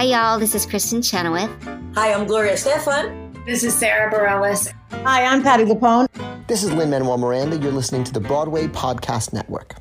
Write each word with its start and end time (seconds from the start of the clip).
Hi, 0.00 0.06
y'all. 0.06 0.38
This 0.38 0.54
is 0.54 0.64
Kristin 0.64 1.04
Chenoweth. 1.04 1.50
Hi, 1.94 2.14
I'm 2.14 2.26
Gloria 2.26 2.54
Estefan. 2.54 3.44
This 3.44 3.62
is 3.62 3.74
Sara 3.74 4.10
Bareilles. 4.10 4.72
Hi, 5.04 5.26
I'm 5.26 5.42
Patti 5.42 5.64
LuPone. 5.66 6.06
This 6.46 6.64
is 6.64 6.72
Lin 6.72 6.88
Manuel 6.88 7.18
Miranda. 7.18 7.58
You're 7.58 7.70
listening 7.70 8.04
to 8.04 8.12
the 8.14 8.18
Broadway 8.20 8.66
Podcast 8.66 9.34
Network. 9.34 9.74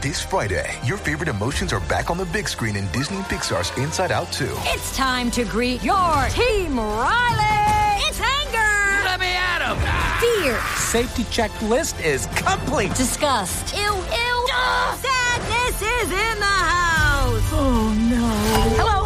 This 0.00 0.22
Friday, 0.24 0.74
your 0.86 0.96
favorite 0.96 1.28
emotions 1.28 1.74
are 1.74 1.80
back 1.80 2.08
on 2.08 2.16
the 2.16 2.24
big 2.24 2.48
screen 2.48 2.74
in 2.74 2.90
Disney 2.90 3.18
and 3.18 3.26
Pixar's 3.26 3.76
Inside 3.76 4.12
Out 4.12 4.32
2. 4.32 4.46
It's 4.48 4.96
time 4.96 5.30
to 5.32 5.44
greet 5.44 5.82
your 5.84 6.26
team, 6.30 6.80
Riley. 6.80 8.00
It's 8.08 8.18
anger. 8.18 9.04
Let 9.04 9.20
me 9.20 9.26
at 9.26 9.60
him. 9.60 9.76
Fear. 10.40 10.58
Safety 10.78 11.24
checklist 11.24 12.02
is 12.02 12.24
complete. 12.34 12.94
Disgust. 12.94 13.76
Ew, 13.76 13.82
ew. 13.82 14.46
Sadness 15.02 15.82
is 15.82 16.10
in 16.12 16.38
the 16.38 16.56
house. 16.64 17.42
Oh 17.52 17.94
no. 18.08 18.26
Hello, 18.82 19.05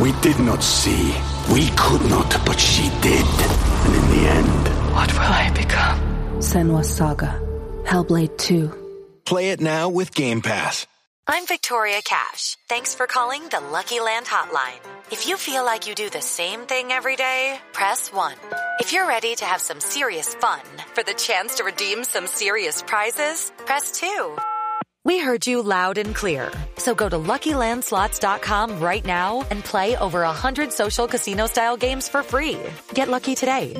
We 0.00 0.12
did 0.22 0.38
not 0.40 0.62
see. 0.62 1.14
We 1.52 1.68
could 1.76 2.08
not, 2.08 2.34
but 2.46 2.58
she 2.58 2.88
did. 3.02 3.26
And 3.84 3.94
in 3.94 4.06
the 4.08 4.28
end, 4.30 4.94
what 4.94 5.12
will 5.12 5.20
I 5.20 5.50
become? 5.54 5.98
Senua's 6.38 6.88
Saga. 6.88 7.38
Hellblade 7.84 8.38
2. 8.38 8.72
Play 9.26 9.50
it 9.50 9.60
now 9.60 9.90
with 9.90 10.14
Game 10.14 10.40
Pass. 10.40 10.86
I'm 11.26 11.46
Victoria 11.46 12.00
Cash. 12.02 12.56
Thanks 12.66 12.94
for 12.94 13.06
calling 13.06 13.46
the 13.48 13.60
Lucky 13.60 14.00
Land 14.00 14.24
Hotline. 14.24 14.80
If 15.12 15.28
you 15.28 15.36
feel 15.36 15.66
like 15.66 15.86
you 15.86 15.94
do 15.94 16.08
the 16.08 16.22
same 16.22 16.60
thing 16.60 16.92
every 16.92 17.16
day, 17.16 17.58
press 17.74 18.10
1. 18.10 18.32
If 18.80 18.94
you're 18.94 19.06
ready 19.06 19.34
to 19.36 19.44
have 19.44 19.60
some 19.60 19.80
serious 19.80 20.34
fun 20.34 20.62
for 20.94 21.02
the 21.02 21.12
chance 21.12 21.56
to 21.56 21.64
redeem 21.64 22.04
some 22.04 22.26
serious 22.26 22.82
prizes, 22.82 23.52
press 23.66 23.92
2. 24.00 24.38
We 25.04 25.18
heard 25.18 25.46
you 25.46 25.62
loud 25.62 25.96
and 25.96 26.14
clear. 26.14 26.50
So 26.76 26.94
go 26.94 27.08
to 27.08 27.16
LuckyLandSlots.com 27.16 28.80
right 28.80 29.04
now 29.04 29.46
and 29.50 29.64
play 29.64 29.96
over 29.96 30.20
100 30.22 30.72
social 30.72 31.08
casino-style 31.08 31.76
games 31.78 32.08
for 32.08 32.22
free. 32.22 32.58
Get 32.92 33.08
lucky 33.08 33.34
today 33.34 33.72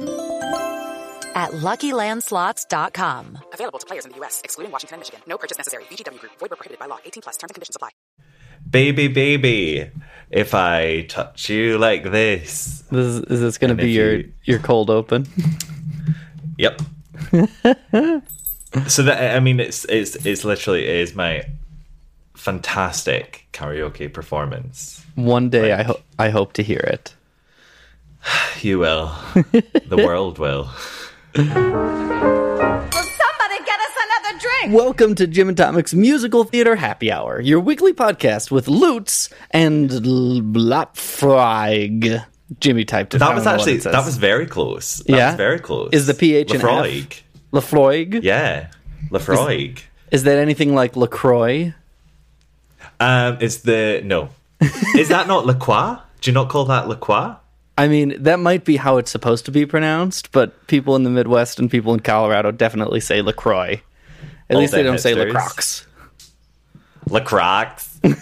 at 1.35 1.51
LuckyLandSlots.com. 1.51 3.39
Available 3.53 3.79
to 3.79 3.87
players 3.87 4.07
in 4.07 4.13
the 4.13 4.17
U.S., 4.19 4.41
excluding 4.45 4.73
Washington 4.73 4.95
and 4.95 5.01
Michigan. 5.01 5.21
No 5.27 5.37
purchase 5.39 5.59
necessary. 5.59 5.85
VGW 5.85 6.19
Group. 6.21 6.33
Void 6.39 6.51
were 6.51 6.57
prohibited 6.57 6.79
by 6.79 6.87
law. 6.87 6.99
18 7.05 7.23
plus. 7.23 7.37
Terms 7.37 7.51
and 7.51 7.55
conditions 7.55 7.77
apply. 7.77 7.91
Baby, 8.69 9.09
baby, 9.09 9.91
if 10.31 10.55
I 10.55 11.03
touch 11.03 11.49
you 11.49 11.79
like 11.79 12.05
this. 12.05 12.85
This 12.91 13.07
is, 13.07 13.21
is 13.25 13.41
this 13.41 13.59
going 13.59 13.77
to 13.77 13.83
be 13.83 13.91
your 13.91 14.17
you... 14.17 14.33
your 14.45 14.59
cold 14.59 14.91
open? 14.91 15.27
Yep. 16.59 16.83
so 18.87 19.03
that 19.03 19.37
I 19.37 19.41
mean, 19.41 19.59
it's 19.61 19.85
it's 19.87 20.15
it's 20.25 20.45
literally 20.45 20.85
it 20.85 20.97
is 20.97 21.15
my 21.15 21.45
fantastic 22.35 23.47
karaoke 23.53 24.13
performance. 24.13 25.05
One 25.17 25.51
day, 25.51 25.71
like, 25.71 25.81
I 25.81 25.83
hope 25.83 26.03
I 26.19 26.31
hope 26.31 26.53
to 26.55 26.63
hear 26.63 26.79
it. 26.79 27.15
You 28.61 28.79
will. 28.79 29.13
the 29.35 29.97
world 29.97 30.39
will. 30.39 30.69
Will 31.35 31.45
somebody 31.45 31.65
get 33.65 33.81
us 33.81 33.97
another 34.05 34.39
drink? 34.39 34.75
Welcome 34.75 35.15
to 35.15 35.27
Jim 35.27 35.49
and 35.49 35.57
Tomic's 35.57 35.95
Musical 35.95 36.45
Theater 36.45 36.77
Happy 36.77 37.11
Hour, 37.11 37.41
your 37.41 37.59
weekly 37.61 37.95
podcast 37.95 38.51
with 38.51 38.69
Lutz 38.69 39.31
and 39.51 39.89
Blotfreig. 40.53 42.25
Jimmy 42.59 42.85
typed 42.85 43.15
it. 43.15 43.19
That 43.19 43.35
was 43.35 43.47
actually 43.47 43.79
that 43.79 44.05
was 44.05 44.17
very 44.17 44.47
close. 44.47 44.99
That 44.99 45.17
yeah, 45.17 45.31
was 45.31 45.37
very 45.37 45.59
close. 45.59 45.91
Is 45.93 46.07
the 46.07 46.15
PH 46.15 46.55
in 46.55 46.61
Laphroaig? 46.61 47.23
Laphroaig? 47.53 48.23
Yeah, 48.23 48.71
Laphroaig. 49.11 49.79
Is, 49.79 49.83
is 50.11 50.23
that 50.25 50.39
anything 50.39 50.75
like 50.75 50.97
Lacroix? 50.97 51.75
Um, 52.99 53.39
it's 53.41 53.59
the 53.59 54.01
no. 54.05 54.31
is 54.97 55.09
that 55.09 55.27
not 55.27 55.47
Lacroix? 55.47 55.99
Do 56.21 56.31
you 56.31 56.35
not 56.35 56.49
call 56.49 56.67
that 56.67 56.89
Lacroix? 56.89 57.37
I 57.79 57.89
mean, 57.89 58.23
that 58.23 58.39
might 58.39 58.67
be 58.67 58.77
how 58.77 58.99
it's 58.99 59.11
supposed 59.11 59.47
to 59.47 59.51
be 59.51 59.65
pronounced, 59.65 60.33
but 60.33 60.67
people 60.67 60.97
in 60.97 61.03
the 61.03 61.09
Midwest 61.11 61.59
and 61.59 61.71
people 61.71 61.95
in 61.95 62.01
Colorado 62.01 62.51
definitely 62.51 63.01
say 63.01 63.23
LaCroix. 63.23 63.81
At 64.51 64.57
All 64.57 64.61
least 64.61 64.73
they 64.73 64.83
don't 64.83 64.97
hipsters. 64.97 65.01
say 65.01 65.15
LaCroix. 65.15 65.87
LaCroix. 67.09 67.69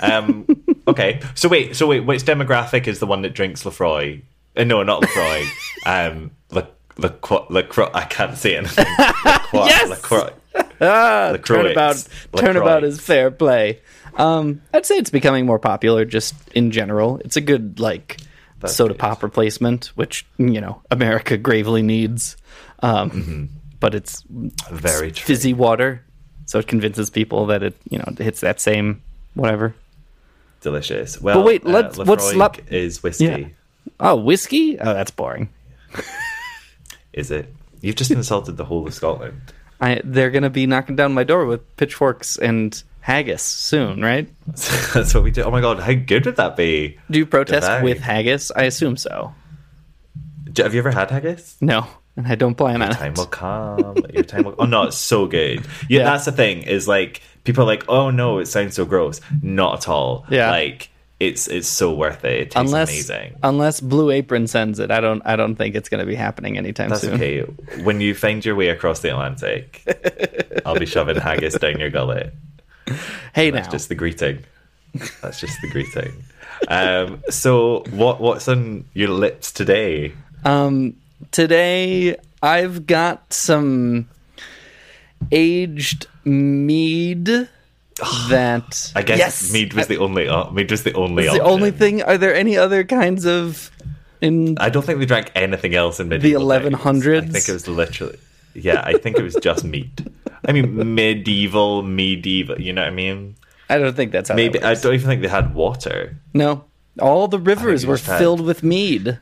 Um, 0.00 0.47
okay, 0.87 1.21
so 1.34 1.49
wait, 1.49 1.75
so 1.75 1.89
wait, 1.89 2.00
which 2.00 2.22
demographic 2.22 2.87
is 2.87 3.00
the 3.00 3.06
one 3.06 3.22
that 3.22 3.31
drinks 3.34 3.65
Lafroy? 3.65 4.22
Uh, 4.56 4.65
no, 4.65 4.83
not 4.84 5.03
Lafroy. 5.03 5.47
um, 5.87 6.31
La, 6.50 6.62
La, 6.98 7.10
La, 7.50 7.62
I 7.94 8.04
can't 8.04 8.36
say 8.36 8.56
anything. 8.56 8.84
LaCroix, 8.98 9.64
yes. 9.66 9.88
LaCroix. 9.91 10.31
Ah, 10.81 11.31
LaCroix. 11.32 11.62
turnabout, 11.75 12.09
turnabout 12.36 12.84
is 12.84 13.00
fair 13.00 13.31
play. 13.31 13.81
Um, 14.16 14.62
I'd 14.72 14.86
say 14.86 14.97
it's 14.97 15.10
becoming 15.10 15.47
more 15.47 15.59
popular 15.59 16.04
just 16.04 16.34
in 16.54 16.70
general. 16.72 17.19
It's 17.25 17.36
a 17.36 17.41
good 17.41 17.78
like 17.81 18.16
That's 18.60 18.75
soda 18.76 18.94
good. 18.94 18.98
pop 19.00 19.22
replacement, 19.22 19.86
which 19.97 20.26
you 20.38 20.60
know 20.60 20.82
America 20.91 21.36
gravely 21.36 21.82
needs. 21.82 22.36
Um, 22.81 23.10
Mm-hmm. 23.10 23.44
But 23.80 23.94
it's 23.94 24.22
Very 24.28 25.09
it's 25.09 25.19
fizzy 25.20 25.53
water, 25.54 26.04
so 26.47 26.59
it 26.59 26.66
convinces 26.66 27.10
people 27.10 27.47
that 27.47 27.62
it 27.62 27.76
you 27.88 27.98
know 27.98 28.04
it 28.09 28.19
hits 28.19 28.41
that 28.41 28.60
same 28.60 29.03
whatever. 29.34 29.75
Delicious. 30.62 31.20
Well, 31.20 31.38
but 31.38 31.44
wait, 31.47 31.65
uh, 31.65 31.69
let's- 31.70 31.98
what's 31.98 32.32
Laphroaig 32.32 32.36
lap- 32.36 32.72
is 32.72 33.03
whiskey. 33.04 33.25
Yeah. 33.25 33.48
Oh, 34.00 34.16
whiskey? 34.16 34.78
Oh, 34.80 34.94
that's 34.94 35.12
boring. 35.12 35.48
Is 37.19 37.31
it? 37.31 37.53
You've 37.81 37.97
just 37.97 38.11
insulted 38.11 38.56
the 38.56 38.65
whole 38.65 38.87
of 38.87 38.95
Scotland. 38.95 39.41
I, 39.81 40.01
they're 40.05 40.31
going 40.31 40.43
to 40.45 40.51
be 40.51 40.67
knocking 40.67 40.97
down 40.97 41.15
my 41.15 41.25
door 41.25 41.47
with 41.47 41.77
pitchforks 41.77 42.37
and 42.39 42.81
haggis 43.01 43.43
soon, 43.43 44.01
right? 44.03 44.29
That's 44.95 45.15
what 45.15 45.23
we 45.23 45.31
do. 45.31 45.43
Oh 45.43 45.51
my 45.51 45.61
god, 45.61 45.78
how 45.81 45.93
good 45.95 46.27
would 46.27 46.37
that 46.37 46.57
be? 46.57 46.99
Do 47.11 47.19
you 47.19 47.27
protest 47.27 47.83
with 47.83 47.99
haggis? 48.01 48.51
I 48.55 48.62
assume 48.65 48.97
so. 48.97 49.33
Do- 50.53 50.62
Have 50.62 50.75
you 50.75 50.81
ever 50.81 50.91
had 50.91 51.11
haggis? 51.11 51.57
No, 51.61 51.87
and 52.17 52.27
I 52.27 52.34
don't 52.34 52.55
plan 52.57 52.83
on 52.83 52.89
Your 52.89 52.97
time 52.97 53.12
it. 53.12 53.19
will 53.19 53.27
come. 53.27 53.97
Your 54.12 54.25
time 54.25 54.45
will. 54.45 54.55
Oh 54.59 54.65
no, 54.65 54.84
it's 54.84 54.97
so 54.97 55.27
good. 55.27 55.61
Yeah, 55.89 55.99
Yeah. 56.01 56.05
that's 56.05 56.25
the 56.25 56.33
thing. 56.33 56.62
Is 56.62 56.89
like 56.89 57.23
people 57.45 57.62
are 57.62 57.67
like, 57.67 57.84
oh 57.89 58.11
no, 58.11 58.39
it 58.39 58.47
sounds 58.47 58.75
so 58.75 58.84
gross. 58.84 59.21
Not 59.43 59.75
at 59.78 59.89
all. 59.89 60.25
Yeah. 60.31 60.51
like 60.51 60.91
it's 61.21 61.49
it's 61.49 61.67
so 61.69 61.93
worth 61.93 62.25
it. 62.25 62.33
It 62.41 62.51
tastes 62.53 62.56
Unless 62.56 62.89
amazing. 62.91 63.37
unless 63.43 63.81
Blue 63.81 64.11
Apron 64.11 64.47
sends 64.47 64.79
it, 64.79 64.91
I 64.91 65.01
don't 65.01 65.21
I 65.25 65.34
don't 65.37 65.56
think 65.56 65.75
it's 65.75 65.89
going 65.89 66.01
to 66.01 66.06
be 66.06 66.15
happening 66.15 66.56
anytime 66.56 66.91
That's 66.91 67.01
soon. 67.03 67.15
okay. 67.15 67.41
When 67.83 68.01
you 68.01 68.15
find 68.15 68.45
your 68.45 68.55
way 68.55 68.69
across 68.69 69.01
the 69.01 69.11
Atlantic, 69.11 69.83
I'll 70.65 70.78
be 70.78 70.87
shoving 70.87 71.17
haggis 71.17 71.55
down 71.55 71.78
your 71.81 71.91
gullet. 71.91 72.33
Hey 73.34 73.51
now. 73.51 73.57
That's 73.57 73.67
now, 73.69 73.73
just 73.73 73.89
the 73.89 73.95
greeting. 73.97 74.45
That's 75.21 75.41
just 75.41 75.61
the 75.61 75.69
greeting. 75.69 76.25
Um, 76.69 77.23
so 77.31 77.84
what 77.91 78.21
what's 78.21 78.49
on 78.49 78.84
your 78.95 79.11
lips 79.11 79.53
today? 79.53 80.12
um, 80.45 80.95
today 81.33 82.17
I've 82.43 82.87
got 82.87 83.33
some 83.33 84.09
aged 85.33 86.07
mead 86.25 87.49
that 88.28 88.92
I 88.94 89.03
guess 89.03 89.19
yes, 89.19 89.53
mead 89.53 89.75
was 89.75 89.86
the 89.86 89.98
only. 89.98 90.28
Uh, 90.28 90.50
mead 90.50 90.70
was 90.70 90.82
the 90.82 90.94
only. 90.94 91.25
It's 91.25 91.34
the 91.34 91.42
only 91.42 91.70
thing. 91.70 92.03
Are 92.03 92.19
there 92.19 92.34
any 92.34 92.56
other 92.56 92.84
kinds 92.84 93.26
of 93.26 93.70
in 94.20 94.59
I 94.59 94.69
don't 94.69 94.84
think 94.84 94.98
they 94.98 95.06
drank 95.06 95.30
anything 95.34 95.74
else 95.74 96.00
in 96.00 96.09
the 96.09 96.16
medieval 96.16 96.48
times. 96.48 96.74
1100s? 96.74 97.22
I 97.22 97.27
think 97.28 97.48
it 97.48 97.53
was 97.53 97.68
literally. 97.68 98.18
Yeah, 98.54 98.83
I 98.84 98.95
think 98.98 99.18
it 99.18 99.22
was 99.22 99.36
just 99.36 99.65
meat. 99.65 100.00
I 100.47 100.53
mean, 100.53 100.95
medieval, 100.95 101.83
medieval. 101.83 102.60
You 102.60 102.72
know 102.72 102.83
what 102.83 102.89
I 102.89 102.95
mean? 102.95 103.36
I 103.68 103.78
don't 103.78 103.95
think 103.95 104.12
that's 104.12 104.30
how 104.30 104.34
Maybe 104.34 104.59
that 104.59 104.66
I 104.66 104.80
don't 104.80 104.94
even 104.94 105.06
think 105.06 105.22
they 105.22 105.28
had 105.28 105.54
water. 105.54 106.16
No, 106.34 106.65
all 107.01 107.28
the 107.28 107.39
rivers 107.39 107.84
were 107.86 107.97
just 107.97 108.06
had- 108.06 108.18
filled 108.18 108.41
with 108.41 108.62
mead. 108.62 109.18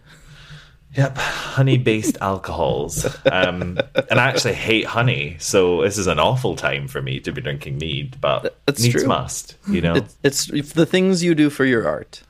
Yep, 0.97 1.19
honey-based 1.19 2.19
alcohols. 2.21 3.05
Um, 3.31 3.79
and 4.11 4.19
I 4.19 4.29
actually 4.29 4.55
hate 4.55 4.87
honey, 4.87 5.37
so 5.39 5.83
this 5.83 5.99
is 5.99 6.07
an 6.07 6.19
awful 6.19 6.57
time 6.57 6.89
for 6.89 7.03
me 7.03 7.21
to 7.21 7.33
be 7.33 7.43
drinking 7.43 7.79
mead. 7.79 8.19
But 8.21 8.59
That's 8.67 8.83
needs 8.83 8.95
true. 8.95 9.07
must, 9.07 9.57
you 9.69 9.83
know. 9.83 9.97
It's, 9.97 10.17
it's 10.23 10.51
it's 10.51 10.73
the 10.73 10.87
things 10.87 11.23
you 11.23 11.35
do 11.35 11.51
for 11.51 11.65
your 11.65 11.87
art. 11.87 12.23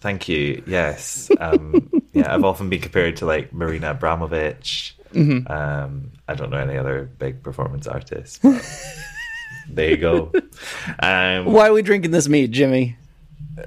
Thank 0.00 0.28
you. 0.28 0.62
Yes. 0.66 1.30
Um, 1.38 1.90
yeah, 2.12 2.34
I've 2.34 2.44
often 2.44 2.68
been 2.68 2.80
compared 2.80 3.16
to 3.18 3.26
like 3.26 3.52
Marina 3.52 3.94
Abramović. 3.94 4.92
Mm-hmm. 5.12 5.50
Um, 5.50 6.10
I 6.26 6.34
don't 6.34 6.50
know 6.50 6.58
any 6.58 6.76
other 6.76 7.04
big 7.18 7.42
performance 7.42 7.86
artists. 7.86 8.38
But 8.42 8.62
there 9.68 9.90
you 9.90 9.96
go. 9.96 10.32
Um, 10.98 11.46
Why 11.46 11.68
are 11.68 11.72
we 11.72 11.82
drinking 11.82 12.10
this 12.10 12.28
mead, 12.28 12.52
Jimmy? 12.52 12.96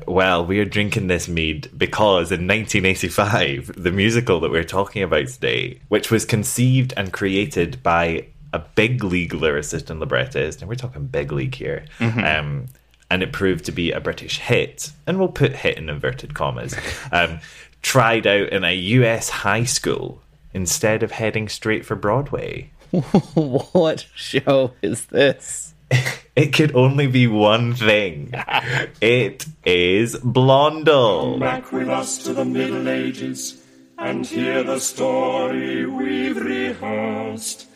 Well, 0.07 0.45
we 0.45 0.60
are 0.60 0.66
drinking 0.66 1.07
this 1.07 1.28
mead 1.28 1.69
because 1.78 2.31
in 2.31 2.48
1985, 2.48 3.72
the 3.78 3.92
musical 3.92 4.39
that 4.42 4.51
we're 4.51 4.63
talking 4.63 5.04
about 5.04 5.28
today, 5.28 5.80
which 5.88 6.12
was 6.12 6.25
conceived 6.25 6.94
and 6.98 7.13
created 7.13 7.81
by 7.84 8.28
a 8.54 8.60
big 8.60 9.04
league 9.04 9.34
lyricist 9.34 9.89
and 9.89 10.00
librettist, 10.00 10.62
and 10.62 10.69
we're 10.69 10.75
talking 10.75 11.06
big 11.06 11.31
league 11.31 11.56
here, 11.56 11.86
Mhm. 12.00 12.39
um, 12.39 12.66
and 13.10 13.24
it 13.24 13.31
proved 13.31 13.66
to 13.66 13.72
be 13.72 13.92
a 13.92 14.00
British 14.00 14.39
hit, 14.39 14.92
and 15.06 15.19
we'll 15.19 15.28
put 15.30 15.54
hit 15.57 15.78
in 15.78 15.89
inverted 15.89 16.34
commas, 16.34 16.75
um, 17.12 17.39
tried 17.81 18.25
out 18.28 18.50
in 18.50 18.63
a 18.63 18.74
US 18.74 19.30
high 19.30 19.63
school 19.63 20.22
instead 20.54 21.04
of 21.04 21.12
heading 21.12 21.48
straight 21.48 21.86
for 21.86 21.95
Broadway. 21.95 22.72
what 22.92 24.06
show 24.16 24.72
is 24.81 25.06
this? 25.06 25.74
It 26.36 26.54
could 26.54 26.75
only 26.75 27.07
be 27.07 27.25
one 27.28 27.74
thing. 27.74 28.34
It 29.01 29.45
is 29.66 30.18
Blondel. 30.24 31.39
Back 31.39 31.72
with 31.72 31.89
us 31.89 32.19
to 32.19 32.34
the 32.34 32.45
Middle 32.45 32.88
Ages 32.88 33.63
and 33.98 34.25
hear 34.25 34.63
the 34.63 34.80
story 34.80 35.86
we've 35.86 36.38
rehearsed. 36.38 37.68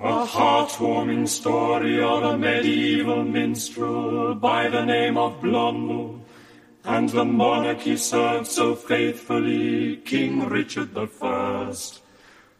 A 0.00 0.24
heartwarming 0.24 1.28
story 1.28 2.02
of 2.02 2.22
a 2.22 2.38
medieval 2.38 3.24
minstrel 3.24 4.34
by 4.34 4.68
the 4.68 4.84
name 4.84 5.18
of 5.18 5.40
Blondel. 5.42 6.20
And 6.84 7.08
the 7.10 7.24
monarchy 7.24 7.96
served 7.96 8.46
so 8.46 8.74
faithfully 8.74 9.96
King 9.96 10.48
Richard 10.48 10.94
the 10.94 11.06
First. 11.06 12.00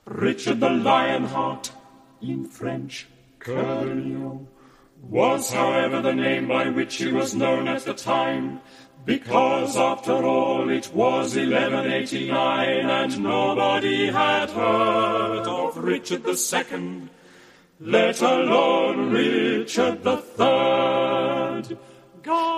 Richard 0.05 0.61
the 0.61 0.71
Lionheart, 0.71 1.71
in 2.21 2.47
French, 2.47 3.07
Coeur 3.39 3.85
de 3.85 3.95
Lion, 3.95 4.49
was, 5.03 5.53
however, 5.53 6.01
the 6.03 6.15
name 6.15 6.49
by 6.49 6.69
which 6.69 6.97
he 6.97 7.13
was 7.13 7.35
known 7.35 7.69
at 7.69 7.85
the 7.85 7.95
time, 7.95 8.61
because 9.05 9.77
after 9.77 10.25
all 10.25 10.69
it 10.69 10.93
was 10.95 11.35
1189 11.37 12.91
and 12.91 13.23
nobody 13.23 14.09
had 14.09 14.51
heard 14.51 15.47
of 15.47 15.79
Richard 15.79 16.29
Second, 16.37 17.09
let 17.81 18.21
alone 18.21 19.11
Richard 19.11 20.03
Third. 20.03 21.79
Gasp 22.23 22.57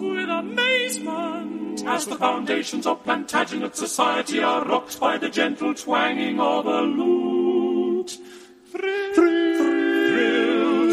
with 0.00 0.28
amazement 0.28 1.84
as 1.86 2.06
the 2.06 2.16
foundations 2.16 2.86
of 2.86 3.04
Plantagenet 3.04 3.76
society 3.76 4.42
are 4.42 4.64
rocked 4.64 4.98
by 4.98 5.18
the 5.18 5.28
gentle 5.28 5.74
twanging 5.74 6.40
of 6.40 6.66
a 6.66 6.80
lute. 6.82 8.18
Thrill 9.14 9.69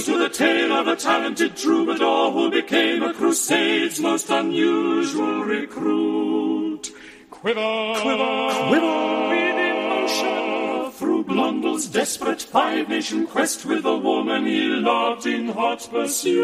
to 0.08 0.18
the 0.18 0.30
tale 0.30 0.72
of 0.72 0.88
a 0.88 0.96
talented 0.96 1.58
troubadour 1.58 2.32
who 2.32 2.50
became 2.50 3.04
a 3.04 3.14
crusade's 3.14 4.00
most 4.00 4.30
unusual 4.30 5.44
recruit. 5.44 6.94
Quiver, 7.30 7.94
quiver, 8.02 8.50
quiver 8.70 9.30
with 9.32 9.58
emotion 9.74 10.92
through 10.92 11.26
Blondel's 11.26 11.88
desperate 11.88 12.42
five-nation 12.42 13.28
quest 13.28 13.66
with 13.66 13.84
a 13.84 13.98
woman 13.98 14.46
he 14.46 14.70
loved 14.70 15.26
in 15.28 15.50
hot 15.50 15.86
pursuit. 15.92 16.38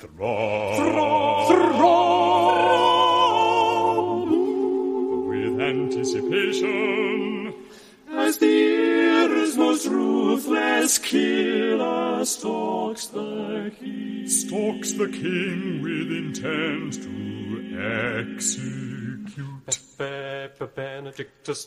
Throb, 0.00 0.76
throb, 0.78 1.46
throb 1.48 1.92
with 5.28 5.60
anticipation 5.60 7.41
as 8.22 8.38
the 8.38 8.46
era's 8.46 9.56
most 9.56 9.86
ruthless 9.86 10.98
killer 10.98 12.24
stalks 12.24 13.06
the 13.06 13.72
king. 13.78 14.28
Stalks 14.28 14.92
the 14.92 15.08
king 15.08 15.82
with 15.82 16.12
intent 16.12 17.02
to 17.02 18.38
execute. 18.38 18.78
Benedictus, 20.74 21.66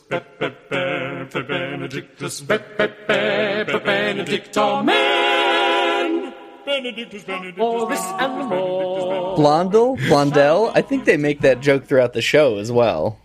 Benedictor 2.40 4.82
man. 4.82 6.34
Benedictus, 6.64 7.24
Benedictus, 7.24 7.60
all 7.60 7.86
this 7.86 8.00
and 8.00 8.48
more. 8.48 9.36
Blondel? 9.36 9.96
Blondel? 10.08 10.72
I 10.74 10.82
think 10.82 11.04
they 11.04 11.16
make 11.16 11.42
that 11.42 11.60
joke 11.60 11.84
throughout 11.84 12.12
the 12.12 12.22
show 12.22 12.58
as 12.58 12.72
well. 12.72 13.20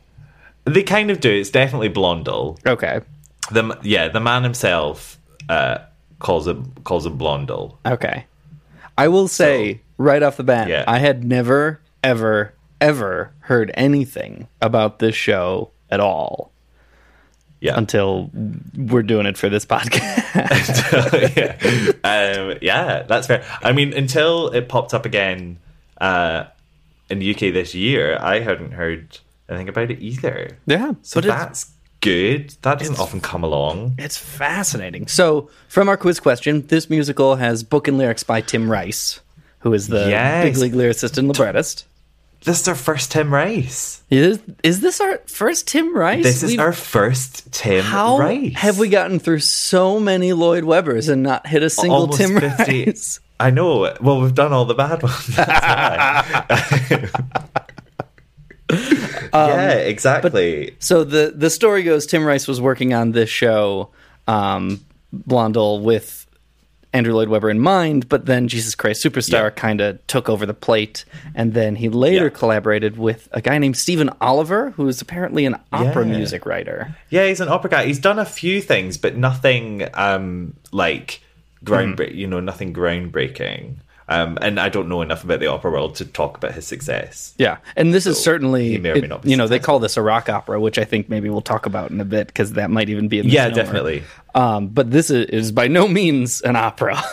They 0.65 0.83
kind 0.83 1.09
of 1.09 1.19
do. 1.19 1.31
It's 1.31 1.49
definitely 1.49 1.89
Blondel. 1.89 2.59
Okay. 2.67 3.01
The 3.51 3.77
yeah, 3.83 4.07
the 4.09 4.19
man 4.19 4.43
himself 4.43 5.17
uh, 5.49 5.79
calls 6.19 6.47
him 6.47 6.73
calls 6.83 7.05
him 7.05 7.17
Blondel. 7.17 7.77
Okay. 7.85 8.25
I 8.97 9.07
will 9.07 9.27
say 9.27 9.81
right 9.97 10.21
off 10.21 10.37
the 10.37 10.43
bat, 10.43 10.67
Yeah. 10.67 10.83
I 10.87 10.99
had 10.99 11.23
never, 11.23 11.81
ever, 12.03 12.53
ever 12.79 13.31
heard 13.39 13.71
anything 13.73 14.47
about 14.61 14.99
this 14.99 15.15
show 15.15 15.71
at 15.89 15.99
all. 15.99 16.51
Yeah. 17.61 17.77
Until 17.77 18.29
we're 18.75 19.03
doing 19.03 19.25
it 19.27 19.37
for 19.37 19.47
this 19.49 19.65
podcast. 19.75 21.35
yeah. 22.03 22.41
Um, 22.51 22.57
yeah, 22.61 23.03
that's 23.03 23.27
fair. 23.27 23.43
I 23.61 23.71
mean, 23.71 23.93
until 23.93 24.49
it 24.49 24.67
popped 24.67 24.93
up 24.93 25.05
again 25.05 25.59
uh, 25.99 26.45
in 27.09 27.19
the 27.19 27.31
UK 27.31 27.53
this 27.53 27.75
year, 27.75 28.17
I 28.19 28.39
hadn't 28.39 28.71
heard 28.71 29.19
anything 29.47 29.69
about 29.69 29.91
it 29.91 30.01
either. 30.01 30.57
Yeah, 30.65 30.93
so 31.03 31.21
that's 31.21 31.71
good. 32.01 32.49
That 32.63 32.79
doesn't 32.79 32.93
it's- 32.95 32.99
often 32.99 33.21
come 33.21 33.43
along. 33.43 33.95
It's 33.97 34.17
fascinating. 34.17 35.07
So, 35.07 35.49
from 35.67 35.87
our 35.89 35.97
quiz 35.97 36.19
question, 36.19 36.65
this 36.67 36.89
musical 36.89 37.35
has 37.37 37.63
book 37.63 37.87
and 37.87 37.97
lyrics 37.97 38.23
by 38.23 38.41
Tim 38.41 38.69
Rice, 38.69 39.19
who 39.59 39.73
is 39.73 39.87
the 39.87 40.09
Yes. 40.09 40.43
big 40.43 40.57
league 40.57 40.73
lyricist 40.73 41.17
and 41.17 41.27
librettist. 41.27 41.85
This 42.43 42.59
is 42.61 42.67
our 42.67 42.73
first 42.73 43.11
Tim 43.11 43.31
Rice. 43.31 44.01
Is, 44.09 44.39
is 44.63 44.81
this 44.81 44.99
our 44.99 45.19
first 45.27 45.67
Tim 45.67 45.95
Rice? 45.95 46.23
This 46.23 46.41
is 46.41 46.49
We've- 46.51 46.61
our 46.63 46.73
first 46.73 47.51
Tim 47.51 47.83
How 47.85 48.17
Rice. 48.17 48.53
have 48.55 48.79
we 48.79 48.89
gotten 48.89 49.19
through 49.19 49.41
so 49.41 49.99
many 49.99 50.33
Lloyd 50.33 50.63
Webbers 50.63 51.07
and 51.07 51.21
not 51.21 51.45
hit 51.45 51.61
a 51.61 51.69
single 51.69 51.99
Almost 52.01 52.17
Tim 52.19 52.39
50. 52.39 52.85
Rice? 52.85 53.19
I 53.39 53.51
know. 53.51 53.93
Well, 54.01 54.21
we've 54.21 54.33
done 54.33 54.53
all 54.53 54.65
the 54.65 54.73
bad 54.73 55.03
ones. 55.03 55.37
That's 59.31 59.49
yeah, 59.55 59.71
exactly. 59.87 60.75
So 60.79 61.03
the 61.03 61.33
the 61.35 61.49
story 61.49 61.83
goes 61.83 62.05
Tim 62.05 62.23
Rice 62.25 62.47
was 62.47 62.59
working 62.61 62.93
on 62.93 63.11
this 63.11 63.29
show, 63.29 63.89
um, 64.27 64.83
Blondel, 65.11 65.79
with 65.81 66.25
Andrew 66.93 67.13
Lloyd 67.13 67.29
Webber 67.29 67.49
in 67.49 67.59
mind, 67.59 68.09
but 68.09 68.25
then 68.25 68.49
Jesus 68.49 68.75
Christ 68.75 69.01
Superstar 69.03 69.55
kind 69.55 69.79
of 69.79 70.05
took 70.07 70.27
over 70.27 70.45
the 70.45 70.53
plate, 70.53 71.05
and 71.33 71.53
then 71.53 71.77
he 71.77 71.87
later 71.87 72.29
collaborated 72.29 72.97
with 72.97 73.29
a 73.31 73.39
guy 73.41 73.57
named 73.59 73.77
Stephen 73.77 74.09
Oliver, 74.19 74.71
who 74.71 74.87
is 74.89 75.01
apparently 75.01 75.45
an 75.45 75.55
opera 75.71 76.05
Yeah. 76.05 76.17
music 76.17 76.45
writer. 76.45 76.93
Yeah, 77.09 77.27
he's 77.27 77.39
an 77.39 77.47
opera 77.47 77.69
guy. 77.69 77.85
He's 77.85 77.99
done 77.99 78.19
a 78.19 78.25
few 78.25 78.61
things, 78.61 78.97
but 78.97 79.15
nothing 79.15 79.87
um, 79.93 80.53
like 80.73 81.21
groundbreak. 81.63 82.13
You 82.15 82.27
know, 82.27 82.41
nothing 82.41 82.73
groundbreaking. 82.73 83.75
Um, 84.09 84.37
and 84.41 84.59
I 84.59 84.67
don't 84.69 84.89
know 84.89 85.01
enough 85.01 85.23
about 85.23 85.39
the 85.39 85.47
opera 85.47 85.71
world 85.71 85.95
to 85.95 86.05
talk 86.05 86.37
about 86.37 86.53
his 86.53 86.67
success. 86.67 87.33
Yeah, 87.37 87.57
and 87.77 87.93
this 87.93 88.05
is 88.05 88.21
certainly, 88.21 88.77
may 88.77 88.93
may 88.93 88.99
it- 88.99 89.25
you 89.25 89.37
know, 89.37 89.47
they 89.47 89.59
call 89.59 89.79
this 89.79 89.95
a 89.95 90.01
rock 90.01 90.27
opera, 90.27 90.59
which 90.59 90.77
I 90.77 90.83
think 90.83 91.07
maybe 91.07 91.29
we'll 91.29 91.41
talk 91.41 91.65
about 91.65 91.91
in 91.91 92.01
a 92.01 92.05
bit 92.05 92.27
because 92.27 92.53
that 92.53 92.69
might 92.71 92.89
even 92.89 93.07
be 93.07 93.19
a 93.19 93.23
Yeah, 93.23 93.49
definitely. 93.49 94.03
Um, 94.35 94.67
but 94.67 94.91
this 94.91 95.09
is, 95.09 95.25
is 95.27 95.51
by 95.51 95.67
no 95.67 95.87
means 95.87 96.41
an 96.41 96.55
opera. 96.55 97.01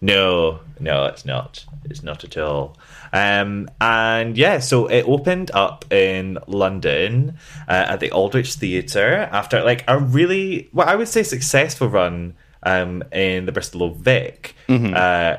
No, 0.00 0.60
no, 0.78 1.06
it's 1.06 1.24
not. 1.24 1.64
It's 1.86 2.02
not 2.02 2.22
at 2.22 2.36
all. 2.36 2.76
Um, 3.14 3.68
and 3.80 4.36
yeah, 4.36 4.58
so 4.58 4.86
it 4.88 5.04
opened 5.08 5.50
up 5.52 5.90
in 5.90 6.38
London 6.46 7.38
uh, 7.66 7.86
at 7.88 8.00
the 8.00 8.10
Aldwych 8.10 8.52
Theatre 8.52 9.28
after 9.32 9.64
like 9.64 9.84
a 9.88 9.98
really, 9.98 10.68
what 10.72 10.88
I 10.88 10.96
would 10.96 11.08
say, 11.08 11.22
successful 11.22 11.88
run 11.88 12.34
um, 12.66 13.02
in 13.12 13.46
the 13.46 13.52
Bristol 13.52 13.82
Old 13.84 13.96
Vic, 13.98 14.54
Mhm. 14.68 14.94
uh, 14.94 15.38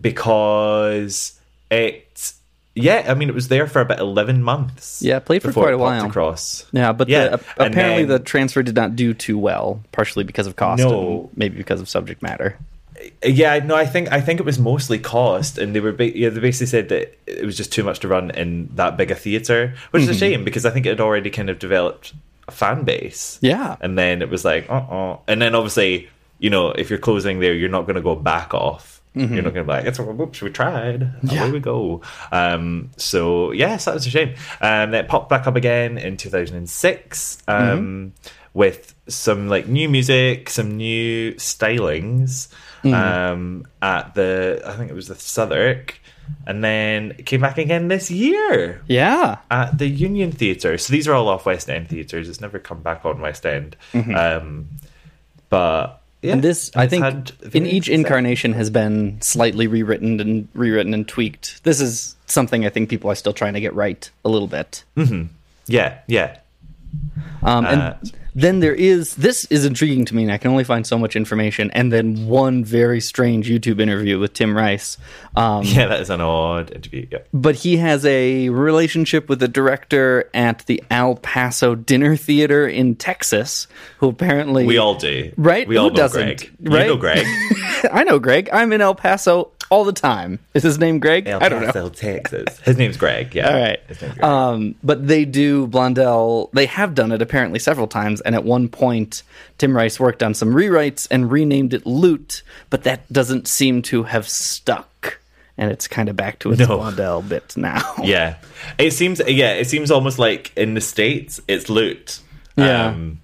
because 0.00 1.38
it, 1.70 2.32
yeah, 2.74 3.04
I 3.08 3.14
mean, 3.14 3.28
it 3.28 3.34
was 3.34 3.48
there 3.48 3.66
for 3.66 3.80
about 3.80 3.98
eleven 3.98 4.42
months. 4.42 5.02
Yeah, 5.02 5.18
played 5.18 5.42
for 5.42 5.52
quite 5.52 5.74
a 5.74 5.78
while. 5.78 6.06
Across, 6.06 6.66
Yeah, 6.72 6.92
but 6.92 7.08
Yeah, 7.08 7.28
the, 7.28 7.32
and 7.58 7.74
apparently 7.74 8.04
then- 8.04 8.08
the 8.08 8.18
transfer 8.20 8.62
did 8.62 8.76
not 8.76 8.96
do 8.96 9.12
too 9.14 9.38
well, 9.38 9.80
partially 9.92 10.24
because 10.24 10.46
of 10.46 10.56
cost, 10.56 10.82
No. 10.82 11.28
and 11.28 11.36
maybe 11.36 11.56
because 11.56 11.80
of 11.80 11.88
subject 11.88 12.22
matter. 12.22 12.56
Yeah, 13.22 13.58
no, 13.58 13.74
I 13.76 13.84
think 13.84 14.10
I 14.10 14.20
think 14.22 14.40
it 14.40 14.46
was 14.46 14.58
mostly 14.58 14.98
cost, 14.98 15.58
and 15.58 15.74
they 15.74 15.80
were 15.80 15.92
ba- 15.92 16.16
yeah, 16.16 16.30
they 16.30 16.40
basically 16.40 16.66
said 16.68 16.88
that 16.88 17.14
it 17.26 17.44
was 17.44 17.56
just 17.56 17.70
too 17.72 17.82
much 17.84 18.00
to 18.00 18.08
run 18.08 18.30
in 18.30 18.70
that 18.74 18.96
big 18.96 19.10
a 19.10 19.14
theater, 19.14 19.74
which 19.90 20.02
is 20.04 20.08
a 20.08 20.12
Mhm. 20.12 20.18
shame 20.18 20.44
because 20.44 20.64
I 20.64 20.70
think 20.70 20.86
it 20.86 20.90
had 20.90 21.00
already 21.00 21.28
kind 21.30 21.50
of 21.50 21.58
developed 21.58 22.14
a 22.48 22.52
fan 22.52 22.84
base. 22.84 23.38
Yeah. 23.42 23.76
and 23.80 23.98
then 23.98 24.22
it 24.22 24.30
was 24.30 24.44
like, 24.44 24.70
uh, 24.70 24.74
uh 24.74 25.16
and 25.28 25.42
then 25.42 25.54
obviously, 25.54 26.08
you 26.38 26.50
know, 26.50 26.70
if 26.70 26.90
you're 26.90 26.98
closing 26.98 27.40
there, 27.40 27.54
you're 27.54 27.68
not 27.70 27.82
going 27.82 27.96
to 27.96 28.02
go 28.02 28.14
back 28.14 28.52
off. 28.54 29.00
Mhm. 29.14 29.30
You're 29.34 29.42
not 29.42 29.54
going 29.54 29.66
to 29.66 29.72
be 29.72 29.76
like, 29.78 29.86
it's 29.86 29.98
whoops, 29.98 30.42
we 30.42 30.50
tried, 30.50 31.10
Yeah. 31.22 31.44
away 31.44 31.52
we 31.52 31.60
go. 31.60 32.02
Um, 32.32 32.90
so 32.98 33.50
yes, 33.52 33.86
that 33.86 33.94
was 33.94 34.06
a 34.06 34.10
shame. 34.10 34.34
Um, 34.60 34.92
it 34.92 35.08
popped 35.08 35.30
back 35.30 35.46
up 35.46 35.56
again 35.56 35.96
in 35.96 36.16
2006. 36.18 37.38
Um, 37.48 38.12
with 38.52 38.94
some 39.08 39.48
like 39.48 39.68
new 39.68 39.88
music, 39.88 40.48
some 40.50 40.76
new 40.76 41.32
stylings 41.34 42.48
Mhm. 42.84 42.94
um, 42.94 43.66
at 43.82 44.14
the 44.14 44.62
I 44.66 44.72
think 44.72 44.90
it 44.90 44.94
was 44.94 45.08
the 45.08 45.14
Southwark, 45.14 45.98
and 46.46 46.62
then 46.64 47.12
came 47.26 47.40
back 47.42 47.58
again 47.58 47.88
this 47.88 48.10
year. 48.10 48.80
Yeah, 48.86 49.36
at 49.50 49.76
the 49.78 49.86
Union 49.88 50.32
Theatre. 50.32 50.76
So 50.78 50.90
these 50.92 51.06
are 51.08 51.12
all 51.14 51.28
off 51.28 51.44
West 51.46 51.68
End 51.70 51.88
theatres. 51.88 52.28
It's 52.30 52.40
never 52.40 52.58
come 52.58 52.80
back 52.82 53.04
on 53.04 53.20
West 53.20 53.44
End. 53.46 53.76
Mhm. 53.92 54.16
Um, 54.16 54.68
but 55.50 56.00
yeah, 56.26 56.32
and 56.34 56.42
this, 56.42 56.70
I 56.74 56.86
think, 56.86 57.04
in 57.54 57.66
each 57.66 57.88
incarnation 57.88 58.52
has 58.52 58.70
been 58.70 59.20
slightly 59.20 59.66
rewritten 59.66 60.20
and 60.20 60.48
rewritten 60.54 60.92
and 60.94 61.06
tweaked. 61.06 61.62
This 61.64 61.80
is 61.80 62.16
something 62.26 62.66
I 62.66 62.70
think 62.70 62.88
people 62.88 63.10
are 63.10 63.14
still 63.14 63.32
trying 63.32 63.54
to 63.54 63.60
get 63.60 63.74
right 63.74 64.08
a 64.24 64.28
little 64.28 64.48
bit. 64.48 64.84
Mhm. 64.96 65.28
Yeah, 65.66 65.98
yeah. 66.06 66.38
Um, 67.42 67.66
and 67.66 67.80
Uh, 67.80 67.94
then 68.38 68.60
there 68.60 68.74
is 68.74 69.14
this 69.16 69.46
is 69.46 69.64
intriguing 69.64 70.04
to 70.04 70.14
me, 70.14 70.22
and 70.24 70.30
I 70.30 70.36
can 70.38 70.50
only 70.50 70.62
find 70.62 70.86
so 70.86 70.98
much 70.98 71.16
information. 71.16 71.70
And 71.72 71.90
then 71.92 72.26
one 72.26 72.62
very 72.64 73.00
strange 73.00 73.48
YouTube 73.48 73.80
interview 73.80 74.18
with 74.18 74.34
Tim 74.34 74.54
Rice. 74.56 74.98
Um, 75.34 75.62
Yeah, 75.64 75.86
that 75.86 76.00
is 76.02 76.10
an 76.10 76.20
odd 76.20 76.70
interview. 76.70 77.06
Yeah. 77.10 77.18
but 77.32 77.54
he 77.56 77.78
has 77.78 78.04
a 78.04 78.50
relationship 78.50 79.28
with 79.28 79.40
the 79.40 79.48
director 79.48 80.28
at 80.34 80.66
the 80.66 80.82
El 80.90 81.16
Paso 81.16 81.74
Dinner 81.74 82.14
Theater 82.14 82.68
in 82.68 82.94
Texas, 82.94 83.66
who 83.98 84.08
apparently 84.10 84.66
We 84.66 84.76
all 84.78 84.94
do. 84.96 85.32
right. 85.38 85.66
We 85.66 85.78
all 85.78 85.88
Who 85.88 85.94
know 85.94 85.96
doesn't? 85.96 86.26
Greg. 86.26 86.52
Right? 86.60 86.82
You 86.86 86.92
know 86.94 86.96
Greg. 86.98 87.26
I 87.90 88.04
know 88.04 88.18
Greg. 88.18 88.50
I'm 88.52 88.72
in 88.72 88.80
El 88.82 88.94
Paso 88.94 89.52
all 89.70 89.84
the 89.84 89.92
time. 89.92 90.38
Is 90.54 90.62
his 90.62 90.78
name 90.78 90.98
Greg? 90.98 91.26
El 91.26 91.42
I 91.42 91.48
don't 91.48 91.62
know. 91.74 91.88
Texas. 91.88 92.58
His 92.60 92.76
name's 92.76 92.96
Greg. 92.96 93.34
Yeah. 93.34 93.48
All 93.52 93.60
right. 93.60 93.80
Greg. 93.98 94.22
Um, 94.22 94.74
but 94.82 95.06
they 95.06 95.24
do 95.24 95.66
Blondel. 95.66 96.50
They 96.52 96.66
have 96.66 96.94
done 96.94 97.12
it 97.12 97.22
apparently 97.22 97.58
several 97.58 97.86
times, 97.86 98.20
and 98.20 98.34
at 98.34 98.44
one 98.44 98.68
point, 98.68 99.22
Tim 99.58 99.76
Rice 99.76 99.98
worked 100.00 100.22
on 100.22 100.34
some 100.34 100.54
rewrites 100.54 101.06
and 101.10 101.30
renamed 101.30 101.74
it 101.74 101.86
Loot, 101.86 102.42
but 102.70 102.84
that 102.84 103.10
doesn't 103.12 103.48
seem 103.48 103.82
to 103.82 104.04
have 104.04 104.28
stuck, 104.28 105.18
and 105.58 105.70
it's 105.70 105.88
kind 105.88 106.08
of 106.08 106.16
back 106.16 106.38
to 106.40 106.50
its 106.52 106.60
No. 106.60 106.76
Blondel 106.78 107.22
bit 107.22 107.56
now. 107.56 107.94
yeah. 108.02 108.36
It 108.78 108.92
seems. 108.92 109.20
Yeah, 109.26 109.52
it 109.54 109.66
seems 109.66 109.90
almost 109.90 110.18
like 110.18 110.52
in 110.56 110.74
the 110.74 110.80
states 110.80 111.40
it's 111.48 111.68
loot. 111.68 112.20
Yeah. 112.56 112.86
Um, 112.86 113.20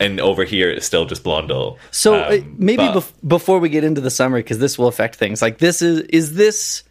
and 0.00 0.20
over 0.20 0.44
here 0.44 0.70
it's 0.70 0.86
still 0.86 1.04
just 1.06 1.22
Blondel. 1.24 1.78
So 1.90 2.14
Um, 2.14 2.20
uh, 2.32 2.44
maybe 2.56 2.86
but- 2.86 2.94
bef- 2.96 3.12
before 3.26 3.58
we 3.58 3.68
get 3.68 3.84
into 3.84 4.00
the 4.00 4.10
summary, 4.10 4.40
because 4.42 4.58
this 4.58 4.78
will 4.78 4.88
affect 4.88 5.16
things. 5.16 5.42
Like 5.42 5.58
this 5.58 5.82
is 5.82 6.00
is 6.02 6.34
this, 6.34 6.82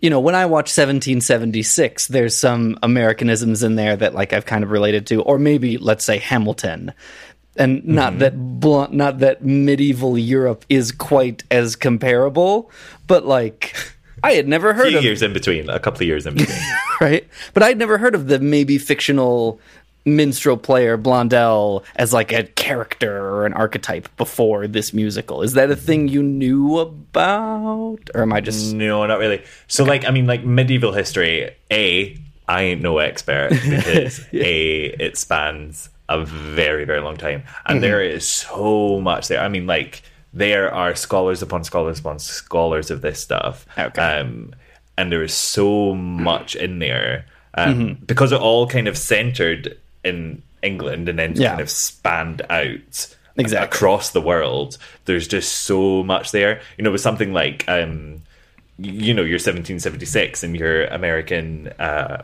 you 0.00 0.10
know, 0.10 0.20
when 0.20 0.34
I 0.34 0.46
watch 0.46 0.68
1776, 0.70 2.08
there's 2.08 2.36
some 2.36 2.78
Americanisms 2.82 3.62
in 3.62 3.76
there 3.76 3.96
that 3.96 4.14
like 4.14 4.32
I've 4.32 4.46
kind 4.46 4.62
of 4.64 4.70
related 4.70 5.06
to, 5.08 5.22
or 5.22 5.38
maybe 5.38 5.78
let's 5.78 6.04
say 6.04 6.18
Hamilton, 6.18 6.92
and 7.56 7.84
not 7.86 8.10
Mm-hmm. 8.12 8.18
that 8.20 8.60
bl- 8.60 8.84
not 8.94 9.18
that 9.20 9.44
medieval 9.44 10.18
Europe 10.18 10.64
is 10.68 10.92
quite 10.92 11.42
as 11.50 11.74
comparable, 11.76 12.70
but 13.06 13.24
like 13.26 13.74
I 14.22 14.32
had 14.32 14.46
never 14.46 14.70
a 14.72 14.74
heard 14.74 14.88
few 14.88 14.98
of 14.98 15.04
years 15.04 15.22
in 15.22 15.32
between, 15.32 15.70
a 15.70 15.78
couple 15.78 16.02
of 16.02 16.06
years 16.06 16.26
in 16.26 16.34
between. 16.34 16.58
right? 17.00 17.26
But 17.54 17.62
I'd 17.62 17.78
never 17.78 17.96
heard 17.96 18.14
of 18.14 18.26
the 18.28 18.38
maybe 18.40 18.76
fictional 18.76 19.58
minstrel 20.06 20.56
player 20.56 20.96
Blondel 20.96 21.84
as 21.96 22.12
like 22.12 22.32
a 22.32 22.44
character 22.44 23.18
or 23.18 23.44
an 23.44 23.52
archetype 23.52 24.08
before 24.16 24.66
this 24.66 24.94
musical. 24.94 25.42
Is 25.42 25.52
that 25.54 25.70
a 25.70 25.76
thing 25.76 26.08
you 26.08 26.22
knew 26.22 26.78
about, 26.78 27.98
or 28.14 28.22
am 28.22 28.32
I 28.32 28.40
just 28.40 28.72
No, 28.72 29.04
not 29.06 29.18
really. 29.18 29.42
So, 29.66 29.84
like, 29.84 30.06
I 30.06 30.10
mean, 30.10 30.26
like 30.26 30.44
medieval 30.44 30.92
history. 30.92 31.50
A, 31.70 32.16
I 32.48 32.62
ain't 32.62 32.80
no 32.80 32.98
expert 32.98 33.50
because 33.68 34.20
a 34.32 34.84
it 34.98 35.18
spans 35.18 35.90
a 36.08 36.24
very, 36.24 36.84
very 36.84 37.00
long 37.00 37.16
time, 37.16 37.42
and 37.66 37.78
Mhm. 37.78 37.82
there 37.82 38.00
is 38.00 38.26
so 38.28 39.00
much 39.00 39.26
there. 39.28 39.40
I 39.40 39.48
mean, 39.48 39.66
like, 39.66 40.02
there 40.32 40.72
are 40.72 40.94
scholars 40.94 41.42
upon 41.42 41.64
scholars 41.64 41.98
upon 41.98 42.20
scholars 42.20 42.90
of 42.92 43.00
this 43.00 43.18
stuff. 43.20 43.66
Okay. 43.76 44.00
Um, 44.00 44.54
and 44.96 45.10
there 45.10 45.22
is 45.24 45.34
so 45.34 45.94
much 45.94 46.54
in 46.54 46.78
there 46.78 47.26
um, 47.58 47.74
Mhm. 47.74 48.06
because 48.06 48.32
it 48.32 48.40
all 48.40 48.66
kind 48.68 48.86
of 48.86 48.96
centered 48.98 49.76
in 50.06 50.42
England 50.62 51.08
and 51.08 51.18
then 51.18 51.34
Yeah. 51.36 51.50
kind 51.50 51.60
of 51.60 51.70
spanned 51.70 52.42
out 52.48 53.14
Exactly. 53.36 53.66
across 53.76 54.10
the 54.10 54.20
world. 54.22 54.78
There's 55.04 55.28
just 55.28 55.52
so 55.62 56.02
much 56.02 56.32
there. 56.32 56.60
You 56.78 56.84
know, 56.84 56.90
with 56.92 57.02
something 57.02 57.32
like 57.34 57.64
um, 57.68 58.22
you 58.78 59.12
know 59.14 59.22
your 59.22 59.38
1776 59.38 60.42
and 60.42 60.56
your 60.56 60.84
American. 60.86 61.68
Uh, 61.78 62.22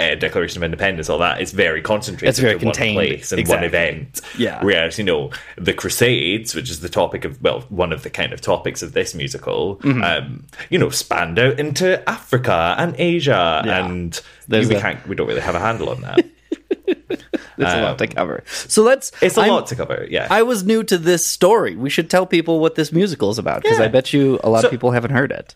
uh, 0.00 0.16
Declaration 0.16 0.58
of 0.58 0.64
Independence, 0.64 1.08
all 1.08 1.18
that 1.18 1.40
is 1.40 1.52
very 1.52 1.80
concentrated 1.80 2.30
It's 2.30 2.38
very 2.40 2.54
in 2.54 2.64
one 2.64 2.72
contained. 2.74 2.96
place 2.96 3.30
and 3.30 3.38
Exactly. 3.38 3.58
one 3.58 3.64
event. 3.66 4.20
Yeah. 4.36 4.58
Whereas, 4.60 4.98
you 4.98 5.04
know, 5.04 5.30
the 5.56 5.72
Crusades, 5.72 6.56
which 6.56 6.70
is 6.70 6.80
the 6.80 6.88
topic 6.88 7.24
of, 7.24 7.40
well, 7.40 7.60
one 7.68 7.92
of 7.92 8.02
the 8.02 8.10
kind 8.10 8.32
of 8.32 8.40
topics 8.40 8.82
of 8.82 8.94
this 8.94 9.14
musical, 9.14 9.76
Mhm. 9.84 10.02
um, 10.02 10.44
you 10.70 10.78
know, 10.78 10.90
spanned 10.90 11.38
out 11.38 11.60
into 11.60 12.02
Africa 12.10 12.74
and 12.78 12.96
Asia, 12.98 13.62
Yeah. 13.64 13.84
and 13.86 14.20
we 14.48 14.66
can't, 14.66 15.06
we 15.06 15.14
don't 15.14 15.28
really 15.28 15.40
have 15.40 15.54
a 15.54 15.60
handle 15.60 15.88
on 15.90 16.00
that. 16.00 16.24
There's 17.56 17.72
a 17.72 17.76
Um, 17.76 17.82
lot 17.82 17.98
to 17.98 18.06
cover. 18.06 18.42
So 18.46 18.82
let's. 18.82 19.12
It's 19.20 19.36
a 19.36 19.42
I'm- 19.42 19.50
lot 19.50 19.66
to 19.68 19.76
cover, 19.76 20.06
yeah. 20.10 20.26
I 20.30 20.42
was 20.42 20.64
new 20.64 20.82
to 20.84 20.98
this 20.98 21.26
story. 21.26 21.76
We 21.76 21.90
should 21.90 22.08
tell 22.10 22.26
people 22.26 22.60
what 22.60 22.74
this 22.74 22.92
musical 22.92 23.30
is 23.30 23.38
about 23.38 23.62
because 23.62 23.78
Yeah. 23.78 23.84
I 23.84 23.88
bet 23.88 24.12
you 24.12 24.40
a 24.42 24.48
lot 24.50 24.62
So- 24.62 24.68
of 24.68 24.70
people 24.70 24.90
haven't 24.92 25.12
heard 25.12 25.30
it. 25.32 25.54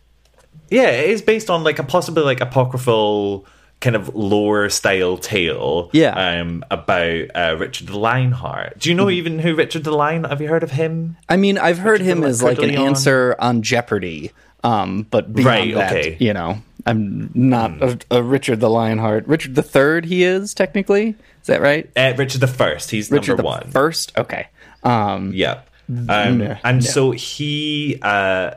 Yeah, 0.69 0.89
it 0.89 1.09
is 1.09 1.21
based 1.21 1.49
on 1.49 1.63
like 1.63 1.79
a 1.79 1.83
possibly 1.83 2.23
like 2.23 2.41
apocryphal 2.41 3.45
kind 3.79 3.95
of 3.95 4.13
lore 4.15 4.69
style 4.69 5.17
tale. 5.17 5.89
Yeah. 5.93 6.13
Um, 6.41 6.63
about 6.71 7.21
uh, 7.35 7.55
Richard 7.59 7.87
the 7.87 7.97
Lionheart. 7.97 8.79
Do 8.79 8.89
you 8.89 8.95
know 8.95 9.05
Mm-hmm. 9.05 9.11
even 9.17 9.39
who 9.39 9.55
Richard 9.55 9.83
the 9.83 9.91
Lion? 9.91 10.23
Have 10.25 10.41
you 10.41 10.47
heard 10.47 10.63
of 10.63 10.71
him? 10.71 11.15
I 11.29 11.37
mean, 11.37 11.57
I've 11.57 11.77
heard 11.77 12.01
him 12.01 12.23
as 12.23 12.41
like 12.43 12.57
an 12.57 12.65
Cordelia 12.69 12.85
answer 12.87 13.35
on 13.39 13.61
Jeopardy, 13.61 14.31
um, 14.63 15.05
but 15.09 15.31
beyond 15.33 15.45
Right, 15.47 15.75
that, 15.75 15.91
okay. 15.95 16.17
you 16.19 16.33
know, 16.33 16.57
I'm 16.85 17.31
not 17.33 17.81
a, 17.81 17.99
a 18.11 18.23
Richard 18.23 18.59
the 18.59 18.69
Lionheart. 18.69 19.27
Richard 19.27 19.55
the 19.55 19.63
Third, 19.63 20.05
he 20.05 20.23
is 20.23 20.53
technically. 20.53 21.15
Is 21.41 21.47
that 21.47 21.61
right? 21.61 21.89
Uh, 21.95 22.13
Richard 22.17 22.41
the 22.41 22.47
First. 22.47 22.91
He's 22.91 23.11
Richard 23.11 23.31
number 23.37 23.43
the 23.43 23.47
one. 23.47 23.71
First. 23.71 24.17
Okay. 24.17 24.47
Um, 24.83 25.33
Yep. 25.33 25.69
Um, 25.89 26.05
Mm, 26.09 26.59
and 26.65 26.83
yeah. 26.83 26.89
so 26.91 27.11
he, 27.11 27.97
uh, 28.01 28.51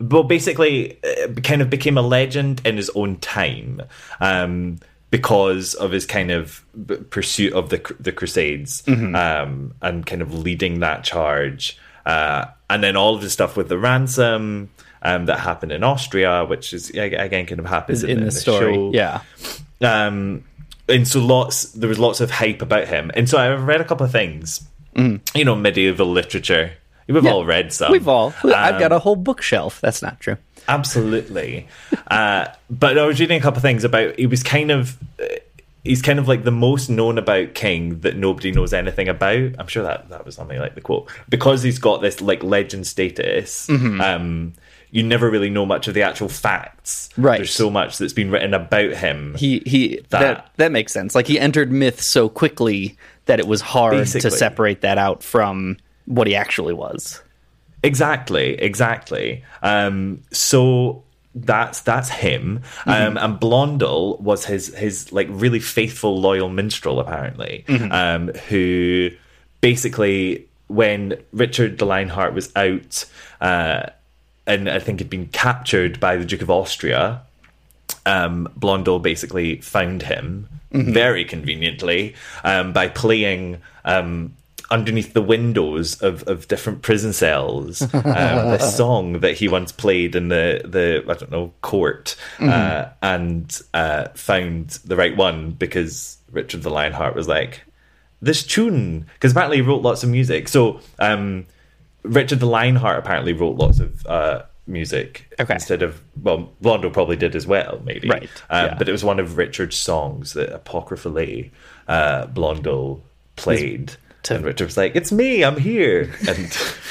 well, 0.00 0.24
basically, 0.24 0.98
uh, 1.04 1.32
kind 1.42 1.62
of 1.62 1.70
became 1.70 1.96
a 1.96 2.02
legend 2.02 2.60
in 2.64 2.76
his 2.76 2.90
own 2.96 3.16
time 3.16 3.80
um, 4.20 4.78
because 5.10 5.74
of 5.74 5.92
his 5.92 6.04
kind 6.06 6.30
of 6.32 6.64
pursuit 7.10 7.52
of 7.52 7.70
the 7.70 7.94
the 8.00 8.10
Crusades 8.12 8.82
Mhm. 8.82 9.14
um, 9.16 9.74
and 9.80 10.04
kind 10.04 10.22
of 10.22 10.34
leading 10.34 10.80
that 10.80 11.04
charge. 11.04 11.78
Uh, 12.04 12.46
and 12.68 12.82
then 12.82 12.96
all 12.96 13.14
of 13.14 13.22
the 13.22 13.30
stuff 13.30 13.56
with 13.56 13.68
the 13.68 13.78
ransom 13.78 14.68
um, 15.06 15.26
that 15.26 15.38
happened 15.40 15.72
in 15.72 15.82
Austria, 15.84 16.44
which 16.44 16.72
is 16.72 16.90
again 16.90 17.46
kind 17.46 17.58
of 17.60 17.66
happens 17.66 18.02
in, 18.02 18.10
in 18.10 18.18
the, 18.20 18.24
the 18.26 18.30
story. 18.32 18.74
show. 18.74 18.90
Yeah. 18.92 19.20
Um, 19.80 20.44
and 20.88 21.06
so 21.06 21.20
lots 21.20 21.64
there 21.72 21.88
was 21.88 21.98
lots 21.98 22.20
of 22.20 22.30
hype 22.30 22.62
about 22.62 22.88
him. 22.88 23.10
And 23.14 23.28
so 23.28 23.38
I've 23.38 23.62
read 23.66 23.80
a 23.80 23.84
couple 23.84 24.06
of 24.06 24.12
things. 24.12 24.64
You 25.34 25.44
know, 25.44 25.54
medieval 25.54 26.10
literature. 26.10 26.72
We've 27.06 27.22
Yeah. 27.22 27.30
all 27.32 27.44
read 27.44 27.72
some. 27.72 27.92
We've 27.92 28.08
all. 28.08 28.32
I've 28.42 28.80
got 28.80 28.92
Um, 28.92 28.96
a 28.96 28.98
whole 28.98 29.14
bookshelf. 29.16 29.80
That's 29.82 30.00
not 30.02 30.20
true. 30.20 30.38
absolutely. 30.68 31.68
uh, 32.10 32.46
but 32.70 32.98
I 32.98 33.04
was 33.06 33.20
reading 33.20 33.38
a 33.38 33.42
couple 33.42 33.58
of 33.58 33.62
things 33.62 33.84
about. 33.84 34.18
He 34.18 34.26
was 34.26 34.42
kind 34.42 34.70
of. 34.70 34.96
Uh, 35.20 35.24
He's 35.84 36.02
kind 36.02 36.18
of 36.18 36.26
like 36.26 36.42
the 36.42 36.50
most 36.50 36.90
known 36.90 37.16
about 37.16 37.54
king 37.54 38.00
that 38.00 38.16
nobody 38.16 38.50
knows 38.50 38.72
anything 38.74 39.08
about. 39.08 39.52
I'm 39.56 39.68
sure 39.68 39.84
that 39.84 40.08
that 40.08 40.26
was 40.26 40.34
something 40.34 40.58
like 40.58 40.74
the 40.74 40.80
quote 40.80 41.08
because 41.28 41.62
he's 41.62 41.78
got 41.78 42.02
this 42.02 42.20
like 42.20 42.42
legend 42.42 42.88
status. 42.88 43.68
Mhm. 43.68 44.00
Um, 44.02 44.54
you 44.96 45.02
never 45.02 45.30
really 45.30 45.50
know 45.50 45.66
much 45.66 45.88
of 45.88 45.94
the 45.94 46.02
actual 46.02 46.28
facts. 46.28 47.10
Right. 47.18 47.36
There's 47.36 47.52
so 47.52 47.68
much 47.70 47.98
that's 47.98 48.12
been 48.14 48.30
written 48.30 48.54
about 48.54 48.92
him. 48.94 49.34
He 49.36 49.62
he 49.66 49.96
that. 50.08 50.20
That- 50.20 50.50
that 50.56 50.72
makes 50.72 50.92
sense. 50.92 51.14
Like 51.14 51.26
he 51.26 51.38
entered 51.38 51.70
myth 51.70 52.00
so 52.00 52.28
quickly 52.28 52.96
that 53.26 53.38
it 53.38 53.46
was 53.46 53.60
hard 53.60 54.06
to 54.06 54.30
separate 54.30 54.80
that 54.80 54.96
out 54.98 55.22
from 55.22 55.76
what 56.06 56.26
he 56.26 56.34
actually 56.34 56.72
was. 56.74 57.22
Exactly, 57.82 58.54
exactly. 58.54 59.44
Um, 59.62 60.22
so 60.32 61.02
that's 61.34 61.80
that's 61.80 62.08
him. 62.08 62.62
Um, 62.86 63.18
and 63.18 63.38
Blondel 63.38 64.16
was 64.18 64.46
his 64.46 64.74
his 64.74 65.12
like 65.12 65.28
really 65.30 65.60
faithful, 65.60 66.18
loyal 66.18 66.48
minstrel, 66.48 66.98
apparently, 67.00 67.64
Mhm. 67.68 67.92
um, 67.92 68.28
who 68.48 69.10
basically 69.60 70.46
when 70.68 71.14
Richard 71.32 71.78
the 71.78 71.84
Lionheart 71.86 72.32
was 72.34 72.50
out, 72.56 73.04
uh, 73.40 73.90
and 74.46 74.68
I 74.68 74.78
think 74.78 75.00
had 75.00 75.10
been 75.10 75.26
captured 75.26 75.98
by 76.00 76.16
the 76.16 76.24
Duke 76.24 76.42
of 76.42 76.50
Austria. 76.50 77.22
Um, 78.04 78.48
Blondel 78.56 78.98
basically 78.98 79.60
found 79.60 80.02
him 80.02 80.48
Mhm. 80.72 80.92
very 80.92 81.24
conveniently 81.24 82.14
um, 82.44 82.72
by 82.72 82.88
playing 82.88 83.58
um, 83.84 84.34
underneath 84.70 85.12
the 85.12 85.22
windows 85.22 86.00
of, 86.02 86.24
of 86.26 86.48
different 86.48 86.82
prison 86.82 87.12
cells 87.12 87.82
um, 87.94 88.50
this 88.50 88.76
song 88.76 89.20
that 89.20 89.36
he 89.36 89.46
once 89.48 89.70
played 89.70 90.16
in 90.16 90.26
the, 90.28 90.60
the 90.64 91.04
I 91.08 91.14
don't 91.14 91.30
know 91.30 91.52
court 91.62 92.16
uh, 92.40 92.42
Mhm. 92.44 92.90
and 93.02 93.60
uh, 93.74 94.08
found 94.14 94.70
the 94.84 94.96
right 94.96 95.16
one 95.16 95.52
because 95.52 96.18
Richard 96.32 96.62
the 96.62 96.70
Lionheart 96.70 97.14
was 97.14 97.28
like 97.28 97.62
this 98.20 98.42
tune 98.44 99.06
because 99.14 99.32
apparently 99.32 99.58
he 99.58 99.62
wrote 99.62 99.82
lots 99.82 100.02
of 100.02 100.08
music. 100.10 100.48
So 100.48 100.80
um, 100.98 101.46
Richard 102.06 102.40
the 102.40 102.46
Lionheart 102.46 102.98
apparently 102.98 103.32
wrote 103.32 103.56
lots 103.56 103.80
of 103.80 104.06
uh, 104.06 104.42
music 104.66 105.32
Okay. 105.40 105.54
instead 105.54 105.82
of 105.82 106.00
well, 106.22 106.50
Blondo 106.62 106.90
probably 106.92 107.16
did 107.16 107.36
as 107.36 107.46
well, 107.46 107.80
maybe. 107.84 108.08
Right, 108.08 108.30
Um, 108.50 108.66
yeah. 108.66 108.74
But 108.78 108.88
it 108.88 108.92
was 108.92 109.04
one 109.04 109.18
of 109.20 109.36
Richard's 109.36 109.76
songs 109.76 110.32
that 110.34 110.52
apocryphally 110.52 111.52
uh, 111.88 112.26
Blondo 112.26 113.00
played. 113.36 113.96
and 114.28 114.44
Richard 114.44 114.64
was 114.64 114.76
like, 114.76 114.96
"It's 114.96 115.12
me, 115.12 115.44
I'm 115.44 115.56
here," 115.56 116.12
and 116.28 116.36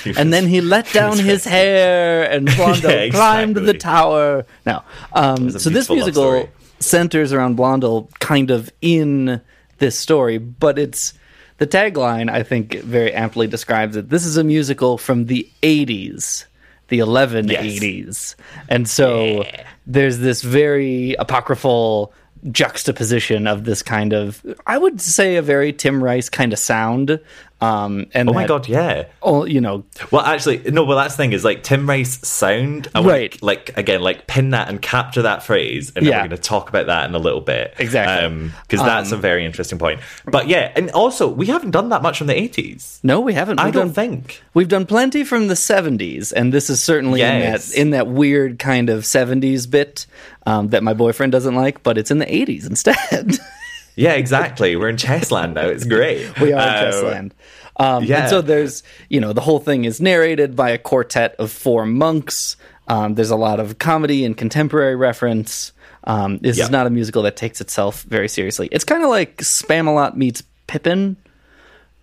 he 0.04 0.10
was- 0.12 0.18
and 0.18 0.32
then 0.32 0.48
he 0.48 0.62
let 0.62 0.92
down 0.94 1.18
his 1.18 1.44
hair, 1.44 2.30
and 2.32 2.48
Blondo 2.58 2.90
Yeah, 2.90 3.10
climbed 3.12 3.56
the 3.58 3.74
tower. 3.74 4.46
Now, 4.66 4.86
um, 5.12 5.50
so 5.52 5.70
this 5.70 5.90
musical 5.90 6.48
centers 6.80 7.34
around 7.34 7.56
Blondel, 7.56 8.10
kind 8.20 8.52
of 8.52 8.72
in 8.82 9.42
this 9.80 10.00
story, 10.00 10.38
but 10.38 10.80
it's 10.80 11.14
the 11.58 11.68
tagline. 11.68 12.30
I 12.30 12.44
think 12.44 12.76
very 12.82 13.14
amply 13.14 13.48
describes 13.48 13.96
it. 13.96 14.10
This 14.10 14.26
is 14.26 14.38
a 14.38 14.44
musical 14.44 14.98
from 14.98 15.26
the 15.26 15.50
'80s, 15.64 16.46
the 16.90 17.00
1180s, 17.00 18.36
and 18.70 18.88
so 18.88 19.46
there's 19.88 20.20
this 20.20 20.42
very 20.42 21.16
apocryphal 21.20 22.14
juxtaposition 22.52 23.48
of 23.48 23.64
this 23.64 23.82
kind 23.82 24.14
of 24.14 24.46
I 24.68 24.78
would 24.78 25.02
say 25.02 25.36
a 25.36 25.42
very 25.42 25.74
Tim 25.74 26.04
Rice 26.04 26.30
kind 26.30 26.54
of 26.54 26.60
sound. 26.60 27.20
Um, 27.62 28.08
and 28.14 28.30
oh 28.30 28.34
my 28.34 28.42
that- 28.44 28.48
god, 28.50 28.68
yeah. 28.68 29.06
Oh, 29.24 29.46
you 29.46 29.62
know, 29.62 29.86
Well, 30.12 30.22
actually, 30.24 30.58
no. 30.72 30.84
Well, 30.84 30.98
that's 30.98 31.14
the 31.16 31.24
thing 31.24 31.32
is 31.34 31.46
like 31.46 31.64
Tim 31.64 31.88
Rice 31.90 32.20
sound. 32.28 32.90
I 32.94 33.02
Right. 33.02 33.32
Want, 33.32 33.44
like 33.44 33.78
again, 33.78 34.02
like 34.02 34.28
pin 34.28 34.50
that 34.52 34.68
and 34.68 34.82
capture 34.82 35.22
that 35.22 35.42
phrase, 35.42 35.92
and 35.96 36.06
then 36.06 36.12
Yeah. 36.12 36.18
we're 36.22 36.28
going 36.28 36.42
to 36.42 36.48
talk 36.50 36.68
about 36.70 36.88
that 36.88 37.08
in 37.10 37.16
a 37.16 37.20
little 37.20 37.40
bit. 37.42 37.74
Exactly. 37.80 38.52
because 38.68 38.86
that's 38.86 39.12
Um, 39.14 39.20
a 39.20 39.22
very 39.22 39.46
interesting 39.46 39.80
point. 39.80 40.02
But 40.26 40.48
yeah, 40.50 40.72
and 40.76 40.92
also 40.92 41.28
we 41.30 41.46
haven't 41.48 41.72
done 41.72 41.90
that 41.90 42.02
much 42.02 42.18
from 42.18 42.28
the 42.28 42.38
eighties. 42.38 43.00
No, 43.04 43.22
we 43.22 43.34
haven't. 43.34 43.60
I 43.60 43.66
We've 43.66 43.74
don't 43.74 43.86
done- 43.88 43.94
think. 43.94 44.44
We've 44.54 44.68
done 44.68 44.86
plenty 44.86 45.24
from 45.24 45.48
the 45.48 45.56
'70s, 45.56 46.34
and 46.34 46.54
this 46.54 46.70
is 46.70 46.84
certainly 46.84 47.22
Yes. 47.22 47.72
in 47.72 47.72
that 47.72 47.82
in 47.82 47.90
that 47.92 48.08
weird 48.14 48.60
kind 48.60 48.90
of 48.90 49.04
'70s 49.06 49.66
bit 49.66 50.06
um, 50.46 50.68
that 50.70 50.84
my 50.84 50.94
boyfriend 50.94 51.32
doesn't 51.32 51.56
like, 51.56 51.82
but 51.84 51.98
it's 51.98 52.12
in 52.12 52.20
the 52.20 52.26
'80s 52.26 52.68
instead. 52.68 53.40
Yeah, 53.96 54.14
exactly. 54.14 54.76
we're 54.76 54.90
in 54.90 54.98
Chessland 54.98 55.54
now. 55.54 55.68
It's 55.68 55.86
great. 55.86 56.40
we 56.40 56.52
are 56.54 56.56
in 56.56 56.60
Uh, 56.60 56.92
Chessland. 56.92 57.32
Um, 57.78 58.04
yeah. 58.06 58.22
And 58.22 58.30
so 58.30 58.42
there's, 58.42 58.84
you 59.10 59.20
know, 59.20 59.34
the 59.34 59.42
whole 59.42 59.60
thing 59.60 59.86
is 59.86 60.00
narrated 60.00 60.56
by 60.56 60.70
a 60.70 60.78
quartet 60.78 61.36
of 61.40 61.52
four 61.52 61.86
monks. 61.86 62.56
Um, 62.88 63.16
there's 63.16 63.32
a 63.32 63.36
lot 63.36 63.60
of 63.60 63.80
comedy 63.80 64.24
and 64.26 64.38
contemporary 64.38 64.96
reference. 64.96 65.72
Um, 66.06 66.38
this 66.38 66.58
Yeah. 66.58 66.66
is 66.66 66.70
not 66.70 66.88
a 66.88 66.90
musical 66.90 67.24
that 67.24 67.36
takes 67.36 67.60
itself 67.62 68.04
very 68.04 68.30
seriously. 68.30 68.70
It's 68.72 68.84
kind 68.86 69.04
of 69.04 69.10
like 69.10 69.38
Spamalot 69.38 70.16
meets 70.16 70.44
Pippin 70.68 71.18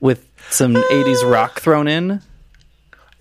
with 0.01 0.27
some 0.51 0.75
80s 0.75 1.23
rock 1.25 1.61
thrown 1.61 1.87
in. 1.89 2.21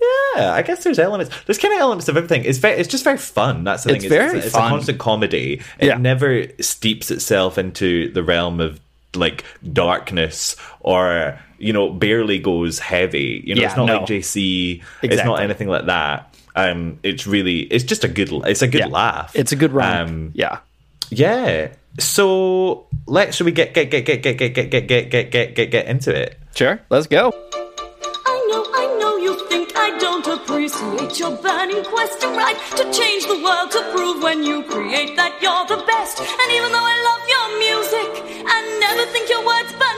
Yeah, 0.01 0.53
I 0.53 0.61
guess 0.63 0.83
there's 0.83 0.97
elements. 0.99 1.35
There's 1.45 1.57
kind 1.59 1.73
of 1.73 1.79
elements 1.79 2.07
of 2.09 2.17
everything. 2.17 2.43
It's 2.43 2.57
very, 2.57 2.79
it's 2.79 2.89
just 2.89 3.03
very 3.03 3.17
fun. 3.17 3.63
That's 3.63 3.83
the 3.83 3.89
thing. 3.89 3.95
It's 3.97 4.03
thing. 4.05 4.09
very 4.17 4.39
it's, 4.39 4.51
fun. 4.51 4.65
a 4.67 4.69
constant 4.69 4.97
comedy. 4.99 5.61
It 5.79 5.87
Yeah. 5.87 5.97
never 5.97 6.45
steeps 6.59 7.11
itself 7.11 7.57
into 7.57 8.11
the 8.11 8.23
realm 8.23 8.59
of 8.59 8.79
like 9.13 9.43
darkness 9.73 10.55
or 10.79 11.37
you 11.59 11.73
know 11.73 11.89
barely 11.91 12.39
goes 12.39 12.79
heavy. 12.79 13.43
You 13.45 13.55
know, 13.55 13.61
Yeah, 13.61 13.67
it's 13.67 13.77
not 13.77 13.85
no. 13.85 13.97
like 13.97 14.05
JC. 14.07 14.81
It's 15.03 15.23
not 15.23 15.41
anything 15.41 15.67
like 15.67 15.85
that. 15.85 16.33
Um, 16.55 16.99
it's 17.03 17.27
really, 17.27 17.59
it's 17.61 17.83
just 17.83 18.03
a 18.03 18.07
good, 18.07 18.29
it's 18.45 18.61
a 18.61 18.67
good 18.67 18.79
Yeah. 18.79 18.87
laugh. 18.87 19.31
It's 19.35 19.51
a 19.51 19.55
good 19.55 19.71
romp. 19.71 20.09
Um, 20.09 20.31
yeah. 20.33 20.59
yeah. 21.09 21.69
So 21.99 22.87
let's 23.05 23.35
should 23.35 23.45
we 23.45 23.51
get 23.51 23.73
get 23.73 23.91
get 23.91 24.05
get 24.07 24.23
get 24.23 24.35
get 24.35 24.51
get 24.51 24.71
get 24.71 24.87
get 24.87 25.09
get 25.11 25.31
get 25.31 25.55
get 25.55 25.71
get 25.71 25.85
into 25.87 26.15
it? 26.15 26.37
Sure. 26.55 26.79
Let's 26.89 27.07
go. 27.07 27.31
Appreciate 30.65 31.19
your 31.19 31.31
burning 31.37 31.83
quest 31.83 32.21
to 32.21 32.27
write, 32.27 32.57
to 32.77 32.83
change 32.91 33.25
the 33.25 33.41
world 33.43 33.71
to 33.71 33.81
prove 33.91 34.21
when 34.21 34.43
you 34.43 34.61
create 34.63 35.15
that 35.15 35.33
you're 35.41 35.65
the 35.65 35.83
best. 35.87 36.19
And 36.19 36.51
even 36.53 36.71
though 36.71 36.85
I 36.85 36.97
love 37.09 37.23
your 37.33 37.47
music, 37.65 38.45
I 38.45 38.77
never 38.79 39.11
think 39.11 39.29
your 39.29 39.43
words, 39.43 39.73
but 39.79 39.91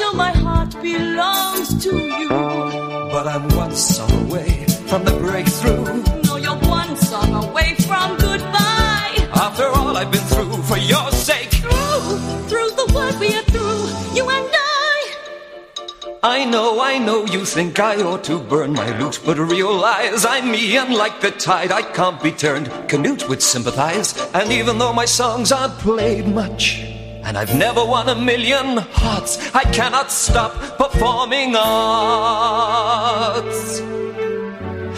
show 0.00 0.12
my 0.14 0.32
heart 0.44 0.72
belongs 0.82 1.68
to 1.84 1.92
you. 1.94 2.28
But 3.14 3.26
I'm 3.26 3.46
one 3.64 3.74
song 3.76 4.12
away 4.24 4.64
from 4.88 5.04
the 5.04 5.16
breakthrough. 5.24 5.84
No, 6.26 6.36
you're 6.36 6.62
one 6.80 6.96
song 6.96 7.30
away 7.44 7.74
from 7.88 8.16
goodbye. 8.16 9.14
After 9.46 9.66
all 9.66 9.96
I've 9.96 10.10
been 10.10 10.26
through 10.32 10.56
for 10.70 10.78
your 10.78 11.10
sake, 11.12 11.52
Through, 11.64 12.16
through 12.50 12.70
the 12.80 12.88
world 12.94 13.16
we 13.20 13.28
are 13.40 13.48
through, 13.52 13.82
you 14.16 14.24
and 14.38 14.48
I. 14.52 14.96
I 16.22 16.44
know, 16.44 16.80
I 16.80 16.98
know 16.98 17.26
you 17.26 17.44
think 17.44 17.78
I 17.78 17.96
ought 18.02 18.24
to 18.24 18.38
burn 18.38 18.72
my 18.72 18.90
lute, 18.98 19.20
but 19.26 19.38
realize 19.38 20.24
I'm 20.24 20.50
me, 20.50 20.76
and 20.78 20.94
like 20.94 21.20
the 21.20 21.30
tide, 21.30 21.72
I 21.72 21.82
can't 21.82 22.22
be 22.22 22.32
turned. 22.32 22.68
Canute 22.88 23.28
would 23.28 23.42
sympathize, 23.42 24.08
and 24.32 24.50
even 24.50 24.78
though 24.78 24.94
my 24.94 25.06
songs 25.06 25.52
aren't 25.52 25.78
played 25.78 26.26
much, 26.26 26.99
and 27.24 27.36
I've 27.38 27.54
never 27.56 27.84
won 27.84 28.08
a 28.08 28.14
million 28.14 28.78
hearts, 28.78 29.54
I 29.54 29.64
cannot 29.64 30.10
stop 30.10 30.52
performing 30.76 31.54
arts. 31.56 32.20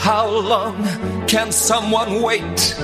How 0.02 0.28
long 0.28 1.26
can 1.26 1.52
someone 1.52 2.22
wait? 2.22 2.74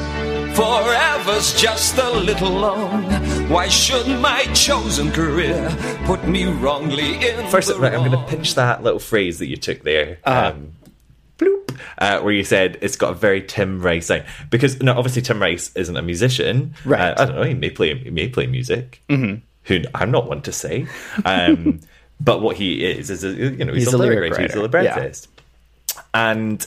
Forever's 0.54 1.54
just 1.60 1.98
a 1.98 2.10
little 2.10 2.50
long. 2.50 3.04
Why 3.48 3.68
should 3.68 4.08
my 4.20 4.42
chosen 4.54 5.12
career 5.12 5.70
put 6.04 6.26
me 6.26 6.46
wrongly 6.46 7.14
in 7.14 7.46
First, 7.48 7.70
right, 7.78 7.94
I'm 7.94 8.00
going 8.00 8.10
to 8.10 8.24
pinch 8.26 8.54
that 8.56 8.82
little 8.82 8.98
phrase 8.98 9.38
that 9.38 9.46
you 9.46 9.56
took 9.56 9.84
there. 9.84 10.18
Uh-huh. 10.24 10.52
Um, 10.54 10.72
uh, 11.98 12.20
where 12.20 12.32
you 12.32 12.44
said 12.44 12.78
it's 12.80 12.96
got 12.96 13.12
a 13.12 13.14
very 13.14 13.42
Tim 13.42 13.80
Rice 13.80 14.06
sound 14.06 14.24
because 14.50 14.80
no, 14.82 14.92
obviously 14.96 15.22
Tim 15.22 15.40
Rice 15.40 15.74
isn't 15.74 15.96
a 15.96 16.02
musician. 16.02 16.74
Right. 16.84 17.00
Uh, 17.00 17.22
I 17.22 17.24
don't 17.26 17.36
know. 17.36 17.42
He 17.42 17.54
may 17.54 17.70
play. 17.70 17.96
He 17.96 18.10
may 18.10 18.28
play 18.28 18.46
music. 18.46 19.02
Mhm. 19.08 19.42
Who 19.64 19.82
I'm 19.94 20.10
not 20.10 20.28
one 20.28 20.42
to 20.42 20.52
say. 20.52 20.86
Um, 21.24 21.80
but 22.20 22.40
what 22.40 22.56
he 22.56 22.84
is 22.84 23.10
is 23.10 23.24
a, 23.24 23.30
you 23.30 23.64
know 23.64 23.72
he's, 23.72 23.84
He's 23.84 23.92
a, 23.92 23.98
lyric 23.98 24.32
writer. 24.32 24.42
He's 24.42 24.54
a 24.54 24.68
writer, 24.68 24.82
yeah. 24.82 25.12
And 26.14 26.66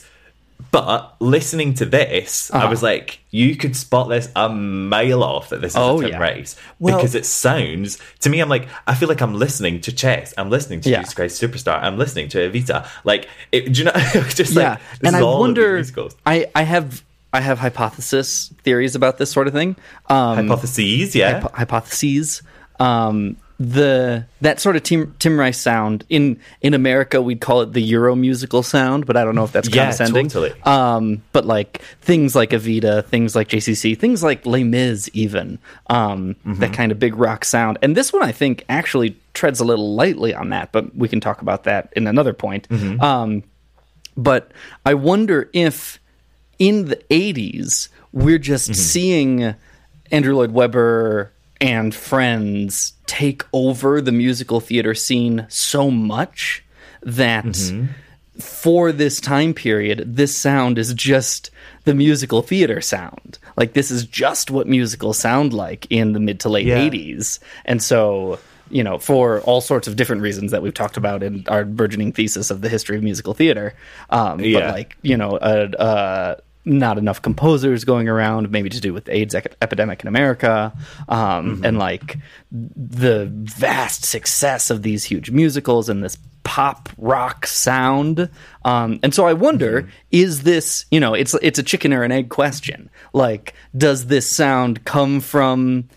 but 0.72 1.16
listening 1.20 1.74
to 1.76 1.86
this, 1.86 2.52
I 2.54 2.60
Uh-huh. 2.60 2.70
was 2.70 2.84
like, 2.84 3.20
you 3.32 3.56
could 3.56 3.76
spot 3.76 4.10
this 4.10 4.30
a 4.36 4.50
mile 4.50 5.24
off 5.24 5.50
that 5.50 5.62
this 5.62 5.72
is 5.72 5.78
Oh, 5.78 6.02
a 6.02 6.10
yeah. 6.10 6.18
Rice 6.18 6.56
Well- 6.80 6.98
because 6.98 7.16
it 7.16 7.26
sounds 7.26 7.98
to 8.20 8.30
me. 8.30 8.40
I'm 8.42 8.50
like, 8.50 8.68
I 8.86 8.94
feel 8.94 9.10
like 9.10 9.22
I'm 9.22 9.34
listening 9.34 9.82
to 9.82 9.92
Chess. 9.92 10.34
I'm 10.38 10.50
listening 10.50 10.82
to 10.82 10.90
Yeah. 10.90 11.00
Jesus 11.00 11.14
Christ 11.14 11.42
Superstar. 11.42 11.82
I'm 11.82 11.98
listening 11.98 12.28
to 12.30 12.38
Evita. 12.50 12.86
Like, 13.04 13.28
it, 13.52 13.72
do 13.74 13.80
you 13.80 13.86
know? 13.86 13.92
just 14.30 14.54
yeah, 14.54 14.72
like, 14.72 14.80
this 15.00 15.08
and 15.08 15.16
is 15.16 15.22
I 15.22 15.24
wonder. 15.24 15.84
I 16.26 16.46
I 16.54 16.64
have 16.64 17.04
I 17.34 17.40
have 17.42 17.60
hypothesis 17.60 18.54
theories 18.64 18.94
about 18.96 19.18
this 19.18 19.32
sort 19.32 19.48
of 19.48 19.54
thing. 19.54 19.78
Um, 20.10 20.36
Hypotheses, 20.50 21.16
yeah. 21.16 21.40
hypo- 21.40 21.56
hypotheses. 21.56 22.42
Um, 22.80 23.38
the 23.70 24.26
that 24.42 24.60
sort 24.60 24.76
of 24.76 24.82
Tim 24.84 25.16
Tim 25.20 25.40
Rice 25.40 25.60
sound 25.60 26.04
in 26.10 26.40
in 26.62 26.74
America 26.74 27.22
we'd 27.22 27.42
call 27.42 27.62
it 27.62 27.74
the 27.74 27.82
Euro 27.82 28.16
musical 28.16 28.64
sound, 28.64 29.06
but 29.06 29.16
I 29.16 29.24
don't 29.24 29.36
know 29.36 29.44
if 29.44 29.52
that's 29.52 29.70
Yeah, 29.70 29.84
condescending. 29.92 30.30
totally. 30.30 30.60
Um, 30.64 31.22
but 31.32 31.46
like 31.46 31.82
things 32.02 32.36
like 32.36 32.50
Evita, 32.52 33.06
things 33.06 33.36
like 33.36 33.50
JCC, 33.50 33.98
things 33.98 34.24
like 34.24 34.46
Les 34.46 34.64
Mis, 34.64 35.10
even 35.14 35.60
um, 35.90 36.36
Mm-hmm. 36.46 36.60
that 36.60 36.74
kind 36.74 36.92
of 36.92 36.98
big 37.00 37.16
rock 37.16 37.46
sound. 37.46 37.78
And 37.84 37.96
this 37.96 38.12
one 38.12 38.24
I 38.24 38.32
think 38.32 38.66
actually 38.68 39.16
treads 39.34 39.60
a 39.60 39.64
little 39.66 39.96
lightly 39.96 40.34
on 40.34 40.50
that, 40.50 40.72
but 40.72 40.96
we 40.96 41.08
can 41.08 41.20
talk 41.20 41.42
about 41.42 41.66
that 41.66 41.94
in 41.96 42.08
another 42.08 42.34
point. 42.34 42.68
Mm-hmm. 42.70 43.00
Um, 43.02 43.44
but 44.18 44.52
I 44.86 44.96
wonder 44.96 45.50
if 45.54 46.00
in 46.58 46.86
the 46.86 46.98
80s 47.10 47.90
we're 48.12 48.38
just 48.40 48.76
seeing 48.76 49.54
Andrew 50.12 50.36
Lloyd 50.36 50.52
Webber 50.52 51.32
and 51.62 51.94
friends 51.94 52.94
take 53.12 53.44
over 53.52 54.00
the 54.00 54.12
musical 54.14 54.62
theater 54.62 54.96
scene 54.96 55.46
so 55.50 55.92
much 55.92 56.64
that 57.02 57.58
for 58.40 58.94
this 58.94 59.20
time 59.20 59.54
period 59.54 60.02
this 60.16 60.36
sound 60.38 60.78
is 60.78 60.94
just 60.94 61.52
the 61.84 61.94
musical 61.94 62.42
theater 62.42 62.80
sound 62.80 63.38
like 63.58 63.74
this 63.74 63.92
is 63.92 64.06
just 64.06 64.50
what 64.50 64.66
musicals 64.66 65.18
sound 65.18 65.52
like 65.52 65.86
in 65.90 66.14
the 66.14 66.20
mid 66.22 66.40
to 66.40 66.48
late 66.48 66.66
Yeah. 66.66 66.78
80s 66.90 67.40
and 67.66 67.84
so 67.84 68.40
you 68.70 68.86
know, 68.86 68.98
for 69.00 69.42
all 69.42 69.60
sorts 69.60 69.86
of 69.90 69.98
different 69.98 70.22
reasons 70.22 70.52
that 70.52 70.62
we've 70.62 70.74
talked 70.74 70.96
about 70.96 71.24
in 71.24 71.44
our 71.50 71.66
burgeoning 71.66 72.14
thesis 72.14 72.50
of 72.50 72.62
the 72.62 72.70
history 72.70 72.96
of 72.96 73.04
musical 73.04 73.34
theater. 73.34 73.74
Um, 74.10 74.38
But 74.38 74.72
like, 74.72 74.96
you 75.02 75.18
know, 75.18 75.32
uh, 75.36 76.38
not 76.66 76.98
enough 76.98 77.22
composers 77.22 77.84
going 77.86 78.08
around, 78.08 78.52
maybe 78.52 78.70
to 78.70 78.80
do 78.80 78.94
with 78.94 79.06
the 79.06 79.16
AIDS 79.16 79.34
ec- 79.34 79.56
epidemic 79.62 80.02
in 80.02 80.08
America, 80.08 80.72
um, 81.10 81.56
Mm-hmm. 81.58 81.66
and 81.66 81.78
like 81.80 82.18
the 82.52 83.28
vast 83.32 84.06
success 84.06 84.70
of 84.70 84.84
these 84.84 85.04
huge 85.04 85.32
musicals 85.32 85.90
and 85.90 86.04
this 86.04 86.18
pop 86.44 86.90
rock 86.98 87.46
sound. 87.48 88.30
Um, 88.66 89.00
and 89.04 89.14
so 89.14 89.26
I 89.28 89.34
wonder, 89.34 89.90
is 90.12 90.44
this, 90.44 90.86
you 90.92 91.00
know, 91.00 91.14
it's 91.14 91.34
it's 91.42 91.60
a 91.60 91.64
chicken 91.64 91.94
or 91.94 92.04
an 92.04 92.12
egg 92.12 92.30
question. 92.30 92.90
Like, 93.14 93.54
does 93.76 94.08
this 94.08 94.32
sound 94.32 94.84
come 94.86 95.20
from 95.20 95.88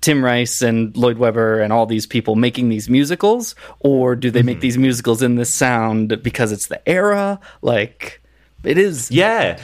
Tim 0.00 0.24
Rice 0.24 0.62
and 0.62 0.96
Lloyd 0.96 1.18
Webber 1.18 1.60
and 1.60 1.72
all 1.72 1.86
these 1.86 2.06
people 2.06 2.34
making 2.34 2.68
these 2.68 2.88
musicals, 2.90 3.54
or 3.80 4.16
do 4.16 4.30
they 4.30 4.42
make 4.42 4.60
these 4.60 4.78
musicals 4.78 5.22
in 5.22 5.36
this 5.36 5.50
sound 5.52 6.22
because 6.22 6.50
it's 6.52 6.66
the 6.66 6.86
era? 6.88 7.38
Like, 7.62 8.20
it 8.64 8.78
is. 8.78 9.10
Yeah, 9.10 9.58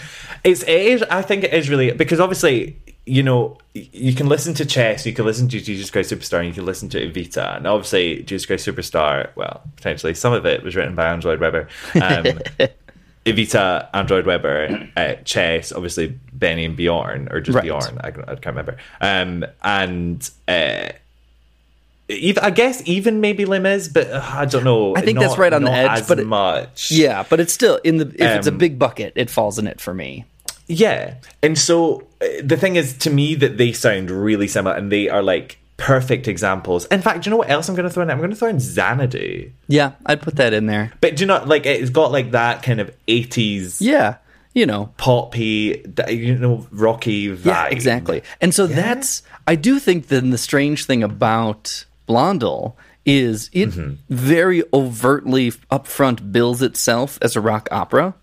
it's 0.44 0.62
it 0.62 0.68
is. 0.68 1.02
I 1.04 1.22
think 1.22 1.44
it 1.44 1.52
is 1.54 1.68
really 1.70 1.92
because 1.92 2.20
obviously 2.20 2.76
you 3.06 3.22
know 3.22 3.56
you 3.74 4.14
can 4.14 4.28
listen 4.28 4.54
to 4.54 4.66
Chess, 4.66 5.06
you 5.06 5.12
can 5.12 5.24
listen 5.24 5.48
to 5.48 5.60
Jesus 5.60 5.90
Christ 5.90 6.12
Superstar, 6.12 6.38
and 6.40 6.48
you 6.48 6.54
can 6.54 6.66
listen 6.66 6.88
to 6.90 7.10
Evita, 7.10 7.56
and 7.56 7.66
obviously 7.66 8.22
Jesus 8.22 8.46
Christ 8.46 8.66
Superstar. 8.66 9.30
Well, 9.36 9.62
potentially 9.76 10.14
some 10.14 10.32
of 10.32 10.44
it 10.46 10.62
was 10.62 10.76
written 10.76 10.94
by 10.94 11.06
Android 11.08 11.40
Webber. 11.40 11.68
Um, 11.94 12.40
Evita, 13.26 13.88
Android 13.92 14.24
Weber, 14.24 14.88
uh, 14.96 15.14
Chess, 15.24 15.70
obviously 15.72 16.18
Benny 16.32 16.64
and 16.64 16.76
Bjorn, 16.76 17.28
or 17.30 17.40
just 17.40 17.56
Right. 17.56 17.64
Bjorn, 17.64 17.98
I, 18.02 18.08
I 18.08 18.12
can't 18.12 18.46
remember. 18.46 18.78
Um, 19.02 19.44
and 19.62 20.30
uh, 20.46 20.90
I 22.10 22.50
guess 22.50 22.82
even 22.86 23.20
maybe 23.20 23.44
Limes, 23.44 23.88
but 23.88 24.10
uh, 24.10 24.22
I 24.24 24.46
don't 24.46 24.64
know. 24.64 24.96
I 24.96 25.02
think 25.02 25.16
Not- 25.16 25.22
that's 25.22 25.38
right 25.38 25.52
on 25.52 25.62
the 25.64 25.70
edge, 25.72 26.00
as 26.00 26.08
but 26.08 26.18
it- 26.18 26.26
much. 26.26 26.90
Yeah, 26.90 27.24
but 27.28 27.38
it's 27.40 27.52
still 27.52 27.76
in 27.84 27.98
the. 27.98 28.06
If 28.06 28.20
it's 28.38 28.46
a 28.46 28.50
Um, 28.50 28.58
big 28.58 28.78
bucket, 28.78 29.12
it 29.16 29.28
falls 29.30 29.58
in 29.58 29.66
it 29.66 29.80
for 29.80 29.92
me. 29.92 30.24
Yeah. 30.66 31.14
And 31.42 31.58
so 31.58 32.02
uh, 32.22 32.26
the 32.42 32.56
thing 32.56 32.76
is, 32.76 32.96
to 32.98 33.10
me, 33.10 33.34
that 33.36 33.56
they 33.58 33.72
sound 33.72 34.10
really 34.10 34.48
similar 34.48 34.74
and 34.76 34.92
they 34.92 35.08
are 35.08 35.22
like 35.22 35.58
perfect 35.78 36.28
examples. 36.28 36.84
In 36.86 37.00
fact, 37.02 37.22
do 37.22 37.28
you 37.28 37.30
know 37.30 37.36
what 37.38 37.48
else 37.50 37.68
I'm 37.68 37.74
going 37.74 37.88
to 37.88 37.92
throw 37.92 38.02
in? 38.02 38.10
I'm 38.10 38.18
going 38.18 38.30
to 38.30 38.36
throw 38.36 38.48
in 38.48 38.58
Xanadu. 38.60 39.50
Yeah, 39.68 39.92
I'd 40.04 40.20
put 40.20 40.36
that 40.36 40.52
in 40.52 40.66
there. 40.66 40.92
But 41.00 41.16
do 41.16 41.22
you 41.22 41.26
not 41.26 41.46
like 41.48 41.64
it's 41.66 41.90
got 41.90 42.10
like 42.12 42.32
that 42.32 42.62
kind 42.62 42.80
of 42.80 42.90
80s 43.06 43.78
Yeah, 43.80 44.16
you 44.54 44.66
know, 44.66 44.92
poppy, 44.98 45.84
you 46.08 46.36
know, 46.36 46.66
rocky 46.70 47.28
vibe. 47.28 47.44
Yeah, 47.46 47.66
exactly. 47.66 48.22
And 48.40 48.54
so 48.54 48.66
that's 48.66 49.22
I 49.46 49.54
do 49.54 49.78
think 49.78 50.08
then 50.08 50.30
the 50.30 50.38
strange 50.38 50.84
thing 50.84 51.02
about 51.02 51.84
Blondel 52.08 52.76
is 53.06 53.48
it 53.52 53.68
Mm-hmm. 53.70 53.94
very 54.10 54.64
overtly 54.72 55.52
upfront 55.70 56.32
bills 56.32 56.60
itself 56.62 57.18
as 57.22 57.36
a 57.36 57.40
rock 57.40 57.68
opera. 57.70 58.14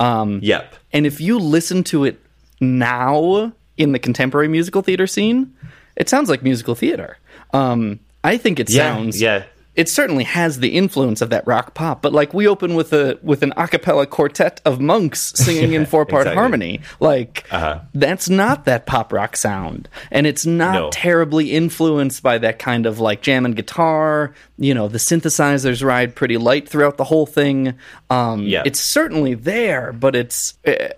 Um, 0.00 0.40
yep. 0.42 0.74
And 0.92 1.06
if 1.06 1.20
you 1.20 1.38
listen 1.38 1.84
to 1.84 2.04
it 2.04 2.20
now 2.60 3.52
in 3.76 3.92
the 3.92 3.98
contemporary 3.98 4.48
musical 4.48 4.82
theater 4.82 5.06
scene, 5.06 5.54
it 5.96 6.08
sounds 6.08 6.28
like 6.28 6.42
musical 6.42 6.74
theater. 6.74 7.16
Um, 7.52 8.00
I 8.24 8.36
think 8.36 8.58
it 8.58 8.68
Yeah, 8.70 8.94
sounds 8.94 9.20
yeah. 9.20 9.44
It 9.74 9.88
certainly 9.88 10.24
has 10.24 10.60
the 10.60 10.68
influence 10.76 11.20
of 11.20 11.30
that 11.30 11.46
rock 11.46 11.74
pop, 11.74 12.00
but 12.02 12.12
like 12.12 12.32
we 12.32 12.46
open 12.46 12.74
with 12.74 12.92
a 12.92 13.18
with 13.22 13.42
an 13.42 13.52
a 13.56 13.66
cappella 13.68 14.06
quartet 14.06 14.60
of 14.64 14.80
monks 14.80 15.32
singing 15.36 15.72
in 15.72 15.84
four 15.86 16.06
part 16.06 16.22
exactly. 16.22 16.38
harmony. 16.40 16.80
Like 17.00 17.44
Uh-huh. 17.50 17.80
that's 17.94 18.28
not 18.28 18.64
that 18.66 18.86
pop 18.86 19.12
rock 19.12 19.36
sound. 19.36 19.88
And 20.10 20.26
it's 20.26 20.46
not 20.46 20.74
No. 20.74 20.90
terribly 20.92 21.52
influenced 21.52 22.22
by 22.22 22.38
that 22.38 22.58
kind 22.58 22.86
of 22.86 23.00
like 23.00 23.20
jam 23.22 23.44
and 23.44 23.56
guitar. 23.56 24.32
You 24.58 24.74
know, 24.74 24.86
the 24.88 24.98
synthesizers 24.98 25.84
ride 25.84 26.14
pretty 26.14 26.36
light 26.36 26.68
throughout 26.68 26.96
the 26.96 27.04
whole 27.04 27.26
thing. 27.26 27.74
Um 28.10 28.42
Yeah. 28.42 28.62
it's 28.64 28.80
certainly 28.80 29.34
there, 29.34 29.92
but 29.92 30.14
it's 30.14 30.54
uh, 30.66 30.88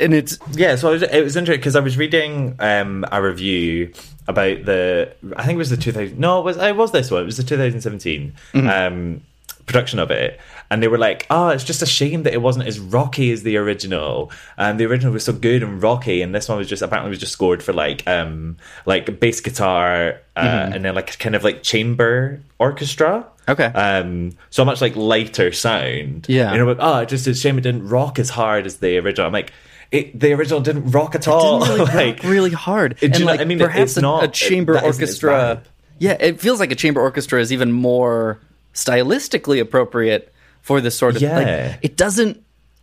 and 0.00 0.14
it's 0.14 0.38
Yeah, 0.52 0.76
so 0.76 0.88
I 0.88 0.92
was, 0.92 1.02
it 1.02 1.22
was 1.22 1.36
interesting 1.36 1.60
because 1.60 1.76
I 1.76 1.80
was 1.80 1.96
reading 1.96 2.56
um, 2.58 3.04
a 3.12 3.22
review 3.22 3.92
about 4.28 4.64
the 4.64 5.14
I 5.36 5.44
think 5.44 5.56
it 5.56 5.58
was 5.58 5.70
the 5.70 5.76
2000 5.76 6.18
no 6.18 6.40
it 6.40 6.44
was 6.44 6.56
it 6.56 6.76
was 6.76 6.92
this 6.92 7.10
one 7.10 7.22
it 7.22 7.26
was 7.26 7.36
the 7.36 7.42
2017 7.42 8.32
Mm-hmm. 8.54 8.68
um, 8.68 9.20
production 9.66 9.98
of 9.98 10.10
it 10.10 10.38
and 10.70 10.82
they 10.82 10.88
were 10.88 10.98
like 10.98 11.26
oh 11.30 11.48
it's 11.48 11.64
just 11.64 11.80
a 11.80 11.86
shame 11.86 12.22
that 12.24 12.34
it 12.34 12.42
wasn't 12.42 12.66
as 12.66 12.78
rocky 12.78 13.32
as 13.32 13.44
the 13.44 13.56
original 13.56 14.30
and 14.58 14.78
the 14.78 14.84
original 14.84 15.10
was 15.10 15.24
so 15.24 15.32
good 15.32 15.62
and 15.62 15.82
rocky 15.82 16.20
and 16.20 16.34
this 16.34 16.50
one 16.50 16.58
was 16.58 16.68
just 16.68 16.82
apparently 16.82 17.08
was 17.08 17.18
just 17.18 17.32
scored 17.32 17.62
for 17.62 17.72
like 17.72 18.06
um 18.06 18.58
like 18.84 19.18
bass 19.20 19.40
guitar 19.40 20.20
uh, 20.36 20.42
Mhm. 20.42 20.74
and 20.74 20.84
then 20.84 20.94
like 20.94 21.18
kind 21.18 21.34
of 21.34 21.44
like 21.44 21.62
chamber 21.62 22.40
orchestra 22.58 23.24
Okay. 23.48 23.64
um 23.66 24.32
so 24.50 24.64
much 24.64 24.80
like 24.80 24.96
lighter 24.96 25.52
sound 25.52 26.26
Yeah. 26.28 26.52
you 26.52 26.58
know 26.58 26.66
like, 26.66 26.78
oh 26.80 26.98
it's 27.00 27.10
just 27.10 27.26
a 27.26 27.34
shame 27.34 27.58
it 27.58 27.60
didn't 27.62 27.88
rock 27.88 28.18
as 28.18 28.30
hard 28.30 28.64
as 28.66 28.78
the 28.78 28.98
original 28.98 29.26
i'm 29.26 29.32
like 29.32 29.52
it, 29.90 30.18
the 30.18 30.32
original 30.32 30.60
didn't 30.60 30.90
rock 30.92 31.14
at 31.14 31.28
all 31.28 31.60
didn't 31.64 31.78
really 31.78 31.92
like 31.94 32.22
rock 32.22 32.30
really 32.32 32.50
hard. 32.50 32.96
you 33.02 33.08
and 33.08 33.20
know- 33.20 33.26
like 33.26 33.40
I 33.40 33.44
mean, 33.44 33.58
perhaps 33.58 33.96
a, 33.96 34.00
not- 34.00 34.24
a 34.24 34.28
chamber 34.28 34.74
its 34.76 34.84
orchestra. 34.84 35.62
Yeah, 35.98 36.16
it 36.18 36.40
feels 36.40 36.58
like 36.58 36.72
a 36.72 36.74
chamber 36.74 37.00
orchestra 37.00 37.40
is 37.40 37.52
even 37.52 37.70
more 37.70 38.40
stylistically 38.72 39.60
appropriate 39.60 40.32
for 40.62 40.80
this 40.80 40.96
sort 40.96 41.14
of 41.16 41.22
Yeah. 41.22 41.36
like 41.70 41.78
it 41.82 41.96
doesn't 41.96 42.42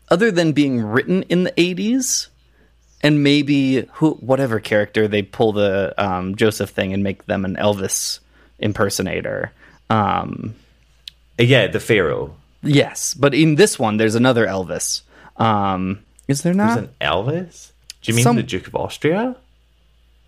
other 0.10 0.32
than 0.32 0.54
being 0.54 0.82
written 0.82 1.24
in 1.24 1.44
the 1.44 1.52
80s 1.52 2.28
and 3.02 3.24
maybe 3.24 3.82
who 3.94 4.12
whatever 4.16 4.60
character 4.62 5.08
they 5.08 5.22
pull 5.24 5.52
the 5.54 5.94
um, 5.98 6.36
Joseph 6.36 6.70
thing 6.70 6.94
and 6.94 7.04
make 7.04 7.26
them 7.26 7.44
an 7.46 7.56
Elvis 7.56 8.20
impersonator. 8.60 9.52
Um, 9.92 10.56
yeah 11.38 11.68
the 11.68 11.80
pharaoh 11.80 12.36
yes, 12.64 13.14
but 13.14 13.34
in 13.34 13.56
this 13.56 13.78
one 13.80 13.98
there's 13.98 14.16
another 14.16 14.46
Elvis. 14.48 15.02
Um, 15.38 16.00
is 16.28 16.42
there 16.44 16.54
not? 16.54 16.76
There's 16.76 16.88
an 16.88 16.94
elvis 17.02 17.72
do 18.02 18.12
you 18.12 18.16
mean 18.16 18.24
Some- 18.24 18.36
the 18.36 18.44
duke 18.44 18.68
of 18.68 18.76
austria 18.76 19.36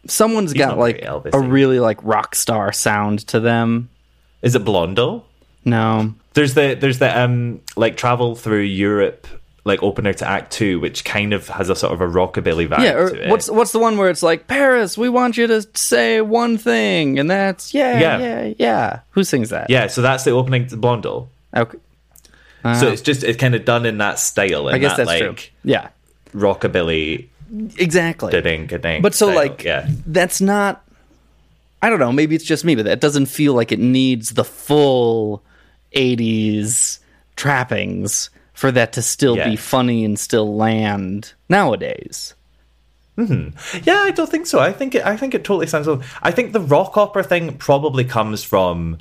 Someone's 0.05 0.51
He's 0.51 0.59
got 0.59 0.77
like 0.77 0.99
very 0.99 1.07
Elvis-y. 1.07 1.39
a 1.39 1.41
really 1.47 1.79
like 1.79 1.99
rock 2.03 2.35
star 2.35 2.71
sound 2.73 3.19
to 3.27 3.39
them. 3.39 3.89
is 4.41 4.53
it 4.55 4.65
blondel 4.65 5.25
No. 5.65 6.13
there's 6.33 6.55
the 6.55 6.75
there's 6.79 6.99
the 6.99 7.09
um 7.17 7.61
like 7.77 7.95
travel 7.95 8.35
through 8.35 8.61
europe 8.63 9.27
like 9.65 9.81
opener 9.81 10.11
to 10.13 10.27
act 10.27 10.51
two 10.51 10.79
which 10.79 11.05
kind 11.05 11.31
of 11.33 11.47
has 11.47 11.69
a 11.69 11.75
sort 11.75 11.93
of 11.93 12.01
a 12.01 12.07
rockabilly 12.07 12.67
vibe 12.67 12.79
Yeah, 12.83 12.93
or 12.93 13.09
to 13.09 13.23
it. 13.25 13.29
what's 13.29 13.49
what's 13.49 13.71
the 13.71 13.79
one 13.79 13.97
where 13.97 14.09
it's 14.09 14.21
like 14.23 14.47
Paris, 14.47 14.97
we 14.97 15.07
want 15.09 15.37
you 15.37 15.47
to 15.47 15.65
say 15.73 16.19
one 16.21 16.57
thing 16.57 17.17
and 17.19 17.29
that's 17.29 17.73
yeah, 17.73 17.99
Yeah. 17.99 18.17
yeah, 18.19 18.53
yeah. 18.59 18.99
Who 19.11 19.23
sings 19.23 19.49
that? 19.51 19.69
yeah 19.69 19.87
so 19.87 20.01
that's 20.01 20.23
the 20.25 20.31
opening 20.31 20.67
to 20.67 20.77
blondel 20.77 21.29
Okay. 21.55 21.77
so 22.63 22.87
Uh, 22.89 22.91
it's 22.91 23.01
just 23.01 23.23
it's 23.23 23.37
kind 23.39 23.55
of 23.55 23.63
done 23.63 23.85
in 23.85 23.99
that 23.99 24.19
style 24.19 24.67
in 24.67 24.75
I 24.75 24.79
guess 24.79 24.97
that, 24.97 25.07
that's 25.07 25.21
like 25.21 25.37
true. 25.37 25.49
Yeah. 25.63 25.89
rockabilly 26.35 27.27
Exactly. 27.77 28.41
ding 28.41 28.67
ding 28.67 29.01
But 29.01 29.13
so 29.15 29.27
style. 29.27 29.35
like 29.35 29.63
yeah 29.63 29.87
that's 30.07 30.41
not 30.41 30.83
I 31.81 31.89
don't 31.89 31.99
know, 31.99 32.13
maybe 32.13 32.33
it's 32.35 32.45
just 32.45 32.63
me, 32.63 32.75
but 32.75 32.85
that 32.85 33.01
doesn't 33.01 33.25
feel 33.25 33.53
like 33.53 33.73
it 33.73 33.79
needs 33.79 34.31
the 34.35 34.45
full 34.45 35.43
80s 35.95 36.99
trappings 37.35 38.29
for 38.63 38.71
that 38.71 38.93
to 38.93 39.01
still 39.01 39.35
Yeah. 39.35 39.49
be 39.49 39.57
funny 39.57 40.05
and 40.05 40.17
still 40.17 40.55
land 40.55 41.33
nowadays. 41.49 42.33
Yeah, 43.17 43.97
I 44.07 44.11
don't 44.11 44.29
think 44.31 44.47
so. 44.47 44.59
I 44.59 44.71
think 44.71 44.95
it, 44.95 45.05
I 45.05 45.17
think 45.17 45.33
it 45.35 45.43
totally 45.43 45.67
sounds. 45.67 45.85
I 46.21 46.31
think 46.31 46.53
the 46.53 46.61
rock 46.61 46.95
opera 46.95 47.23
thing 47.23 47.57
probably 47.57 48.05
comes 48.05 48.41
from 48.41 48.99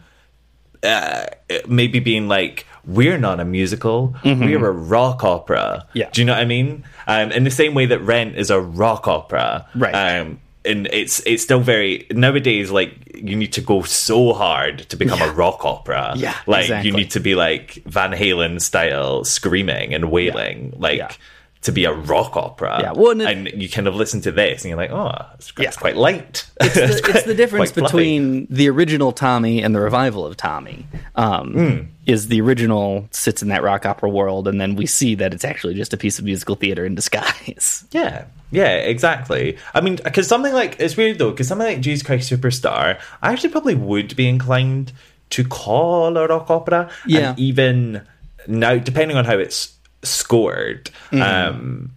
uh, 0.83 1.27
maybe 1.69 2.01
being 2.01 2.27
like 2.27 2.67
we're 2.85 3.19
not 3.19 3.39
a 3.39 3.45
musical, 3.45 4.17
we're 4.25 4.67
a 4.67 4.73
rock 4.73 5.23
opera. 5.23 5.87
Yeah. 5.93 6.11
do 6.11 6.21
you 6.23 6.25
know 6.27 6.33
what 6.33 6.43
I 6.43 6.45
mean? 6.45 6.83
Um, 7.07 7.31
in 7.31 7.45
the 7.45 7.51
same 7.53 7.73
way 7.75 7.87
that 7.87 8.01
Rent 8.01 8.35
is 8.37 8.51
a 8.51 8.61
rock 8.61 9.07
opera, 9.07 9.67
Right. 9.77 9.95
Um, 9.95 10.41
and 10.65 10.87
it's 10.93 11.21
it's 11.27 11.43
still 11.43 11.61
very 11.61 12.07
nowadays 12.11 12.71
like 12.71 12.95
you 13.15 13.37
need 13.37 13.53
to 13.53 13.61
go 13.61 13.83
so 13.83 14.33
hard 14.33 14.81
to 14.91 14.97
become 14.97 15.21
a 15.23 15.33
rock 15.33 15.65
opera. 15.65 16.15
Yeah, 16.17 16.37
like 16.47 16.65
exactly. 16.65 16.91
you 16.91 16.97
need 16.97 17.11
to 17.13 17.21
be 17.21 17.35
like 17.35 17.83
Van 17.87 18.13
Halen 18.13 18.61
style 18.61 19.25
screaming 19.25 19.95
and 19.95 20.11
wailing, 20.11 20.75
like. 20.77 21.19
To 21.63 21.71
be 21.73 21.85
a 21.85 21.93
rock 21.93 22.37
opera, 22.37 22.79
Yeah, 22.83 22.93
well, 22.93 23.13
and 23.13 23.23
it- 23.23 23.53
and 23.55 23.63
you 23.63 23.69
kind 23.69 23.87
of 23.87 23.95
listen 23.95 24.21
to 24.23 24.33
this 24.33 24.63
and 24.63 24.71
you're 24.71 24.77
like, 24.77 24.91
oh, 24.91 25.15
it's, 25.35 25.53
Yeah. 25.57 25.69
it's 25.69 25.77
quite 25.77 25.97
light. 25.97 26.45
it's 26.61 26.75
the, 26.75 27.11
it's 27.15 27.23
the 27.23 27.35
difference 27.35 27.71
between 27.71 28.49
the 28.51 28.69
original 28.69 29.13
Tommy 29.13 29.63
and 29.63 29.73
the 29.73 29.81
revival 29.81 30.27
of 30.27 30.37
Tommy. 30.37 30.87
Um, 31.15 31.53
Hmm. 31.53 31.79
Is 32.05 32.27
the 32.27 32.41
original 32.41 33.07
sits 33.13 33.43
in 33.43 33.49
that 33.51 33.63
rock 33.63 33.87
opera 33.87 34.09
world, 34.11 34.49
and 34.49 34.61
then 34.61 34.75
we 34.75 34.87
see 34.87 35.15
that 35.15 35.33
it's 35.33 35.45
actually 35.45 35.75
just 35.75 35.93
a 35.95 35.97
piece 35.97 36.19
of 36.19 36.25
musical 36.25 36.57
theater 36.57 36.85
in 36.85 36.97
disguise. 36.97 37.85
Yeah, 37.93 38.25
yeah, 38.51 38.75
exactly. 38.79 39.57
I 39.73 39.81
mean, 39.83 40.01
because 40.03 40.27
something 40.27 40.53
like 40.53 40.77
it's 40.81 40.97
weird 40.97 41.19
though, 41.19 41.31
because 41.31 41.47
something 41.47 41.67
like 41.69 41.81
Jesus 41.81 42.05
Christ 42.05 42.29
Superstar, 42.33 42.99
I 43.23 43.33
actually 43.33 43.51
probably 43.51 43.77
would 43.77 44.17
be 44.17 44.27
inclined 44.29 44.93
to 45.31 45.45
call 45.45 46.17
a 46.17 46.27
rock 46.27 46.51
opera. 46.51 46.91
Yeah. 47.07 47.31
and 47.31 47.39
even 47.39 48.03
now, 48.49 48.79
depending 48.79 49.17
on 49.17 49.25
how 49.25 49.39
it's 49.39 49.72
scored. 50.03 50.91
Mm-hmm. 51.11 51.23
Um, 51.23 51.91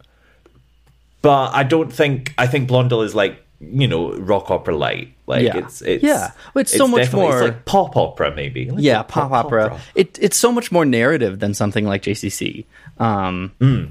but 1.21 1.53
I 1.53 1.63
don't 1.63 1.91
think 1.91 2.33
I 2.37 2.47
think 2.47 2.67
Blondel 2.67 3.01
is 3.01 3.15
like 3.15 3.41
you 3.59 3.87
know 3.87 4.13
rock 4.13 4.51
opera 4.51 4.75
light. 4.75 5.13
Like 5.27 5.43
Yeah. 5.43 5.57
it's 5.57 5.81
it's 5.81 6.03
Yeah. 6.03 6.31
Well, 6.53 6.61
it's 6.61 6.75
so 6.75 6.87
much 6.87 7.11
more- 7.11 7.33
it's 7.33 7.41
like 7.41 7.65
pop 7.65 7.97
opera 7.97 8.33
maybe. 8.35 8.69
Like 8.69 8.83
yeah, 8.83 8.99
a 8.99 9.03
pop, 9.03 9.31
opera. 9.31 9.79
It 9.95 10.19
it's 10.21 10.37
so 10.37 10.51
much 10.51 10.71
more 10.71 10.85
narrative 10.85 11.39
than 11.39 11.53
something 11.53 11.85
like 11.85 12.03
JCC. 12.03 12.65
Um, 12.99 13.51
Mm. 13.59 13.89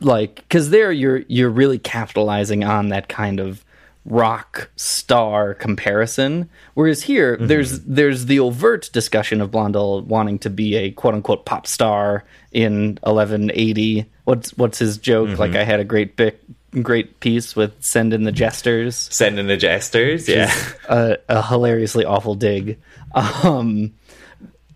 Like 0.00 0.36
because 0.36 0.70
there 0.70 0.92
you're 0.92 1.24
you're 1.26 1.50
really 1.50 1.78
capitalizing 1.78 2.62
on 2.62 2.90
that 2.90 3.08
kind 3.08 3.40
of 3.40 3.64
rock 4.04 4.70
star 4.76 5.54
comparison. 5.54 6.48
Whereas 6.74 7.02
here 7.02 7.36
Mm-hmm. 7.36 7.46
there's 7.46 7.80
there's 7.80 8.26
the 8.26 8.40
overt 8.40 8.90
discussion 8.92 9.40
of 9.40 9.50
Blondel 9.50 10.02
wanting 10.02 10.38
to 10.40 10.50
be 10.50 10.76
a 10.76 10.90
quote 10.90 11.14
unquote 11.14 11.44
pop 11.46 11.66
star 11.66 12.24
in 12.52 12.98
1180. 13.02 14.06
What's 14.24 14.56
what's 14.58 14.78
his 14.78 14.98
joke? 14.98 15.30
Mm-hmm. 15.30 15.40
Like 15.40 15.54
I 15.54 15.64
had 15.64 15.80
a 15.80 15.84
great 15.84 16.16
big 16.16 16.36
great 16.82 17.20
piece 17.20 17.54
with 17.54 17.72
send 17.84 18.12
in 18.12 18.24
the 18.24 18.32
jesters 18.32 18.96
Send 18.96 19.38
in 19.38 19.46
the 19.46 19.56
jesters, 19.56 20.28
yeah. 20.28 20.52
a, 20.88 21.16
a 21.28 21.40
hilariously 21.46 22.04
awful 22.04 22.34
dig. 22.34 22.78
Um, 23.14 23.94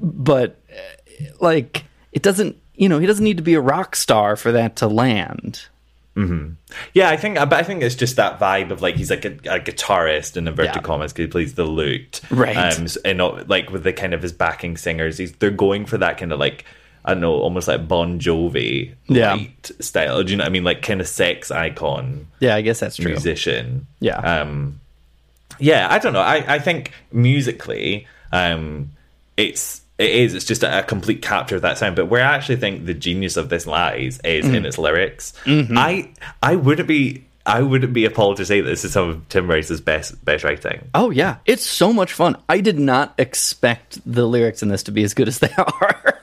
but 0.00 0.60
like, 1.40 1.84
it 2.12 2.22
doesn't. 2.22 2.56
You 2.76 2.88
know, 2.88 3.00
he 3.00 3.06
doesn't 3.06 3.24
need 3.24 3.38
to 3.38 3.42
be 3.42 3.54
a 3.54 3.60
rock 3.60 3.96
star 3.96 4.36
for 4.36 4.52
that 4.52 4.76
to 4.76 4.86
land. 4.86 5.66
Hmm 6.26 6.48
Yeah, 6.94 7.10
I 7.10 7.16
think, 7.16 7.36
but 7.36 7.52
I 7.52 7.62
think 7.62 7.82
it's 7.82 7.94
just 7.94 8.16
that 8.16 8.40
vibe 8.40 8.70
of 8.72 8.82
like 8.82 8.96
he's 8.96 9.10
like 9.10 9.24
a, 9.24 9.32
a 9.48 9.60
guitarist 9.60 10.36
in 10.36 10.48
inverted 10.48 10.74
Yeah. 10.76 10.80
commas 10.82 11.12
because 11.12 11.26
he 11.26 11.30
plays 11.30 11.54
the 11.54 11.64
lute, 11.64 12.20
Right. 12.30 12.56
Um, 12.56 12.86
and 13.04 13.18
not, 13.18 13.48
like 13.48 13.70
with 13.70 13.84
the 13.84 13.92
kind 13.92 14.14
of 14.14 14.22
his 14.22 14.32
backing 14.32 14.76
singers, 14.76 15.18
he's 15.18 15.32
they're 15.34 15.50
going 15.50 15.86
for 15.86 15.98
that 15.98 16.18
kind 16.18 16.32
of 16.32 16.38
like 16.40 16.64
I 17.04 17.14
don't 17.14 17.20
know, 17.20 17.34
almost 17.34 17.68
like 17.68 17.86
Bon 17.88 18.18
Jovi 18.18 18.92
Yeah. 19.06 19.36
style. 19.80 20.22
Do 20.24 20.30
you 20.32 20.36
know 20.36 20.42
what 20.42 20.48
I 20.48 20.50
mean? 20.50 20.64
Like 20.64 20.82
kind 20.82 21.00
of 21.00 21.06
sex 21.08 21.50
icon 21.50 22.26
Yeah, 22.40 22.56
I 22.56 22.60
guess 22.62 22.80
that's 22.80 22.96
true. 22.96 23.06
musician. 23.12 23.86
Yeah. 24.00 24.16
Um, 24.18 24.80
yeah, 25.60 25.86
I 25.90 25.98
don't 25.98 26.12
know. 26.12 26.20
I, 26.20 26.54
I 26.54 26.58
think 26.58 26.92
musically, 27.12 28.06
um, 28.32 28.90
it's 29.36 29.80
it 29.98 30.10
is. 30.10 30.34
It's 30.34 30.44
just 30.44 30.62
a, 30.62 30.78
a 30.78 30.82
complete 30.82 31.20
capture 31.22 31.56
of 31.56 31.62
that 31.62 31.76
sound. 31.78 31.96
But 31.96 32.06
where 32.06 32.24
I 32.24 32.34
actually 32.36 32.56
think 32.56 32.86
the 32.86 32.94
genius 32.94 33.36
of 33.36 33.48
this 33.48 33.66
lies 33.66 34.20
is 34.24 34.46
in 34.46 34.62
Mhm. 34.62 34.66
its 34.66 34.78
lyrics. 34.78 35.32
Mhm. 35.44 35.76
I 35.76 36.10
I 36.42 36.54
wouldn't 36.56 36.88
be 36.88 37.24
I 37.46 37.62
wouldn't 37.62 37.94
be 37.94 38.04
appalled 38.04 38.36
to 38.36 38.44
say 38.44 38.60
that 38.60 38.68
this 38.68 38.84
is 38.84 38.92
some 38.92 39.08
of 39.08 39.28
Tim 39.30 39.48
Rice's 39.48 39.80
best 39.80 40.22
best 40.24 40.44
writing. 40.44 40.88
Oh 40.94 41.10
yeah, 41.10 41.36
it's 41.46 41.64
so 41.66 41.92
much 41.92 42.12
fun. 42.12 42.36
I 42.48 42.60
did 42.60 42.78
not 42.78 43.14
expect 43.18 43.98
the 44.06 44.26
lyrics 44.28 44.62
in 44.62 44.68
this 44.68 44.82
to 44.84 44.92
be 44.92 45.02
as 45.02 45.14
good 45.14 45.28
as 45.28 45.38
they 45.38 45.50
are. 45.58 46.14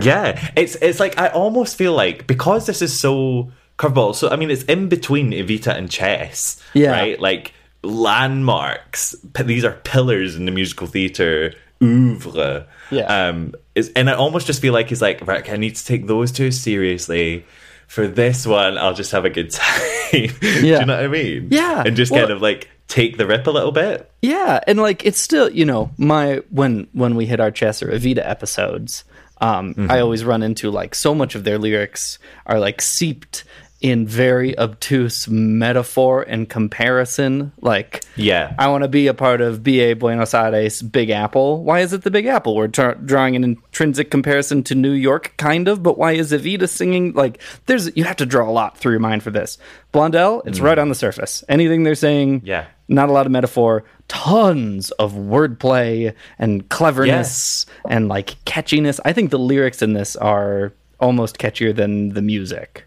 Yeah, 0.00 0.50
it's 0.54 0.74
it's 0.76 1.00
like 1.00 1.18
I 1.18 1.28
almost 1.28 1.76
feel 1.76 1.94
like 1.94 2.26
because 2.26 2.66
this 2.66 2.82
is 2.82 3.00
so 3.00 3.50
curveball. 3.78 4.14
So 4.14 4.28
I 4.28 4.36
mean, 4.36 4.50
it's 4.50 4.64
in 4.64 4.88
between 4.88 5.30
Evita 5.32 5.74
and 5.74 5.90
Chess. 5.90 6.62
Yeah. 6.74 6.90
right. 6.90 7.18
Like 7.18 7.54
landmarks. 7.82 9.16
These 9.44 9.64
are 9.64 9.72
pillars 9.84 10.36
in 10.36 10.44
the 10.44 10.52
musical 10.52 10.86
theater 10.86 11.54
oeuvre. 11.82 12.66
Yeah. 12.90 13.28
Um. 13.28 13.54
Is 13.74 13.90
and 13.96 14.08
I 14.08 14.14
almost 14.14 14.46
just 14.46 14.60
feel 14.62 14.72
like 14.72 14.88
he's 14.88 15.02
like, 15.02 15.26
right, 15.26 15.48
I 15.50 15.56
need 15.56 15.76
to 15.76 15.84
take 15.84 16.06
those 16.06 16.32
two 16.32 16.50
seriously. 16.50 17.44
For 17.88 18.08
this 18.08 18.44
one, 18.46 18.78
I'll 18.78 18.94
just 18.94 19.12
have 19.12 19.24
a 19.24 19.30
good 19.30 19.50
time. 19.52 19.80
Do 20.10 20.28
you 20.42 20.70
know 20.84 20.94
what 20.96 21.04
I 21.04 21.06
mean? 21.08 21.48
Yeah. 21.52 21.84
And 21.86 21.94
just 21.96 22.10
Well- 22.10 22.22
kind 22.22 22.32
of 22.32 22.42
like 22.42 22.68
take 22.88 23.16
the 23.16 23.26
rip 23.26 23.46
a 23.46 23.50
little 23.50 23.70
bit. 23.72 24.10
Yeah, 24.22 24.58
and 24.66 24.78
like 24.80 25.04
it's 25.06 25.20
still, 25.20 25.48
you 25.50 25.64
know, 25.64 25.90
my 25.96 26.42
when 26.50 26.88
when 26.92 27.14
we 27.14 27.26
hit 27.26 27.38
our 27.38 27.50
Chess 27.52 27.82
or 27.82 27.88
Evita 27.92 28.28
episodes, 28.28 29.04
um, 29.40 29.74
Mhm. 29.74 29.88
I 29.90 30.00
always 30.00 30.24
run 30.24 30.42
into 30.42 30.70
like 30.70 30.94
so 30.96 31.14
much 31.14 31.34
of 31.36 31.44
their 31.44 31.58
lyrics 31.58 32.18
are 32.46 32.58
like 32.58 32.80
seeped 32.82 33.44
in 33.82 34.06
very 34.06 34.58
obtuse 34.58 35.28
metaphor 35.28 36.22
and 36.22 36.48
comparison. 36.48 37.52
Like, 37.60 38.02
Yeah. 38.16 38.54
I 38.58 38.68
want 38.68 38.82
to 38.84 38.88
be 38.88 39.06
a 39.06 39.12
part 39.14 39.40
of 39.42 39.62
BA 39.62 39.96
Buenos 39.96 40.32
Aires 40.32 40.80
Big 40.80 41.10
Apple. 41.10 41.62
Why 41.62 41.80
is 41.80 41.92
it 41.92 42.02
the 42.02 42.10
Big 42.10 42.24
Apple? 42.26 42.56
We're 42.56 42.68
tra- 42.68 42.96
drawing 43.04 43.36
an 43.36 43.44
intrinsic 43.44 44.10
comparison 44.10 44.62
to 44.64 44.74
New 44.74 44.92
York, 44.92 45.34
kind 45.36 45.68
of, 45.68 45.82
but 45.82 45.98
why 45.98 46.12
is 46.12 46.32
Evita 46.32 46.68
singing? 46.68 47.12
Like, 47.12 47.40
there's 47.66 47.94
you 47.96 48.04
have 48.04 48.16
to 48.16 48.26
draw 48.26 48.48
a 48.48 48.50
lot 48.52 48.78
through 48.78 48.92
your 48.92 49.00
mind 49.00 49.22
for 49.22 49.30
this. 49.30 49.58
Blondel, 49.92 50.42
it's 50.46 50.58
Mm. 50.58 50.62
right 50.64 50.78
on 50.78 50.88
the 50.88 50.94
surface. 50.94 51.44
Anything 51.48 51.82
they're 51.82 51.94
saying, 51.94 52.42
Yeah. 52.44 52.64
not 52.88 53.08
a 53.10 53.12
lot 53.12 53.26
of 53.26 53.32
metaphor, 53.32 53.84
tons 54.08 54.90
of 54.92 55.12
wordplay 55.12 56.14
and 56.38 56.68
cleverness 56.70 57.66
and 57.90 58.08
like 58.08 58.36
catchiness. 58.46 59.00
I 59.04 59.12
think 59.12 59.30
the 59.30 59.38
lyrics 59.38 59.82
in 59.82 59.92
this 59.92 60.16
are 60.16 60.72
almost 60.98 61.38
catchier 61.38 61.74
than 61.76 62.10
the 62.10 62.22
music 62.22 62.84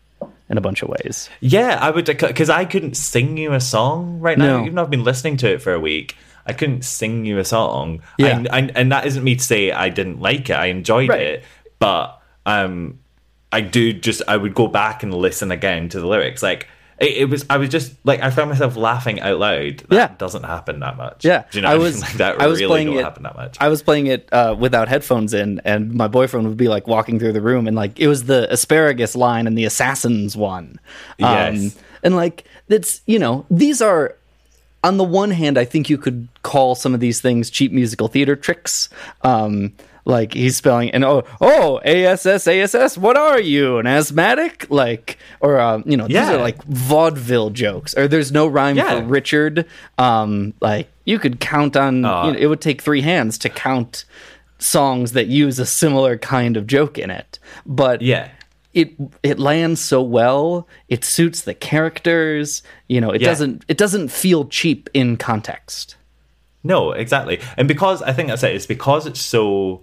in 0.50 0.58
a 0.58 0.62
bunch 0.62 0.82
of 0.82 0.90
ways. 0.90 1.30
Yeah, 1.42 1.78
I 1.82 1.92
would 1.92 2.06
because 2.06 2.50
I 2.50 2.66
couldn't 2.66 2.96
sing 2.98 3.38
you 3.38 3.54
a 3.54 3.60
song 3.62 4.20
right 4.20 4.38
now. 4.38 4.58
No. 4.58 4.62
Even 4.64 4.76
though 4.76 4.84
I've 4.84 4.90
been 4.90 5.04
listening 5.04 5.38
to 5.38 5.52
it 5.54 5.62
for 5.62 5.74
a 5.74 5.80
week, 5.80 6.16
I 6.46 6.54
couldn't 6.54 6.84
sing 6.84 7.26
you 7.26 7.38
a 7.40 7.46
song. 7.46 8.02
Yeah. 8.18 8.44
I, 8.52 8.58
I, 8.58 8.62
and 8.76 8.92
that 8.92 9.06
isn't 9.06 9.24
me 9.24 9.36
to 9.36 9.44
say 9.44 9.72
I 9.72 9.90
didn't 9.90 10.20
like 10.20 10.50
it. 10.50 10.56
I 10.56 10.68
enjoyed 10.68 11.10
Right. 11.10 11.22
it, 11.22 11.44
but 11.78 12.20
um, 12.46 13.00
I 13.52 13.62
do 13.62 13.94
just 13.94 14.22
I 14.28 14.38
would 14.38 14.56
go 14.56 14.68
back 14.68 15.04
and 15.04 15.14
listen 15.14 15.52
again 15.52 15.90
to 15.90 16.00
the 16.00 16.08
lyrics. 16.08 16.42
Like 16.42 16.68
it, 17.00 17.18
it 17.18 17.26
was, 17.30 17.46
I 17.50 17.58
was 17.58 17.70
just 17.70 17.94
like 18.04 18.22
I 18.22 18.30
found 18.30 18.50
myself 18.50 18.76
laughing 18.76 19.20
out 19.22 19.40
loud. 19.40 19.78
That 19.90 19.96
Yeah. 19.96 20.16
doesn't 20.18 20.44
happen 20.44 20.80
that 20.82 20.98
much. 20.98 21.24
Yeah, 21.26 21.44
do 21.52 21.58
you 21.58 21.62
know? 21.62 21.70
I 21.70 21.76
what 21.76 21.84
was 21.84 21.94
mean? 21.96 22.02
like 22.04 22.14
that 22.14 22.42
I 22.42 22.48
was 22.48 22.60
really 22.60 22.70
playing 22.70 22.88
don't 22.88 22.98
it. 22.98 23.04
happen 23.04 23.24
that 23.24 23.36
much. 23.36 23.58
I 23.60 23.68
was 23.70 23.82
playing 23.82 24.08
it 24.08 24.28
uh, 24.32 24.56
without 24.58 24.88
headphones 24.90 25.34
in, 25.34 25.62
and 25.66 25.94
my 25.94 26.08
boyfriend 26.08 26.48
would 26.48 26.58
be 26.58 26.68
like 26.68 26.88
walking 26.88 27.20
through 27.20 27.34
the 27.34 27.42
room, 27.42 27.68
and 27.68 27.76
like 27.76 28.00
it 28.00 28.08
was 28.08 28.26
the 28.26 28.52
asparagus 28.52 29.16
line 29.16 29.48
and 29.48 29.58
the 29.58 29.66
assassins 29.66 30.36
one. 30.38 30.80
Um, 31.22 31.56
Yes. 31.56 31.78
and 32.04 32.16
like 32.16 32.44
that's 32.68 33.02
you 33.06 33.20
know 33.20 33.46
these 33.50 33.82
are 33.82 34.16
on 34.84 34.96
the 34.96 35.04
one 35.04 35.32
hand, 35.32 35.58
I 35.58 35.66
think 35.66 35.90
you 35.90 35.98
could 35.98 36.30
call 36.44 36.74
some 36.74 36.94
of 36.94 37.02
these 37.02 37.20
things 37.20 37.50
cheap 37.50 37.72
musical 37.74 38.08
theater 38.08 38.38
tricks. 38.38 38.88
Um, 39.24 39.74
like 40.10 40.34
he's 40.34 40.58
spelling 40.58 40.90
and 40.92 41.04
oh 41.06 41.24
oh 41.40 41.80
ass 41.86 42.26
ass 42.26 42.98
what 42.98 43.16
are 43.18 43.40
you 43.40 43.78
an 43.78 43.86
asthmatic 43.88 44.66
like 44.70 45.18
or 45.40 45.60
um, 45.60 45.84
you 45.86 45.96
know 45.96 46.08
these 46.08 46.18
are 46.18 46.38
like 46.38 46.62
vaudeville 46.66 47.50
jokes 47.52 47.96
or 47.96 48.08
there's 48.08 48.32
no 48.32 48.48
rhyme 48.48 48.76
Yeah. 48.78 49.00
for 49.02 49.06
Richard 49.06 49.66
um 49.98 50.54
like 50.62 50.88
you 51.06 51.20
could 51.20 51.40
count 51.40 51.76
on 51.78 52.04
Uh. 52.06 52.26
you 52.26 52.32
know, 52.34 52.40
it 52.40 52.48
would 52.48 52.62
take 52.62 52.82
three 52.82 53.02
hands 53.02 53.38
to 53.40 53.50
count 53.50 54.06
songs 54.58 55.14
that 55.14 55.28
use 55.28 55.60
a 55.60 55.66
similar 55.66 56.18
kind 56.18 56.58
of 56.58 56.68
joke 56.68 56.98
in 56.98 57.10
it 57.10 57.40
but 57.66 58.02
yeah. 58.02 58.30
it 58.74 58.92
it 59.24 59.40
lands 59.40 59.80
so 59.80 60.02
well 60.02 60.68
it 60.90 61.04
suits 61.06 61.42
the 61.44 61.54
characters 61.54 62.62
you 62.88 63.00
know 63.00 63.10
it 63.12 63.22
Yeah. 63.22 63.30
doesn't 63.30 63.64
it 63.68 63.78
doesn't 63.78 64.10
feel 64.10 64.46
cheap 64.46 64.90
in 64.94 65.18
context 65.18 65.96
No, 66.62 66.92
exactly. 66.92 67.40
And 67.58 67.68
because 67.70 68.02
I 68.02 68.12
think 68.12 68.28
that's 68.28 68.44
it, 68.44 68.54
it's 68.54 68.66
because 68.68 69.08
it's 69.08 69.22
so 69.22 69.82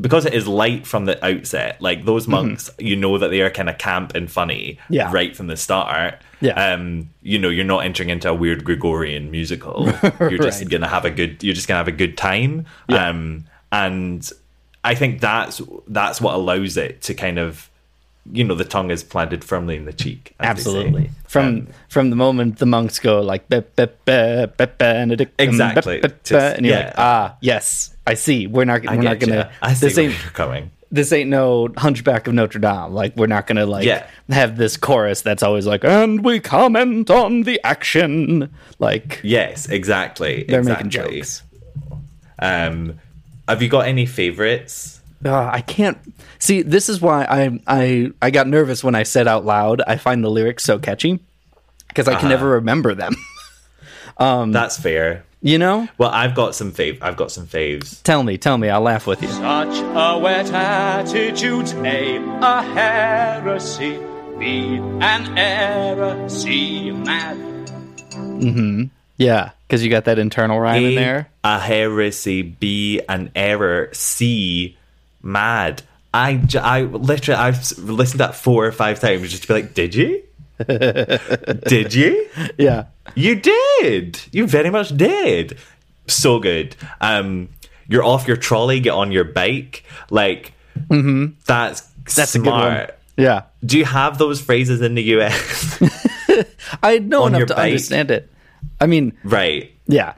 because 0.00 0.26
it 0.26 0.34
is 0.34 0.48
light 0.48 0.86
from 0.86 1.04
the 1.04 1.24
outset, 1.24 1.80
like 1.80 2.04
those 2.04 2.26
monks, 2.26 2.68
you 2.78 2.96
know 2.96 3.16
that 3.18 3.28
they 3.28 3.40
are 3.42 3.50
kind 3.50 3.68
of 3.70 3.78
camp 3.78 4.14
and 4.14 4.30
funny 4.30 4.78
Mm-hmm. 4.84 4.94
Yeah. 4.94 5.12
right 5.12 5.36
from 5.36 5.46
the 5.46 5.56
start. 5.56 6.20
Yeah. 6.40 6.72
Um, 6.72 7.10
you 7.22 7.38
know, 7.38 7.48
you're 7.48 7.64
not 7.64 7.84
entering 7.84 8.10
into 8.10 8.28
a 8.28 8.34
weird 8.34 8.64
Gregorian 8.64 9.30
musical. 9.30 9.84
You're 10.20 10.38
just 10.38 10.60
Right. 10.62 10.70
gonna 10.70 10.88
have 10.88 11.04
a 11.04 11.10
good 11.10 11.42
you're 11.42 11.54
just 11.54 11.68
gonna 11.68 11.78
have 11.78 11.88
a 11.88 11.92
good 11.92 12.16
time. 12.18 12.66
Yeah. 12.88 13.08
Um 13.08 13.44
and 13.72 14.28
I 14.82 14.94
think 14.94 15.20
that's 15.20 15.62
that's 15.88 16.20
what 16.20 16.34
allows 16.34 16.76
it 16.76 17.00
to 17.02 17.14
kind 17.14 17.38
of 17.38 17.70
you 18.32 18.42
know, 18.42 18.54
the 18.54 18.64
tongue 18.64 18.90
is 18.90 19.04
planted 19.04 19.44
firmly 19.44 19.76
in 19.76 19.84
the 19.84 19.92
cheek. 19.92 20.34
as 20.40 20.56
they 20.56 20.62
say. 20.62 20.70
absolutely 20.78 21.10
from 21.28 21.68
from 21.88 22.10
the 22.10 22.16
moment 22.16 22.58
the 22.58 22.66
monks 22.66 22.98
go 22.98 23.20
like 23.22 23.48
"Be- 23.48 23.60
be- 23.76 23.86
be- 24.04 24.46
be- 24.58 24.66
Benedictum, 24.78 25.48
Exactly. 25.48 26.00
be- 26.00 26.08
be- 26.08 26.14
be," 26.30 26.36
and 26.36 26.66
you're 26.66 26.74
yeah. 26.76 26.84
like 26.86 26.94
ah 26.98 27.36
yes 27.40 27.93
I 28.06 28.14
see 28.14 28.46
we're 28.46 28.64
not 28.64 28.86
I 28.86 28.96
we're 28.96 29.02
not 29.02 29.18
gonna 29.20 29.36
ya. 29.36 29.48
I 29.62 29.74
see 29.74 29.86
this 29.86 29.96
where 29.96 30.06
ain't 30.10 30.22
you're 30.22 30.30
coming. 30.32 30.70
this 30.92 31.12
ain't 31.12 31.30
no 31.30 31.68
Hunchback 31.76 32.26
of 32.26 32.34
Notre 32.34 32.58
Dame. 32.58 32.92
Like 32.92 33.16
we're 33.16 33.26
not 33.26 33.46
gonna 33.46 33.66
like 33.66 33.84
Yeah. 33.86 34.06
have 34.30 34.56
this 34.58 34.76
chorus 34.76 35.22
that's 35.22 35.42
always 35.42 35.66
like, 35.66 35.84
and 35.84 36.24
we 36.24 36.38
comment 36.40 37.08
on 37.10 37.42
the 37.42 37.60
action. 37.64 38.52
Like 38.78 39.20
Yes, 39.24 39.68
exactly. 39.68 40.44
they're 40.48 40.62
making 40.62 40.90
jokes. 40.90 41.42
Um, 42.38 42.98
have 43.48 43.62
you 43.62 43.68
got 43.68 43.86
any 43.86 44.06
favorites? 44.06 45.00
Uh, 45.24 45.46
I 45.52 45.62
can't 45.62 45.96
see. 46.38 46.60
This 46.62 46.88
is 46.90 47.00
why 47.00 47.24
I 47.24 47.58
I 47.66 48.10
I 48.20 48.30
got 48.30 48.46
nervous 48.46 48.84
when 48.84 48.94
I 48.94 49.04
said 49.04 49.26
out 49.26 49.46
loud. 49.46 49.80
I 49.86 49.96
find 49.96 50.22
the 50.22 50.28
lyrics 50.30 50.64
so 50.64 50.78
catchy 50.78 51.20
because 51.88 52.06
I 52.08 52.12
can 52.16 52.26
Uh-huh. 52.26 52.28
never 52.28 52.48
remember 52.50 52.94
them. 52.94 53.14
um, 54.18 54.52
That's 54.52 54.78
fair. 54.78 55.24
You 55.44 55.58
know. 55.58 55.86
Well, 55.98 56.08
I've 56.10 56.34
got 56.34 56.54
some 56.54 56.72
fav. 56.72 56.98
I've 57.02 57.16
got 57.16 57.30
some 57.30 57.46
faves. 57.46 58.02
Tell 58.02 58.22
me, 58.22 58.38
tell 58.38 58.56
me. 58.56 58.70
I'll 58.70 58.80
laugh 58.80 59.06
with 59.06 59.20
you. 59.22 59.28
Such 59.28 59.76
a 59.78 60.18
wet 60.18 60.50
attitude's 60.50 61.74
A, 61.74 62.16
a 62.16 62.62
heresy, 62.62 63.98
B, 64.38 64.76
an 65.00 65.38
error, 65.38 66.28
C, 66.30 66.90
mad. 66.90 67.36
Mm-hmm. 68.10 68.84
Yeah, 69.18 69.50
because 69.68 69.84
you 69.84 69.90
got 69.90 70.06
that 70.06 70.18
internal 70.18 70.58
rhyme 70.58 70.82
in 70.82 70.94
there. 70.94 71.28
a 71.44 71.60
heresy. 71.60 72.40
B, 72.42 73.00
an 73.08 73.30
error. 73.36 73.90
C, 73.92 74.76
mad. 75.22 75.82
I, 76.14 76.40
I 76.60 76.82
literally 76.82 77.40
I've 77.40 77.58
listened 77.78 78.12
to 78.12 78.18
that 78.18 78.34
four 78.36 78.64
or 78.66 78.72
five 78.72 78.98
times 79.00 79.30
just 79.30 79.42
to 79.42 79.48
be 79.48 79.54
like, 79.54 79.74
did 79.74 79.94
you? 79.94 80.22
did 80.66 81.94
you? 81.94 82.28
Yeah. 82.58 82.84
You 83.14 83.34
did. 83.36 84.20
You 84.32 84.46
very 84.46 84.70
much 84.70 84.96
did. 84.96 85.58
So 86.06 86.38
good. 86.38 86.76
Um, 87.00 87.48
you're 87.88 88.04
off 88.04 88.26
your 88.28 88.36
trolley, 88.36 88.80
get 88.80 88.90
on 88.94 89.12
your 89.12 89.24
bike. 89.24 89.84
Like 90.10 90.52
Mm-hmm. 90.88 91.34
that's 91.46 91.82
That's 92.16 92.34
a 92.34 92.38
good 92.40 92.46
one. 92.50 92.60
smart. 92.60 92.98
Yeah. 93.16 93.42
Do 93.64 93.78
you 93.78 93.84
have 93.84 94.18
those 94.18 94.40
phrases 94.40 94.80
in 94.82 94.96
the 94.96 95.02
US? 95.18 95.80
I 96.82 96.98
know 96.98 97.26
enough 97.26 97.46
to 97.46 97.54
bike. 97.54 97.66
understand 97.66 98.10
it. 98.10 98.28
I 98.80 98.86
mean, 98.86 99.12
right. 99.22 99.72
yeah. 99.86 100.14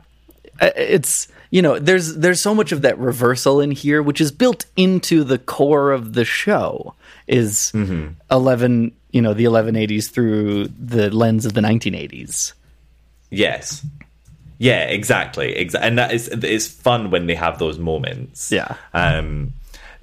It's 0.60 1.28
you 1.50 1.60
know, 1.60 1.78
there's 1.78 2.14
there's 2.16 2.40
so 2.40 2.54
much 2.54 2.72
of 2.72 2.82
that 2.82 2.98
reversal 2.98 3.60
in 3.60 3.70
here, 3.70 4.02
which 4.02 4.20
is 4.20 4.32
built 4.32 4.64
into 4.76 5.22
the 5.24 5.38
core 5.38 5.92
of 5.92 6.14
the 6.14 6.24
show. 6.24 6.94
Is 7.28 7.70
Mm-hmm. 7.74 8.14
eleven, 8.30 8.92
you 9.16 9.22
know, 9.22 9.32
the 9.32 9.44
eleven 9.44 9.76
eighties 9.76 10.10
through 10.10 10.68
the 10.68 11.08
lens 11.10 11.46
of 11.46 11.54
the 11.54 11.62
nineteen 11.62 11.94
eighties. 11.94 12.52
Yes. 13.30 13.84
Yeah, 14.58 14.82
exactly. 14.84 15.54
Exa- 15.54 15.80
and 15.80 15.98
that 15.98 16.12
is 16.12 16.28
it's 16.28 16.68
fun 16.68 17.10
when 17.10 17.26
they 17.26 17.34
have 17.34 17.58
those 17.58 17.78
moments. 17.78 18.52
Yeah. 18.52 18.76
Um 18.92 19.54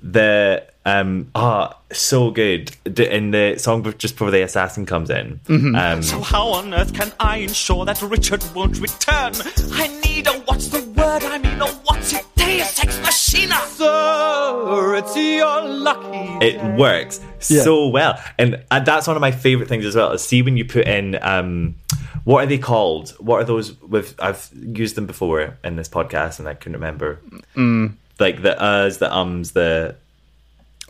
the 0.01 0.65
um 0.85 1.29
ah 1.33 1.77
so 1.91 2.31
good 2.31 2.75
in 2.85 3.31
the 3.31 3.57
song 3.57 3.83
just 3.97 4.15
before 4.15 4.31
the 4.31 4.41
assassin 4.41 4.85
comes 4.85 5.09
in. 5.09 5.39
Mm-hmm. 5.45 5.75
Um 5.75 6.01
So 6.01 6.19
how 6.21 6.47
on 6.47 6.73
earth 6.73 6.93
can 6.93 7.11
I 7.19 7.37
ensure 7.37 7.85
that 7.85 8.01
Richard 8.01 8.43
won't 8.55 8.79
return? 8.79 9.33
I 9.73 9.87
need 10.05 10.25
a 10.27 10.33
what's 10.47 10.67
the 10.69 10.81
word? 10.97 11.23
I 11.23 11.37
mean 11.37 11.61
a 11.61 11.67
what's 11.85 12.13
it? 12.13 12.25
Deus 12.45 12.79
ex 12.83 12.99
machina. 12.99 13.55
Sir, 13.67 14.95
it's 14.95 15.15
your 15.15 15.61
lucky. 15.61 16.45
it 16.45 16.77
works 16.77 17.19
Yeah. 17.49 17.61
so 17.63 17.87
well 17.87 18.19
and 18.37 18.63
uh, 18.71 18.79
that's 18.79 19.07
one 19.07 19.15
of 19.15 19.21
my 19.21 19.31
favorite 19.31 19.67
things 19.69 19.85
as 19.85 19.95
well 19.95 20.11
is 20.11 20.23
see 20.23 20.41
when 20.41 20.57
you 20.57 20.65
put 20.65 20.87
in 20.87 21.17
um 21.21 21.75
what 22.23 22.43
are 22.43 22.47
they 22.47 22.57
called 22.57 23.09
what 23.19 23.41
are 23.41 23.43
those 23.43 23.79
with 23.81 24.15
i've 24.19 24.49
used 24.53 24.95
them 24.95 25.05
before 25.05 25.57
in 25.63 25.75
this 25.75 25.89
podcast 25.89 26.39
and 26.39 26.47
i 26.47 26.53
couldn't 26.53 26.73
remember 26.73 27.19
Mm. 27.55 27.93
like 28.19 28.41
the 28.41 28.55
uhs 28.55 28.99
the 28.99 29.13
ums 29.15 29.51
the 29.51 29.95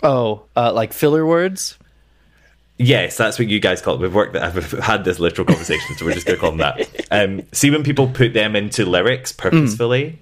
Oh, 0.05 0.43
uh, 0.57 0.73
like 0.73 0.91
filler 0.91 1.25
words. 1.25 1.77
Yes, 2.77 3.15
that's 3.15 3.39
what 3.39 3.47
you 3.47 3.61
guys 3.61 3.81
call 3.81 3.95
it. 3.95 4.01
We've 4.01 4.13
worked. 4.13 4.33
That 4.33 4.43
I've 4.43 4.71
had 4.73 5.05
this 5.05 5.17
literal 5.17 5.45
conversation, 5.45 5.95
so 5.95 6.03
we're 6.05 6.11
just 6.13 6.25
going 6.25 6.35
to 6.35 6.41
call 6.41 6.51
them 6.51 6.57
that. 6.59 7.07
Um, 7.11 7.43
see 7.53 7.69
when 7.71 7.83
people 7.83 8.07
put 8.09 8.33
them 8.33 8.57
into 8.57 8.85
lyrics 8.85 9.31
purposefully 9.31 10.19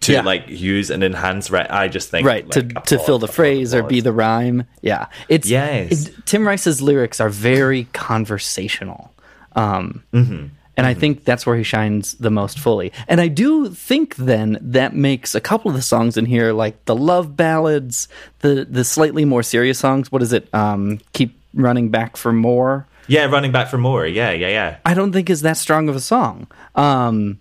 to. 0.00 0.12
Yeah. 0.12 0.22
like 0.22 0.44
use 0.48 0.90
and 0.90 1.02
enhance. 1.04 1.50
Right, 1.50 1.70
I 1.70 1.88
just 1.88 2.10
think 2.10 2.26
right 2.26 2.44
like, 2.44 2.84
to 2.86 2.96
to 2.96 2.98
fill 3.04 3.18
the 3.18 3.28
phrase 3.28 3.74
or 3.74 3.82
be 3.82 4.00
the 4.00 4.12
rhyme 4.12 4.64
yeah 4.82 5.06
it's 5.28 5.48
Yes. 5.48 6.06
it- 6.08 6.26
tim 6.26 6.46
rice's 6.48 6.80
lyrics 6.80 7.20
are 7.20 7.28
very 7.28 7.84
conversational 7.92 9.12
um 9.56 10.02
Mm-hmm. 10.12 10.46
and 10.76 10.86
i 10.86 10.94
think 10.94 11.24
that's 11.24 11.44
where 11.44 11.56
he 11.56 11.62
shines 11.64 12.14
the 12.14 12.30
most 12.30 12.58
fully 12.58 12.92
and 13.08 13.20
i 13.20 13.28
do 13.28 13.68
think 13.68 14.16
then 14.16 14.56
that 14.62 14.94
makes 14.94 15.34
a 15.34 15.40
couple 15.40 15.70
of 15.70 15.76
the 15.76 15.82
songs 15.82 16.16
in 16.16 16.24
here 16.26 16.52
like 16.52 16.82
the 16.86 16.94
love 16.96 17.36
ballads 17.36 18.08
the 18.40 18.66
the 18.70 18.84
slightly 18.84 19.24
more 19.24 19.42
serious 19.42 19.78
songs 19.78 20.10
what 20.12 20.22
is 20.22 20.32
it 20.32 20.48
um 20.54 20.98
keep 21.12 21.36
running 21.54 21.88
back 21.90 22.16
for 22.16 22.32
more 22.32 22.86
Yeah, 23.08 23.26
running 23.26 23.50
back 23.52 23.68
for 23.68 23.78
more. 23.78 24.06
Yeah, 24.06 24.30
yeah, 24.30 24.48
yeah. 24.48 24.76
I 24.86 24.94
don't 24.94 25.10
think 25.12 25.28
is 25.30 25.42
that 25.42 25.56
strong 25.56 25.88
of 25.88 25.96
a 25.96 26.00
song 26.00 26.46
um, 26.76 27.38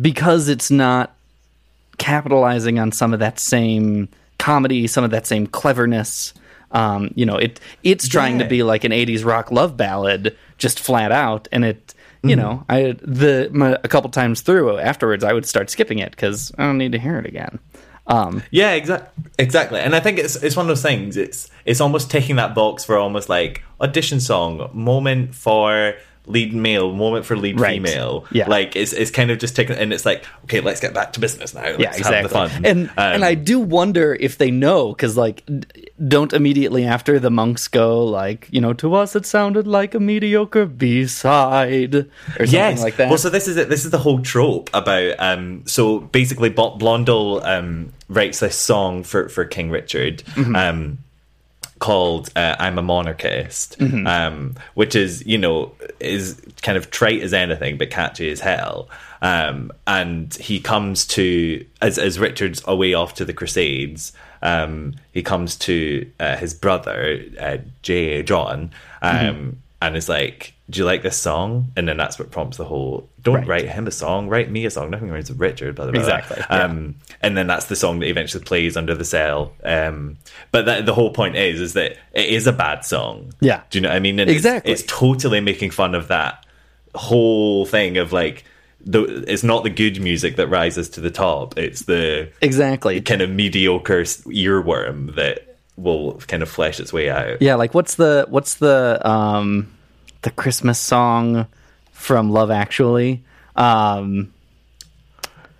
because 0.00 0.48
it's 0.48 0.70
not 0.70 1.10
capitalizing 1.98 2.78
on 2.78 2.92
some 2.92 3.12
of 3.12 3.20
that 3.20 3.38
same 3.38 4.08
comedy, 4.38 4.86
some 4.86 5.04
of 5.04 5.10
that 5.10 5.26
same 5.26 5.46
cleverness. 5.46 6.34
Um, 6.70 7.12
you 7.14 7.26
know, 7.26 7.36
it 7.36 7.60
it's 7.82 8.08
trying 8.08 8.38
to 8.38 8.46
be 8.46 8.62
like 8.62 8.84
an 8.84 8.92
'80s 8.92 9.24
rock 9.24 9.50
love 9.50 9.76
ballad, 9.76 10.36
just 10.58 10.80
flat 10.80 11.12
out, 11.12 11.48
and 11.52 11.64
it. 11.64 11.94
You 12.24 12.36
know, 12.36 12.64
I 12.68 12.94
the 13.02 13.50
my, 13.52 13.72
a 13.82 13.88
couple 13.88 14.08
times 14.08 14.42
through 14.42 14.78
afterwards, 14.78 15.24
I 15.24 15.32
would 15.32 15.44
start 15.44 15.70
skipping 15.70 15.98
it 15.98 16.12
because 16.12 16.52
I 16.56 16.62
don't 16.62 16.78
need 16.78 16.92
to 16.92 16.98
hear 17.00 17.18
it 17.18 17.26
again. 17.26 17.58
Um, 18.06 18.42
Yeah, 18.50 18.72
exactly. 18.72 19.24
Exactly. 19.38 19.80
And 19.80 19.94
I 19.94 20.00
think 20.00 20.18
it's 20.18 20.36
it's 20.36 20.56
one 20.56 20.64
of 20.64 20.68
those 20.68 20.82
things. 20.82 21.16
It's 21.16 21.50
it's 21.64 21.80
almost 21.80 22.10
taking 22.10 22.36
that 22.36 22.54
box 22.54 22.84
for 22.84 22.96
almost 22.96 23.28
like 23.28 23.62
audition 23.80 24.20
song 24.20 24.70
moment 24.72 25.34
for 25.34 25.94
lead 26.26 26.54
male, 26.54 26.92
moment 26.92 27.26
for 27.26 27.36
lead 27.36 27.58
Right. 27.58 27.74
female. 27.74 28.26
Yeah. 28.30 28.48
Like 28.48 28.76
it's 28.76 28.92
it's 28.92 29.10
kind 29.10 29.30
of 29.30 29.38
just 29.38 29.56
taking 29.56 29.76
and 29.76 29.92
it's 29.92 30.06
like 30.06 30.24
okay, 30.44 30.60
let's 30.60 30.80
get 30.80 30.94
back 30.94 31.12
to 31.14 31.20
business 31.20 31.54
now. 31.54 31.62
Let's 31.62 31.78
yeah, 31.78 31.88
have 31.88 31.98
exactly. 31.98 32.22
the 32.22 32.28
fun. 32.28 32.64
And 32.64 32.88
Um, 32.90 33.14
and 33.14 33.24
I 33.24 33.34
do 33.34 33.58
wonder 33.58 34.16
if 34.18 34.38
they 34.38 34.50
know 34.50 34.90
because 34.92 35.16
like 35.16 35.42
don't 36.06 36.32
immediately 36.32 36.84
after 36.84 37.18
the 37.18 37.30
monks 37.30 37.68
go 37.68 38.04
like 38.04 38.48
you 38.50 38.60
know 38.60 38.72
to 38.74 38.94
us 38.94 39.14
it 39.16 39.26
sounded 39.26 39.66
like 39.66 39.94
a 39.94 40.00
mediocre 40.00 40.66
B 40.66 41.06
side 41.06 41.94
or 41.94 42.06
something 42.46 42.52
yes. 42.52 42.82
like 42.82 42.96
that. 42.96 43.08
Well, 43.08 43.18
so 43.18 43.30
this 43.30 43.48
is 43.48 43.56
it. 43.56 43.68
This 43.68 43.84
is 43.84 43.90
the 43.90 43.98
whole 43.98 44.20
trope 44.20 44.70
about. 44.72 45.14
Um, 45.18 45.62
so 45.66 46.00
basically, 46.00 46.50
Blondel 46.50 47.44
um, 47.44 47.92
writes 48.08 48.40
this 48.40 48.56
song 48.56 49.02
for 49.02 49.28
for 49.28 49.44
King 49.44 49.70
Richard. 49.70 50.22
Mm-hmm. 50.34 50.54
Um, 50.56 50.98
called 51.86 52.30
uh, 52.36 52.54
"I'm 52.58 52.78
a 52.78 52.82
Monarchist," 52.82 53.78
Mhm. 53.78 54.06
um, 54.06 54.54
which 54.74 54.94
is 54.94 55.26
you 55.26 55.36
know 55.38 55.72
is 56.00 56.40
kind 56.62 56.78
of 56.78 56.90
trite 56.90 57.22
as 57.22 57.32
anything, 57.34 57.76
but 57.78 57.90
catchy 57.90 58.30
as 58.30 58.40
hell. 58.40 58.88
Um, 59.20 59.70
and 59.86 60.32
he 60.34 60.60
comes 60.60 61.06
to 61.16 61.26
as 61.80 61.98
as 61.98 62.18
Richard's 62.18 62.62
away 62.66 62.94
off 62.94 63.14
to 63.16 63.24
the 63.24 63.32
Crusades. 63.34 64.12
Um, 64.42 64.94
he 65.12 65.22
comes 65.22 65.56
to 65.68 66.06
uh, 66.18 66.36
his 66.36 66.54
brother 66.54 67.20
uh, 67.40 67.58
J. 67.82 68.22
John, 68.22 68.70
um, 69.02 69.16
Mhm. 69.18 69.54
and 69.82 69.96
is 69.96 70.08
like, 70.08 70.54
"Do 70.72 70.80
you 70.80 70.84
like 70.84 71.02
this 71.02 71.16
song?" 71.16 71.72
And 71.76 71.86
then 71.86 71.96
that's 71.96 72.18
what 72.18 72.30
prompts 72.30 72.56
the 72.56 72.64
whole. 72.64 73.08
Don't 73.22 73.46
write 73.46 73.68
him 73.68 73.86
a 73.86 73.90
song. 73.90 74.28
Write 74.28 74.50
me 74.50 74.64
a 74.64 74.70
song. 74.70 74.90
Nothing 74.90 75.12
with 75.12 75.30
Richard. 75.38 75.76
Blah, 75.76 75.84
blah, 75.84 75.92
blah. 75.92 76.00
Exactly, 76.00 76.38
yeah. 76.38 76.64
Um, 76.64 76.96
and 77.20 77.36
then 77.36 77.46
that's 77.46 77.66
the 77.66 77.76
song 77.76 78.00
that 78.00 78.06
eventually 78.06 78.42
plays 78.42 78.76
under 78.76 78.94
the 78.94 79.04
cell. 79.04 79.52
Um, 79.62 80.18
but 80.50 80.66
that, 80.66 80.86
the 80.86 80.94
whole 80.94 81.12
point 81.12 81.36
is, 81.36 81.60
is 81.60 81.74
that 81.74 81.96
it 82.12 82.26
is 82.26 82.46
a 82.46 82.52
bad 82.52 82.84
song. 82.84 83.32
Yeah. 83.40 83.62
Do 83.70 83.78
you 83.78 83.82
know 83.82 83.90
what 83.90 83.96
I 83.96 84.00
mean? 84.00 84.18
And 84.18 84.28
Exactly. 84.28 84.72
It's, 84.72 84.82
totally 84.88 85.40
making 85.40 85.70
fun 85.70 85.94
of 85.94 86.08
that 86.08 86.44
whole 86.94 87.64
thing 87.64 87.96
of 87.96 88.12
like, 88.12 88.44
the, 88.84 89.24
it's 89.28 89.44
not 89.44 89.62
the 89.62 89.70
good 89.70 90.00
music 90.00 90.36
that 90.36 90.48
rises 90.48 90.88
to 90.90 91.00
the 91.00 91.10
top. 91.10 91.56
It's 91.56 91.82
the 91.82 92.32
exactly 92.40 93.00
kind 93.00 93.22
of 93.22 93.30
mediocre 93.30 94.02
earworm 94.02 95.14
that 95.14 95.56
will 95.76 96.14
kind 96.26 96.42
of 96.42 96.48
flesh 96.48 96.80
its 96.80 96.92
way 96.92 97.08
out. 97.08 97.40
yeah, 97.40 97.54
like 97.54 97.74
what's 97.74 97.94
the 97.94 98.26
what's 98.28 98.56
the 98.56 99.00
um 99.08 99.72
the 100.22 100.30
Christmas 100.30 100.78
song 100.78 101.46
from 101.92 102.30
Love 102.30 102.50
Actually? 102.50 103.22
Um, 103.56 104.32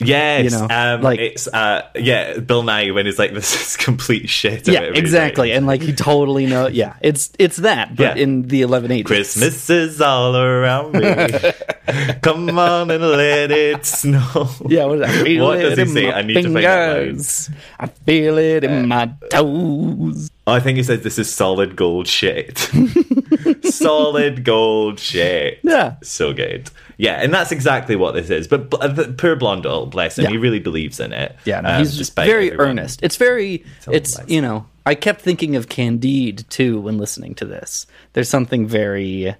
Yes, 0.04 0.50
You 0.52 0.58
know, 0.58 0.66
um, 0.68 1.02
like- 1.02 1.20
it's 1.20 1.46
uh, 1.46 1.86
yeah, 1.94 2.38
Bill 2.40 2.64
Nighy 2.64 2.92
when 2.92 3.06
he's 3.06 3.20
like 3.20 3.32
this 3.34 3.54
is 3.54 3.76
complete 3.76 4.28
shit. 4.28 4.66
yeah, 4.66 4.80
exactly, 4.80 5.52
and 5.52 5.64
like 5.64 5.80
he 5.80 5.92
totally 5.92 6.46
know. 6.46 6.66
Yeah, 6.66 6.96
it's 7.02 7.30
it's 7.38 7.58
that, 7.58 7.94
but 7.94 8.16
Yeah. 8.16 8.22
in 8.24 8.42
the 8.48 8.62
eleven 8.62 8.90
eight 8.90 9.06
Christmas 9.06 9.70
is 9.70 10.00
all 10.00 10.36
around 10.36 10.94
me. 10.94 11.04
Come 12.22 12.58
on 12.58 12.90
and 12.90 13.00
let 13.04 13.52
it 13.52 13.86
snow. 13.86 14.48
Yeah, 14.66 14.86
what, 14.86 15.02
is 15.02 15.22
that? 15.22 15.40
What 15.40 15.60
does 15.60 15.78
he 15.78 15.86
say? 15.86 16.10
I 16.12 16.22
need 16.22 16.34
to 16.34 16.42
find 16.52 16.54
fingers. 16.56 17.50
I 17.78 17.86
feel 17.86 18.38
it 18.38 18.64
in 18.64 18.88
my 18.88 19.12
toes. 19.30 20.30
I 20.48 20.58
think 20.58 20.78
he 20.78 20.82
says 20.82 21.02
this 21.02 21.20
is 21.20 21.32
solid 21.32 21.76
gold 21.76 22.08
shit. 22.08 22.68
solid 23.64 24.44
gold 24.44 24.98
shit. 25.00 25.60
Yeah. 25.62 25.96
So 26.02 26.32
good. 26.32 26.70
Yeah, 26.98 27.14
and 27.22 27.32
that's 27.34 27.50
exactly 27.52 27.96
what 27.96 28.12
this 28.14 28.30
is. 28.30 28.46
But 28.46 28.72
uh, 28.74 28.88
the 28.88 29.12
poor 29.12 29.34
Blondel, 29.34 29.86
bless 29.86 30.18
him, 30.18 30.24
Yeah. 30.24 30.30
he 30.30 30.36
really 30.38 30.60
believes 30.60 31.00
in 31.00 31.12
it. 31.12 31.36
Yeah, 31.44 31.60
no, 31.60 31.70
um, 31.70 31.78
he's 31.80 32.10
very 32.10 32.52
everyone. 32.52 32.78
earnest. 32.78 33.00
It's 33.02 33.16
very, 33.16 33.58
him 33.86 33.94
it's 33.94 34.18
you 34.28 34.40
know, 34.40 34.66
I 34.86 34.94
kept 34.94 35.20
thinking 35.22 35.56
of 35.56 35.68
Candide 35.68 36.44
too 36.48 36.80
when 36.80 36.98
listening 36.98 37.34
to 37.36 37.44
this. 37.44 37.86
There's 38.12 38.28
something 38.28 38.66
very, 38.66 39.34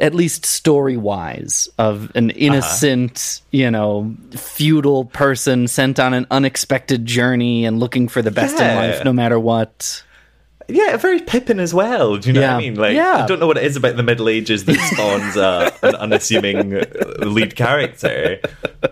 at 0.00 0.14
least 0.14 0.44
story 0.46 0.96
wise, 0.96 1.68
of 1.78 2.04
Uh-huh. 2.04 2.12
an 2.16 2.30
innocent, 2.30 3.40
you 3.50 3.70
know, 3.70 4.14
feudal 4.32 5.06
person 5.06 5.66
sent 5.66 5.98
on 5.98 6.14
an 6.14 6.26
unexpected 6.30 7.04
journey 7.06 7.64
and 7.64 7.80
looking 7.80 8.06
for 8.06 8.22
the 8.22 8.30
best 8.30 8.60
in 8.60 8.76
life, 8.76 9.04
no 9.04 9.12
matter 9.12 9.40
what. 9.40 10.04
Yeah, 10.72 10.96
very 10.96 11.20
Pippin 11.20 11.60
as 11.60 11.72
well. 11.74 12.16
Do 12.16 12.28
you 12.28 12.32
know 12.32 12.40
Yeah. 12.40 12.54
what 12.54 12.56
I 12.56 12.60
mean? 12.60 12.74
Like, 12.76 12.94
Yeah. 12.96 13.24
I 13.24 13.26
don't 13.26 13.38
know 13.40 13.46
what 13.46 13.58
it 13.58 13.64
is 13.64 13.76
about 13.76 13.96
the 13.96 14.02
Middle 14.02 14.28
Ages 14.28 14.64
that 14.64 14.78
spawns 14.92 15.36
uh, 15.36 15.70
an 15.82 15.94
unassuming 15.96 16.74
uh, 16.76 16.84
lead 17.18 17.54
character, 17.56 18.40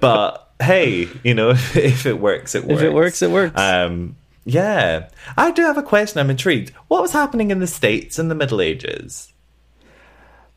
but 0.01 0.49
hey, 0.61 1.09
you 1.25 1.35
know, 1.35 1.51
if 1.75 2.07
it 2.07 2.21
works, 2.21 2.55
it 2.55 2.65
works. 2.65 2.81
If 2.81 2.87
it 2.87 2.93
works, 2.93 3.23
it 3.23 3.31
works. 3.31 3.59
Um, 3.59 4.17
yeah, 4.45 5.09
I 5.37 5.51
do 5.51 5.63
have 5.63 5.77
a 5.79 5.83
question. 5.83 6.19
I'm 6.21 6.31
intrigued. 6.31 6.71
What 6.89 7.03
was 7.03 7.13
happening 7.13 7.51
in 7.51 7.59
the 7.61 7.67
states 7.67 8.19
in 8.19 8.29
the 8.29 8.35
Middle 8.35 8.61
Ages? 8.61 9.30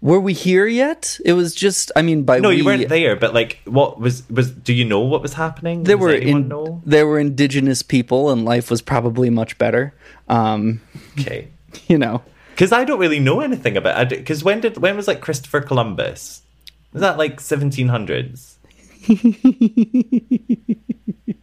Were 0.04 0.20
we 0.20 0.34
here 0.34 0.68
yet? 0.68 1.18
It 1.24 1.32
was 1.32 1.56
just, 1.56 1.90
I 1.96 2.02
mean, 2.02 2.24
by 2.24 2.40
No, 2.40 2.50
we, 2.50 2.58
you 2.58 2.66
weren't 2.66 2.90
there, 2.90 3.16
but 3.16 3.34
like, 3.34 3.62
what 3.64 4.02
was 4.02 4.30
was? 4.30 4.52
Do 4.52 4.74
you 4.74 4.84
know 4.84 5.00
what 5.00 5.22
was 5.22 5.32
happening? 5.32 5.84
There 5.84 5.96
Does 5.96 6.04
were 6.04 6.14
in, 6.14 6.50
know? 6.50 6.82
there 6.86 7.08
were 7.08 7.20
indigenous 7.20 7.82
people, 7.82 8.30
and 8.30 8.44
life 8.44 8.70
was 8.70 8.82
probably 8.82 9.30
much 9.30 9.58
better. 9.58 9.94
Um, 10.28 10.82
Okay. 11.18 11.48
you 11.88 11.98
know, 11.98 12.22
Because 12.50 12.74
I 12.74 12.84
don't 12.84 13.00
really 13.00 13.20
know 13.20 13.40
anything 13.40 13.78
about 13.78 14.12
it. 14.12 14.20
Because 14.20 14.44
when 14.44 14.60
did 14.60 14.78
when 14.78 14.98
was 14.98 15.08
like 15.08 15.22
Christopher 15.22 15.62
Columbus? 15.62 16.42
Was 16.92 17.00
that 17.00 17.18
like 17.18 17.40
1700s? 17.40 18.56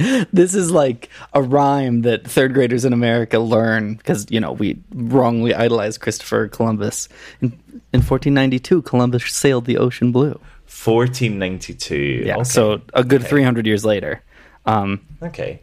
this 0.32 0.54
is 0.54 0.70
like 0.70 1.08
a 1.32 1.42
rhyme 1.42 2.02
that 2.02 2.26
third 2.26 2.54
graders 2.54 2.84
in 2.84 2.92
America 2.92 3.38
learn 3.38 3.94
because 3.94 4.26
you 4.30 4.40
know 4.40 4.52
we 4.52 4.78
wrongly 4.94 5.54
idolize 5.54 5.98
Christopher 5.98 6.48
Columbus. 6.48 7.08
In, 7.40 7.52
in 7.92 8.00
1492, 8.00 8.82
Columbus 8.82 9.24
sailed 9.32 9.64
the 9.66 9.78
ocean 9.78 10.12
blue. 10.12 10.38
1492. 10.66 12.22
Yeah, 12.26 12.34
okay. 12.36 12.44
so 12.44 12.80
a 12.94 13.02
good 13.04 13.20
Okay. 13.22 13.30
300 13.30 13.66
years 13.66 13.84
later. 13.84 14.22
Um, 14.66 15.00
Okay. 15.22 15.60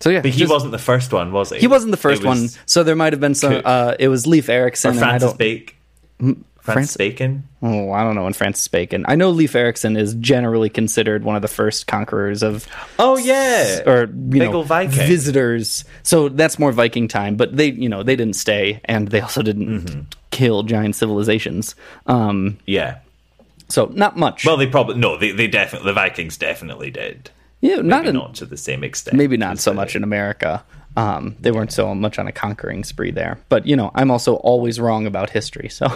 so 0.00 0.10
yeah, 0.10 0.20
But 0.20 0.30
he 0.32 0.40
just- 0.40 0.52
wasn't 0.52 0.72
the 0.72 0.78
first 0.78 1.12
one, 1.12 1.32
was 1.32 1.50
he? 1.50 1.58
He 1.58 1.66
wasn't 1.66 1.90
the 1.92 1.96
first 1.96 2.24
one, 2.24 2.48
so 2.66 2.82
there 2.82 2.96
might 2.96 3.12
have 3.12 3.20
been 3.20 3.34
some. 3.34 3.62
Uh, 3.64 3.94
it 3.98 4.08
was 4.08 4.26
Leif 4.26 4.48
Erikson. 4.48 4.94
Or 4.96 4.98
Francis 4.98 5.32
Bacon. 5.32 6.44
Francis 6.74 6.96
Bacon. 6.96 7.44
Oh, 7.62 7.90
I 7.92 8.02
don't 8.04 8.14
know 8.14 8.24
when 8.24 8.32
Francis 8.32 8.66
Bacon. 8.68 9.04
I 9.08 9.14
know 9.16 9.30
Leif 9.30 9.54
Erikson 9.54 9.96
is 9.96 10.14
generally 10.14 10.68
considered 10.70 11.24
one 11.24 11.36
of 11.36 11.42
the 11.42 11.48
first 11.48 11.86
conquerors 11.86 12.42
of. 12.42 12.66
Oh 12.98 13.16
yeah, 13.16 13.80
or 13.86 14.00
you 14.02 14.06
Big 14.06 14.50
know 14.52 14.62
Viking. 14.62 14.92
visitors. 15.06 15.84
So 16.02 16.28
that's 16.28 16.58
more 16.58 16.72
Viking 16.72 17.08
time, 17.08 17.36
but 17.36 17.56
they 17.56 17.70
you 17.70 17.88
know 17.88 18.02
they 18.02 18.16
didn't 18.16 18.36
stay, 18.36 18.80
and 18.84 19.08
they 19.08 19.20
also 19.20 19.42
didn't 19.42 19.68
Mm-hmm. 19.68 20.00
kill 20.30 20.62
giant 20.62 20.96
civilizations. 20.96 21.74
Um, 22.06 22.58
Yeah. 22.66 22.98
so 23.68 23.90
not 23.94 24.16
much. 24.16 24.44
Well, 24.46 24.56
they 24.56 24.66
probably 24.66 24.96
no. 24.96 25.16
They 25.18 25.32
they 25.32 25.46
definitely 25.46 25.86
the 25.86 25.94
Vikings 25.94 26.36
definitely 26.38 26.90
did. 26.90 27.30
yeah, 27.60 27.76
not 27.76 27.98
Maybe 28.04 28.08
in, 28.10 28.14
not 28.14 28.34
to 28.36 28.46
the 28.46 28.56
same 28.56 28.84
extent. 28.84 29.16
maybe 29.16 29.36
not 29.36 29.58
so 29.58 29.72
much 29.74 29.96
in 29.96 30.04
America. 30.04 30.62
Um, 30.96 31.36
they 31.38 31.52
weren't 31.52 31.70
so 31.72 31.94
much 31.94 32.18
on 32.18 32.26
a 32.26 32.32
conquering 32.32 32.82
spree 32.82 33.12
there, 33.12 33.38
but 33.48 33.66
you 33.66 33.76
know 33.76 33.90
I'm 33.94 34.10
also 34.10 34.34
always 34.36 34.80
wrong 34.80 35.06
about 35.06 35.30
history. 35.30 35.68
So 35.68 35.86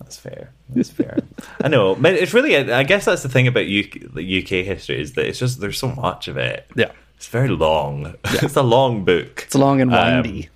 That's 0.00 0.16
fair. 0.18 0.50
That's 0.70 0.90
fair. 0.90 1.18
I 1.62 1.68
know, 1.68 1.94
but 1.94 2.14
it's 2.14 2.34
really. 2.34 2.56
I 2.56 2.82
guess 2.82 3.04
that's 3.06 3.22
the 3.22 3.28
thing 3.28 3.46
about 3.46 3.62
UK, 3.66 4.12
the 4.14 4.42
UK 4.42 4.64
history 4.66 5.00
is 5.00 5.12
that 5.14 5.26
it's 5.26 5.38
just 5.38 5.60
there's 5.60 5.78
so 5.78 5.88
much 5.88 6.28
of 6.28 6.36
it. 6.36 6.66
Yeah. 6.76 6.90
it's 7.16 7.28
very 7.28 7.48
long. 7.48 8.14
it's 8.24 8.56
a 8.56 8.62
long 8.62 9.04
book. 9.04 9.44
it's 9.46 9.54
long 9.54 9.80
and 9.80 9.94
Um, 9.94 10.22
windy. 10.22 10.48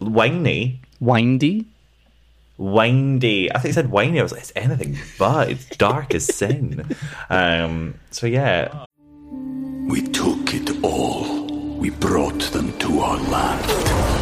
Windy, 0.00 0.80
windy. 1.00 1.66
windy. 2.58 3.52
I 3.54 3.58
think 3.58 3.70
it 3.70 3.74
said 3.74 3.90
windy. 3.92 4.18
I 4.18 4.22
was 4.22 4.32
like, 4.32 4.40
it's 4.42 4.52
anything 4.56 4.98
but. 5.18 5.50
It's 5.50 5.66
dark 5.76 6.14
as 6.14 6.26
sin. 6.26 6.84
Um. 7.30 7.94
So 8.10 8.26
yeah. 8.26 8.84
We 9.30 10.02
took 10.02 10.54
it 10.54 10.82
all. 10.82 11.46
We 11.78 11.90
brought 11.90 12.40
them 12.52 12.76
to 12.78 13.00
our 13.00 13.18
land. 13.18 14.21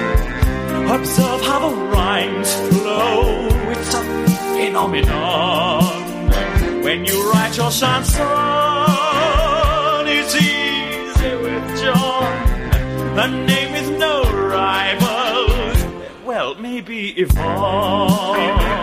Observe 0.91 1.41
how 1.43 1.69
the 1.69 1.73
rhymes 1.73 2.53
flow. 2.53 3.47
It's 3.71 3.93
a 3.93 4.01
phenomenon. 4.57 5.83
When 6.83 7.05
you 7.05 7.31
write 7.31 7.55
your 7.55 7.71
chanson, 7.71 8.27
it's 10.05 10.35
easy 10.35 11.35
with 11.37 11.81
John. 11.81 13.19
A 13.19 13.27
name 13.45 13.71
with 13.71 13.97
no 13.99 14.23
rival. 14.23 15.47
Well, 16.25 16.55
maybe 16.55 17.11
Yvonne. 17.11 18.80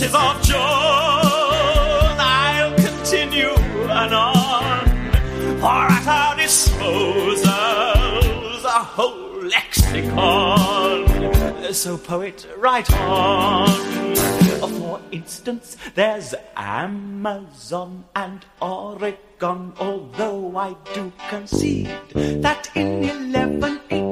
Classes 0.00 0.14
of 0.14 0.42
John, 0.42 2.16
I'll 2.18 2.74
continue 2.76 3.52
anon. 3.90 4.86
For 5.60 5.66
at 5.66 6.06
our 6.06 6.34
disposals, 6.36 7.44
a 8.64 8.84
whole 8.84 9.42
lexicon. 9.44 11.06
So, 11.74 11.98
poet, 11.98 12.46
write 12.56 12.90
on. 12.92 13.68
For 14.60 15.00
instance, 15.10 15.76
there's 15.94 16.34
Amazon 16.56 18.04
and 18.16 18.44
Oregon, 18.60 19.72
although 19.78 20.56
I 20.56 20.76
do 20.94 21.12
concede 21.28 21.90
that 22.14 22.70
in 22.74 23.00
1189 23.32 24.09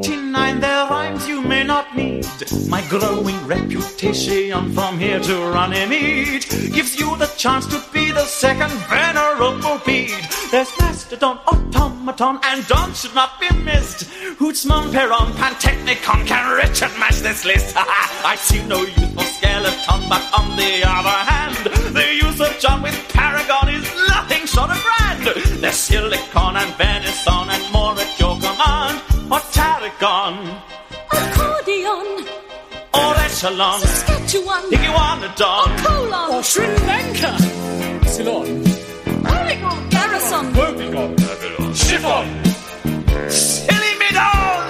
there 0.61 0.75
are 0.75 0.91
rhymes 0.91 1.29
you 1.29 1.41
may 1.41 1.63
not 1.65 1.97
need. 1.97 2.27
My 2.69 2.87
growing 2.89 3.39
reputation 3.47 4.73
from 4.73 4.99
here 4.99 5.21
to 5.21 5.35
Runnymede 5.35 6.47
gives 6.73 6.99
you 6.99 7.17
the 7.17 7.31
chance 7.37 7.67
to 7.67 7.83
be 7.93 8.11
the 8.11 8.25
second 8.25 8.71
venerable 8.89 9.81
Bede. 9.85 10.11
There's 10.51 10.71
Mastodon, 10.81 11.39
Automaton, 11.47 12.41
and 12.45 12.67
Don 12.67 12.95
should 12.95 13.15
not 13.15 13.39
be 13.41 13.51
missed. 13.59 14.09
Hootsmon, 14.39 14.93
Peron, 14.93 15.33
Pantechnicon 15.33 16.27
can 16.27 16.57
Richard 16.57 16.99
match 16.99 17.21
this 17.21 17.45
list. 17.45 17.75
I 17.77 18.37
see 18.37 18.63
no 18.65 18.81
use 18.83 19.13
for 19.15 19.25
Skeleton, 19.25 20.09
but 20.09 20.23
on 20.39 20.57
the 20.57 20.83
other 20.85 21.19
hand, 21.31 21.57
the 21.95 22.15
use 22.15 22.41
of 22.41 22.59
John 22.59 22.83
with 22.83 22.97
Paragon 23.09 23.69
is 23.69 23.85
nothing 24.09 24.47
short 24.47 24.71
of 24.71 24.83
grand. 24.83 25.63
There's 25.63 25.77
Silicon 25.77 26.57
and 26.57 26.75
Venison 26.77 27.49
and 27.51 27.73
more 27.73 27.95
at 27.99 28.19
your 28.19 28.37
command. 28.37 29.18
Or 29.31 29.41
Tarragon, 29.53 30.37
Accordion, 31.13 32.27
or 32.95 33.15
Echelon, 33.27 33.81
Saskatchewan, 33.81 34.63
Iguanodon, 34.71 35.79
Colon, 35.85 36.35
or 36.35 36.43
Sri 36.43 36.67
Lanka. 36.67 37.37
Ceylon, 38.09 38.65
Oregon, 39.27 39.89
Garrison, 39.91 40.53
Woebegone, 40.55 41.19
Chiffon, 41.77 42.27
Silimidon. 43.29 44.65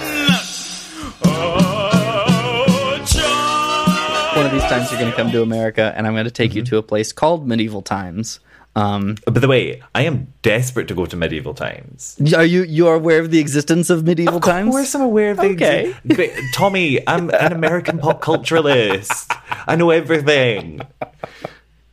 Oh, 1.25 3.03
John. 3.07 4.35
One 4.35 4.45
of 4.45 4.51
these 4.51 4.61
times 4.63 4.91
you're 4.91 4.99
going 4.99 5.11
to 5.11 5.17
come 5.17 5.31
to 5.31 5.41
America, 5.41 5.93
and 5.95 6.05
I'm 6.05 6.13
going 6.13 6.25
to 6.25 6.31
take 6.31 6.49
Mm-hmm. 6.51 6.57
you 6.57 6.63
to 6.65 6.77
a 6.77 6.83
place 6.83 7.13
called 7.13 7.47
Medieval 7.47 7.81
Times. 7.81 8.41
Um, 8.75 9.15
By 9.25 9.39
the 9.39 9.47
way, 9.47 9.81
I 9.95 10.03
am 10.03 10.31
desperate 10.41 10.87
to 10.87 10.95
go 10.95 11.05
to 11.05 11.17
medieval 11.17 11.53
times. 11.53 12.17
are 12.35 12.45
you 12.45 12.63
you 12.63 12.87
are 12.87 12.95
aware 12.95 13.19
of 13.19 13.31
the 13.31 13.39
existence 13.39 13.89
of 13.89 14.05
medieval 14.05 14.39
times? 14.39 14.67
Of 14.67 14.71
course, 14.73 14.95
I'm 14.95 15.01
aware 15.01 15.31
of 15.31 15.37
the 15.37 15.49
Okay. 15.49 15.93
Tommy, 16.53 17.05
I'm 17.07 17.29
an 17.31 17.51
American 17.51 17.97
pop 17.99 18.21
culturalist. 18.21 19.35
I 19.67 19.75
know 19.75 19.89
everything. 19.89 20.81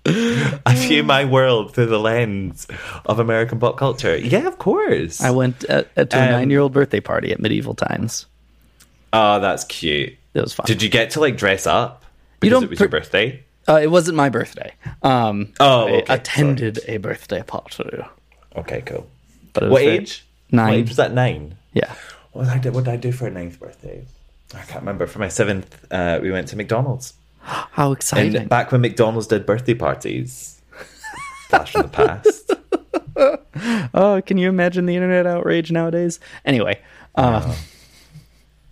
I 0.06 0.74
view 0.76 1.02
my 1.02 1.24
world 1.24 1.74
through 1.74 1.86
the 1.86 1.98
lens 1.98 2.68
of 3.06 3.18
American 3.18 3.58
pop 3.58 3.76
culture. 3.76 4.16
Yeah, 4.16 4.46
of 4.46 4.58
course. 4.58 5.20
I 5.20 5.30
went 5.30 5.68
uh, 5.68 5.82
uh, 5.96 6.04
to 6.04 6.16
a 6.16 6.22
Um, 6.26 6.30
nine 6.30 6.50
year 6.50 6.60
old 6.60 6.72
birthday 6.72 7.00
party 7.00 7.32
at 7.32 7.40
Medieval 7.40 7.74
Times. 7.74 8.26
Oh, 9.12 9.40
that's 9.40 9.64
cute. 9.64 10.14
It 10.34 10.40
was 10.40 10.52
fun. 10.52 10.66
Did 10.66 10.82
you 10.82 10.88
get 10.88 11.10
to 11.12 11.20
like 11.20 11.36
dress 11.36 11.66
up? 11.66 12.04
Because 12.38 12.60
don't 12.60 12.64
it 12.64 12.70
was 12.70 12.78
your 12.78 12.88
birthday. 12.88 13.42
Uh, 13.68 13.80
it 13.82 13.90
wasn't 13.90 14.16
my 14.16 14.28
birthday. 14.28 14.72
Um, 15.02 15.52
Oh, 15.60 15.86
I 15.86 15.90
okay, 15.98 16.14
attended 16.14 16.80
a 16.86 16.98
birthday 16.98 17.42
party. 17.42 17.84
Okay, 18.56 18.82
cool. 18.82 19.08
But 19.52 19.70
What 19.70 19.82
age? 19.82 20.24
Nine. 20.50 20.66
What 20.68 20.74
age 20.78 20.88
was 20.88 20.96
that? 20.98 21.12
Nine. 21.12 21.56
Yeah. 21.72 21.92
What 22.32 22.44
did 22.44 22.52
I 22.52 22.58
do? 22.58 22.72
What 22.72 22.84
did 22.84 22.94
I 22.94 22.96
do 22.96 23.12
for 23.12 23.26
a 23.26 23.30
ninth 23.30 23.58
birthday? 23.58 24.04
I 24.54 24.60
can't 24.62 24.80
remember. 24.80 25.06
For 25.06 25.18
my 25.18 25.28
seventh, 25.28 25.84
uh, 25.90 26.20
we 26.22 26.30
went 26.30 26.48
to 26.48 26.56
McDonald's. 26.56 27.14
How 27.40 27.92
exciting! 27.92 28.36
And 28.36 28.48
back 28.48 28.70
when 28.72 28.80
McDonald's 28.80 29.26
did 29.26 29.44
birthday 29.46 29.74
parties. 29.74 30.60
Flash 31.48 31.72
from 31.72 31.82
the 31.82 31.88
past. 31.88 32.52
oh, 33.94 34.20
can 34.26 34.36
you 34.38 34.48
imagine 34.48 34.86
the 34.86 34.94
internet 34.94 35.26
outrage 35.26 35.70
nowadays? 35.72 36.20
Anyway, 36.44 36.80
uh, 37.14 37.54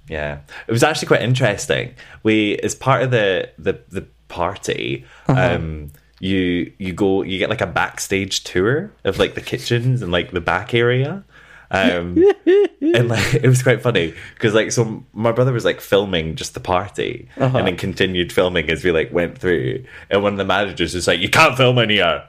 Yeah, 0.09 0.41
it 0.67 0.73
was 0.73 0.83
actually 0.83 1.09
quite 1.09 1.23
interesting. 1.23 1.95
We, 2.23 2.59
as 2.59 2.75
part 2.75 3.03
of 3.03 3.11
the 3.11 3.51
the 3.59 3.81
the 3.89 4.07
party, 4.35 5.05
Uh-huh. 5.29 5.55
um, 5.57 5.91
you 6.21 6.73
you 6.79 6.93
go 6.93 7.23
you 7.23 7.39
get 7.39 7.51
like 7.51 7.61
a 7.61 7.67
backstage 7.67 8.45
tour 8.45 8.91
of 9.05 9.19
like 9.19 9.35
the 9.35 9.41
kitchens 9.41 10.01
and 10.03 10.11
like 10.13 10.31
the 10.33 10.41
back 10.41 10.73
area. 10.75 11.23
Um, 11.71 12.17
and 12.97 13.09
like 13.09 13.35
it 13.35 13.49
was 13.49 13.63
quite 13.63 13.83
funny 13.83 14.15
because 14.35 14.55
like 14.55 14.71
so 14.71 15.03
my 15.13 15.33
brother 15.33 15.53
was 15.53 15.65
like 15.65 15.81
filming 15.81 16.37
just 16.37 16.55
the 16.55 16.61
party 16.61 17.27
Uh-huh. 17.37 17.59
and 17.59 17.67
then 17.67 17.77
continued 17.77 18.33
filming 18.33 18.71
as 18.71 18.85
we 18.85 18.93
like 18.93 19.11
went 19.13 19.39
through 19.39 19.83
and 20.11 20.23
one 20.23 20.33
of 20.35 20.39
the 20.39 20.45
managers 20.45 20.95
was 20.95 21.09
like 21.09 21.19
you 21.21 21.29
can't 21.29 21.57
film 21.57 21.79
in 21.79 21.91
here 21.91 22.23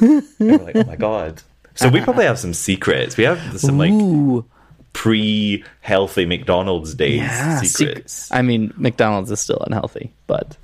and 0.00 0.22
we're 0.38 0.58
like 0.58 0.76
oh 0.76 0.84
my 0.84 0.96
god 0.96 1.40
so 1.76 1.88
we 1.88 2.00
probably 2.02 2.26
have 2.26 2.38
some 2.38 2.52
secrets 2.52 3.16
we 3.16 3.24
have 3.24 3.40
some 3.58 3.78
like 3.78 3.92
Ooh, 3.92 4.44
pre-healthy 4.92 6.26
McDonald's 6.26 6.94
days 6.94 7.18
yeah. 7.20 7.60
secrets 7.62 8.12
sec- 8.12 8.38
I 8.38 8.42
mean, 8.42 8.72
McDonald's 8.76 9.30
is 9.30 9.40
still 9.40 9.62
unhealthy, 9.66 10.12
but 10.26 10.56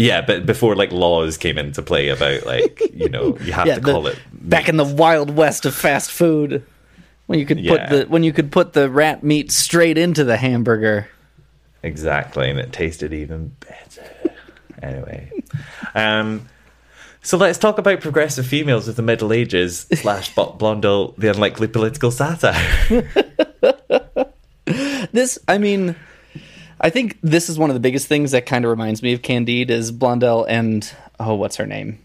yeah 0.00 0.20
but 0.22 0.46
before 0.46 0.74
like 0.74 0.90
laws 0.92 1.36
came 1.36 1.58
into 1.58 1.82
play 1.82 2.08
about 2.08 2.46
like 2.46 2.80
you 2.94 3.08
know 3.08 3.36
you 3.42 3.52
have 3.52 3.66
yeah, 3.66 3.74
to 3.74 3.80
the- 3.80 3.92
call 3.92 4.06
it 4.06 4.18
back 4.32 4.68
in 4.68 4.76
the 4.76 4.84
wild 4.84 5.30
west 5.36 5.66
of 5.66 5.74
fast 5.74 6.10
food 6.10 6.64
when 7.26 7.38
you 7.38 7.44
could 7.46 7.60
Yeah. 7.60 7.76
put 7.76 7.88
the 7.90 8.04
when 8.08 8.22
you 8.24 8.32
could 8.32 8.50
put 8.50 8.72
the 8.72 8.88
rat 8.90 9.22
meat 9.22 9.52
straight 9.52 9.98
into 9.98 10.24
the 10.24 10.36
hamburger. 10.36 11.08
Exactly, 11.82 12.50
and 12.50 12.58
it 12.58 12.72
tasted 12.72 13.12
even 13.14 13.52
better. 13.60 14.34
anyway, 14.82 15.30
um, 15.94 16.46
so 17.22 17.36
let's 17.38 17.58
talk 17.58 17.78
about 17.78 18.00
progressive 18.00 18.46
females 18.46 18.86
of 18.88 18.96
the 18.96 19.02
Middle 19.02 19.32
Ages 19.32 19.86
slash 19.94 20.34
Blondel, 20.34 21.14
the 21.16 21.28
unlikely 21.30 21.68
political 21.68 22.10
satire. 22.10 22.60
This, 25.12 25.38
I 25.48 25.58
mean, 25.58 25.96
I 26.80 26.90
think 26.90 27.18
this 27.22 27.48
is 27.50 27.58
one 27.58 27.68
of 27.70 27.74
the 27.74 27.80
biggest 27.80 28.06
things 28.06 28.30
that 28.30 28.46
kind 28.46 28.64
of 28.64 28.70
reminds 28.70 29.02
me 29.02 29.12
of 29.12 29.20
Candide 29.22 29.70
is 29.70 29.92
Blondel 29.92 30.44
and 30.44 30.90
oh, 31.18 31.34
what's 31.34 31.56
her 31.56 31.66
name? 31.66 31.98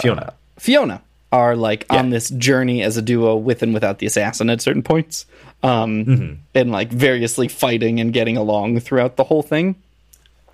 Fiona. 0.00 0.34
Fiona 0.58 1.02
are 1.32 1.56
like 1.56 1.86
on 1.90 2.10
this 2.10 2.30
journey 2.30 2.82
as 2.82 2.96
a 2.96 3.02
duo 3.02 3.36
with 3.36 3.62
and 3.62 3.74
without 3.74 3.98
the 3.98 4.06
assassin 4.06 4.48
at 4.48 4.60
certain 4.62 4.82
points, 4.82 5.26
um, 5.62 6.04
Mm-hmm. 6.04 6.34
and 6.54 6.70
like 6.72 6.90
variously 6.90 7.48
fighting 7.48 8.00
and 8.00 8.12
getting 8.12 8.36
along 8.36 8.80
throughout 8.80 9.16
the 9.16 9.24
whole 9.24 9.42
thing. 9.42 9.74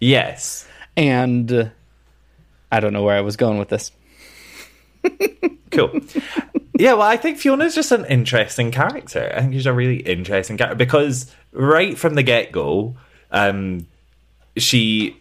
Yes, 0.00 0.66
And 0.96 1.52
uh, 1.52 1.64
I 2.72 2.80
don't 2.80 2.92
know 2.92 3.02
where 3.02 3.16
I 3.16 3.20
was 3.20 3.36
going 3.36 3.58
with 3.58 3.68
this. 3.68 3.92
Cool. 5.70 6.00
yeah, 6.78 6.92
well, 6.94 7.02
I 7.02 7.16
think 7.16 7.38
Fiona's 7.38 7.74
just 7.74 7.92
an 7.92 8.04
interesting 8.06 8.70
character. 8.70 9.32
I 9.34 9.40
think 9.40 9.54
she's 9.54 9.66
a 9.66 9.72
really 9.72 9.96
interesting 9.96 10.56
character 10.56 10.76
because 10.76 11.30
right 11.52 11.96
from 11.98 12.14
the 12.14 12.22
get 12.22 12.52
go, 12.52 12.96
um, 13.30 13.86
she 14.56 15.16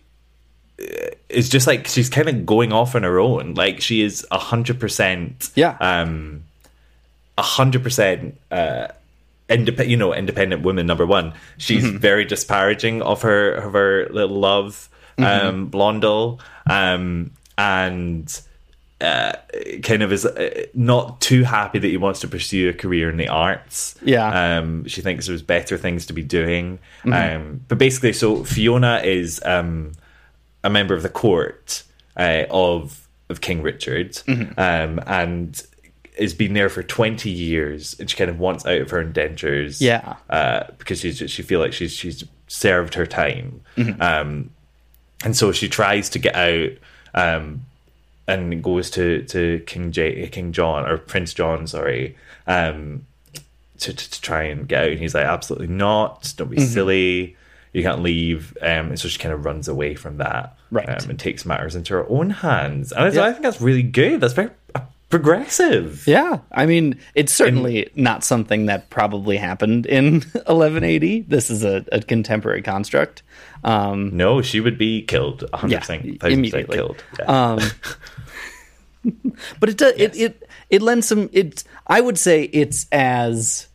uh, 0.80 0.86
is 1.30 1.50
just 1.50 1.68
like 1.68 1.88
she's 1.88 2.10
kind 2.10 2.28
of 2.30 2.46
going 2.46 2.74
off 2.74 2.96
on 2.96 3.04
her 3.04 3.20
own. 3.20 3.54
Like 3.54 3.82
she 3.82 4.02
is 4.02 4.26
a 4.32 4.38
hundred 4.40 4.80
percent, 4.80 5.50
Yeah. 5.56 5.78
um, 5.80 6.44
a 7.38 7.42
hundred 7.44 7.84
percent. 7.84 8.38
uh, 8.52 8.88
Indep- 9.50 9.86
you 9.90 9.98
know, 9.98 10.14
independent 10.14 10.62
woman 10.62 10.86
number 10.88 11.06
one. 11.06 11.34
She's 11.58 11.84
Mm-hmm. 11.84 11.98
very 11.98 12.24
disparaging 12.24 13.02
of 13.02 13.24
her 13.24 13.52
of 13.52 13.74
her 13.74 14.08
little 14.10 14.40
love, 14.40 14.88
Mm-hmm. 15.18 15.48
um, 15.48 15.66
Blondel, 15.68 16.40
um, 16.70 17.32
and 17.58 18.42
uh, 19.02 19.34
kind 19.84 20.04
of 20.04 20.12
is 20.12 20.26
uh, 20.26 20.66
not 20.74 21.20
too 21.22 21.44
happy 21.44 21.80
that 21.80 21.88
he 21.88 21.98
wants 21.98 22.20
to 22.22 22.28
pursue 22.28 22.70
a 22.70 22.74
career 22.74 23.10
in 23.10 23.18
the 23.18 23.28
arts. 23.28 23.96
Yeah. 24.04 24.58
Um, 24.60 24.86
she 24.88 25.02
thinks 25.02 25.28
there's 25.28 25.42
better 25.42 25.78
things 25.78 26.06
to 26.06 26.14
be 26.14 26.24
doing. 26.24 26.80
Mhm. 27.04 27.36
Um, 27.36 27.62
but 27.68 27.78
basically, 27.78 28.14
so 28.14 28.44
Fiona 28.44 29.02
is 29.04 29.42
um, 29.44 29.94
a 30.64 30.70
member 30.70 30.94
of 30.94 31.04
the 31.04 31.10
court 31.10 31.84
uh, 32.18 32.44
of 32.50 33.08
of 33.30 33.40
King 33.42 33.62
Richard, 33.62 34.12
Mhm. 34.28 34.58
um, 34.58 35.00
and 35.08 35.62
has 36.20 36.34
been 36.34 36.54
there 36.54 36.68
for 36.70 36.84
20 36.84 37.30
years 37.30 37.96
and 37.98 38.10
she 38.10 38.18
kind 38.18 38.30
of 38.30 38.38
wants 38.38 38.66
out 38.66 38.82
of 38.82 38.90
her 38.92 39.00
indentures 39.00 39.82
Yeah. 39.82 40.16
uh, 40.30 40.64
because 40.78 41.00
she's 41.00 41.24
she 41.32 41.42
feel 41.42 41.62
like 41.62 41.72
she's 41.72 41.94
she's 41.94 42.26
served 42.48 42.96
her 42.96 43.06
time 43.08 43.62
Mhm. 43.78 44.00
um, 44.02 44.50
and 45.24 45.36
so 45.38 45.54
she 45.54 45.70
tries 45.70 46.10
to 46.10 46.20
get 46.20 46.36
out 46.36 46.72
um, 47.16 47.66
and 48.40 48.64
goes 48.64 48.90
to 48.92 49.24
to 49.24 49.60
King 49.66 49.92
J- 49.92 50.28
King 50.30 50.52
John 50.52 50.88
or 50.90 50.98
Prince 50.98 51.34
John 51.34 51.68
sorry 51.68 52.16
um, 52.48 53.06
to, 53.80 53.94
to 53.94 54.10
to 54.12 54.22
try 54.22 54.44
and 54.44 54.68
get 54.68 54.84
out 54.84 54.90
and 54.92 55.00
he's 55.00 55.14
like 55.16 55.26
absolutely 55.26 55.68
not 55.68 56.34
don't 56.38 56.50
be 56.52 56.58
Mhm. 56.58 56.68
silly 56.68 57.36
you 57.74 57.84
can't 57.84 58.02
leave 58.04 58.58
um, 58.62 58.90
and 58.90 59.00
so 59.00 59.08
she 59.08 59.18
kind 59.20 59.34
of 59.34 59.46
runs 59.46 59.68
away 59.68 59.96
from 59.96 60.18
that 60.18 60.58
Right. 60.72 60.88
um, 60.90 61.10
and 61.10 61.20
takes 61.20 61.46
matters 61.46 61.76
into 61.76 61.94
her 61.94 62.06
own 62.10 62.30
hands 62.30 62.92
and 62.92 63.04
I, 63.06 63.10
Yeah. 63.10 63.26
I 63.26 63.32
think 63.32 63.44
that's 63.44 63.62
really 63.62 63.84
good 63.84 64.22
that's 64.22 64.34
very 64.34 64.50
uh, 64.76 64.82
progressive 65.10 66.08
Yeah, 66.08 66.40
I 66.52 66.66
mean, 66.66 66.98
it's 67.16 67.34
certainly 67.34 67.90
not 67.96 68.24
something 68.24 68.66
that 68.68 68.90
probably 68.90 69.36
happened 69.38 69.86
in 69.86 70.22
1180. 70.34 71.22
This 71.28 71.50
is 71.50 71.64
a, 71.66 71.86
a 71.92 72.02
contemporary 72.02 72.62
construct. 72.62 73.22
Um, 73.64 74.16
no 74.16 74.42
she 74.42 74.60
would 74.62 74.78
be 74.78 75.02
killed 75.04 75.44
100% 75.54 76.22
Yeah, 76.22 76.28
immediately. 76.30 76.76
killed 76.76 77.04
yeah. 77.20 77.26
Um, 77.26 77.60
but 79.60 79.70
it 79.70 79.78
does 79.78 79.94
it, 79.98 80.16
it 80.16 80.50
it 80.70 80.82
lends 80.82 81.08
some. 81.08 81.30
It 81.34 81.64
I 81.88 82.02
would 82.02 82.18
say 82.18 82.44
it's 82.44 82.86
as 82.92 83.68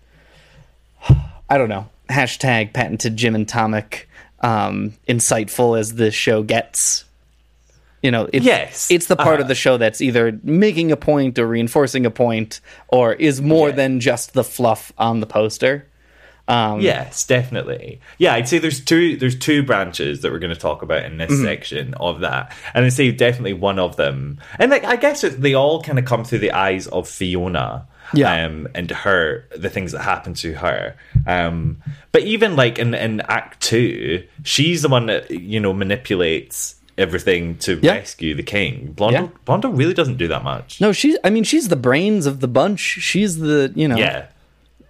I 1.48 1.58
don't 1.58 1.68
know 1.68 1.88
hashtag 2.08 2.72
patented 2.72 3.16
Jim 3.16 3.34
and 3.34 3.46
Tomic 3.46 4.02
um, 4.40 4.94
insightful 5.08 5.78
as 5.78 5.94
this 5.94 6.14
show 6.14 6.42
gets. 6.42 7.04
You 8.02 8.12
know, 8.12 8.28
it, 8.32 8.42
Yes. 8.44 8.88
it's 8.90 9.06
the 9.06 9.16
part 9.16 9.34
Uh-huh. 9.34 9.42
of 9.42 9.48
the 9.48 9.56
show 9.56 9.78
that's 9.78 10.00
either 10.00 10.38
making 10.44 10.92
a 10.92 10.96
point 10.96 11.38
or 11.40 11.46
reinforcing 11.48 12.06
a 12.06 12.10
point, 12.10 12.60
or 12.88 13.14
is 13.14 13.40
more 13.42 13.72
than 13.72 13.98
just 13.98 14.34
the 14.34 14.44
fluff 14.44 14.92
on 14.96 15.18
the 15.18 15.26
poster. 15.26 15.86
Um, 16.48 16.80
yes, 16.80 17.26
definitely. 17.26 18.00
Yeah, 18.18 18.34
I'd 18.34 18.48
say 18.48 18.58
there's 18.58 18.80
two 18.84 19.16
there's 19.16 19.36
two 19.38 19.62
branches 19.64 20.22
that 20.22 20.30
we're 20.30 20.38
going 20.38 20.54
to 20.54 20.60
talk 20.60 20.82
about 20.82 21.04
in 21.04 21.18
this 21.18 21.32
Mhm. 21.32 21.44
section 21.44 21.94
of 21.94 22.20
that, 22.20 22.52
and 22.72 22.84
I'd 22.84 22.92
say 22.92 23.10
definitely 23.10 23.54
one 23.54 23.78
of 23.80 23.96
them, 23.96 24.38
and 24.58 24.70
like 24.70 24.84
I 24.84 24.96
guess 24.96 25.24
it, 25.24 25.40
they 25.40 25.54
all 25.54 25.82
kind 25.82 25.98
of 25.98 26.04
come 26.04 26.24
through 26.24 26.38
the 26.40 26.52
eyes 26.52 26.86
of 26.86 27.08
Fiona. 27.08 27.86
Yeah. 28.14 28.46
Um, 28.46 28.68
and 28.72 28.88
her, 28.88 29.46
the 29.56 29.68
things 29.68 29.90
that 29.90 30.02
happen 30.02 30.34
to 30.34 30.52
her. 30.54 30.94
Um, 31.26 31.78
but 32.12 32.22
even 32.22 32.54
like 32.54 32.78
in, 32.78 32.94
in 32.94 33.20
Act 33.22 33.60
Two, 33.60 34.22
she's 34.44 34.82
the 34.82 34.88
one 34.88 35.06
that 35.06 35.28
you 35.32 35.58
know 35.58 35.72
manipulates 35.72 36.76
everything 36.96 37.56
to 37.58 37.80
Yeah. 37.82 37.94
rescue 37.96 38.34
the 38.36 38.44
king. 38.44 38.92
Blondel, 38.94 39.24
Yeah. 39.24 39.28
Blondel 39.44 39.72
really 39.72 39.92
doesn't 39.92 40.16
do 40.18 40.28
that 40.28 40.44
much. 40.44 40.80
No, 40.80 40.92
she's. 40.92 41.16
I 41.24 41.30
mean, 41.30 41.42
she's 41.42 41.66
the 41.68 41.76
brains 41.76 42.26
of 42.26 42.38
the 42.38 42.46
bunch. 42.48 42.78
She's 42.80 43.38
the 43.38 43.72
you 43.74 43.88
know. 43.88 43.96
Yeah. 43.96 44.26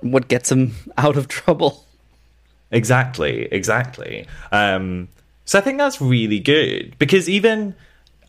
What 0.01 0.28
gets 0.28 0.51
him 0.53 0.74
out 0.99 1.16
of 1.16 1.28
trouble? 1.28 1.84
Exactly, 2.70 3.49
exactly. 3.51 4.26
Um, 4.53 5.09
so 5.44 5.59
I 5.59 5.62
think 5.62 5.78
that's 5.78 6.01
really 6.01 6.40
good 6.40 6.99
because 6.99 7.28
even, 7.28 7.74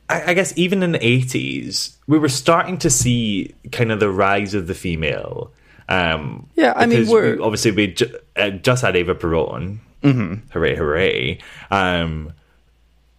I, 0.10 0.32
I 0.32 0.34
guess, 0.34 0.54
even 0.58 0.84
in 0.84 0.92
the 0.92 1.06
eighties, 1.06 1.98
we 2.08 2.18
were 2.20 2.30
starting 2.30 2.78
to 2.80 2.90
see 2.90 3.56
kind 3.72 3.92
of 3.92 4.00
the 4.00 4.10
rise 4.12 4.54
of 4.54 4.68
the 4.68 4.76
female. 4.76 5.52
Um, 5.90 6.48
Yeah, 6.56 6.74
I 6.76 6.86
mean, 6.86 7.08
we're- 7.08 7.38
we, 7.38 7.42
obviously 7.44 7.72
we 7.72 7.88
ju- 7.88 8.16
uh, 8.36 8.50
just 8.52 8.84
had 8.84 8.96
Eva 8.96 9.16
Peron, 9.16 9.80
Mhm. 10.04 10.42
hooray, 10.52 10.76
hooray. 10.76 11.40
Um, 11.72 12.34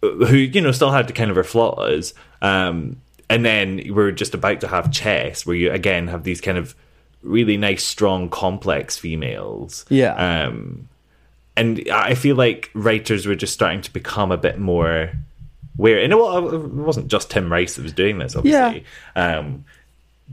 who 0.01 0.35
you 0.37 0.61
know 0.61 0.71
still 0.71 0.91
had 0.91 1.13
kind 1.13 1.29
of 1.29 1.35
her 1.35 1.43
flaws. 1.43 2.13
Um, 2.41 3.01
and 3.29 3.43
then 3.45 3.81
we're 3.93 4.11
just 4.11 4.33
about 4.33 4.61
to 4.61 4.67
have 4.69 4.91
chess, 4.91 5.45
where 5.45 5.55
you 5.57 5.71
again 5.71 6.07
have 6.07 6.23
these 6.23 6.39
kind 6.39 6.57
of 6.57 6.73
really 7.21 7.57
nice, 7.57 7.83
strong, 7.83 8.29
complex 8.29 8.97
females. 8.97 9.85
Yeah. 9.89 10.13
Um, 10.13 10.87
and 11.57 11.89
I 11.91 12.15
feel 12.15 12.35
like 12.35 12.71
writers 12.73 13.25
were 13.25 13.35
just 13.35 13.53
starting 13.53 13.81
to 13.81 13.91
become 13.91 14.31
a 14.31 14.37
bit 14.37 14.59
more 14.59 15.11
aware. 15.77 15.99
And 15.99 16.13
it 16.13 16.15
wa- 16.15 16.37
it 16.37 16.71
wasn't 16.71 17.07
just 17.07 17.31
Tim 17.31 17.51
Rice 17.51 17.75
that 17.75 17.83
was 17.83 17.93
doing 17.93 18.19
this, 18.19 18.35
obviously. 18.35 18.85
Um, 19.15 19.65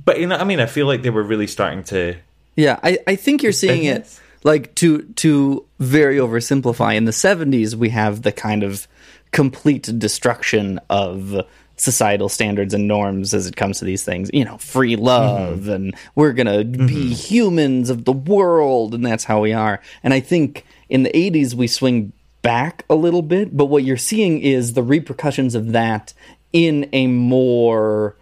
but 0.05 0.21
you 0.21 0.27
know, 0.27 0.37
I 0.37 0.45
mean, 0.45 0.61
I 0.61 0.67
feel 0.67 0.87
like 0.87 1.03
they 1.03 1.11
were 1.11 1.23
really 1.23 1.47
starting 1.47 1.83
to. 1.85 2.17
Yeah, 2.55 2.79
I, 2.83 2.99
I 3.07 3.17
think 3.17 3.43
you're 3.43 3.53
seeing 3.53 3.85
it 3.85 4.21
like 4.45 4.75
to 4.77 5.03
to 5.03 5.65
very 5.79 6.17
oversimplify. 6.17 6.95
In 6.95 7.05
the 7.05 7.13
'70s, 7.13 7.75
we 7.75 7.91
have 7.91 8.23
the 8.23 8.33
kind 8.33 8.63
of 8.63 8.87
complete 9.33 9.99
destruction 9.99 10.81
of 10.89 11.45
societal 11.77 12.29
standards 12.29 12.75
and 12.75 12.89
norms 12.89 13.35
as 13.35 13.47
it 13.47 13.57
comes 13.57 13.79
to 13.79 13.85
these 13.85 14.05
things. 14.05 14.31
You 14.33 14.45
know, 14.45 14.59
free 14.59 14.97
love, 14.97 15.61
mm-hmm. 15.61 15.71
and 15.71 15.97
we're 16.15 16.33
gonna 16.33 16.65
be 16.65 16.79
mm-hmm. 16.79 17.11
humans 17.11 17.91
of 17.91 18.05
the 18.05 18.13
world, 18.13 18.95
and 18.95 19.05
that's 19.05 19.25
how 19.25 19.41
we 19.41 19.53
are. 19.53 19.81
And 20.03 20.13
I 20.15 20.21
think 20.21 20.65
in 20.89 21.03
the 21.03 21.11
'80s 21.11 21.55
we 21.55 21.67
swing 21.67 22.13
back 22.43 22.85
a 22.89 22.95
little 22.95 23.23
bit, 23.23 23.57
but 23.57 23.67
what 23.67 23.85
you're 23.85 23.97
seeing 23.97 24.41
is 24.41 24.75
the 24.75 24.83
repercussions 24.83 25.55
of 25.55 25.73
that 25.73 26.13
in 26.53 26.89
a 26.93 27.07
more 27.07 28.17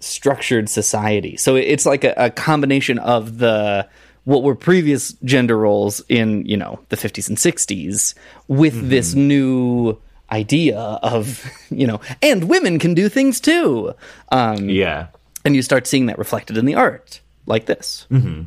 structured 0.00 0.68
society. 0.68 1.36
So 1.36 1.56
it's 1.56 1.86
like 1.86 2.04
a, 2.04 2.14
a 2.16 2.30
combination 2.30 2.98
of 2.98 3.38
the 3.38 3.88
what 4.24 4.42
were 4.42 4.54
previous 4.54 5.12
gender 5.24 5.56
roles 5.56 6.00
in 6.08 6.44
you 6.46 6.56
know 6.56 6.80
the 6.88 6.96
50s 6.96 7.28
and 7.28 7.38
60s 7.38 8.14
with 8.48 8.88
this 8.88 9.10
mm-hmm. 9.10 9.28
new 9.28 9.98
idea 10.30 10.78
of 10.78 11.44
you 11.70 11.86
know, 11.86 12.00
and 12.22 12.48
women 12.48 12.78
can 12.78 12.94
do 12.94 13.08
things 13.08 13.40
too. 13.40 13.94
Um, 14.30 14.68
yeah, 14.68 15.08
and 15.44 15.54
you 15.54 15.62
start 15.62 15.86
seeing 15.86 16.06
that 16.06 16.18
reflected 16.18 16.56
in 16.56 16.66
the 16.66 16.74
art, 16.74 17.20
like 17.46 17.66
this. 17.66 18.06
Mm-hmm. 18.10 18.42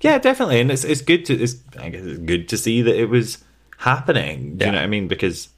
Yeah, 0.00 0.18
definitely, 0.18 0.60
and 0.60 0.70
it's 0.70 0.84
it's 0.84 1.00
good 1.00 1.24
to 1.26 1.34
it's 1.34 1.56
I 1.78 1.88
guess 1.88 2.04
it's 2.04 2.18
good 2.18 2.48
to 2.50 2.58
see 2.58 2.82
that 2.82 2.96
it 2.96 3.06
was 3.06 3.38
happening. 3.78 4.56
Do 4.56 4.66
you 4.66 4.72
know 4.72 4.78
what 4.78 4.84
I 4.84 4.88
mean? 4.88 5.08
Because 5.08 5.48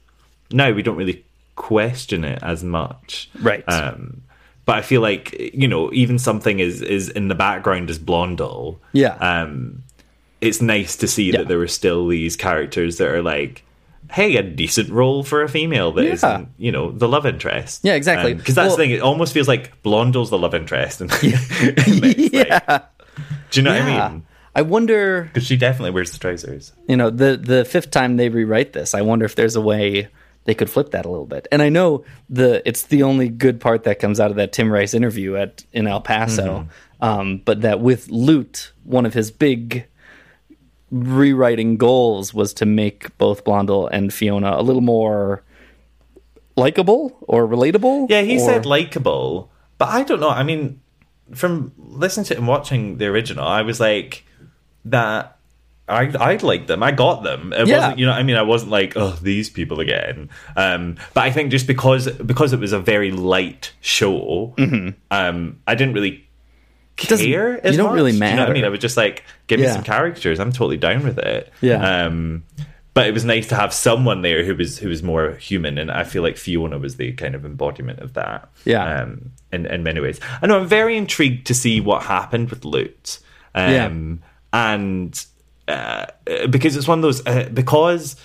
now 0.51 0.71
we 0.71 0.81
don't 0.81 0.97
really 0.97 1.25
question 1.55 2.23
it 2.23 2.39
as 2.41 2.63
much, 2.63 3.29
right? 3.41 3.63
Um, 3.67 4.23
but 4.65 4.77
I 4.77 4.81
feel 4.81 5.01
like 5.01 5.33
you 5.53 5.67
know, 5.67 5.91
even 5.93 6.19
something 6.19 6.59
is 6.59 6.81
is 6.81 7.09
in 7.09 7.27
the 7.27 7.35
background 7.35 7.89
as 7.89 7.99
Blondel. 7.99 8.79
Yeah. 8.93 9.15
Um, 9.15 9.83
it's 10.41 10.61
nice 10.61 10.95
to 10.97 11.07
see 11.07 11.31
that 11.31 11.47
there 11.47 11.57
were 11.57 11.67
still 11.67 12.07
these 12.07 12.37
characters 12.37 12.97
that 12.97 13.09
are 13.09 13.21
like, 13.21 13.65
hey, 14.11 14.35
a 14.37 14.43
decent 14.43 14.89
role 14.89 15.23
for 15.23 15.43
a 15.43 15.49
female 15.49 15.91
that 15.93 16.03
Yeah. 16.05 16.15
not 16.21 16.45
you 16.57 16.71
know, 16.71 16.91
the 16.91 17.07
love 17.07 17.25
interest. 17.25 17.81
Yeah, 17.83 17.93
exactly. 17.93 18.33
Because 18.33 18.55
that's 18.55 18.69
Well- 18.69 18.77
the 18.77 18.83
thing. 18.83 18.91
It 18.91 19.01
almost 19.01 19.33
feels 19.33 19.47
like 19.47 19.81
Blondel's 19.83 20.29
the 20.29 20.37
love 20.37 20.53
interest. 20.55 21.01
And 21.01 21.11
yeah. 21.23 22.79
Do 23.51 23.59
you 23.59 23.63
know 23.63 23.71
what 23.71 23.81
I 23.81 24.09
mean? 24.09 24.23
I 24.55 24.61
wonder 24.63 25.23
Because 25.23 25.45
she 25.45 25.57
definitely 25.57 25.91
wears 25.91 26.11
the 26.11 26.17
trousers. 26.17 26.73
you 26.87 26.97
know 26.97 27.09
the 27.09 27.37
the 27.37 27.63
fifth 27.65 27.91
time 27.91 28.17
they 28.17 28.29
rewrite 28.29 28.73
this 28.73 28.93
i 28.93 29.01
wonder 29.01 29.23
if 29.25 29.35
there's 29.35 29.55
a 29.55 29.61
way 29.61 30.07
they 30.45 30.55
could 30.55 30.69
flip 30.69 30.91
that 30.91 31.05
a 31.05 31.09
little 31.09 31.27
bit 31.27 31.47
and 31.51 31.61
i 31.61 31.69
know 31.69 32.03
the 32.29 32.61
it's 32.67 32.83
the 32.83 33.03
only 33.03 33.29
good 33.29 33.59
part 33.61 33.83
that 33.83 33.99
comes 33.99 34.19
out 34.19 34.31
of 34.31 34.37
that 34.37 34.51
tim 34.51 34.69
rice 34.71 34.93
interview 34.93 35.35
at 35.35 35.63
in 35.71 35.87
el 35.87 36.01
paso 36.01 36.67
um, 36.99 37.41
but 37.45 37.61
that 37.61 37.79
with 37.79 38.09
loot 38.09 38.73
one 38.83 39.05
of 39.05 39.13
his 39.13 39.31
big 39.31 39.85
rewriting 40.91 41.77
goals 41.77 42.33
was 42.33 42.53
to 42.55 42.65
make 42.65 43.15
both 43.17 43.43
blondel 43.43 43.87
and 43.87 44.13
fiona 44.13 44.55
a 44.57 44.61
little 44.63 44.81
more 44.81 45.43
likable 46.55 47.15
or 47.21 47.47
relatable 47.47 48.09
Yeah, 48.09 48.21
he 48.21 48.37
or- 48.37 48.39
said 48.39 48.65
likable, 48.65 49.49
but 49.77 49.89
I 49.89 50.03
don't 50.03 50.19
know. 50.19 50.29
I 50.29 50.43
mean, 50.43 50.81
from 51.33 51.71
listening 51.77 52.25
to 52.25 52.33
it 52.33 52.37
and 52.39 52.47
watching 52.47 52.97
the 52.97 53.05
original, 53.07 53.45
I 53.47 53.61
was 53.61 53.79
like 53.79 54.25
that. 54.85 55.35
I 55.87 56.11
I 56.19 56.35
liked 56.35 56.67
them. 56.67 56.83
I 56.83 56.91
got 56.91 57.23
them. 57.23 57.51
It 57.51 57.67
Yeah. 57.67 57.77
wasn't, 57.77 57.99
you 57.99 58.05
know, 58.05 58.11
I 58.11 58.21
mean, 58.21 58.35
I 58.35 58.43
wasn't 58.43 58.71
like, 58.71 58.93
oh, 58.95 59.17
these 59.21 59.49
people 59.49 59.79
again. 59.79 60.29
Um, 60.55 60.97
but 61.15 61.21
I 61.23 61.31
think 61.31 61.49
just 61.51 61.65
because 61.65 62.07
because 62.11 62.53
it 62.53 62.59
was 62.59 62.73
a 62.73 62.79
very 62.79 63.11
light 63.11 63.71
show, 63.81 64.53
um, 65.09 65.57
I 65.65 65.75
didn't 65.75 65.93
really 65.95 66.27
care. 67.07 67.65
As 67.65 67.73
you 67.73 67.77
don't 67.77 67.87
much. 67.87 67.95
really 67.95 68.11
Do 68.11 68.17
you 68.17 68.35
know 68.35 68.41
what 68.41 68.49
I 68.49 68.53
mean, 68.53 68.65
I 68.65 68.69
was 68.69 68.79
just 68.79 68.97
like, 68.97 69.23
give 69.47 69.59
me 69.59 69.67
some 69.67 69.83
characters. 69.83 70.39
I'm 70.39 70.51
totally 70.51 70.77
down 70.77 71.03
with 71.03 71.17
it. 71.17 71.51
Yeah. 71.61 72.05
Um, 72.05 72.43
but 72.93 73.07
it 73.07 73.13
was 73.13 73.23
nice 73.23 73.47
to 73.47 73.55
have 73.55 73.73
someone 73.73 74.23
there 74.23 74.43
who 74.43 74.55
was 74.55 74.77
who 74.77 74.89
was 74.89 75.01
more 75.01 75.31
human, 75.33 75.77
and 75.77 75.89
I 75.89 76.03
feel 76.03 76.23
like 76.23 76.37
Fiona 76.37 76.77
was 76.77 76.97
the 76.97 77.13
kind 77.13 77.35
of 77.35 77.45
embodiment 77.45 77.99
of 77.99 78.13
that. 78.13 78.49
Yeah. 78.65 79.01
Um, 79.01 79.31
in 79.51 79.65
in 79.65 79.83
many 79.83 79.99
ways, 80.01 80.19
I 80.41 80.47
know 80.47 80.59
I'm 80.59 80.67
very 80.67 80.97
intrigued 80.97 81.47
to 81.47 81.53
see 81.53 81.79
what 81.79 82.03
happened 82.03 82.49
with 82.49 82.65
Loot. 82.65 83.19
Um, 83.55 84.21
and 84.51 85.25
uh, 85.67 86.07
because 86.49 86.75
it's 86.75 86.87
one 86.87 86.99
of 86.99 87.03
those 87.03 87.25
uh, 87.25 87.49
because 87.53 88.15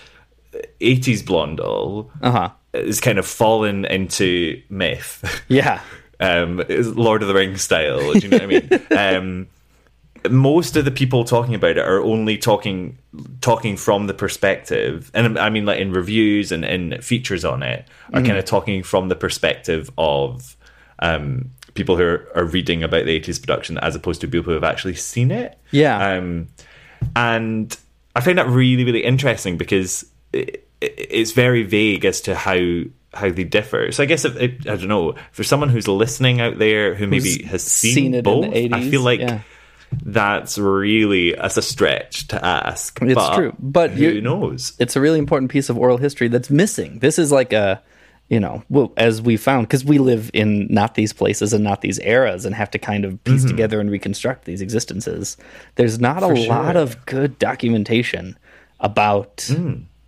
80s 0.80 1.24
Blondel 1.24 2.10
uh-huh 2.22 2.50
is 2.72 3.00
kind 3.00 3.18
of 3.18 3.26
fallen 3.26 3.84
into 3.84 4.60
myth. 4.68 5.44
yeah 5.48 5.80
um, 6.20 6.62
Lord 6.68 7.22
of 7.22 7.28
the 7.28 7.34
Rings 7.34 7.62
style. 7.62 8.12
Do 8.12 8.18
you 8.20 8.28
know 8.28 8.36
what 8.38 8.42
I 8.42 8.46
mean? 8.46 8.80
Um, 9.18 9.46
most 10.30 10.74
of 10.76 10.86
the 10.86 10.90
people 10.90 11.24
talking 11.24 11.54
about 11.54 11.72
it 11.76 11.84
are 11.86 12.00
only 12.00 12.38
talking 12.38 12.96
talking 13.42 13.76
from 13.76 14.06
the 14.06 14.14
perspective, 14.14 15.10
and 15.12 15.38
I 15.38 15.50
mean 15.50 15.66
like 15.66 15.78
in 15.80 15.92
reviews 15.92 16.50
and 16.50 16.64
in 16.64 16.98
features 17.02 17.44
on 17.44 17.62
it, 17.62 17.86
are 18.14 18.20
Mhm. 18.22 18.26
kind 18.26 18.38
of 18.38 18.46
talking 18.46 18.82
from 18.82 19.08
the 19.10 19.16
perspective 19.16 19.90
of 19.98 20.56
um, 21.00 21.50
people 21.74 21.96
who 21.96 22.04
are, 22.04 22.28
are 22.34 22.44
reading 22.44 22.82
about 22.82 23.04
the 23.04 23.20
80s 23.20 23.38
production 23.38 23.76
as 23.78 23.94
opposed 23.94 24.20
to 24.22 24.28
people 24.28 24.44
who 24.44 24.52
have 24.52 24.64
actually 24.64 24.94
seen 24.94 25.30
it. 25.30 25.58
Yeah. 25.72 25.98
Um, 26.16 26.46
and 27.16 27.76
I 28.16 28.20
find 28.20 28.38
that 28.38 28.46
really, 28.48 28.84
really 28.84 29.04
interesting 29.04 29.58
because 29.58 30.06
it, 30.32 30.66
it, 30.80 30.94
it's 30.96 31.32
very 31.32 31.64
vague 31.64 32.04
as 32.06 32.20
to 32.22 32.34
how 32.34 32.82
how 33.16 33.30
they 33.30 33.44
differ. 33.44 33.92
So 33.92 34.02
I 34.02 34.06
guess 34.06 34.24
if, 34.24 34.36
if, 34.36 34.52
I 34.68 34.76
don't 34.76 34.88
know 34.88 35.14
for 35.32 35.44
someone 35.44 35.68
who's 35.68 35.88
listening 35.88 36.40
out 36.40 36.58
there 36.58 36.94
who 36.94 37.06
maybe 37.06 37.42
Who's 37.42 37.50
has 37.50 37.62
seen, 37.62 37.94
seen 37.94 38.14
it 38.14 38.18
in 38.18 38.24
both, 38.24 38.52
the 38.52 38.70
I 38.72 38.88
feel 38.90 39.02
like 39.02 39.20
yeah. 39.20 39.40
that's 40.02 40.58
really 40.58 41.36
as 41.36 41.56
a 41.56 41.62
stretch 41.62 42.28
to 42.28 42.44
ask. 42.44 43.00
It's 43.02 43.14
but 43.14 43.36
true, 43.36 43.54
but 43.58 43.90
who 43.90 44.04
you- 44.04 44.20
knows? 44.20 44.72
It's 44.78 44.96
a 44.96 45.00
really 45.00 45.18
important 45.18 45.50
piece 45.50 45.68
of 45.68 45.78
oral 45.78 45.98
history 45.98 46.28
that's 46.28 46.50
missing. 46.50 46.98
This 46.98 47.18
is 47.18 47.30
like 47.32 47.52
a, 47.52 47.82
you 48.28 48.40
know, 48.40 48.62
well, 48.70 48.92
as 48.96 49.20
we 49.20 49.36
found, 49.36 49.66
because 49.68 49.84
we 49.84 49.98
live 49.98 50.30
in 50.32 50.66
not 50.70 50.94
these 50.94 51.12
places 51.12 51.52
and 51.52 51.62
not 51.62 51.82
these 51.82 51.98
eras 52.00 52.46
and 52.46 52.54
have 52.54 52.70
to 52.70 52.78
kind 52.78 53.04
of 53.04 53.22
piece 53.24 53.44
Mhm. 53.44 53.48
together 53.48 53.80
and 53.80 53.90
reconstruct 53.90 54.46
these 54.46 54.62
existences. 54.62 55.36
There's 55.76 56.00
not 56.00 56.20
For 56.20 56.32
a 56.32 56.46
lot 56.46 56.74
of 56.76 57.04
good 57.06 57.38
documentation 57.38 58.36
about 58.80 59.48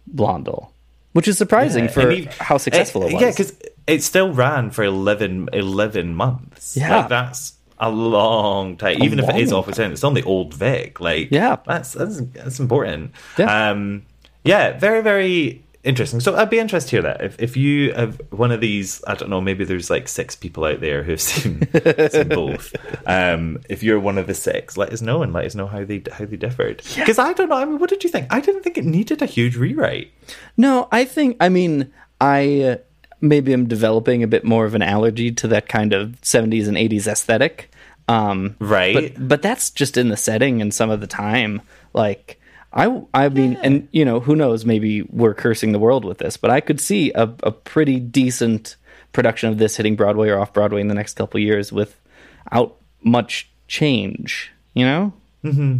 Blondel, 0.06 0.72
which 1.16 1.28
is 1.28 1.38
surprising 1.38 1.84
Yeah, 1.84 1.90
for 1.90 2.10
and 2.10 2.26
how 2.34 2.58
successful 2.58 3.02
eh, 3.04 3.06
it 3.08 3.12
was. 3.14 3.22
Yeah, 3.22 3.30
because 3.30 3.52
it 3.86 4.02
still 4.02 4.32
ran 4.32 4.70
for 4.70 4.84
11, 4.84 5.48
11 5.52 6.14
months. 6.14 6.76
Yeah. 6.76 6.98
like, 6.98 7.08
that's 7.08 7.54
a 7.78 7.90
long 7.90 8.76
time. 8.76 9.02
Even 9.02 9.18
if 9.18 9.28
it 9.28 9.36
is 9.36 9.52
off 9.52 9.68
its 9.68 9.78
own, 9.78 9.92
it's 9.92 10.04
on 10.04 10.14
the 10.14 10.22
old 10.24 10.54
Vic. 10.54 11.00
Like, 11.00 11.28
Yeah. 11.30 11.56
that's 11.66 11.92
that's 11.92 12.20
that's 12.32 12.60
important. 12.60 13.12
Yeah, 13.38 13.70
um, 13.70 14.02
yeah, 14.44 14.78
very 14.78 15.02
very 15.02 15.64
interesting. 15.86 16.20
So 16.20 16.36
I'd 16.36 16.50
be 16.50 16.58
interested 16.58 16.90
to 16.90 16.96
hear 16.96 17.02
that 17.02 17.22
if 17.22 17.40
if 17.40 17.56
you 17.56 17.92
have 17.94 18.20
one 18.30 18.50
of 18.50 18.60
these. 18.60 19.02
I 19.06 19.14
don't 19.14 19.30
know. 19.30 19.40
Maybe 19.40 19.64
there's 19.64 19.88
like 19.88 20.08
six 20.08 20.34
people 20.34 20.64
out 20.64 20.80
there 20.80 21.02
who've 21.02 21.20
seen, 21.20 21.66
seen 22.10 22.28
both. 22.28 22.74
Um, 23.06 23.60
if 23.68 23.82
you're 23.82 24.00
one 24.00 24.18
of 24.18 24.26
the 24.26 24.34
six, 24.34 24.76
let 24.76 24.92
us 24.92 25.00
know 25.00 25.22
and 25.22 25.32
let 25.32 25.46
us 25.46 25.54
know 25.54 25.66
how 25.66 25.84
they 25.84 26.02
how 26.12 26.24
they 26.24 26.36
differed. 26.36 26.82
Because 26.96 27.18
I 27.18 27.32
don't 27.32 27.48
know. 27.48 27.56
I 27.56 27.64
mean, 27.64 27.78
what 27.78 27.90
did 27.90 28.04
you 28.04 28.10
think? 28.10 28.26
I 28.30 28.40
didn't 28.40 28.62
think 28.62 28.76
it 28.76 28.84
needed 28.84 29.22
a 29.22 29.26
huge 29.26 29.56
rewrite. 29.56 30.10
No, 30.56 30.88
I 30.92 31.04
think 31.04 31.36
I 31.40 31.48
mean 31.48 31.92
I 32.20 32.60
uh, 32.62 32.76
maybe 33.20 33.52
am 33.52 33.68
developing 33.68 34.22
a 34.22 34.28
bit 34.28 34.44
more 34.44 34.66
of 34.66 34.74
an 34.74 34.82
allergy 34.82 35.30
to 35.32 35.48
that 35.48 35.68
kind 35.68 35.92
of 35.92 36.20
70s 36.22 36.68
and 36.68 36.76
80s 36.76 37.06
aesthetic. 37.06 37.70
Um, 38.08 38.56
right. 38.58 39.14
But 39.14 39.28
but 39.28 39.42
that's 39.42 39.70
just 39.70 39.96
in 39.96 40.08
the 40.08 40.16
setting 40.16 40.60
and 40.60 40.72
some 40.72 40.90
of 40.90 41.00
the 41.00 41.06
time. 41.06 41.62
Like 41.92 42.40
I 42.72 43.02
I 43.14 43.28
mean, 43.28 43.56
and 43.62 43.88
you 43.92 44.04
know, 44.04 44.20
who 44.20 44.36
knows? 44.36 44.64
Maybe 44.64 45.02
we're 45.02 45.34
cursing 45.34 45.72
the 45.72 45.78
world 45.78 46.04
with 46.04 46.18
this, 46.18 46.36
but 46.36 46.50
I 46.50 46.60
could 46.60 46.80
see 46.80 47.12
a, 47.14 47.22
a 47.42 47.52
pretty 47.52 47.98
decent 48.00 48.76
production 49.12 49.48
of 49.48 49.58
this 49.58 49.76
hitting 49.76 49.96
Broadway 49.96 50.28
or 50.28 50.38
off 50.38 50.52
Broadway 50.52 50.80
in 50.80 50.88
the 50.88 50.94
next 50.94 51.14
couple 51.14 51.40
years 51.40 51.72
without 51.72 52.76
much 53.02 53.48
change. 53.68 54.52
You 54.74 54.84
know, 54.84 55.12
hmm 55.42 55.78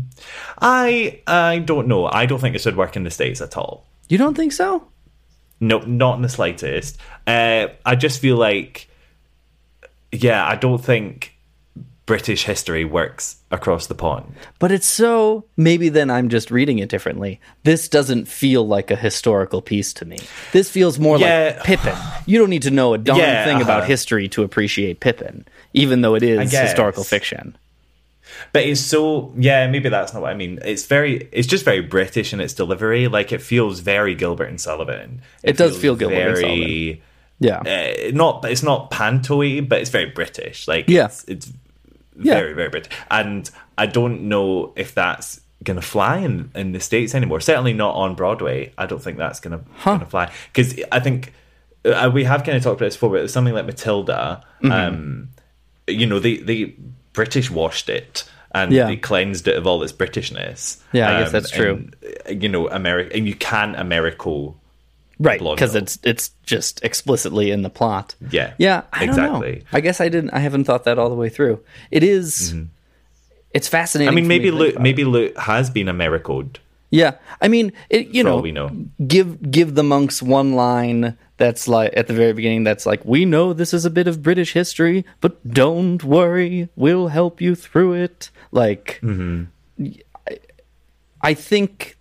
I 0.61 1.21
I 1.27 1.59
don't 1.59 1.87
know. 1.89 2.07
I 2.07 2.25
don't 2.27 2.39
think 2.41 2.55
it 2.57 2.61
should 2.61 2.77
work 2.77 2.97
in 2.97 3.05
the 3.05 3.11
states 3.11 3.41
at 3.41 3.57
all. 3.57 3.85
you 4.09 4.17
don't 4.17 4.35
think 4.37 4.53
so? 4.53 4.89
No, 5.61 5.79
not 5.81 6.17
in 6.17 6.23
the 6.23 6.29
slightest. 6.29 6.99
Uh, 7.27 7.69
I 7.85 7.95
just 7.97 8.21
feel 8.21 8.37
like, 8.37 8.89
yeah, 10.13 10.47
I 10.47 10.55
don't 10.57 10.83
think 10.83 11.36
British 12.07 12.45
history 12.45 12.85
works 12.85 13.37
across 13.51 13.89
the 13.89 13.95
pond. 13.95 14.35
But 14.61 14.71
it's 14.71 14.87
so 14.87 15.45
maybe 15.57 15.89
then 15.89 16.09
I'm 16.09 16.29
just 16.29 16.53
reading 16.53 16.79
it 16.79 16.89
differently. 16.89 17.41
This 17.65 17.89
doesn't 17.89 18.27
feel 18.29 18.67
like 18.67 18.93
a 18.93 18.97
historical 18.97 19.61
piece 19.61 19.93
to 19.95 20.05
me. 20.05 20.19
This 20.53 20.71
feels 20.71 21.01
more 21.01 21.19
Yeah. 21.19 21.55
like 21.57 21.65
Pippin. 21.65 21.97
You 22.25 22.39
don't 22.39 22.51
need 22.51 22.63
to 22.63 22.71
know 22.71 22.95
a 22.95 22.99
darn 22.99 23.19
Yeah, 23.19 23.45
thing 23.45 23.61
about 23.61 23.79
uh-huh. 23.81 23.89
history 23.89 24.29
to 24.29 24.45
appreciate 24.45 25.01
Pippin, 25.01 25.47
even 25.75 26.01
though 26.03 26.15
it 26.15 26.23
is 26.23 26.53
historical 26.53 27.03
fiction. 27.03 27.57
But 28.53 28.63
it's 28.65 28.81
so 28.81 29.33
yeah, 29.37 29.67
maybe 29.69 29.89
that's 29.89 30.13
not 30.13 30.23
what 30.23 30.31
I 30.31 30.35
mean. 30.35 30.61
It's 30.65 30.87
very, 30.87 31.29
it's 31.33 31.49
just 31.49 31.65
very 31.65 31.81
British 31.81 32.33
in 32.33 32.41
its 32.41 32.55
delivery. 32.55 33.09
Like 33.09 33.33
it 33.33 33.43
feels 33.43 33.81
very 33.81 34.15
Gilbert 34.15 34.45
and 34.49 34.61
Sullivan. 34.61 35.23
It 35.43 35.57
does 35.57 35.77
feel 35.77 35.97
Gilbert 35.97 36.15
and 36.17 36.37
very, 36.37 37.03
Yeah. 37.41 37.59
Uh, 37.61 38.11
not, 38.13 38.45
it's 38.45 38.63
not 38.63 38.91
pantoy, 38.93 39.69
but 39.69 39.81
it's 39.81 39.91
very 39.91 40.07
British. 40.11 40.69
Like 40.69 40.85
Yeah. 40.89 41.07
it's, 41.07 41.25
it's 41.25 41.53
Yeah. 42.19 42.35
very 42.35 42.55
very 42.55 42.69
British. 42.71 42.93
And 43.11 43.49
I 43.79 43.87
don't 43.87 44.23
know 44.29 44.73
if 44.77 44.95
that's 44.95 45.41
gonna 45.65 45.83
fly 45.83 46.19
in 46.19 46.51
in 46.55 46.73
the 46.73 46.81
states 46.81 47.15
anymore. 47.15 47.41
Certainly 47.41 47.73
not 47.75 47.95
on 47.95 48.15
Broadway. 48.15 48.73
I 48.79 48.87
don't 48.87 49.03
think 49.03 49.19
that's 49.19 49.41
gonna 49.41 49.61
gonna 49.85 50.07
fly 50.07 50.31
because 50.53 50.79
I 50.93 51.01
think 51.01 51.33
uh, 51.85 52.11
we 52.13 52.25
have 52.25 52.43
kind 52.45 52.57
of 52.57 52.63
talked 52.63 52.81
about 52.81 52.87
this 52.87 52.97
before. 52.97 53.11
But 53.11 53.31
something 53.31 53.55
like 53.55 53.67
Matilda. 53.67 54.43
Mhm. 54.63 54.71
Um, 54.73 55.29
you 55.87 56.07
know, 56.07 56.19
they 56.19 56.37
they 56.39 56.75
British 57.13 57.51
washed 57.51 57.89
it 57.89 58.25
and 58.55 58.73
Yeah. 58.73 58.87
they 58.87 58.97
cleansed 58.97 59.47
it 59.49 59.57
of 59.57 59.67
all 59.67 59.83
its 59.83 59.93
Britishness. 59.93 60.79
Yeah, 60.93 61.15
I 61.17 61.21
guess 61.23 61.33
that's 61.33 61.51
true. 61.51 61.75
and, 61.75 61.97
uh, 62.29 62.33
you 62.33 62.49
know, 62.49 62.69
America, 62.69 63.15
and 63.17 63.27
you 63.27 63.35
can 63.35 63.75
Americo. 63.75 64.57
Right, 65.19 65.41
because 65.41 65.75
it's 65.75 65.99
it's 66.03 66.31
just 66.45 66.85
explicitly 66.85 67.51
in 67.51 67.63
the 67.63 67.71
plot. 67.71 68.15
Yeah, 68.31 68.53
Yeah, 68.59 68.83
I 68.93 69.07
don't 69.07 69.17
know. 69.17 69.23
exactly. 69.43 69.65
I 69.73 69.81
guess 69.81 70.01
I 70.01 70.09
didn't. 70.11 70.31
I 70.31 70.41
haven't 70.41 70.65
thought 70.65 70.85
that 70.85 70.99
all 70.99 71.09
the 71.09 71.15
way 71.15 71.29
through. 71.31 71.61
It 71.91 72.03
is- 72.03 72.55
It's 73.55 73.69
fascinating. 73.69 74.09
Mm-hmm. 74.11 74.19
I 74.19 74.21
mean, 74.21 74.29
maybe 74.29 74.51
think 74.51 74.59
Luke, 74.61 74.79
maybe 74.81 75.05
Luke 75.05 75.39
has 75.39 75.71
been 75.71 75.87
Americoed. 75.87 76.57
Yeah, 76.91 77.15
I 77.41 77.49
mean, 77.49 77.73
it, 77.91 78.09
you 78.09 78.23
know, 78.23 78.39
we 78.39 78.53
know. 78.53 78.71
give 79.07 79.51
give 79.51 79.75
the 79.75 79.83
monks 79.83 80.23
one 80.23 80.53
line 80.55 81.17
that's 81.39 81.67
like 81.67 81.93
at 81.97 82.07
the 82.07 82.13
very 82.15 82.33
beginning. 82.35 82.65
That's 82.65 82.85
like, 82.87 83.03
we 83.05 83.25
know 83.25 83.53
this 83.55 83.73
is 83.75 83.85
a 83.87 83.91
bit 83.91 84.07
of 84.07 84.23
British 84.23 84.53
history, 84.53 85.05
but 85.23 85.33
don't 85.49 86.05
worry, 86.05 86.69
we'll 86.77 87.09
help 87.09 87.41
you 87.41 87.55
through 87.55 87.95
it. 87.95 88.31
Like, 88.53 89.01
I, 89.03 90.39
I 91.23 91.35
think 91.35 91.97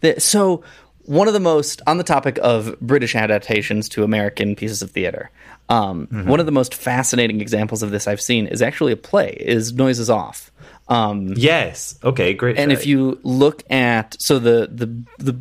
that 0.00 0.22
so. 0.22 0.62
One 1.10 1.26
of 1.26 1.34
the 1.34 1.40
most 1.40 1.82
on 1.88 1.98
the 1.98 2.04
topic 2.04 2.38
of 2.40 2.78
British 2.80 3.16
adaptations 3.16 3.88
to 3.90 4.04
American 4.04 4.54
pieces 4.54 4.80
of 4.80 4.92
theater. 4.92 5.30
Um, 5.68 6.06
One 6.26 6.38
of 6.38 6.46
the 6.46 6.52
most 6.52 6.72
fascinating 6.72 7.40
examples 7.40 7.82
of 7.82 7.90
this 7.90 8.06
I've 8.06 8.20
seen 8.20 8.46
is 8.46 8.62
actually 8.62 8.92
a 8.92 8.96
play. 8.96 9.30
Is 9.40 9.72
Noises 9.72 10.08
Off. 10.08 10.52
Um, 10.88 11.34
Yes. 11.36 11.98
Okay. 12.04 12.32
Great. 12.34 12.58
and 12.58 12.70
if 12.70 12.86
you 12.86 13.18
look 13.24 13.64
at 13.70 14.16
so 14.20 14.38
the 14.38 14.68
the 14.70 14.86
the 15.18 15.36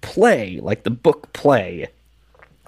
play 0.00 0.58
like 0.62 0.84
the 0.84 0.90
book 0.90 1.30
play 1.34 1.88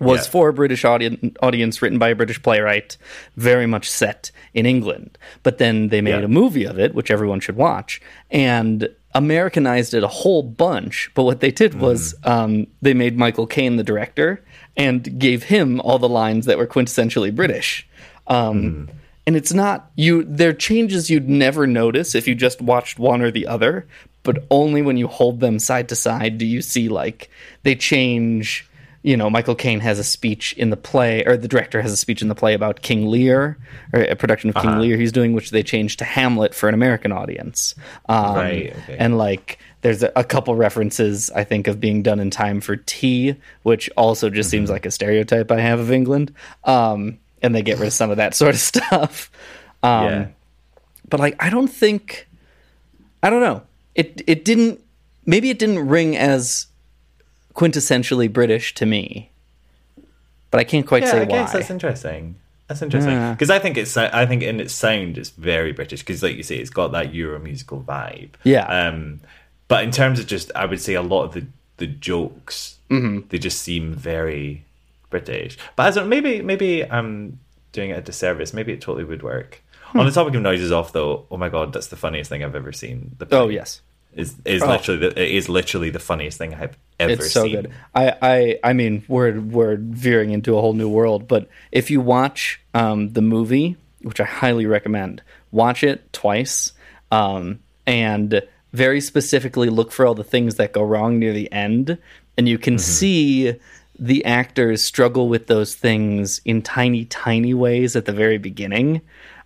was 0.00 0.26
Yeah. 0.26 0.30
for 0.32 0.48
a 0.48 0.52
british 0.52 0.84
audience, 0.84 1.34
audience 1.40 1.80
written 1.80 1.98
by 1.98 2.10
a 2.10 2.14
british 2.14 2.42
playwright 2.42 2.96
very 3.36 3.66
much 3.66 3.88
set 3.88 4.30
in 4.52 4.66
england 4.66 5.16
but 5.42 5.56
then 5.58 5.88
they 5.88 6.00
made 6.02 6.18
Yeah. 6.18 6.24
a 6.24 6.28
movie 6.28 6.64
of 6.66 6.78
it 6.78 6.94
which 6.94 7.10
everyone 7.10 7.40
should 7.40 7.56
watch 7.56 8.02
and 8.30 8.88
americanized 9.14 9.94
it 9.94 10.02
a 10.02 10.08
whole 10.08 10.42
bunch 10.42 11.10
but 11.14 11.24
what 11.24 11.40
they 11.40 11.50
did 11.50 11.74
was 11.74 12.14
Mm. 12.22 12.30
um, 12.30 12.66
they 12.80 12.94
made 12.94 13.16
michael 13.18 13.46
caine 13.46 13.76
the 13.76 13.84
director 13.84 14.42
and 14.76 15.18
gave 15.18 15.44
him 15.44 15.80
all 15.80 15.98
the 15.98 16.08
lines 16.08 16.46
that 16.46 16.58
were 16.58 16.66
quintessentially 16.66 17.34
british 17.34 17.86
um, 18.26 18.62
Mm. 18.62 18.88
and 19.26 19.36
it's 19.36 19.52
not 19.52 19.90
you 19.96 20.24
they're 20.24 20.52
changes 20.52 21.10
you'd 21.10 21.28
never 21.28 21.66
notice 21.66 22.14
if 22.14 22.26
you 22.26 22.34
just 22.34 22.60
watched 22.62 22.98
one 22.98 23.20
or 23.22 23.30
the 23.30 23.46
other 23.46 23.86
but 24.24 24.44
only 24.50 24.82
when 24.82 24.96
you 24.96 25.08
hold 25.08 25.40
them 25.40 25.58
side 25.58 25.88
to 25.88 25.96
side 25.96 26.38
do 26.38 26.46
you 26.46 26.62
see 26.62 26.88
like 26.88 27.28
they 27.64 27.74
change 27.74 28.66
you 29.02 29.16
know 29.16 29.28
michael 29.28 29.54
caine 29.54 29.80
has 29.80 29.98
a 29.98 30.04
speech 30.04 30.52
in 30.54 30.70
the 30.70 30.76
play 30.76 31.24
or 31.24 31.36
the 31.36 31.48
director 31.48 31.82
has 31.82 31.90
a 31.92 31.96
speech 31.96 32.22
in 32.22 32.28
the 32.28 32.34
play 32.34 32.54
about 32.54 32.82
king 32.82 33.08
lear 33.08 33.56
or 33.92 34.00
a 34.02 34.14
production 34.16 34.48
of 34.50 34.56
king 34.56 34.70
Uh-huh. 34.70 34.80
lear 34.80 34.96
he's 34.96 35.12
doing 35.12 35.32
which 35.32 35.50
they 35.50 35.62
changed 35.62 35.98
to 35.98 36.04
hamlet 36.04 36.54
for 36.54 36.68
an 36.68 36.74
american 36.74 37.10
audience 37.12 37.74
um, 38.08 38.34
Right, 38.36 38.74
okay. 38.84 38.96
and 38.98 39.18
like 39.18 39.58
there's 39.80 40.02
a, 40.04 40.12
a 40.14 40.22
couple 40.24 40.54
references 40.54 41.30
i 41.34 41.42
think 41.44 41.66
of 41.68 41.80
being 41.80 42.02
done 42.02 42.20
in 42.20 42.30
time 42.30 42.60
for 42.60 42.76
tea 42.76 43.34
which 43.64 43.90
also 43.96 44.30
just 44.30 44.50
seems 44.50 44.68
Mm-hmm. 44.68 44.74
like 44.74 44.86
a 44.86 44.90
stereotype 44.90 45.50
i 45.50 45.60
have 45.60 45.80
of 45.80 45.90
england 45.90 46.32
um, 46.64 47.18
and 47.42 47.54
they 47.54 47.62
get 47.62 47.78
rid 47.78 47.88
of 47.88 47.92
some 47.92 48.10
of 48.10 48.18
that 48.18 48.34
sort 48.42 48.54
of 48.54 48.60
stuff 48.60 49.30
um, 49.82 50.04
yeah. 50.04 50.26
but 51.08 51.18
like 51.18 51.34
I 51.42 51.50
don't 51.50 51.66
think 51.66 52.28
I 53.24 53.30
don't 53.30 53.40
know. 53.40 53.62
It 53.94 54.22
it 54.26 54.44
didn't 54.44 54.80
maybe 55.26 55.50
it 55.50 55.58
didn't 55.58 55.86
ring 55.88 56.16
as 56.16 56.66
quintessentially 57.54 58.32
British 58.32 58.74
to 58.74 58.86
me. 58.86 59.30
But 60.50 60.60
I 60.60 60.64
can't 60.64 60.86
quite 60.86 61.02
yeah, 61.04 61.10
say 61.10 61.20
I 61.22 61.24
why. 61.24 61.44
that's 61.52 61.70
interesting. 61.70 62.36
That's 62.68 62.82
interesting 62.82 63.12
Yeah. 63.12 63.32
because 63.32 63.50
I 63.50 63.58
think 63.58 63.76
it's 63.76 63.96
I 63.96 64.26
think 64.26 64.42
in 64.42 64.60
its 64.60 64.72
sound 64.74 65.18
it's 65.18 65.30
very 65.30 65.72
British 65.72 66.00
because 66.00 66.22
like 66.22 66.36
you 66.36 66.42
say 66.42 66.56
it's 66.56 66.70
got 66.70 66.92
that 66.92 67.14
Euro 67.14 67.38
musical 67.38 67.80
vibe. 67.82 68.30
Yeah. 68.44 68.64
Um, 68.66 69.20
but 69.68 69.84
in 69.84 69.90
terms 69.90 70.18
of 70.20 70.26
just 70.26 70.50
I 70.54 70.66
would 70.66 70.80
say 70.80 70.94
a 70.94 71.02
lot 71.02 71.24
of 71.24 71.32
the 71.34 71.46
the 71.78 71.86
jokes 71.86 72.76
Mhm. 72.90 73.28
they 73.30 73.38
just 73.38 73.62
seem 73.62 73.94
very 73.94 74.64
British. 75.10 75.56
But 75.76 75.86
as 75.88 75.96
a, 75.96 76.04
maybe 76.04 76.42
maybe 76.42 76.84
I'm 76.90 77.38
doing 77.72 77.90
it 77.90 77.98
a 77.98 78.02
disservice. 78.02 78.52
Maybe 78.52 78.72
it 78.72 78.80
totally 78.80 79.04
would 79.04 79.22
work. 79.22 79.62
Hmm. 79.86 80.00
On 80.00 80.06
the 80.06 80.12
topic 80.12 80.34
of 80.34 80.42
noises 80.42 80.70
off 80.72 80.92
though, 80.92 81.26
oh 81.30 81.36
my 81.38 81.48
god, 81.48 81.72
that's 81.72 81.88
the 81.88 81.96
funniest 81.96 82.28
thing 82.30 82.44
I've 82.44 82.54
ever 82.56 82.72
seen. 82.72 83.16
The 83.18 83.26
Oh, 83.32 83.48
yes. 83.48 83.80
Is 84.14 84.34
is 84.44 84.62
Oh. 84.62 84.68
literally 84.68 85.00
the, 85.00 85.22
it 85.22 85.30
is 85.30 85.48
literally 85.48 85.90
the 85.90 85.98
funniest 85.98 86.38
thing 86.38 86.54
I've 86.54 86.76
ever 87.00 87.10
seen. 87.16 87.24
it's 87.24 87.32
so 87.32 87.42
seen. 87.44 87.52
good. 87.54 87.72
I, 87.94 88.14
I 88.22 88.58
I 88.64 88.72
mean 88.72 89.04
we're 89.08 89.40
we're 89.40 89.76
veering 89.76 90.30
into 90.30 90.56
a 90.56 90.60
whole 90.60 90.74
new 90.74 90.88
world, 90.88 91.26
but 91.28 91.48
if 91.72 91.90
you 91.90 92.00
watch 92.00 92.60
um, 92.74 93.12
the 93.12 93.22
movie, 93.22 93.76
which 94.02 94.20
I 94.20 94.24
highly 94.24 94.66
recommend, 94.66 95.22
watch 95.50 95.82
it 95.84 96.12
twice, 96.12 96.72
um, 97.10 97.60
and 97.86 98.42
very 98.72 99.00
specifically 99.00 99.68
look 99.68 99.92
for 99.92 100.06
all 100.06 100.14
the 100.14 100.24
things 100.24 100.54
that 100.56 100.72
go 100.72 100.82
wrong 100.82 101.18
near 101.18 101.32
the 101.34 101.52
end, 101.52 101.98
and 102.38 102.48
you 102.48 102.58
can 102.58 102.78
see 102.78 103.54
the 103.98 104.24
actors 104.24 104.82
struggle 104.82 105.28
with 105.28 105.46
those 105.46 105.74
things 105.74 106.40
in 106.46 106.62
tiny, 106.62 107.04
tiny 107.04 107.52
ways 107.52 107.94
at 107.94 108.06
the 108.06 108.12
very 108.12 108.38
beginning. 108.38 109.02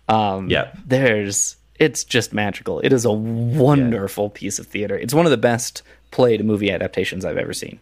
Um, 0.07 0.49
Yeah. 0.49 0.71
there's 0.85 1.56
it's 1.79 2.03
just 2.03 2.33
magical. 2.33 2.79
It 2.81 2.91
is 2.93 3.05
a 3.05 3.11
wonderful 3.11 4.29
piece 4.29 4.59
of 4.59 4.67
theater. 4.67 4.97
It's 4.97 5.13
one 5.13 5.25
of 5.25 5.31
the 5.31 5.37
best 5.37 5.81
play 6.11 6.37
to 6.37 6.43
movie 6.43 6.71
adaptations 6.71 7.25
I've 7.25 7.37
ever 7.37 7.53
seen. 7.53 7.79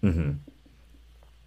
hmm 0.00 0.32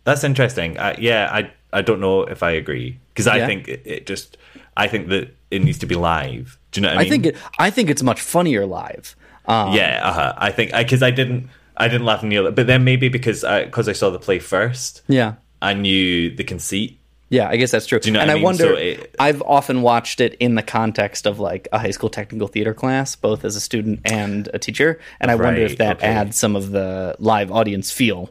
That's 0.03 0.23
interesting. 0.23 0.75
Yeah, 0.99 1.29
I 1.31 1.51
I 1.73 1.81
don't 1.81 1.99
know 1.99 2.21
if 2.23 2.41
I 2.43 2.51
agree 2.51 2.97
because 3.09 3.27
I 3.27 3.37
Yeah. 3.37 3.45
think 3.47 3.67
it, 3.67 3.81
it 3.85 4.05
just 4.07 4.37
I 4.77 4.87
think 4.87 5.09
that 5.09 5.35
it 5.51 5.63
needs 5.63 5.79
to 5.79 5.85
be 5.85 5.95
live. 5.95 6.57
Do 6.71 6.79
you 6.79 6.83
know 6.83 6.89
what 6.89 6.97
I 6.97 7.01
I, 7.01 7.03
mean? 7.03 7.09
think 7.11 7.25
it. 7.25 7.37
I 7.59 7.69
think 7.69 7.89
it's 7.89 8.03
much 8.03 8.21
funnier 8.21 8.65
live. 8.65 9.15
Um, 9.47 9.73
yeah, 9.73 10.01
uh-huh. 10.03 10.33
I 10.37 10.51
think 10.51 10.73
because 10.73 11.01
I, 11.01 11.09
didn't 11.11 11.49
I 11.77 11.87
didn't 11.87 12.05
laugh 12.05 12.21
and 12.21 12.29
kneel, 12.29 12.51
but 12.51 12.67
then 12.67 12.83
maybe 12.83 13.07
because 13.09 13.41
because 13.41 13.87
I, 13.87 13.93
saw 13.93 14.09
the 14.09 14.19
play 14.19 14.39
first, 14.39 15.01
yeah, 15.07 15.35
I 15.61 15.73
knew 15.73 16.35
the 16.35 16.43
conceit. 16.43 16.96
Yeah. 17.29 17.49
I 17.49 17.57
guess 17.57 17.71
that's 17.71 17.85
true. 17.85 17.99
Do 17.99 18.09
you 18.09 18.13
know 18.13 18.19
and 18.19 18.27
what 18.29 18.33
I 18.33 18.35
mean? 18.35 18.43
wonder. 18.43 18.63
So 18.63 18.73
it- 18.75 19.15
I've 19.19 19.41
often 19.41 19.81
watched 19.81 20.19
it 20.21 20.35
in 20.35 20.55
the 20.55 20.63
context 20.63 21.25
of 21.25 21.39
like 21.39 21.67
a 21.71 21.79
high 21.79 21.91
school 21.91 22.09
technical 22.09 22.47
theater 22.47 22.73
class, 22.73 23.15
both 23.15 23.43
as 23.45 23.55
a 23.55 23.61
student 23.61 24.01
and 24.05 24.49
a 24.53 24.59
teacher, 24.59 24.99
and 25.19 25.31
I 25.31 25.35
wonder 25.35 25.61
if 25.61 25.77
that 25.77 25.97
okay. 25.97 26.07
adds 26.07 26.37
some 26.37 26.55
of 26.55 26.71
the 26.71 27.15
live 27.19 27.51
audience 27.51 27.91
feel 27.91 28.29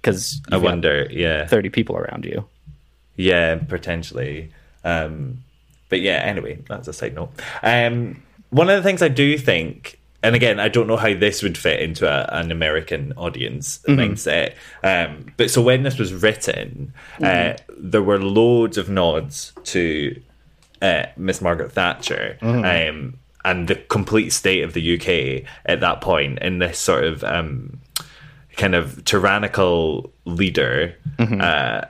because 0.00 0.40
I 0.52 0.58
wonder, 0.58 1.08
yeah, 1.10 1.46
thirty 1.46 1.68
people 1.68 1.96
around 1.96 2.24
you. 2.24 2.46
Yeah, 3.16 3.56
potentially. 3.56 4.52
Um, 4.84 5.42
but 5.88 6.00
yeah, 6.00 6.16
anyway, 6.16 6.58
that's 6.68 6.86
a 6.86 6.92
side 6.92 7.14
note. 7.14 7.30
Um, 7.62 8.22
one 8.50 8.68
of 8.70 8.76
the 8.76 8.82
things 8.82 9.02
I 9.02 9.08
do 9.08 9.36
think, 9.38 9.98
and 10.26 10.34
again, 10.36 10.58
I 10.60 10.68
don't 10.68 10.86
know 10.86 10.96
how 10.96 11.14
this 11.14 11.42
would 11.42 11.56
fit 11.56 11.80
into 11.80 12.06
a, 12.08 12.26
an 12.38 12.50
American 12.50 13.12
audience 13.16 13.80
Mhm. 13.88 13.96
mindset. 13.98 14.52
Um, 14.82 15.32
but 15.36 15.50
so 15.50 15.62
when 15.62 15.82
this 15.82 15.98
was 15.98 16.12
written, 16.12 16.92
uh, 17.22 17.24
Mhm. 17.26 17.56
there 17.78 18.02
were 18.02 18.18
loads 18.18 18.76
of 18.78 18.88
nods 18.88 19.52
to 19.64 20.20
uh, 20.82 21.06
Miss 21.16 21.40
Margaret 21.40 21.72
Thatcher. 21.72 22.36
Mhm. 22.42 22.88
Um, 22.90 23.14
and 23.44 23.66
the 23.68 23.76
complete 23.76 24.30
state 24.32 24.62
of 24.64 24.72
the 24.74 24.82
UK 24.82 25.44
at 25.64 25.80
that 25.80 26.00
point 26.00 26.38
in 26.40 26.58
this 26.58 26.78
sort 26.78 27.04
of 27.04 27.22
um, 27.24 27.78
kind 28.56 28.74
of 28.74 29.04
tyrannical 29.04 30.12
leader 30.26 30.94
Mhm. 31.18 31.40
uh, 31.42 31.86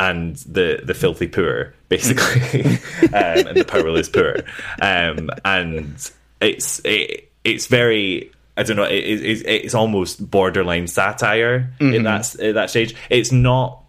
and 0.00 0.36
the 0.46 0.80
the 0.84 0.94
filthy 0.94 1.26
poor, 1.26 1.74
basically, 1.88 2.64
um, 3.12 3.46
and 3.48 3.56
the 3.56 3.64
powerless 3.66 4.08
poor, 4.08 4.36
um, 4.80 5.28
and 5.44 6.10
it's 6.40 6.80
it, 6.84 7.27
it's 7.54 7.66
very. 7.66 8.30
I 8.56 8.62
don't 8.64 8.76
know. 8.76 8.82
It, 8.84 9.04
it, 9.22 9.46
it's- 9.46 9.74
almost 9.74 10.30
borderline 10.30 10.86
satire 10.88 11.70
Mhm. 11.80 11.94
in 11.94 12.02
that 12.04 12.34
at 12.40 12.54
that 12.54 12.70
stage. 12.70 12.94
It's 13.10 13.30
not. 13.32 13.82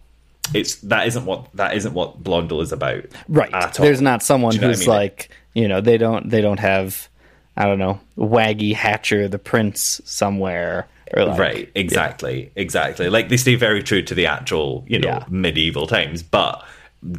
It's 0.54 0.76
that 0.76 1.06
isn't 1.08 1.24
what 1.26 1.46
that 1.54 1.76
isn't 1.76 1.92
what 1.94 2.22
Blondel 2.22 2.60
is 2.60 2.72
about. 2.72 3.04
Right. 3.28 3.50
There's 3.74 4.00
not 4.00 4.22
someone 4.22 4.54
you 4.54 4.60
know 4.60 4.68
who's 4.68 4.82
I 4.82 4.90
mean? 4.90 4.96
like 4.96 5.28
you 5.54 5.68
know 5.68 5.80
they 5.80 5.96
don't 5.98 6.28
they 6.30 6.40
don't 6.40 6.58
have 6.60 7.08
I 7.56 7.66
don't 7.66 7.78
know 7.78 8.00
Maggie 8.16 8.74
Thatcher 8.74 9.28
the 9.28 9.38
Prince 9.38 10.00
somewhere 10.04 10.86
like, 11.16 11.38
right 11.38 11.68
exactly 11.74 12.50
exactly 12.54 13.10
like 13.10 13.28
they 13.28 13.36
stay 13.36 13.56
very 13.56 13.82
true 13.82 14.00
to 14.02 14.14
the 14.14 14.26
actual 14.26 14.84
you 14.86 14.98
know 15.00 15.08
Yeah. 15.08 15.24
medieval 15.28 15.88
times 15.88 16.22
but 16.22 16.64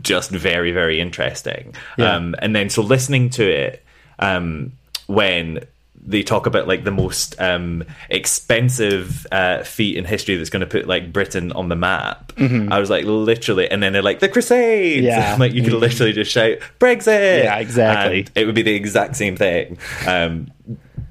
just 0.02 0.32
very 0.32 0.72
very 0.72 1.00
interesting 1.02 1.74
Yeah. 1.98 2.16
um 2.16 2.34
and 2.40 2.56
then 2.56 2.70
so 2.70 2.82
listening 2.84 3.30
to 3.32 3.44
it 3.50 3.84
um 4.20 4.72
when 5.08 5.60
they 6.04 6.24
talk 6.24 6.46
about 6.48 6.68
like 6.68 6.84
the 6.84 6.92
most 6.92 7.40
um 7.40 7.84
expensive 8.10 9.28
uh 9.32 9.62
feat 9.64 9.96
in 9.98 10.04
history 10.06 10.36
that's 10.36 10.50
going 10.50 10.62
to 10.62 10.66
put 10.66 10.88
like 10.88 11.14
britain 11.14 11.52
on 11.52 11.70
the 11.70 11.76
map 11.76 12.32
Mhm. 12.38 12.72
i 12.72 12.80
was 12.80 12.90
like 12.90 13.06
literally 13.06 13.70
and 13.70 13.84
then 13.84 13.94
they're 13.94 14.02
like 14.02 14.20
the 14.20 14.28
crusades 14.30 15.04
Yeah. 15.06 15.36
like 15.40 15.54
you 15.54 15.62
could 15.64 15.74
Mhm. 15.74 15.80
literally 15.82 16.14
just 16.14 16.32
shout 16.32 16.58
brexit 16.80 17.44
Yeah, 17.44 17.58
exactly. 17.58 18.20
And 18.22 18.32
it 18.36 18.46
would 18.46 18.56
be 18.56 18.64
the 18.64 18.74
exact 18.74 19.16
same 19.16 19.36
thing 19.36 19.78
um 20.08 20.52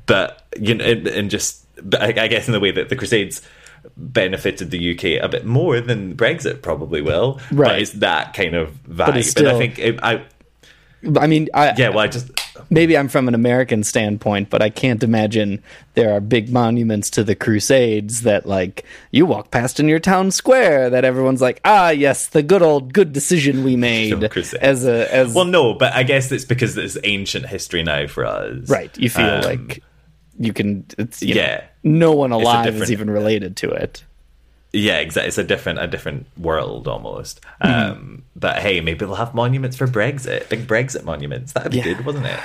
but 0.06 0.44
you 0.58 0.74
know, 0.74 0.84
and, 0.84 1.06
and 1.06 1.30
just, 1.30 1.64
but 1.88 2.02
I, 2.02 2.24
I 2.24 2.26
guess 2.26 2.48
in 2.48 2.52
the 2.52 2.58
way 2.58 2.72
that 2.72 2.88
the 2.88 2.96
Crusades 2.96 3.42
benefited 3.96 4.72
the 4.72 4.94
UK 4.96 5.22
a 5.24 5.28
bit 5.28 5.46
more 5.46 5.80
than 5.80 6.16
Brexit 6.16 6.62
probably 6.62 7.00
will. 7.00 7.34
But 7.52 7.56
Right. 7.56 7.82
it's 7.82 7.92
that 7.92 8.34
kind 8.34 8.56
of 8.56 8.70
vibe. 8.88 9.06
But 9.34 9.38
and 9.38 9.48
I 9.48 9.56
think 9.58 9.78
it, 9.78 10.00
I, 10.02 10.24
I 11.16 11.28
mean, 11.28 11.48
I, 11.54 11.74
yeah, 11.78 11.90
well, 11.90 12.00
I 12.00 12.08
just, 12.08 12.28
maybe 12.68 12.98
I'm 12.98 13.08
from 13.08 13.28
an 13.28 13.34
American 13.34 13.82
standpoint, 13.84 14.50
but 14.50 14.60
I 14.62 14.68
can't 14.70 15.02
imagine 15.02 15.62
there 15.94 16.12
are 16.14 16.20
big 16.20 16.50
monuments 16.52 17.08
to 17.10 17.24
the 17.24 17.34
Crusades 17.34 18.22
that, 18.22 18.46
like, 18.46 18.84
you 19.10 19.24
walk 19.26 19.50
past 19.50 19.80
in 19.80 19.88
your 19.88 19.98
town 20.00 20.30
square 20.30 20.90
that 20.90 21.04
everyone's 21.04 21.40
like, 21.40 21.60
ah, 21.64 21.90
yes, 21.90 22.26
the 22.28 22.42
good 22.42 22.62
old 22.62 22.92
good 22.92 23.12
decision 23.12 23.64
we 23.64 23.76
made 23.90 24.22
as 24.60 24.84
a 24.84 25.14
as 25.14 25.34
well, 25.34 25.44
no, 25.44 25.74
but 25.74 25.92
I 25.94 26.02
guess 26.02 26.30
it's 26.32 26.44
because 26.44 26.76
it's 26.76 26.98
ancient 27.04 27.46
history 27.46 27.82
now 27.82 28.06
for 28.06 28.24
us. 28.26 28.68
right. 28.68 28.96
You 28.98 29.08
feel 29.10 29.24
Um, 29.26 29.42
like 29.42 29.82
you 30.38 30.52
can, 30.52 30.84
it's, 30.98 31.22
you 31.22 31.34
know, 31.34 31.40
yeah. 31.42 31.64
no 31.84 32.12
one 32.12 32.32
alive 32.32 32.74
is 32.76 32.90
even 32.90 33.10
related 33.10 33.56
to 33.58 33.70
it. 33.70 34.04
Yeah, 34.72 34.98
exactly. 34.98 35.26
It's 35.28 35.38
a 35.38 35.42
different 35.44 35.80
a 35.80 35.88
different 35.88 36.26
world 36.38 36.86
almost. 36.86 37.40
Mhm. 37.62 37.90
Um, 37.90 38.22
but 38.36 38.58
hey, 38.58 38.80
maybe 38.80 39.00
they'll 39.00 39.16
have 39.16 39.34
monuments 39.34 39.76
for 39.76 39.88
Brexit, 39.88 40.48
big 40.48 40.66
Brexit 40.68 41.02
monuments. 41.04 41.52
That'd 41.54 41.72
be 41.72 41.78
Yeah. 41.78 41.84
good, 41.94 42.06
wasn't 42.06 42.26
it? 42.26 42.38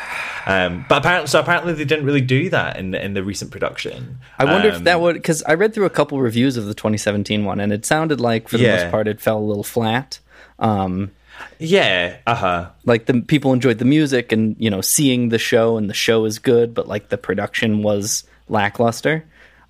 Um, 0.47 0.85
but 0.89 0.97
apparently, 0.99 1.27
so 1.27 1.39
apparently 1.39 1.73
they 1.73 1.85
didn't 1.85 2.05
really 2.05 2.21
do 2.21 2.49
that 2.49 2.77
in 2.77 2.95
in 2.95 3.13
the 3.13 3.23
recent 3.23 3.51
production. 3.51 4.17
I 4.39 4.45
wonder 4.45 4.69
Um, 4.69 4.75
if 4.75 4.83
that 4.85 5.01
would 5.01 5.13
because 5.15 5.43
I 5.43 5.53
read 5.53 5.73
through 5.75 5.85
a 5.85 5.89
couple 5.91 6.19
reviews 6.19 6.57
of 6.57 6.65
the 6.65 6.73
2017 6.73 7.45
one, 7.45 7.59
and 7.59 7.71
it 7.71 7.85
sounded 7.85 8.19
like 8.19 8.49
for 8.49 8.57
the 8.57 8.63
Yeah. 8.63 8.75
most 8.83 8.91
part 8.91 9.07
it 9.07 9.21
fell 9.21 9.37
a 9.37 9.45
little 9.45 9.63
flat. 9.63 10.17
Um, 10.57 11.11
Yeah, 11.59 12.15
uh 12.25 12.35
huh. 12.35 12.65
like 12.85 13.05
the 13.05 13.21
people 13.21 13.53
enjoyed 13.53 13.77
the 13.77 13.85
music 13.85 14.31
and 14.31 14.55
you 14.57 14.69
know 14.71 14.81
seeing 14.81 15.29
the 15.29 15.37
show, 15.37 15.77
and 15.77 15.89
the 15.89 15.93
show 15.93 16.25
is 16.25 16.39
good, 16.39 16.73
but 16.73 16.87
like 16.87 17.09
the 17.09 17.17
production 17.17 17.83
was 17.83 18.23
lackluster. 18.49 19.25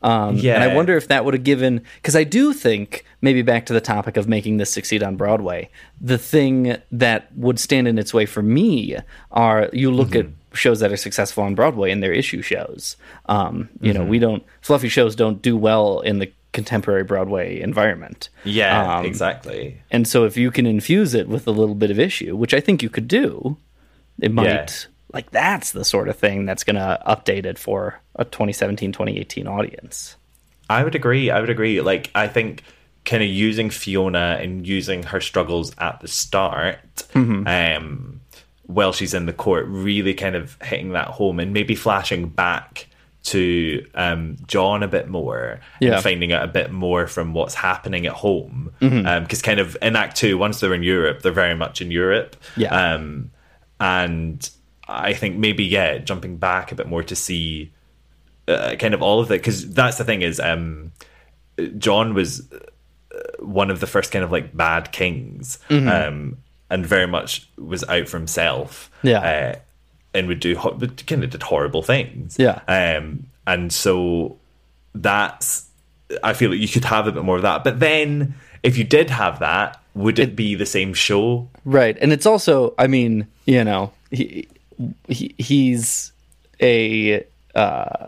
Um, 0.06 0.36
Yeah. 0.38 0.54
and 0.56 0.64
I 0.64 0.76
wonder 0.76 0.96
if 0.96 1.08
that 1.08 1.26
would 1.26 1.34
have 1.34 1.44
given 1.44 1.82
because 1.98 2.16
I 2.16 2.24
do 2.24 2.54
think 2.54 3.04
maybe 3.22 3.42
back 3.42 3.66
to 3.66 3.74
the 3.74 3.82
topic 3.82 4.18
of 4.18 4.28
making 4.28 4.58
this 4.58 4.70
succeed 4.70 5.02
on 5.02 5.16
Broadway. 5.16 5.70
The 6.00 6.18
thing 6.20 6.78
that 6.92 7.30
would 7.36 7.60
stand 7.60 7.88
in 7.88 7.98
its 7.98 8.14
way 8.14 8.26
for 8.28 8.44
me 8.44 8.98
are 9.32 9.70
you 9.74 9.90
look 9.92 10.10
Mm-hmm. 10.10 10.30
at 10.54 10.58
shows 10.58 10.80
that 10.80 10.92
are 10.92 10.98
successful 10.98 11.44
on 11.44 11.56
Broadway 11.56 11.92
and 11.92 12.02
their 12.04 12.14
issue 12.14 12.42
shows. 12.42 12.96
Um, 13.26 13.68
you 13.82 13.94
know, 13.94 14.02
Mhm. 14.06 14.08
we 14.10 14.20
don't 14.20 14.44
fluffy 14.62 14.90
shows 14.90 15.16
don't 15.16 15.42
do 15.42 15.58
well 15.58 16.00
in 16.02 16.20
the 16.20 16.32
contemporary 16.54 17.04
Broadway 17.04 17.60
environment. 17.60 18.30
Yeah, 18.46 19.00
Um, 19.00 19.06
exactly. 19.06 19.78
And 19.92 20.08
so 20.08 20.24
if 20.26 20.38
you 20.38 20.52
can 20.52 20.66
infuse 20.66 21.14
it 21.14 21.28
with 21.28 21.48
a 21.48 21.52
little 21.52 21.76
bit 21.76 21.92
of 21.92 22.00
issue, 22.00 22.36
which 22.38 22.54
I 22.54 22.62
think 22.62 22.82
you 22.84 22.90
could 22.90 23.08
do, 23.10 23.58
it 24.22 24.32
might 24.32 24.46
Yeah. 24.46 24.66
Like 25.16 25.32
that's 25.32 25.72
the 25.72 25.84
sort 25.84 26.10
of 26.10 26.16
thing 26.18 26.46
that's 26.46 26.64
going 26.64 26.76
to 26.76 27.02
update 27.08 27.46
it 27.46 27.58
for 27.58 28.00
a 28.16 28.26
2017 28.26 28.92
2018 28.92 29.48
audience. 29.48 30.16
I 30.70 30.84
would 30.84 30.94
agree. 30.94 31.32
I 31.32 31.40
would 31.40 31.50
agree. 31.50 31.82
Like, 31.82 32.12
I 32.14 32.28
think 32.28 32.62
kind 33.06 33.24
of 33.24 33.30
using 33.30 33.70
Fiona 33.70 34.38
and 34.42 34.68
using 34.68 35.04
her 35.04 35.22
struggles 35.22 35.74
at 35.78 36.02
the 36.02 36.08
start, 36.08 36.80
Mhm. 37.14 37.48
um, 37.78 38.20
while 38.64 38.92
she's 38.92 39.14
in 39.14 39.26
the 39.28 39.34
court, 39.34 39.66
really 39.68 40.14
kind 40.16 40.36
of 40.36 40.58
hitting 40.64 40.90
that 40.94 41.08
home 41.10 41.40
and 41.40 41.54
maybe 41.54 41.76
flashing 41.76 42.28
back 42.30 42.88
to 43.26 43.86
um, 43.96 44.38
John 44.48 44.84
a 44.84 44.88
bit 44.88 45.08
more 45.08 45.60
Yeah. 45.80 45.94
and 45.96 46.04
finding 46.04 46.34
out 46.34 46.44
a 46.44 46.48
bit 46.48 46.72
more 46.72 47.08
from 47.08 47.34
what's 47.34 47.56
happening 47.56 48.06
at 48.06 48.14
home. 48.14 48.72
Because 48.80 49.42
kind 49.44 49.60
of 49.60 49.78
in 49.82 49.96
Act 49.96 50.16
Two, 50.18 50.38
once 50.38 50.60
they're 50.60 50.74
in 50.74 50.84
Europe, 50.84 51.22
they're 51.22 51.32
very 51.32 51.56
much 51.56 51.82
in 51.82 51.90
Europe. 51.92 52.36
Yeah. 52.58 52.74
Um, 52.76 53.32
and 53.80 54.50
I 54.88 55.14
think 55.14 55.38
maybe 55.38 55.64
yeah, 55.64 55.98
jumping 55.98 56.38
back 56.38 56.72
a 56.72 56.76
bit 56.76 56.88
more 56.88 57.04
to 57.04 57.16
see 57.16 57.72
uh, 58.48 58.76
kind 58.78 58.94
of 58.94 59.02
all 59.02 59.20
of 59.20 59.32
it 59.32 59.40
because 59.42 59.74
that's 59.74 59.98
the 59.98 60.04
thing 60.04 60.22
is 60.22 60.40
um, 60.40 60.92
John 61.78 62.14
was 62.14 62.44
uh, 62.52 63.18
one 63.40 63.72
of 63.72 63.80
the 63.80 63.88
first 63.88 64.12
kind 64.12 64.24
of 64.24 64.32
like 64.32 64.56
bad 64.56 64.92
kings 64.92 65.58
Mhm. 65.70 66.08
um, 66.08 66.38
and 66.70 66.86
very 66.86 67.08
much 67.08 67.48
was 67.58 67.84
out 67.86 68.08
for 68.08 68.18
himself 68.18 68.92
Yeah. 69.04 69.20
uh, 69.20 69.56
and 70.14 70.28
would 70.28 70.40
do 70.40 70.56
ho- 70.56 70.78
kind 71.08 71.24
of 71.24 71.30
did 71.32 71.44
horrible 71.44 71.82
things 71.82 72.36
Yeah. 72.38 72.60
um, 72.68 73.28
and 73.48 73.72
so 73.74 74.38
that's 74.94 75.66
I 76.24 76.34
feel 76.34 76.52
like 76.52 76.60
you 76.60 76.68
could 76.68 76.86
have 76.86 77.08
a 77.08 77.12
bit 77.12 77.24
more 77.24 77.36
of 77.38 77.42
that 77.44 77.64
but 77.64 77.80
then 77.80 78.36
if 78.64 78.78
you 78.78 78.84
did 78.84 79.10
have 79.10 79.40
that 79.40 79.82
would 79.96 80.20
it 80.20 80.36
be 80.36 80.56
the 80.56 80.66
same 80.66 80.94
show 80.94 81.50
Right. 81.64 81.98
And 82.00 82.14
it's 82.14 82.28
also, 82.28 82.76
I 82.78 82.86
mean, 82.86 83.26
you 83.48 83.64
know, 83.64 83.92
he, 84.12 84.48
he 85.08 85.34
he's 85.38 86.12
a 86.62 87.26
uh 87.54 88.08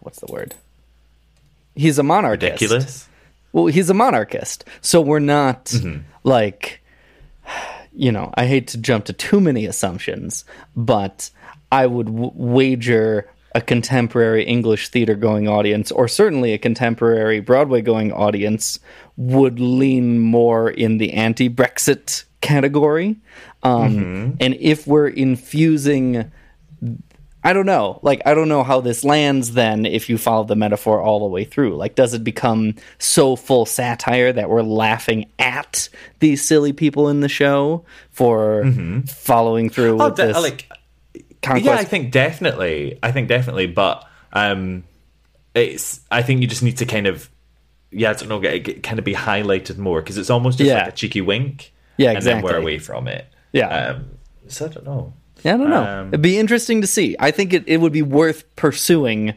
what's 0.00 0.20
the 0.20 0.30
word? 0.32 0.54
He's 1.74 1.98
a 1.98 2.02
monarchist. 2.02 2.60
ridiculous 2.60 3.08
Well, 3.52 3.66
he's 3.66 3.88
a 3.90 3.94
monarchist. 3.94 4.64
So 4.80 5.00
we're 5.00 5.18
not 5.20 5.66
Mhm. 5.66 6.02
like 6.24 6.80
you 7.96 8.10
know, 8.10 8.32
I 8.34 8.46
hate 8.46 8.66
to 8.68 8.78
jump 8.78 9.04
to 9.04 9.12
too 9.12 9.40
many 9.40 9.66
assumptions, 9.66 10.44
but 10.74 11.30
I 11.70 11.86
would 11.86 12.06
w- 12.06 12.32
wager 12.34 13.30
a 13.54 13.60
contemporary 13.60 14.42
English 14.44 14.88
theater 14.88 15.14
going 15.14 15.46
audience, 15.46 15.92
or 15.92 16.08
certainly 16.08 16.52
a 16.52 16.58
contemporary 16.58 17.38
Broadway 17.38 17.82
going 17.82 18.10
audience, 18.12 18.80
would 19.16 19.60
lean 19.60 20.18
more 20.18 20.68
in 20.68 20.98
the 20.98 21.12
anti 21.12 21.48
Brexit 21.48 22.24
category. 22.40 23.14
Um, 23.64 23.96
Mhm. 23.96 24.36
And 24.40 24.56
if 24.60 24.86
we're 24.86 25.08
infusing 25.08 26.30
I 27.46 27.52
don't 27.52 27.66
know. 27.66 28.00
Like, 28.02 28.22
I 28.24 28.32
don't 28.32 28.48
know 28.48 28.62
how 28.62 28.80
this 28.80 29.04
lands 29.04 29.52
then 29.52 29.84
if 29.84 30.08
you 30.08 30.16
follow 30.16 30.44
the 30.44 30.56
metaphor 30.56 31.02
all 31.02 31.18
the 31.20 31.26
way 31.26 31.44
through. 31.44 31.76
Like, 31.76 31.94
does 31.94 32.14
it 32.14 32.24
become 32.24 32.74
so 32.98 33.36
full 33.36 33.66
satire 33.66 34.32
that 34.32 34.48
we're 34.48 34.62
laughing 34.62 35.26
at 35.38 35.90
these 36.20 36.42
silly 36.42 36.72
people 36.72 37.10
in 37.10 37.20
the 37.20 37.28
show 37.28 37.84
for 38.10 38.64
following 39.08 39.68
through 39.68 40.00
Oh, 40.00 40.06
with 40.06 40.16
de- 40.16 40.26
this 40.28 40.36
like 40.42 40.70
conquest? 41.42 41.66
Yeah, 41.66 41.74
I 41.74 41.84
think 41.84 42.12
definitely. 42.12 42.98
I 43.02 43.12
think 43.12 43.28
definitely, 43.28 43.66
but 43.66 44.06
um, 44.32 44.84
it's. 45.54 46.00
I 46.10 46.22
think 46.22 46.40
you 46.40 46.46
just 46.46 46.62
need 46.62 46.78
to 46.78 46.86
kind 46.86 47.06
of, 47.06 47.28
yeah, 47.90 48.08
I 48.08 48.12
don't 48.14 48.30
know, 48.30 48.40
get, 48.40 48.58
get, 48.64 48.82
kind 48.82 48.98
of 48.98 49.04
be 49.04 49.12
highlighted 49.14 49.76
more 49.76 50.00
because 50.00 50.16
it's 50.16 50.30
almost 50.30 50.56
just 50.56 50.68
Yeah. 50.68 50.78
like 50.84 50.88
a 50.88 50.92
cheeky 50.92 51.20
wink. 51.20 51.72
Yeah, 51.98 52.12
exactly. 52.12 52.32
And 52.32 52.42
then 52.42 52.52
we're 52.54 52.58
away 52.58 52.78
from 52.78 53.06
it. 53.06 53.26
Yeah. 53.54 53.68
Um, 53.68 54.04
so 54.48 54.66
I 54.66 54.68
don't 54.68 54.84
know. 54.84 55.12
Yeah, 55.42 55.54
I 55.54 55.56
don't 55.56 55.70
know. 55.70 55.84
Um, 55.84 56.08
It'd 56.08 56.20
be 56.22 56.38
interesting 56.38 56.80
to 56.82 56.86
see. 56.86 57.16
I 57.18 57.30
think 57.30 57.52
it, 57.54 57.64
it 57.66 57.78
would 57.78 57.92
be 57.92 58.02
worth 58.02 58.44
pursuing 58.56 59.34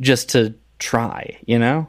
just 0.00 0.28
to 0.30 0.54
try, 0.78 1.38
you 1.46 1.58
know? 1.58 1.88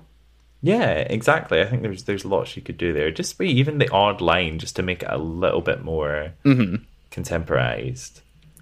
Yeah, 0.62 0.92
exactly. 0.92 1.62
I 1.62 1.66
think 1.66 1.82
there's 1.84 2.04
there's 2.04 2.26
lots 2.26 2.56
you 2.56 2.62
could 2.64 2.78
do 2.78 2.92
there. 2.94 3.12
Just 3.12 3.38
be 3.38 3.50
even 3.52 3.78
the 3.78 3.90
odd 3.92 4.20
line, 4.22 4.58
just 4.58 4.76
to 4.78 4.84
make 4.84 5.04
it 5.04 5.10
a 5.12 5.18
little 5.18 5.62
bit 5.62 5.84
more 5.84 6.32
Mhm. 6.44 6.82
contemporized. 7.12 8.22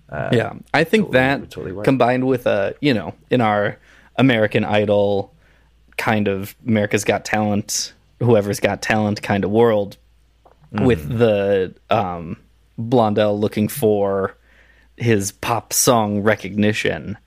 Uh, 0.10 0.30
yeah, 0.32 0.54
I 0.74 0.84
think 0.84 1.06
totally- 1.06 1.14
that 1.20 1.50
totally 1.50 1.84
combined 1.84 2.28
with 2.28 2.46
a 2.46 2.76
you 2.82 2.94
know 2.94 3.14
in 3.30 3.42
our 3.42 3.78
American 4.18 4.64
Idol 4.66 5.34
kind 5.98 6.28
of 6.28 6.56
America's 6.68 7.04
Got 7.04 7.24
Talent, 7.26 7.94
whoever's 8.20 8.60
got 8.60 8.82
talent 8.82 9.22
kind 9.22 9.44
of 9.44 9.52
world, 9.52 9.98
Mm-hmm. 10.74 10.86
with 10.86 11.18
the 11.20 11.74
um, 11.92 12.38
Blondel 12.78 13.40
looking 13.40 13.68
for 13.68 14.36
his 14.98 15.32
pop 15.32 15.74
song 15.74 16.22
recognition. 16.22 17.18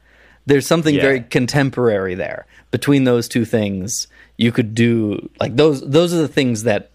There's 0.46 0.66
something 0.66 0.94
Yeah. 0.94 1.02
very 1.02 1.20
contemporary 1.22 2.14
there. 2.14 2.46
Between 2.70 3.04
those 3.04 3.26
two 3.28 3.44
things, 3.44 4.06
you 4.36 4.52
could 4.52 4.74
do 4.74 5.28
like 5.40 5.56
those. 5.56 5.80
Those 5.80 6.12
are 6.14 6.18
the 6.18 6.28
things 6.28 6.62
that 6.64 6.90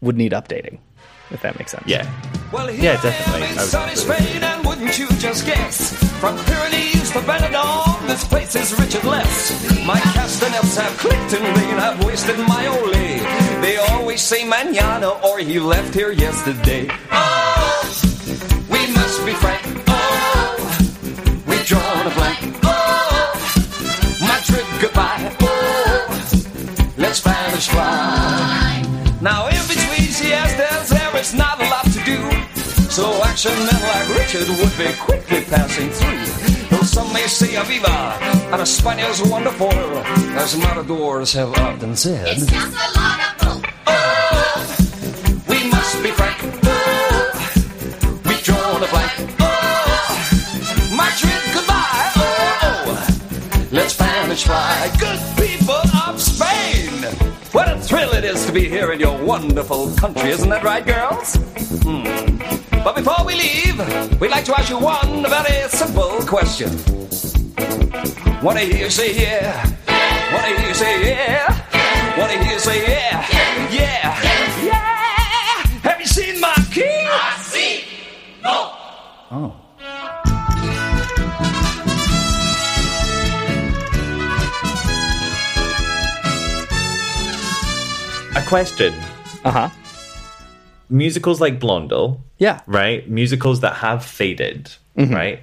would 0.00 0.16
need 0.16 0.32
updating, 0.32 0.78
if 1.30 1.42
that 1.42 1.58
makes 1.58 1.72
sense. 1.72 1.84
Yeah. 1.86 2.06
Well, 2.52 2.68
here 2.68 2.84
Yeah, 2.84 2.98
I 2.98 3.02
definitely. 3.02 3.42
am 3.46 3.52
in 3.52 3.58
I 3.58 3.62
would 3.62 3.70
sunny 3.70 3.92
absolutely 3.92 4.16
Spain, 4.24 4.42
and 4.44 4.64
wouldn't 4.66 4.98
you 4.98 5.08
just 5.18 5.46
guess? 5.46 5.92
From 6.20 6.38
Pyrenees 6.44 7.10
to 7.10 7.18
Benidorm, 7.20 8.06
this 8.06 8.24
place 8.24 8.54
is 8.54 8.78
rich 8.78 8.94
and 8.94 9.04
less. 9.04 9.52
My 9.84 9.98
castanets 10.00 10.76
have 10.76 10.96
clicked 10.98 11.32
and 11.34 11.44
rain 11.58 11.76
have 11.78 12.04
wasted 12.04 12.38
my 12.38 12.66
ole. 12.66 12.92
They 13.62 13.76
always 13.90 14.22
say 14.22 14.44
mañana 14.44 15.22
or 15.24 15.38
he 15.38 15.58
left 15.58 15.92
here 15.94 16.12
yesterday. 16.12 16.88
Oh, 17.12 17.55
we 18.68 18.92
must 18.92 19.24
be 19.24 19.32
frank. 19.34 19.62
Oh, 19.88 20.56
we've 21.46 21.66
drawn 21.66 22.06
a 22.06 22.14
blank. 22.14 22.58
Oh, 22.64 23.32
my 24.20 24.38
trip 24.44 24.66
goodbye. 24.80 25.36
Oh, 25.40 26.06
let's 26.96 27.18
Spanish 27.18 27.68
fly. 27.68 28.82
Now 29.20 29.46
in 29.48 29.62
between 29.68 30.08
siestas 30.10 30.88
there 30.88 31.16
is 31.16 31.34
not 31.34 31.60
a 31.60 31.68
lot 31.68 31.84
to 31.84 32.00
do. 32.04 32.18
So 32.90 33.22
action 33.24 33.52
men 33.52 33.82
like 33.92 34.08
Richard 34.18 34.48
would 34.48 34.76
be 34.78 34.92
quickly 34.98 35.44
passing 35.44 35.90
through. 35.90 36.68
Though 36.70 36.84
some 36.84 37.12
may 37.12 37.26
say 37.26 37.54
Aviva 37.54 38.20
and 38.52 38.62
Espana's 38.62 39.22
wonderful, 39.22 39.72
as 40.38 40.56
matadors 40.56 41.32
have 41.34 41.52
often 41.54 41.94
said. 41.96 42.26
It's 42.28 42.46
just 42.46 42.72
a 42.72 42.98
lot 42.98 43.20
of 43.20 43.62
boom. 43.62 43.70
Oh, 43.86 44.76
we 45.48 45.70
must 45.70 46.02
be 46.02 46.10
frank. 46.10 46.65
Spanish 54.56 54.90
fly. 54.96 54.96
Good 54.98 55.20
people 55.36 55.82
of 56.08 56.20
Spain. 56.20 57.02
What 57.52 57.68
a 57.68 57.78
thrill 57.80 58.12
it 58.12 58.24
is 58.24 58.46
to 58.46 58.52
be 58.52 58.68
here 58.68 58.92
in 58.92 59.00
your 59.00 59.22
wonderful 59.24 59.94
country, 59.96 60.30
isn't 60.30 60.48
that 60.48 60.62
right, 60.62 60.84
girls? 60.84 61.36
Hmm. 61.82 62.04
But 62.84 62.96
before 62.96 63.24
we 63.24 63.34
leave, 63.34 64.20
we'd 64.20 64.30
like 64.30 64.44
to 64.46 64.58
ask 64.58 64.70
you 64.70 64.78
one 64.78 65.22
very 65.28 65.68
simple 65.68 66.20
question. 66.26 66.70
Wanna 68.42 68.60
hear 68.60 68.84
you 68.84 68.90
say 68.90 69.14
yeah? 69.14 69.64
Wanna 70.32 70.58
hear 70.58 70.68
you 70.68 70.74
say 70.74 71.08
yeah? 71.08 72.16
Wanna 72.18 72.42
hear 72.42 72.52
you 72.52 72.58
say 72.58 72.82
yeah? 72.82 73.26
Yeah! 73.70 74.64
Yeah! 74.64 75.80
Have 75.82 76.00
you 76.00 76.06
seen 76.06 76.40
my 76.40 76.54
key? 76.70 76.82
I 76.84 77.38
see! 77.42 77.84
No! 78.42 78.72
Oh. 79.30 79.65
Question. 88.46 88.94
Uh 89.44 89.50
huh. 89.50 89.68
Musicals 90.88 91.40
like 91.40 91.58
Blondel, 91.60 92.20
Yeah. 92.38 92.60
right? 92.66 93.08
Musicals 93.08 93.60
that 93.60 93.74
have 93.76 94.04
faded, 94.04 94.70
Mhm. 94.96 95.14
right? 95.14 95.42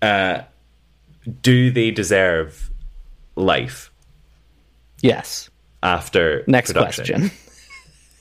Uh, 0.00 0.42
do 1.42 1.70
they 1.70 1.90
deserve 1.90 2.70
life 3.36 3.90
Yes. 5.02 5.50
after 5.82 6.44
Next 6.46 6.72
production? 6.72 7.30
question. 7.30 7.30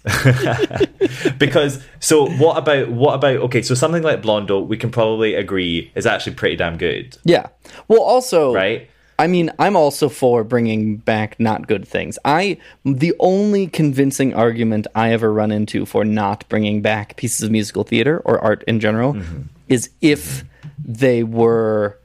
because 1.38 1.84
so 2.00 2.26
what 2.38 2.58
about 2.58 2.90
what 2.90 3.14
about 3.16 3.36
okay 3.36 3.62
so 3.62 3.76
something 3.76 4.02
like 4.02 4.22
Blondel 4.22 4.66
we 4.66 4.78
can 4.78 4.90
probably 4.92 5.36
agree 5.36 5.92
is 5.94 6.06
actually 6.06 6.34
pretty 6.36 6.56
damn 6.56 6.78
good 6.78 7.18
Yeah. 7.26 7.48
Well, 7.90 8.02
also, 8.02 8.54
right? 8.54 8.90
I 9.20 9.28
mean, 9.28 9.52
I'm 9.60 9.76
also 9.76 10.08
for 10.08 10.46
bringing 10.46 10.96
back 10.96 11.38
not 11.42 11.68
good 11.68 11.86
things. 11.86 12.18
I 12.24 12.58
the 12.86 13.14
only 13.20 13.68
convincing 13.68 14.34
argument 14.34 14.88
I 14.96 15.12
ever 15.12 15.32
run 15.32 15.52
into 15.52 15.86
for 15.86 16.06
not 16.06 16.48
bringing 16.48 16.82
back 16.82 17.18
pieces 17.18 17.44
of 17.44 17.52
musical 17.52 17.84
theater 17.84 18.22
or 18.24 18.40
art 18.40 18.64
in 18.66 18.80
general 18.80 19.14
mm-hmm. 19.16 19.42
is 19.68 19.90
if 20.02 20.46
they 20.84 21.24
were 21.24 22.00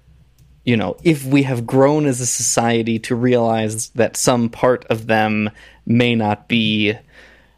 you 0.65 0.79
know, 0.79 0.97
if 1.03 1.25
we 1.27 1.43
have 1.43 1.67
grown 1.67 2.07
as 2.07 2.21
a 2.21 2.27
society 2.27 2.99
to 3.01 3.15
realize 3.15 3.91
that 3.91 4.17
some 4.17 4.49
part 4.49 4.87
of 4.87 5.07
them 5.07 5.51
may 5.87 6.15
not 6.15 6.49
be 6.49 6.95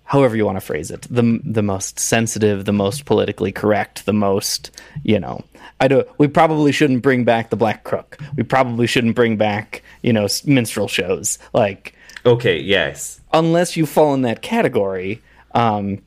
however 0.07 0.37
you 0.37 0.45
want 0.45 0.57
to 0.57 0.61
phrase 0.61 0.91
it 0.91 1.03
the 1.11 1.41
the 1.45 1.63
most 1.63 1.99
sensitive 1.99 2.65
the 2.65 2.73
most 2.73 3.05
politically 3.05 3.51
correct 3.51 4.07
the 4.07 4.13
most 4.13 4.71
you 5.03 5.19
know 5.19 5.45
i 5.81 5.89
do 5.89 6.05
we 6.19 6.29
probably 6.29 6.73
shouldn't 6.73 7.03
bring 7.03 7.25
back 7.25 7.51
the 7.51 7.57
black 7.57 7.85
crook. 7.85 8.19
We 8.37 8.43
probably 8.43 8.87
shouldn't 8.87 9.15
bring 9.15 9.37
back 9.37 9.83
you 10.03 10.13
know 10.13 10.27
minstrel 10.45 10.89
shows. 10.89 11.39
Like 11.53 11.95
okay 12.25 12.59
yes. 12.59 13.21
unless 13.33 13.77
you 13.77 13.87
fall 13.87 14.15
in 14.15 14.23
that 14.23 14.43
category 14.43 15.23
um 15.55 16.03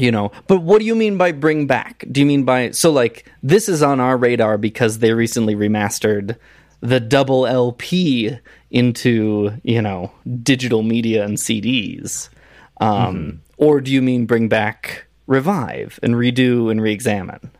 you 0.00 0.12
know. 0.12 0.30
But 0.46 0.62
what 0.62 0.78
do 0.78 0.84
you 0.84 0.94
mean 0.94 1.18
by 1.18 1.32
bring 1.32 1.66
back? 1.66 2.04
Do 2.12 2.20
you 2.20 2.26
mean 2.26 2.44
by 2.44 2.70
so 2.70 2.92
like 2.92 3.28
this 3.42 3.68
is 3.68 3.82
on 3.82 3.98
our 3.98 4.16
radar 4.16 4.56
because 4.56 5.00
they 5.00 5.12
recently 5.12 5.56
remastered 5.56 6.36
the 6.80 7.00
double 7.00 7.46
lp 7.46 8.38
into 8.70 9.52
you 9.62 9.82
know 9.82 10.12
digital 10.42 10.82
media 10.82 11.24
and 11.24 11.36
cds 11.36 12.28
um 12.80 13.40
or 13.56 13.80
do 13.80 13.90
you 13.90 14.02
mean 14.02 14.26
bring 14.26 14.48
back 14.48 15.06
revive 15.26 15.98
and 16.02 16.14
redo 16.14 16.70
and 16.70 16.80
re-examine 16.80 17.50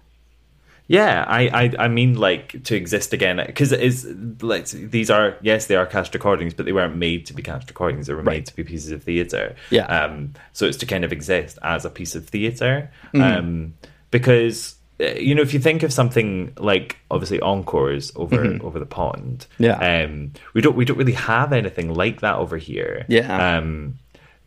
Yeah, 0.88 1.22
I, 1.28 1.48
I, 1.78 1.84
I 1.84 1.88
mean, 1.88 2.14
like 2.14 2.64
to 2.64 2.74
exist 2.74 3.12
again 3.12 3.36
because 3.46 3.72
it 3.72 3.80
is 3.80 4.06
like 4.40 4.66
these 4.68 5.10
are 5.10 5.36
yes, 5.42 5.66
they 5.66 5.76
are 5.76 5.84
cast 5.86 6.14
recordings, 6.14 6.54
but 6.54 6.64
they 6.66 6.72
weren't 6.72 6.96
made 6.96 7.26
to 7.26 7.34
be 7.34 7.42
cast 7.42 7.68
recordings. 7.68 8.06
They 8.06 8.14
were 8.14 8.22
made 8.22 8.46
to 8.46 8.56
be 8.56 8.64
pieces 8.64 8.90
of 8.90 9.02
theatre. 9.04 9.54
Yeah. 9.70 9.84
Um. 9.84 10.32
So 10.54 10.66
it's 10.66 10.78
to 10.78 10.86
kind 10.86 11.04
of 11.04 11.12
exist 11.12 11.58
as 11.62 11.84
a 11.84 11.90
piece 11.90 12.14
of 12.14 12.26
theatre. 12.26 12.90
Mhm. 13.14 13.22
Um. 13.38 13.74
Because 14.10 14.76
uh, 15.00 15.04
you 15.18 15.34
know, 15.34 15.42
if 15.42 15.52
you 15.52 15.60
think 15.60 15.82
of 15.82 15.92
something 15.92 16.52
like 16.58 16.96
obviously 17.10 17.38
encores 17.40 18.10
over 18.16 18.36
Mhm. 18.38 18.62
over 18.64 18.78
the 18.78 18.86
pond. 18.86 19.46
Yeah. 19.58 19.76
Um. 20.04 20.32
We 20.54 20.62
don't 20.62 20.74
we 20.74 20.86
don't 20.86 20.96
really 20.96 21.12
have 21.12 21.52
anything 21.52 21.92
like 21.92 22.20
that 22.22 22.36
over 22.36 22.56
here. 22.56 23.04
Yeah. 23.08 23.58
Um. 23.58 23.98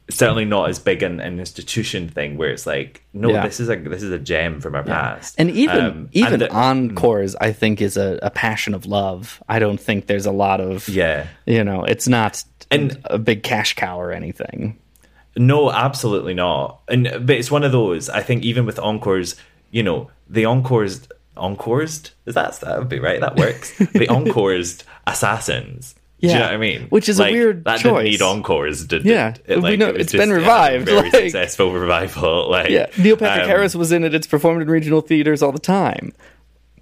Certainly 0.10 0.45
not 0.45 0.68
as 0.70 0.78
big 0.78 1.04
an, 1.04 1.20
an 1.22 1.39
institution 1.39 2.10
thing 2.10 2.36
where 2.38 2.49
it's 2.49 2.66
like, 2.66 3.06
no, 3.14 3.30
Yeah. 3.30 3.45
this 3.45 3.60
is 3.62 3.70
a 3.70 3.78
this 3.78 4.04
is 4.04 4.12
a 4.12 4.20
gem 4.20 4.60
from 4.60 4.76
our 4.76 4.84
past. 4.84 5.36
And 5.38 5.49
even 5.52 5.78
Um, 5.86 6.10
even 6.12 6.34
and 6.34 6.41
the- 6.41 6.52
encores, 6.52 7.36
I 7.38 7.54
think, 7.54 7.82
is 7.82 7.95
a, 7.95 8.20
a 8.22 8.30
passion 8.30 8.74
of 8.74 8.86
love. 8.86 9.41
I 9.47 9.60
don't 9.60 9.80
think 9.80 10.08
there's 10.08 10.26
a 10.26 10.32
lot 10.32 10.60
of 10.60 10.89
Yeah. 10.89 11.28
You 11.45 11.64
know, 11.64 11.86
it's 11.86 12.08
not 12.10 12.43
And- 12.70 12.99
a 13.06 13.18
big 13.18 13.43
cash 13.43 13.76
cow 13.76 13.99
or 14.02 14.12
anything. 14.12 14.78
No, 15.38 15.72
absolutely 15.72 16.34
not. 16.34 16.82
And 16.89 17.04
but 17.26 17.38
it's 17.38 17.49
one 17.52 17.64
of 17.64 17.72
those. 17.72 18.10
I 18.10 18.22
think 18.22 18.43
even 18.43 18.66
with 18.66 18.80
encores, 18.80 19.36
you 19.72 19.82
know, 19.82 20.10
the 20.30 20.45
encores, 20.45 21.08
encores 21.38 22.12
is 22.26 22.36
that 22.36 22.60
that 22.60 22.80
would 22.80 22.89
be 22.89 22.99
right. 22.99 23.22
That 23.22 23.38
works. 23.38 23.72
the 23.93 24.10
encores 24.10 24.84
assassins. 25.08 25.95
Do 26.22 26.28
you 26.28 26.34
Yeah. 26.34 26.39
know 26.39 26.45
what 26.45 26.53
I 26.53 26.57
mean? 26.57 26.82
Which 26.89 27.09
is 27.09 27.19
a 27.19 27.24
Like, 27.24 27.32
weird 27.34 27.63
that 27.63 27.80
choice. 27.80 27.93
didn't 27.93 28.03
need 28.11 28.22
encores, 28.22 28.86
did 28.86 29.05
Yeah, 29.05 29.34
it? 29.45 29.61
we 29.61 29.76
know- 29.76 29.89
it 29.89 30.01
it's 30.01 30.11
been 30.11 30.19
just, 30.22 30.30
yeah, 30.30 30.36
revived, 30.36 30.86
very 30.86 31.01
like- 31.09 31.11
successful 31.13 31.72
revival. 31.74 32.49
Like, 32.51 32.69
Yeah, 32.69 32.86
Neil 32.97 33.17
Patrick 33.17 33.43
um, 33.45 33.49
Harris 33.49 33.76
was 33.76 33.91
in 33.91 34.03
it. 34.03 34.13
It's 34.13 34.28
performed 34.28 34.61
in 34.61 34.69
regional 34.69 35.01
theaters 35.01 35.41
all 35.41 35.51
the 35.51 35.57
time. 35.59 36.13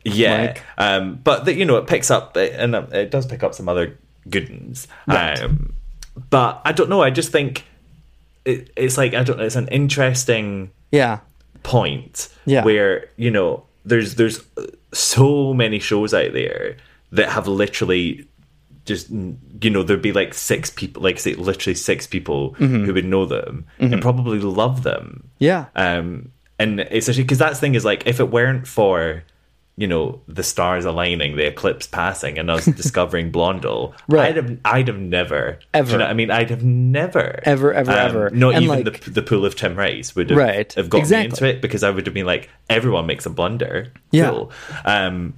Yeah, 0.04 0.42
Like- 0.42 0.64
um, 0.78 1.20
but 1.24 1.46
the, 1.46 1.54
you 1.56 1.64
know, 1.66 1.78
it 1.78 1.88
picks 1.88 2.12
up 2.12 2.36
and 2.36 2.76
it 2.76 3.12
does 3.12 3.26
pick 3.26 3.42
up 3.44 3.54
some 3.56 3.70
other 3.70 3.98
good 4.30 4.50
ones. 4.50 4.88
Right. 5.08 5.42
Um, 5.42 5.74
but 6.30 6.62
I 6.66 6.72
don't 6.74 6.90
know. 6.90 7.02
I 7.02 7.10
just 7.10 7.32
think 7.32 7.64
it, 8.46 8.70
it's 8.76 8.98
like 8.98 9.14
I 9.14 9.24
don't. 9.24 9.38
know, 9.38 9.46
It's 9.46 9.56
an 9.56 9.68
interesting 9.70 10.72
Yeah, 10.92 11.20
point 11.64 12.28
Yeah. 12.46 12.64
where 12.66 13.08
you 13.16 13.32
know 13.32 13.64
there's 13.86 14.16
there's 14.16 14.42
so 14.94 15.54
many 15.54 15.80
shows 15.80 16.14
out 16.14 16.34
there 16.34 16.76
that 17.12 17.30
have 17.30 17.48
literally 17.48 18.26
just 18.90 19.10
you 19.10 19.70
know 19.74 19.84
there'd 19.84 20.02
be 20.02 20.12
like 20.22 20.34
six 20.34 20.70
people 20.70 21.02
like 21.08 21.18
say 21.20 21.34
literally 21.36 21.76
six 21.76 22.06
people 22.16 22.56
Mhm. 22.56 22.84
who 22.86 22.94
would 22.94 23.06
know 23.06 23.26
them 23.26 23.66
Mhm. 23.80 23.94
and 23.94 24.02
probably 24.02 24.40
love 24.40 24.84
them 24.84 25.24
yeah, 25.40 25.66
um 25.76 26.32
and 26.60 26.82
it's 26.82 27.08
actually 27.08 27.24
because 27.24 27.38
that's 27.38 27.58
the 27.60 27.62
thing 27.62 27.76
is 27.76 27.86
like 27.86 28.02
if 28.06 28.20
it 28.20 28.30
weren't 28.38 28.68
for 28.68 29.24
you 29.78 29.88
know 29.88 30.20
the 30.28 30.44
stars 30.44 30.84
aligning 30.84 31.38
the 31.38 31.46
eclipse 31.48 31.88
passing 31.88 32.38
and 32.38 32.52
us 32.52 32.66
discovering 32.84 33.32
blondel 33.32 33.94
Right. 34.10 34.28
i'd 34.28 34.36
have 34.36 34.58
i'd 34.66 34.88
have 34.92 35.00
never 35.00 35.60
Ever. 35.74 35.92
you 35.94 35.98
know 36.00 36.06
i 36.06 36.14
mean 36.14 36.30
i'd 36.32 36.50
have 36.50 36.66
never 36.66 37.40
Ever, 37.46 37.72
ever, 37.74 37.92
ever. 37.92 38.30
not 38.32 38.56
And, 38.56 38.66
even 38.66 38.84
like- 38.84 39.00
the, 39.06 39.12
the 39.12 39.22
pool 39.22 39.46
of 39.46 39.56
tim 39.56 39.76
rice 39.78 40.14
would 40.18 40.32
have, 40.32 40.38
Right. 40.38 40.74
have 40.74 40.90
got 40.90 40.98
Exactly. 41.00 41.22
me 41.22 41.30
into 41.30 41.46
it 41.48 41.62
because 41.62 41.82
i 41.88 41.90
would 41.90 42.06
have 42.08 42.14
been 42.14 42.26
like 42.26 42.50
everyone 42.70 43.06
makes 43.06 43.26
a 43.26 43.30
blunder 43.30 43.94
Yeah. 44.12 44.30
cool 44.32 44.52
um 44.84 45.36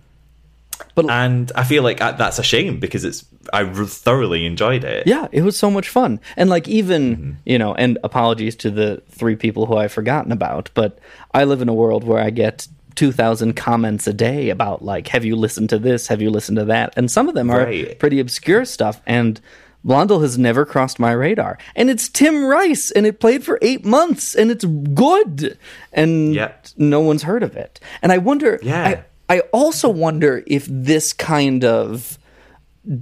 But- 0.95 1.09
and 1.09 1.51
i 1.55 1.63
feel 1.63 1.83
like 1.83 1.99
that- 1.99 2.17
that's 2.17 2.39
a 2.39 2.43
shame 2.43 2.79
because 2.79 3.03
it's 3.05 3.25
i 3.53 3.63
thoroughly 3.65 4.45
enjoyed 4.45 4.83
it 4.83 5.07
yeah, 5.07 5.27
it 5.31 5.41
was 5.41 5.57
so 5.57 5.69
much 5.71 5.89
fun. 5.89 6.19
And 6.37 6.49
like 6.49 6.67
even 6.67 7.01
Mm-hmm. 7.15 7.31
you 7.45 7.57
know, 7.57 7.73
and 7.75 7.97
apologies 8.03 8.55
to 8.57 8.69
the 8.71 9.01
three 9.09 9.35
people 9.35 9.65
who 9.65 9.75
I've 9.77 9.91
forgotten 9.91 10.31
about, 10.31 10.69
but 10.75 10.99
I 11.33 11.43
live 11.45 11.61
in 11.61 11.69
a 11.69 11.73
world 11.73 12.03
where 12.03 12.21
I 12.23 12.29
get. 12.29 12.67
2000 12.95 13.55
comments 13.55 14.05
a 14.05 14.11
day 14.13 14.49
about 14.49 14.83
like 14.83 15.07
have 15.07 15.23
you 15.23 15.33
listened 15.37 15.69
to 15.69 15.79
this 15.79 16.07
have 16.07 16.21
you 16.21 16.29
listened 16.29 16.57
to 16.57 16.65
that 16.65 16.93
and 16.97 17.09
some 17.09 17.29
of 17.29 17.35
them 17.35 17.49
are 17.49 17.63
Right. 17.63 17.97
pretty 17.97 18.19
obscure 18.19 18.65
stuff 18.65 19.01
and 19.07 19.39
Blondel 19.85 20.19
has 20.19 20.37
never 20.37 20.65
crossed 20.65 20.99
my 20.99 21.13
radar 21.13 21.57
and 21.73 21.89
it's 21.89 22.09
Tim 22.09 22.43
Rice 22.43 22.91
and 22.91 23.05
it 23.07 23.21
played 23.21 23.45
for 23.45 23.57
8 23.61 23.85
months 23.85 24.35
and 24.35 24.51
it's 24.51 24.65
good 24.93 25.57
and 25.93 26.35
Yep. 26.35 26.67
no 26.77 26.99
one's 26.99 27.23
heard 27.23 27.43
of 27.43 27.55
it 27.55 27.79
and 28.01 28.11
I 28.11 28.17
wonder 28.17 28.59
Yeah. 28.61 29.03
I, 29.31 29.39
also 29.51 29.89
wonder 29.89 30.43
if 30.45 30.67
this 30.69 31.13
kind 31.13 31.63
of 31.63 32.17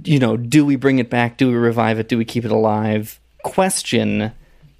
you 0.04 0.18
know, 0.18 0.36
do 0.36 0.64
we 0.66 0.76
bring 0.76 0.98
it 0.98 1.08
back? 1.08 1.38
Do 1.38 1.48
we 1.48 1.54
revive 1.54 1.98
it? 1.98 2.08
Do 2.08 2.18
we 2.18 2.24
keep 2.24 2.44
it 2.44 2.50
alive? 2.50 3.18
Question 3.42 4.32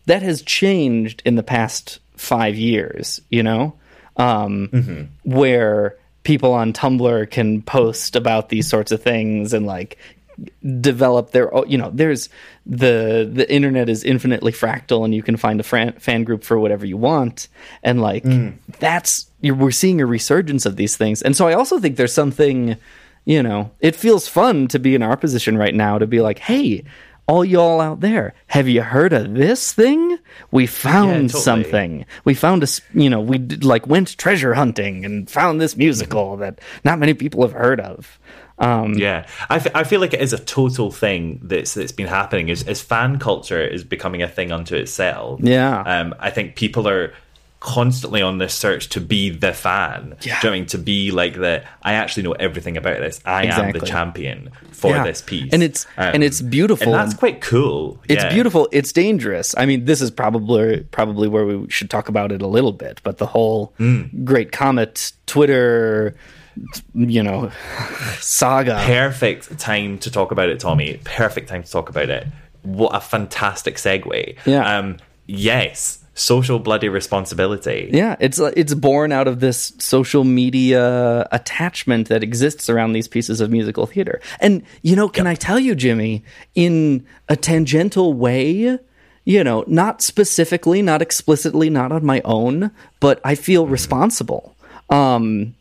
that 0.06 0.22
has 0.22 0.42
changed 0.42 1.22
in 1.24 1.36
the 1.36 1.42
past 1.42 2.00
five 2.16 2.56
years, 2.56 3.20
you 3.30 3.42
know, 3.42 3.74
um, 4.16 4.68
where 5.22 5.96
people 6.22 6.52
on 6.52 6.72
Tumblr 6.72 7.30
can 7.30 7.62
post 7.62 8.16
about 8.16 8.48
these 8.48 8.68
sorts 8.68 8.92
of 8.92 9.02
things 9.02 9.52
and 9.52 9.66
like 9.66 9.98
develop 10.80 11.32
their 11.32 11.50
you 11.66 11.76
know 11.76 11.90
there's 11.92 12.30
the 12.64 13.28
the 13.30 13.50
internet 13.52 13.90
is 13.90 14.02
infinitely 14.04 14.52
fractal 14.52 15.04
and 15.04 15.14
you 15.14 15.22
can 15.22 15.36
find 15.36 15.60
a 15.60 15.62
fan, 15.62 15.92
fan 15.92 16.24
group 16.24 16.42
for 16.44 16.58
whatever 16.58 16.86
you 16.86 16.96
want 16.96 17.48
and 17.82 18.00
like 18.00 18.24
that's 18.78 19.29
you're, 19.40 19.54
we're 19.54 19.70
seeing 19.70 20.00
a 20.00 20.06
resurgence 20.06 20.66
of 20.66 20.76
these 20.76 20.96
things 20.96 21.22
and 21.22 21.36
so 21.36 21.46
i 21.48 21.52
also 21.52 21.78
think 21.78 21.96
there's 21.96 22.12
something 22.14 22.76
you 23.24 23.42
know 23.42 23.70
it 23.80 23.96
feels 23.96 24.28
fun 24.28 24.68
to 24.68 24.78
be 24.78 24.94
in 24.94 25.02
our 25.02 25.16
position 25.16 25.56
right 25.56 25.74
now 25.74 25.98
to 25.98 26.06
be 26.06 26.20
like 26.20 26.38
hey 26.38 26.84
all 27.26 27.44
y'all 27.44 27.80
out 27.80 28.00
there 28.00 28.34
have 28.48 28.66
you 28.66 28.82
heard 28.82 29.12
of 29.12 29.34
this 29.34 29.72
thing 29.72 30.18
we 30.50 30.66
found 30.66 31.30
totally. 31.30 31.42
something 31.42 32.06
we 32.24 32.34
found 32.34 32.62
a, 32.64 32.66
you 32.92 33.08
know 33.08 33.20
we 33.20 33.38
did, 33.38 33.64
like 33.64 33.86
went 33.86 34.16
treasure 34.18 34.54
hunting 34.54 35.04
and 35.04 35.30
found 35.30 35.60
this 35.60 35.76
musical 35.76 36.36
that 36.36 36.60
not 36.84 36.98
many 36.98 37.14
people 37.14 37.42
have 37.42 37.52
heard 37.52 37.80
of 37.80 38.18
um 38.58 38.92
Yeah, 38.94 39.26
I, 39.48 39.56
f- 39.56 39.74
I 39.74 39.84
feel 39.84 40.00
like 40.00 40.12
it 40.12 40.20
is 40.20 40.34
a 40.34 40.38
total 40.38 40.90
thing 40.90 41.40
that's 41.42 41.72
that's 41.72 41.92
been 41.92 42.06
happening. 42.08 42.50
Is 42.50 42.62
as 42.64 42.82
fan 42.82 43.18
culture 43.18 43.62
is 43.62 43.84
becoming 43.84 44.22
a 44.22 44.28
thing 44.28 44.52
unto 44.52 44.76
itself. 44.76 45.40
Yeah. 45.42 45.80
um, 45.80 46.14
I 46.20 46.28
think 46.30 46.56
people 46.56 46.86
are 46.86 47.14
constantly 47.60 48.22
on 48.22 48.38
this 48.38 48.54
search 48.54 48.88
to 48.88 49.00
be 49.00 49.30
the 49.30 49.52
fan. 49.52 50.16
Yeah. 50.22 50.40
Do 50.40 50.46
you 50.46 50.50
know 50.50 50.56
I 50.56 50.58
mean? 50.60 50.66
To 50.66 50.78
be 50.78 51.10
like 51.10 51.34
the 51.34 51.62
I 51.82 51.92
actually 51.92 52.22
know 52.24 52.32
everything 52.32 52.76
about 52.76 52.98
this. 53.00 53.20
I 53.24 53.44
am 53.46 53.72
the 53.72 53.80
champion 53.80 54.50
for 54.72 54.92
Yeah. 54.92 55.04
this 55.04 55.20
piece, 55.20 55.52
And 55.52 55.62
it's- 55.62 55.86
and 55.98 56.24
it's 56.24 56.40
beautiful. 56.40 56.86
and 56.86 56.94
that's 56.94 57.12
quite 57.18 57.40
cool. 57.42 58.00
It's 58.08 58.24
Yeah. 58.24 58.32
beautiful. 58.32 58.66
It's 58.72 58.92
dangerous. 58.92 59.54
I 59.58 59.66
mean, 59.66 59.84
this 59.84 60.00
is 60.00 60.10
probably 60.10 60.80
probably 60.90 61.28
where 61.28 61.44
we 61.44 61.68
should 61.70 61.90
talk 61.90 62.08
about 62.08 62.32
it 62.32 62.40
a 62.42 62.46
little 62.46 62.72
bit. 62.72 63.00
But 63.04 63.18
the 63.18 63.26
whole 63.26 63.74
Mm. 63.78 64.24
Great 64.24 64.52
Comet 64.52 65.12
Twitter, 65.26 66.16
you 66.94 67.22
know, 67.22 67.50
saga. 68.20 68.80
Perfect 68.86 69.58
time 69.58 69.98
to 69.98 70.10
talk 70.10 70.32
about 70.32 70.48
it, 70.48 70.60
Tommy. 70.60 70.98
Perfect 71.04 71.48
time 71.48 71.62
to 71.62 71.70
talk 71.70 71.88
about 71.88 72.08
it. 72.10 72.26
what 72.62 72.94
a 72.94 73.00
fantastic 73.00 73.76
segue. 73.76 74.36
Yeah. 74.44 74.78
Um, 74.78 74.98
yes, 75.26 75.99
social 76.14 76.58
bloody 76.58 76.88
responsibility. 76.88 77.90
Yeah, 77.92 78.16
it's 78.20 78.40
uh, 78.40 78.52
it's 78.56 78.74
born 78.74 79.12
out 79.12 79.28
of 79.28 79.40
this 79.40 79.72
social 79.78 80.24
media 80.24 81.26
attachment 81.32 82.08
that 82.08 82.22
exists 82.22 82.68
around 82.68 82.92
these 82.92 83.08
pieces 83.08 83.40
of 83.40 83.50
musical 83.50 83.86
theater. 83.86 84.20
And 84.40 84.62
you 84.82 84.96
know, 84.96 85.08
can 85.08 85.26
I 85.26 85.34
tell 85.34 85.58
you, 85.58 85.74
Jimmy, 85.74 86.24
in 86.54 87.06
a 87.28 87.36
tangential 87.36 88.12
way, 88.12 88.78
you 89.24 89.44
know, 89.44 89.64
not 89.66 90.02
specifically, 90.02 90.82
not 90.82 91.02
explicitly, 91.02 91.70
not 91.70 91.92
on 91.92 92.04
my 92.04 92.20
own, 92.24 92.70
but 92.98 93.20
I 93.24 93.34
feel 93.34 93.66
responsible. 93.66 94.56
Um, 94.88 95.54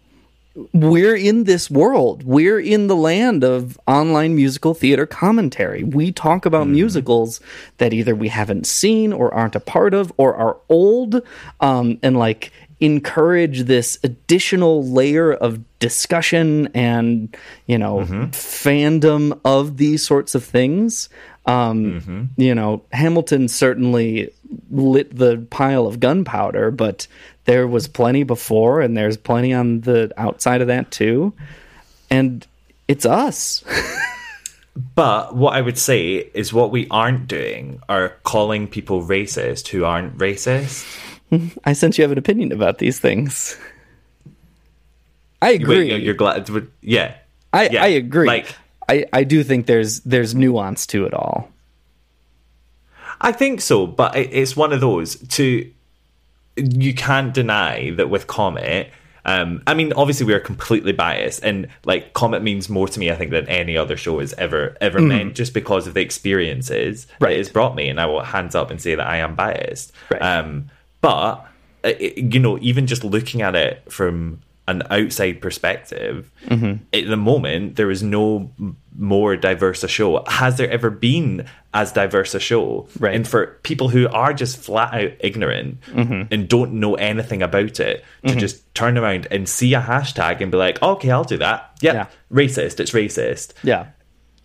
we're 0.73 1.15
in 1.15 1.43
this 1.43 1.69
world. 1.69 2.23
We're 2.23 2.59
in 2.59 2.87
the 2.87 2.95
land 2.95 3.43
of 3.43 3.79
online 3.87 4.35
musical 4.35 4.73
theater 4.73 5.05
commentary. 5.05 5.83
We 5.83 6.11
talk 6.11 6.45
about 6.45 6.67
musicals 6.67 7.39
that 7.77 7.93
either 7.93 8.15
we 8.15 8.29
haven't 8.29 8.65
seen 8.65 9.13
or 9.13 9.33
aren't 9.33 9.55
a 9.55 9.59
part 9.59 9.93
of 9.93 10.11
or 10.17 10.35
are 10.35 10.57
old 10.67 11.21
um, 11.59 11.99
and 12.01 12.17
like 12.17 12.51
encourage 12.81 13.63
this 13.63 13.99
additional 14.03 14.83
layer 14.87 15.33
of 15.33 15.59
discussion 15.79 16.67
and, 16.73 17.35
you 17.67 17.77
know, 17.77 17.99
fandom 18.31 19.39
of 19.45 19.77
these 19.77 20.05
sorts 20.05 20.33
of 20.33 20.43
things. 20.43 21.09
Um, 21.45 22.29
You 22.37 22.55
know, 22.55 22.83
Hamilton 22.91 23.47
certainly 23.47 24.31
lit 24.71 25.15
the 25.15 25.45
pile 25.49 25.85
of 25.87 25.99
gunpowder, 25.99 26.71
but 26.71 27.07
there 27.49 27.67
was 27.67 27.87
plenty 27.87 28.21
before, 28.21 28.79
and 28.79 28.95
there's 28.95 29.17
plenty 29.17 29.53
on 29.55 29.81
the 29.81 30.11
outside 30.17 30.61
of 30.61 30.67
that 30.67 30.91
too. 30.91 31.33
And 32.11 32.45
it's 32.87 33.05
us. 33.07 33.63
But 34.95 35.35
what 35.35 35.53
I 35.55 35.59
would 35.61 35.77
say 35.77 36.29
is 36.33 36.53
what 36.53 36.71
we 36.71 36.87
aren't 36.89 37.27
doing 37.27 37.81
are 37.89 38.09
calling 38.23 38.65
people 38.65 39.01
racist 39.03 39.67
who 39.67 39.83
aren't 39.83 40.17
racist. 40.17 40.85
I 41.65 41.73
sense 41.73 41.97
you 41.97 42.03
have 42.03 42.13
an 42.13 42.17
opinion 42.17 42.53
about 42.53 42.77
these 42.77 42.97
things. 42.97 43.57
I 45.41 45.49
agree. 45.51 45.89
Wait, 45.91 46.01
you're, 46.03 46.13
glad. 46.13 46.49
Yeah. 46.81 47.15
I, 47.51 47.67
Yeah, 47.69 47.83
I 47.83 47.87
agree. 47.87 48.27
like- 48.27 48.55
I, 48.87 49.05
I 49.11 49.23
do 49.25 49.43
think 49.43 49.65
there's 49.65 49.99
there's 50.01 50.33
nuance 50.33 50.87
to 50.87 51.05
it 51.05 51.13
all. 51.13 51.49
I 53.19 53.33
think 53.33 53.59
so, 53.59 53.85
but 53.85 54.15
it- 54.15 54.29
it's 54.31 54.55
one 54.55 54.71
of 54.71 54.79
those 54.79 55.17
to 55.35 55.69
you 56.59 56.93
can't 56.93 57.33
deny 57.33 57.91
that 57.91 58.09
with 58.09 58.27
Comet. 58.27 58.89
Um, 59.25 59.61
I 59.67 59.73
mean, 59.73 59.91
obviously 59.93 60.25
we 60.25 60.33
are 60.33 60.39
completely 60.39 60.91
biased, 60.93 61.43
and 61.43 61.67
like 61.85 62.13
Comet 62.13 62.41
means 62.41 62.69
more 62.69 62.87
to 62.87 62.99
me, 62.99 63.11
I 63.11 63.15
think, 63.15 63.31
than 63.31 63.47
any 63.47 63.77
other 63.77 63.97
show 63.97 64.19
has 64.19 64.33
ever 64.33 64.75
ever 64.81 64.99
Mhm. 64.99 65.07
meant, 65.07 65.35
just 65.35 65.53
because 65.53 65.87
of 65.87 65.93
the 65.93 66.01
experiences 66.01 67.05
Right. 67.19 67.33
it 67.33 67.37
has 67.37 67.49
brought 67.49 67.75
me. 67.75 67.89
And 67.89 67.99
I 67.99 68.05
will 68.05 68.21
hands 68.23 68.55
up 68.55 68.71
and 68.71 68.81
say 68.81 68.95
that 68.95 69.05
I 69.07 69.17
am 69.17 69.35
biased. 69.35 69.91
Um, 70.21 70.69
but 71.01 71.45
uh, 71.83 71.91
you 71.99 72.39
know, 72.39 72.57
even 72.61 72.87
just 72.87 73.03
looking 73.03 73.41
at 73.41 73.55
it 73.55 73.83
from 73.89 74.39
an 74.69 74.83
outside 74.89 75.41
perspective, 75.41 76.31
Mhm. 76.47 76.79
at 76.93 77.07
the 77.07 77.17
moment 77.17 77.75
there 77.75 77.89
is 77.91 78.03
no 78.03 78.51
more 78.97 79.35
diverse 79.37 79.83
a 79.83 79.87
show 79.87 80.23
has 80.27 80.57
there 80.57 80.69
ever 80.69 80.89
been 80.89 81.45
as 81.73 81.93
diverse 81.93 82.35
a 82.35 82.39
show 82.39 82.87
Right. 82.99 83.15
and 83.15 83.25
for 83.25 83.57
people 83.63 83.87
who 83.89 84.09
are 84.09 84.33
just 84.33 84.57
flat 84.57 84.93
out 84.93 85.11
ignorant 85.21 85.79
Mhm. 85.93 86.27
and 86.31 86.49
don't 86.49 86.73
know 86.73 86.95
anything 86.95 87.41
about 87.41 87.79
it 87.79 88.03
to 88.27 88.33
Mhm. 88.33 88.39
just 88.39 88.75
turn 88.75 88.97
around 88.97 89.27
and 89.31 89.47
see 89.47 89.73
a 89.73 89.79
hashtag 89.79 90.41
and 90.41 90.51
be 90.51 90.57
like 90.57 90.81
okay 90.83 91.11
i'll 91.11 91.23
do 91.23 91.37
that 91.37 91.69
yeah, 91.81 91.93
Yeah. 91.93 92.05
racist 92.31 92.79
it's 92.81 92.91
racist 92.91 93.53
Yeah. 93.63 93.85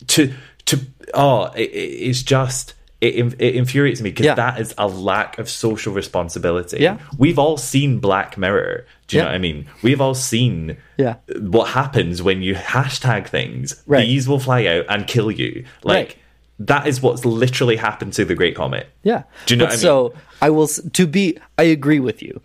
to 0.07 0.31
to 0.65 0.79
oh 1.13 1.51
it, 1.55 1.69
it- 1.71 2.07
it's 2.09 2.21
just 2.23 2.74
it, 3.01 3.33
it 3.39 3.55
infuriates 3.55 4.01
me 4.01 4.09
because 4.09 4.35
that 4.35 4.59
is 4.59 4.73
a 4.77 4.87
lack 4.87 5.37
of 5.37 5.49
social 5.49 5.93
responsibility 5.93 6.77
Yeah. 6.79 6.97
we've 7.17 7.37
all 7.37 7.57
seen 7.57 7.99
black 7.99 8.37
mirror 8.37 8.85
do 9.07 9.17
you 9.17 9.23
know 9.23 9.29
what 9.29 9.35
i 9.35 9.39
mean 9.39 9.67
we've 9.83 10.01
all 10.01 10.15
seen 10.15 10.77
Yeah. 10.97 11.15
what 11.39 11.69
happens 11.69 12.23
when 12.23 12.41
you 12.41 12.55
hashtag 12.55 13.27
things 13.27 13.83
Right. 13.85 14.05
bees 14.05 14.27
will 14.27 14.39
fly 14.39 14.65
out 14.65 14.85
and 14.89 15.05
kill 15.07 15.29
you 15.29 15.65
like 15.83 16.07
Right. 16.07 16.17
that 16.59 16.87
is 16.87 17.01
what's 17.01 17.25
literally 17.25 17.75
happened 17.75 18.13
to 18.13 18.25
the 18.25 18.35
great 18.35 18.55
comet 18.55 18.87
Yeah. 19.03 19.23
Do 19.45 19.53
you 19.53 19.57
know 19.59 19.65
but 19.65 19.71
what 19.71 19.79
I 19.79 19.81
so 19.81 20.13
I 20.41 20.49
will 20.49 20.67
to 20.67 21.07
be 21.07 21.37
I 21.57 21.63
agree 21.63 21.99
with 21.99 22.21
you. 22.21 22.41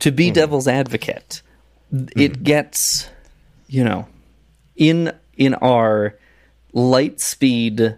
To 0.00 0.10
be 0.10 0.26
mm-hmm. 0.26 0.34
devil's 0.34 0.66
advocate, 0.66 1.42
it 1.92 2.32
mm-hmm. 2.32 2.42
gets 2.42 3.08
you 3.68 3.84
know 3.84 4.06
in 4.76 5.12
in 5.36 5.54
our 5.54 6.16
light 6.72 7.20
speed 7.20 7.96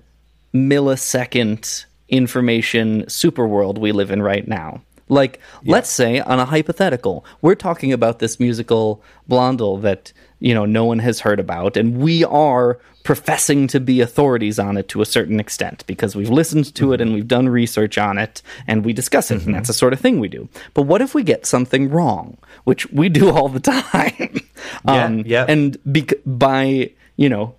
millisecond 0.54 1.84
information 2.08 3.08
super 3.08 3.46
world 3.46 3.78
we 3.78 3.92
live 3.92 4.10
in 4.10 4.22
right 4.22 4.46
now. 4.46 4.82
Like, 5.08 5.38
let's 5.64 5.90
say 5.90 6.20
on 6.20 6.38
a 6.38 6.46
hypothetical, 6.46 7.26
we're 7.42 7.54
talking 7.54 7.92
about 7.92 8.20
this 8.20 8.40
musical 8.40 9.02
Blondel 9.28 9.76
that, 9.78 10.12
you 10.38 10.54
know, 10.54 10.64
no 10.64 10.86
one 10.86 11.00
has 11.00 11.20
heard 11.20 11.38
about, 11.38 11.76
and 11.76 11.98
we 11.98 12.24
are 12.24 12.78
professing 13.02 13.66
to 13.66 13.80
be 13.80 14.00
authorities 14.00 14.58
on 14.58 14.78
it 14.78 14.88
to 14.88 15.02
a 15.02 15.06
certain 15.06 15.38
extent 15.38 15.84
because 15.86 16.16
we've 16.16 16.30
listened 16.30 16.74
to 16.74 16.92
it 16.92 16.96
mm-hmm. 16.96 17.02
and 17.02 17.14
we've 17.14 17.28
done 17.28 17.50
research 17.50 17.98
on 17.98 18.16
it 18.16 18.40
and 18.66 18.82
we 18.82 18.94
discuss 18.94 19.30
it, 19.30 19.34
and 19.34 19.42
mm-hmm. 19.42 19.52
that's 19.52 19.68
the 19.68 19.74
sort 19.74 19.92
of 19.92 20.00
thing 20.00 20.20
we 20.20 20.28
do. 20.28 20.48
But 20.72 20.82
what 20.82 21.02
if 21.02 21.14
we 21.14 21.22
get 21.22 21.44
something 21.44 21.90
wrong, 21.90 22.38
which 22.64 22.90
we 22.90 23.10
do 23.10 23.30
all 23.30 23.50
the 23.50 23.60
time? 23.92 24.40
Yeah, 24.86 25.04
um, 25.04 25.22
yeah. 25.26 25.44
And 25.46 25.76
bec- 25.84 26.20
by, 26.24 26.92
you 27.16 27.28
know, 27.28 27.54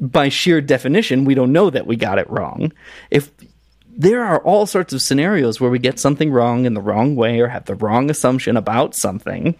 by 0.00 0.28
sheer 0.28 0.60
definition, 0.60 1.24
we 1.24 1.34
don't 1.34 1.52
know 1.52 1.70
that 1.70 1.86
we 1.86 1.96
got 1.96 2.18
it 2.18 2.28
wrong. 2.30 2.72
If 3.10 3.30
there 3.96 4.24
are 4.24 4.40
all 4.40 4.66
sorts 4.66 4.92
of 4.92 5.00
scenarios 5.00 5.60
where 5.60 5.70
we 5.70 5.78
get 5.78 6.00
something 6.00 6.32
wrong 6.32 6.64
in 6.64 6.74
the 6.74 6.80
wrong 6.80 7.14
way 7.14 7.38
or 7.40 7.46
have 7.48 7.66
the 7.66 7.76
wrong 7.76 8.10
assumption 8.10 8.56
about 8.56 8.94
something. 8.94 9.54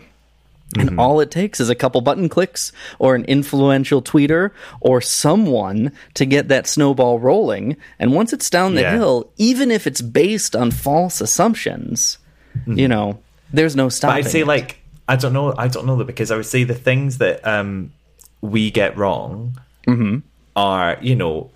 And 0.76 0.99
all 0.99 1.20
it 1.20 1.30
takes 1.30 1.61
is 1.61 1.68
a 1.70 1.74
couple 1.76 2.01
button 2.01 2.28
clicks 2.28 2.72
or 2.99 3.14
an 3.14 3.24
influential 3.26 4.03
tweeter 4.03 4.51
or 4.80 5.01
someone 5.01 5.93
to 6.14 6.24
get 6.26 6.49
that 6.49 6.66
snowball 6.66 7.20
rolling. 7.20 7.76
And 8.01 8.12
once 8.12 8.32
it's 8.32 8.51
down 8.51 8.74
the 8.74 8.80
Yeah. 8.80 8.97
hill, 8.97 9.30
even 9.37 9.70
if 9.70 9.87
it's 9.87 10.01
based 10.01 10.57
on 10.57 10.72
false 10.72 11.20
assumptions, 11.20 12.18
you 12.66 12.89
know, 12.89 13.20
there's 13.53 13.76
no 13.76 13.85
but 13.87 13.93
stopping. 13.93 14.24
i'd 14.24 14.30
say 14.30 14.41
it. 14.41 14.47
like 14.49 14.80
i 15.09 15.14
don't 15.14 15.32
know 15.32 15.55
i 15.57 15.68
don't 15.68 15.87
know 15.87 15.97
that 15.97 16.07
because 16.07 16.32
i 16.32 16.37
would 16.37 16.47
say 16.47 16.64
the 16.64 16.74
things 16.74 17.18
that 17.18 17.47
um 17.47 17.93
we 18.41 18.70
get 18.72 18.97
wrong 18.97 19.57
Mm-hmm. 19.87 20.18
are 20.57 20.97
you 21.01 21.14
know 21.16 21.51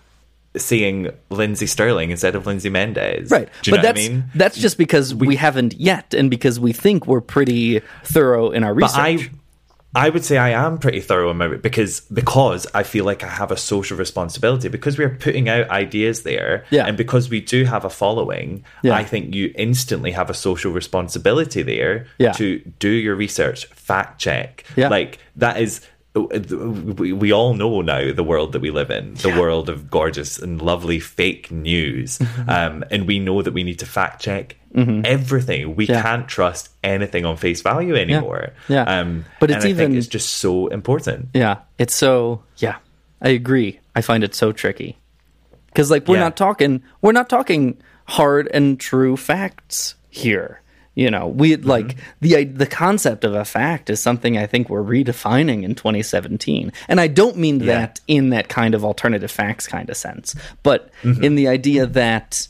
seeing 0.57 1.11
lindsey 1.31 1.67
stirling 1.67 2.11
instead 2.11 2.35
of 2.35 2.47
lindsay 2.47 2.71
mendez 2.71 3.31
Right. 3.31 3.49
do 3.63 3.71
you 3.71 3.77
but 3.77 3.83
that's 3.83 4.01
i 4.07 4.09
mean 4.09 4.25
that's 4.35 4.59
just 4.59 4.77
because 4.79 5.15
we, 5.15 5.37
haven't 5.37 5.75
yet 5.75 6.15
and 6.15 6.31
because 6.31 6.59
we 6.59 6.73
think 6.73 7.07
we're 7.07 7.21
pretty 7.21 7.81
thorough 8.05 8.51
in 8.51 8.65
our 8.65 8.75
research. 8.75 8.95
But 8.95 9.03
I, 9.03 10.07
I 10.07 10.09
would 10.11 10.25
say 10.25 10.37
I 10.37 10.51
am 10.51 10.79
pretty 10.79 11.01
thorough 11.01 11.31
in 11.31 11.37
my 11.39 11.49
because 11.49 12.01
because 12.13 12.67
I 12.75 12.83
feel 12.83 13.05
like 13.07 13.23
I 13.25 13.29
have 13.29 13.51
a 13.51 13.57
social 13.57 13.97
responsibility 13.97 14.69
because 14.69 14.99
we're 14.99 15.17
putting 15.17 15.49
out 15.49 15.71
ideas 15.71 16.25
there, 16.25 16.65
Yeah. 16.71 16.87
and 16.87 16.97
because 16.97 17.31
we 17.31 17.41
do 17.41 17.65
have 17.65 17.85
a 17.87 17.91
following. 17.91 18.65
Yeah. 18.83 18.95
I 18.95 19.05
think 19.05 19.35
you 19.35 19.51
instantly 19.57 20.11
have 20.13 20.29
a 20.29 20.35
social 20.35 20.73
responsibility 20.73 21.63
there 21.63 22.07
Yeah. 22.19 22.33
to 22.33 22.59
do 22.79 22.91
your 22.91 23.15
research, 23.17 23.65
fact 23.67 24.21
check. 24.21 24.65
Yeah. 24.77 24.89
like 24.89 25.19
that 25.37 25.59
is. 25.61 25.81
We, 26.15 27.13
we 27.13 27.33
all 27.33 27.55
know 27.55 27.81
now 27.83 28.13
the 28.13 28.25
world 28.25 28.53
that 28.53 28.61
we 28.63 28.71
live 28.71 28.91
in, 28.91 29.15
the 29.15 29.29
world 29.39 29.69
of 29.69 29.89
gorgeous 29.91 30.39
and 30.39 30.61
lovely 30.61 30.99
fake 31.01 31.51
news, 31.53 32.19
Mm-hmm. 32.29 32.51
um, 32.51 32.85
and 32.91 33.07
we 33.07 33.19
know 33.19 33.43
that 33.43 33.53
we 33.53 33.63
need 33.63 33.79
to 33.81 33.87
fact 33.87 34.23
check 34.23 34.57
everything. 34.75 35.77
We 35.77 35.87
Yeah. 35.87 36.03
can't 36.03 36.29
trust 36.29 36.71
anything 36.83 37.25
on 37.25 37.37
face 37.37 37.63
value 37.63 37.95
anymore. 37.97 38.51
Yeah. 38.69 38.83
Um, 38.83 39.25
But 39.41 39.51
it's 39.51 39.59
I 39.65 39.69
think 39.69 39.79
even- 39.81 39.97
it's 39.97 40.07
just 40.07 40.33
so 40.39 40.67
important. 40.69 41.29
Yeah, 41.35 41.59
it's 41.79 41.95
so 41.95 42.43
yeah. 42.59 42.77
I 43.21 43.31
agree. 43.31 43.81
I 43.97 44.01
find 44.01 44.23
it 44.25 44.35
so 44.35 44.53
tricky 44.53 44.97
because 45.67 45.91
like 45.91 46.07
we're 46.09 46.17
Yeah. 46.17 46.25
not 46.25 46.37
talking 46.37 46.83
we're 47.03 47.13
not 47.13 47.29
talking 47.29 47.79
hard 48.07 48.49
and 48.55 48.79
true 48.81 49.17
facts 49.17 49.95
here. 50.09 50.61
You 50.99 51.11
know, 51.13 51.29
we 51.29 51.57
Mm-hmm. 51.57 51.69
like 51.77 51.97
the 52.21 52.43
the 52.45 52.67
concept 52.67 53.23
of 53.25 53.33
a 53.35 53.45
fact 53.45 53.89
is 53.89 54.01
something 54.01 54.37
I 54.37 54.47
think 54.47 54.69
we're 54.69 54.83
redefining 54.83 55.63
in 55.63 55.75
2017, 55.77 56.73
and 56.89 57.01
I 57.01 57.07
don't 57.07 57.37
mean 57.37 57.61
Yeah. 57.61 57.67
that 57.67 58.01
in 58.09 58.31
that 58.31 58.49
kind 58.49 58.75
of 58.75 58.85
alternative 58.85 59.31
facts 59.31 59.69
kind 59.69 59.89
of 59.91 59.97
sense, 59.97 60.35
but 60.65 60.91
Mm-hmm. 61.05 61.23
in 61.25 61.35
the 61.37 61.47
idea 61.47 61.87
that 61.87 62.49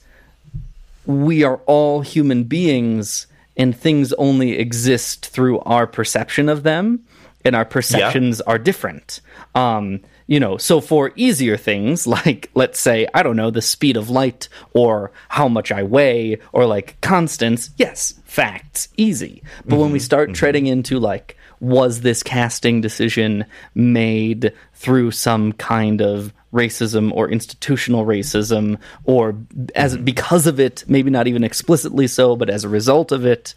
we 1.04 1.44
are 1.44 1.58
all 1.66 2.00
human 2.00 2.44
beings 2.44 3.26
and 3.56 3.76
things 3.76 4.12
only 4.14 4.58
exist 4.58 5.26
through 5.26 5.58
our 5.60 5.86
perception 5.86 6.48
of 6.48 6.62
them 6.62 7.00
and 7.44 7.54
our 7.56 7.64
perceptions 7.64 8.40
are 8.42 8.58
different 8.58 9.20
um 9.54 10.00
you 10.28 10.38
know 10.38 10.56
so 10.56 10.80
for 10.80 11.10
easier 11.16 11.56
things 11.56 12.06
like 12.18 12.48
let's 12.55 12.78
say 12.78 13.09
i 13.14 13.22
don't 13.24 13.36
know 13.36 13.50
the 13.50 13.60
speed 13.60 13.96
of 13.96 14.09
light 14.09 14.48
or 14.72 15.10
how 15.28 15.48
much 15.48 15.72
i 15.72 15.82
weigh 15.82 16.38
or 16.52 16.64
like 16.66 17.00
constants 17.00 17.70
yes 17.76 18.14
facts 18.28 18.88
easy. 18.96 19.42
But 19.66 19.78
when 19.78 19.90
we 19.90 19.98
mm-hmm, 19.98 20.05
start 20.05 20.28
mm-hmm. 20.28 20.34
treading 20.34 20.66
into 20.66 21.00
like 21.00 21.36
was 21.59 22.02
this 22.02 22.22
casting 22.22 22.80
decision 22.80 23.44
made 23.74 24.52
through 24.74 25.10
some 25.10 25.52
kind 25.55 26.00
of 26.00 26.32
racism 26.52 27.10
or 27.12 27.28
institutional 27.28 28.06
racism 28.06 28.78
or 29.05 29.34
as 29.74 29.94
mm-hmm. 29.94 30.05
because 30.05 30.46
of 30.46 30.60
it 30.60 30.84
maybe 30.86 31.10
not 31.10 31.26
even 31.26 31.42
explicitly 31.42 32.06
so 32.06 32.36
but 32.36 32.48
as 32.48 32.62
a 32.62 32.68
result 32.68 33.10
of 33.10 33.26
it 33.26 33.55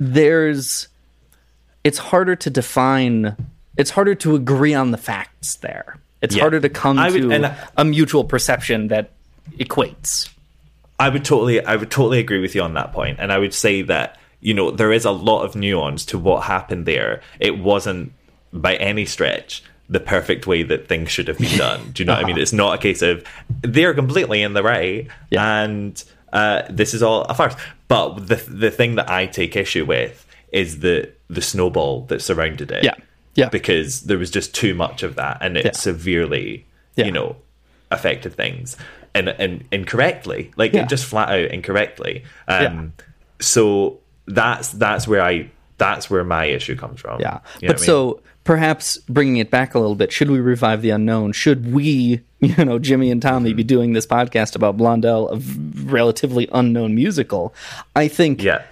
there's 0.00 0.88
it's 1.84 1.98
harder 1.98 2.34
to 2.34 2.48
define 2.48 3.36
it's 3.76 3.90
harder 3.90 4.14
to 4.14 4.34
agree 4.34 4.74
on 4.74 4.90
the 4.90 4.98
facts 4.98 5.56
there 5.56 5.98
it's 6.22 6.34
Yeah. 6.34 6.40
harder 6.42 6.60
to 6.60 6.68
come 6.68 6.96
would- 6.96 7.12
to 7.22 7.30
and- 7.32 7.52
a 7.76 7.84
mutual 7.84 8.24
perception 8.24 8.88
that 8.88 9.10
equates 9.58 10.28
I 10.98 11.10
would 11.10 11.26
totally, 11.26 11.62
I 11.62 11.76
would 11.76 11.90
totally 11.90 12.18
agree 12.20 12.40
with 12.40 12.54
you 12.54 12.62
on 12.62 12.72
that 12.72 12.94
point, 12.94 13.18
and 13.20 13.30
I 13.30 13.36
would 13.36 13.52
say 13.52 13.82
that 13.82 14.16
you 14.40 14.54
know 14.54 14.70
there 14.70 14.92
is 14.94 15.04
a 15.04 15.10
lot 15.10 15.42
of 15.42 15.54
nuance 15.54 16.06
to 16.06 16.18
what 16.18 16.44
happened 16.44 16.86
there. 16.86 17.20
It 17.38 17.58
wasn't 17.58 18.12
by 18.50 18.76
any 18.76 19.04
stretch 19.04 19.62
the 19.90 20.00
perfect 20.00 20.46
way 20.46 20.62
that 20.62 20.88
things 20.88 21.10
should 21.10 21.28
have 21.28 21.36
been 21.36 21.58
done. 21.66 21.90
Do 21.92 22.02
you 22.02 22.06
know 22.06 22.14
what 22.14 22.24
I 22.24 22.26
mean? 22.26 22.38
It's 22.38 22.54
not 22.54 22.76
a 22.76 22.78
case 22.78 23.02
of 23.02 23.22
they're 23.60 23.92
completely 23.92 24.40
in 24.40 24.54
the 24.54 24.62
right, 24.62 25.06
and 25.32 26.02
uh, 26.32 26.62
this 26.70 26.94
is 26.94 27.02
all 27.02 27.24
a 27.24 27.34
farce. 27.34 27.54
But 27.88 28.26
the 28.28 28.36
the 28.48 28.70
thing 28.70 28.94
that 28.94 29.10
I 29.10 29.26
take 29.26 29.54
issue 29.54 29.84
with 29.84 30.24
is 30.50 30.80
the 30.80 31.10
the 31.28 31.42
snowball 31.42 32.06
that 32.06 32.22
surrounded 32.22 32.72
it. 32.72 32.84
Yeah. 32.84 32.94
Yeah. 33.36 33.48
because 33.48 34.02
there 34.02 34.18
was 34.18 34.30
just 34.30 34.54
too 34.54 34.74
much 34.74 35.02
of 35.02 35.14
that, 35.16 35.38
and 35.40 35.56
it 35.56 35.64
Yeah. 35.66 35.72
severely, 35.72 36.66
Yeah. 36.96 37.06
you 37.06 37.12
know, 37.12 37.36
affected 37.90 38.34
things 38.34 38.76
and 39.14 39.28
and 39.28 39.64
incorrectly 39.70 40.50
like 40.56 40.72
Yeah. 40.72 40.82
it 40.82 40.88
just 40.88 41.04
flat 41.04 41.28
out 41.30 41.50
incorrectly 41.52 42.24
um 42.48 42.92
so 43.40 43.98
that's 44.26 44.70
that's 44.70 45.06
where 45.06 45.22
i 45.22 45.48
that's 45.78 46.10
where 46.10 46.24
my 46.24 46.46
issue 46.46 46.74
comes 46.74 47.00
from 47.00 47.20
Yeah. 47.20 47.38
You 47.60 47.68
know 47.68 47.74
but 47.74 47.76
I 47.76 47.80
mean? 47.80 47.86
so 47.86 48.20
perhaps 48.42 48.98
bringing 49.08 49.36
it 49.36 49.50
back 49.50 49.74
a 49.74 49.78
little 49.78 49.94
bit, 49.94 50.10
should 50.12 50.30
we 50.30 50.38
revive 50.40 50.80
the 50.82 50.90
unknown? 50.90 51.32
Should 51.32 51.72
we, 51.72 52.20
you 52.40 52.64
know, 52.64 52.78
Jimmy 52.78 53.10
and 53.10 53.20
Tommy 53.22 53.50
Mm-hmm. 53.50 53.56
be 53.56 53.64
doing 53.64 53.92
this 53.92 54.06
podcast 54.06 54.54
about 54.56 54.76
Blondel, 54.76 55.28
a 55.32 55.36
relatively 55.84 56.48
unknown 56.52 56.94
musical? 56.96 57.54
I 57.94 58.08
think 58.08 58.42
yeah 58.42 58.62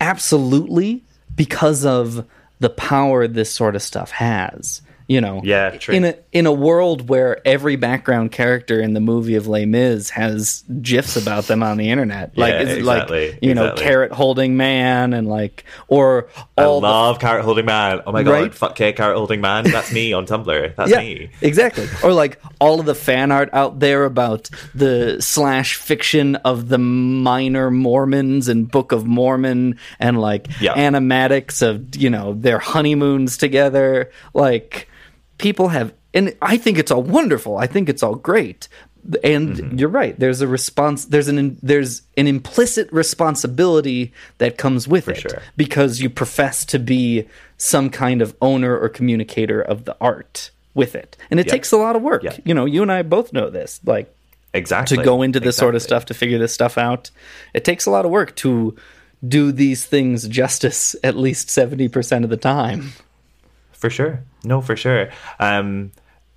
absolutely 0.00 1.02
because 1.36 1.84
of 1.84 2.26
the 2.62 2.70
power 2.70 3.26
this 3.26 3.52
sort 3.52 3.74
of 3.74 3.82
stuff 3.82 4.12
has. 4.12 4.80
You 5.12 5.20
know, 5.20 5.42
Yeah, 5.44 5.70
true. 5.76 5.94
in 5.94 6.04
a 6.04 6.14
in 6.32 6.46
a 6.46 6.52
world 6.52 7.08
where 7.10 7.46
every 7.46 7.76
background 7.76 8.32
character 8.32 8.80
in 8.80 8.94
the 8.94 9.00
movie 9.00 9.34
of 9.34 9.46
Les 9.46 9.66
Mis 9.66 10.08
has 10.10 10.64
gifs 10.80 11.16
about 11.16 11.44
them 11.48 11.62
on 11.62 11.76
the 11.76 11.90
internet, 11.90 12.36
like 12.38 12.54
Yeah, 12.54 12.60
exactly, 12.78 13.32
like 13.32 13.38
you 13.42 13.54
know, 13.54 13.64
exactly. 13.64 13.84
carrot 13.84 14.12
holding 14.12 14.56
man, 14.56 15.12
and 15.12 15.28
like 15.28 15.64
or 15.88 16.28
I 16.56 16.62
the 16.62 16.68
love 16.70 17.18
carrot 17.18 17.44
holding 17.44 17.66
man. 17.66 18.00
Oh 18.06 18.12
my 18.12 18.22
god, 18.22 18.30
Right? 18.32 18.54
fuck 18.54 18.80
yeah, 18.80 18.92
carrot 18.92 19.18
holding 19.18 19.42
man. 19.42 19.64
That's 19.64 19.92
me 19.92 20.14
on 20.14 20.24
Tumblr. 20.26 20.76
That's 20.76 20.90
yeah, 20.90 20.98
me. 21.00 21.30
exactly. 21.42 21.86
Or 22.02 22.12
like 22.14 22.40
all 22.58 22.80
of 22.80 22.86
the 22.86 22.94
fan 22.94 23.30
art 23.32 23.50
out 23.52 23.80
there 23.80 24.04
about 24.04 24.48
the 24.74 25.20
slash 25.20 25.74
fiction 25.76 26.36
of 26.36 26.68
the 26.70 26.78
minor 26.78 27.70
Mormons 27.70 28.48
and 28.48 28.70
Book 28.70 28.92
of 28.92 29.04
Mormon 29.06 29.78
and 30.00 30.18
like 30.20 30.48
Yeah. 30.60 30.74
animatics 30.74 31.60
of 31.60 31.94
you 31.96 32.08
know 32.08 32.32
their 32.32 32.58
honeymoons 32.58 33.36
together. 33.36 34.10
Like 34.32 34.88
people 35.42 35.68
have, 35.68 35.92
and 36.14 36.34
I 36.40 36.56
think 36.56 36.78
it's 36.78 36.90
all 36.90 37.02
wonderful. 37.02 37.58
I 37.58 37.66
think 37.66 37.88
it's 37.90 38.02
all 38.02 38.14
great. 38.14 38.68
And 39.24 39.56
Mm-hmm. 39.56 39.78
you're 39.78 39.88
right. 39.88 40.16
There's 40.18 40.40
a 40.40 40.46
response. 40.46 41.06
There's 41.06 41.26
an 41.28 41.58
there's 41.60 42.02
an 42.16 42.28
implicit 42.28 42.88
responsibility 42.92 44.12
that 44.38 44.58
comes 44.58 44.86
with 44.86 45.08
it 45.08 45.18
sure. 45.20 45.42
because 45.56 46.00
you 46.00 46.08
profess 46.08 46.64
to 46.66 46.78
be 46.78 47.26
some 47.56 47.90
kind 47.90 48.22
of 48.22 48.36
owner 48.40 48.78
or 48.78 48.88
communicator 48.88 49.60
of 49.60 49.84
the 49.86 49.96
art 50.00 50.50
with 50.74 50.94
it. 50.94 51.16
And 51.30 51.40
it 51.40 51.46
Yeah. 51.46 51.52
takes 51.52 51.72
a 51.72 51.76
lot 51.76 51.96
of 51.96 52.02
work. 52.02 52.22
Yeah. 52.22 52.36
You 52.44 52.54
know, 52.54 52.64
you 52.64 52.80
and 52.82 52.92
I 52.92 53.02
both 53.02 53.32
know 53.32 53.50
this. 53.50 53.80
Like 53.84 54.14
Exactly. 54.54 54.96
to 54.98 55.02
go 55.02 55.22
into 55.22 55.40
this 55.40 55.56
sort 55.56 55.74
of 55.74 55.82
stuff 55.82 56.04
to 56.06 56.14
figure 56.14 56.38
this 56.38 56.52
stuff 56.54 56.78
out. 56.78 57.10
It 57.54 57.64
takes 57.64 57.86
a 57.86 57.90
lot 57.90 58.04
of 58.04 58.10
work 58.12 58.36
to 58.36 58.76
do 59.26 59.50
these 59.52 59.84
things 59.84 60.28
justice 60.28 60.94
at 61.02 61.16
least 61.16 61.48
70% 61.48 62.22
of 62.24 62.30
the 62.30 62.36
time. 62.36 62.92
For 63.82 63.90
sure. 63.90 64.22
No, 64.44 64.60
for 64.60 64.76
sure. 64.76 65.10
Um, 65.40 65.90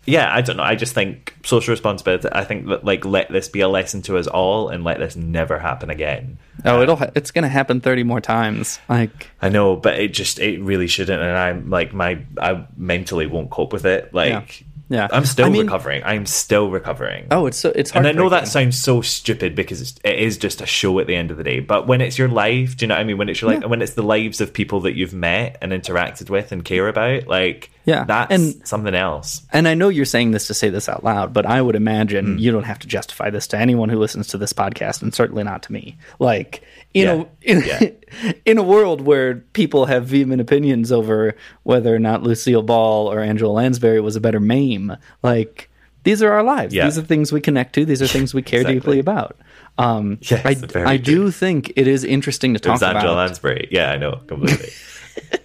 yeah, 0.07 0.34
I 0.34 0.41
don't 0.41 0.57
know. 0.57 0.63
I 0.63 0.73
just 0.73 0.95
think 0.95 1.35
social 1.43 1.73
responsibility. 1.73 2.27
I 2.31 2.43
think 2.43 2.65
that 2.69 2.84
like 2.84 3.05
let 3.05 3.31
this 3.31 3.49
be 3.49 3.59
a 3.59 3.67
lesson 3.67 4.01
to 4.03 4.17
us 4.17 4.26
all, 4.26 4.69
and 4.69 4.84
let 4.84 4.97
this 4.97 5.15
never 5.15 5.59
happen 5.59 5.91
again. 5.91 6.39
Oh, 6.65 6.81
it'll 6.81 6.95
ha- 6.95 7.11
it's 7.13 7.30
going 7.30 7.43
to 7.43 7.49
happen 7.49 7.81
30 7.81 8.01
more 8.01 8.19
times. 8.19 8.80
Like 8.89 9.30
I 9.43 9.49
know, 9.49 9.76
but 9.76 9.99
it 9.99 10.11
just 10.11 10.39
it 10.39 10.59
really 10.59 10.88
shouldn't, 10.88 11.22
and 11.22 11.38
I'm 11.38 11.69
like 11.69 11.93
my 11.93 12.17
I 12.41 12.65
mentally 12.76 13.27
won't 13.27 13.51
cope 13.51 13.72
with 13.72 13.85
it. 13.85 14.11
Like, 14.11 14.63
Yeah. 14.89 15.07
I'm 15.11 15.25
still 15.25 15.47
I 15.47 15.49
mean- 15.49 15.63
recovering. 15.63 16.03
I'm 16.03 16.25
still 16.25 16.69
recovering. 16.69 17.27
Oh, 17.31 17.47
it's 17.47 17.57
so 17.57 17.71
it's 17.75 17.91
hard. 17.91 18.05
and 18.05 18.15
I 18.15 18.19
know 18.21 18.29
that 18.29 18.47
sounds 18.47 18.79
so 18.79 19.01
stupid 19.01 19.55
because 19.55 19.81
it's, 19.81 19.95
it 20.03 20.19
is 20.19 20.37
just 20.37 20.61
a 20.61 20.65
show 20.65 20.99
at 20.99 21.07
the 21.07 21.15
end 21.15 21.31
of 21.31 21.37
the 21.37 21.43
day. 21.43 21.59
But 21.59 21.87
when 21.87 22.01
it's 22.01 22.17
your 22.17 22.27
life, 22.27 22.77
do 22.77 22.83
you 22.85 22.87
know 22.89 22.95
what 22.95 23.01
I 23.01 23.03
mean? 23.03 23.17
When 23.17 23.29
it's 23.29 23.41
your 23.41 23.51
life, 23.51 23.65
when 23.65 23.81
it's 23.81 23.93
the 23.93 24.03
lives 24.03 24.41
of 24.41 24.53
people 24.53 24.81
that 24.81 24.95
you've 24.95 25.13
met 25.13 25.57
and 25.61 25.71
interacted 25.71 26.29
with 26.29 26.51
and 26.51 26.63
care 26.63 26.87
about, 26.87 27.27
like 27.27 27.71
Yeah, 27.85 28.03
that's 28.03 28.31
and- 28.31 28.67
something 28.67 28.93
else. 28.95 29.41
And 29.51 29.67
I 29.67 29.73
know 29.73 29.89
you're 29.89 30.05
saying 30.05 30.31
this 30.31 30.47
to 30.47 30.53
say 30.53 30.69
this 30.69 30.87
out 30.87 31.03
loud, 31.03 31.33
but 31.33 31.45
I 31.45 31.61
would 31.61 31.75
imagine 31.75 32.33
hmm. 32.33 32.37
you 32.37 32.51
don't 32.51 32.63
have 32.63 32.79
to 32.79 32.87
justify 32.87 33.29
this 33.31 33.47
to 33.47 33.57
anyone 33.57 33.89
who 33.89 33.97
listens 33.97 34.27
to 34.27 34.37
this 34.37 34.53
podcast, 34.53 35.01
and 35.01 35.13
certainly 35.15 35.43
not 35.43 35.63
to 35.63 35.73
me. 35.73 35.97
Like 36.19 36.61
in 36.93 37.05
Yeah. 37.05 37.13
a 37.13 37.25
in, 37.41 37.63
Yeah. 37.65 38.31
in 38.45 38.57
a 38.57 38.63
world 38.63 39.01
where 39.01 39.35
people 39.53 39.87
have 39.87 40.05
vehement 40.05 40.41
opinions 40.41 40.91
over 40.91 41.35
whether 41.63 41.93
or 41.93 41.99
not 41.99 42.23
Lucille 42.23 42.61
Ball 42.61 43.11
or 43.11 43.19
Angela 43.19 43.51
Lansbury 43.51 43.99
was 43.99 44.15
a 44.15 44.21
better 44.21 44.39
meme, 44.77 44.97
like 45.23 45.69
these 46.03 46.22
are 46.22 46.31
our 46.31 46.43
lives. 46.43 46.73
Yeah. 46.73 46.85
These 46.85 46.97
are 46.97 47.02
things 47.02 47.31
we 47.31 47.41
connect 47.41 47.73
to. 47.76 47.85
These 47.85 48.02
are 48.02 48.07
things 48.15 48.34
we 48.34 48.41
care 48.41 48.61
Exactly. 48.61 48.80
deeply 48.80 48.99
about. 48.99 49.38
Um, 49.77 50.19
Yes, 50.22 50.76
I, 50.76 50.84
I 50.93 50.97
do 50.97 51.31
think 51.31 51.73
it 51.76 51.88
is 51.88 52.03
interesting 52.03 52.53
to 52.53 52.60
talk 52.60 52.80
talk 52.80 52.95
Angela 52.95 53.14
about. 53.14 53.27
Lansbury. 53.27 53.68
Yeah, 53.72 53.91
I 53.91 53.97
know 53.97 54.22
completely. 54.27 54.69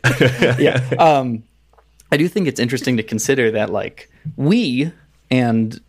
yeah. 0.63 0.83
Um, 0.99 1.43
I 2.13 2.17
do 2.17 2.29
think 2.29 2.47
it's 2.49 2.61
interesting 2.61 2.97
to 2.97 3.03
consider 3.03 3.53
that, 3.53 3.71
like, 3.71 4.11
we, 4.37 4.93
and 5.31 5.81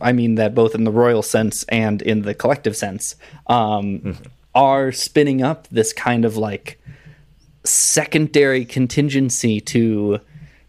I 0.00 0.12
mean 0.12 0.36
that 0.36 0.54
both 0.54 0.74
in 0.74 0.84
the 0.84 0.90
royal 0.90 1.22
sense 1.22 1.64
and 1.64 2.02
in 2.02 2.22
the 2.22 2.34
collective 2.34 2.76
sense, 2.76 3.16
um, 3.46 4.16
are 4.54 4.90
spinning 4.90 5.42
up 5.42 5.68
this 5.68 5.92
kind 5.92 6.24
of 6.24 6.36
like 6.36 6.80
secondary 7.64 8.64
contingency 8.64 9.60
to 9.60 10.20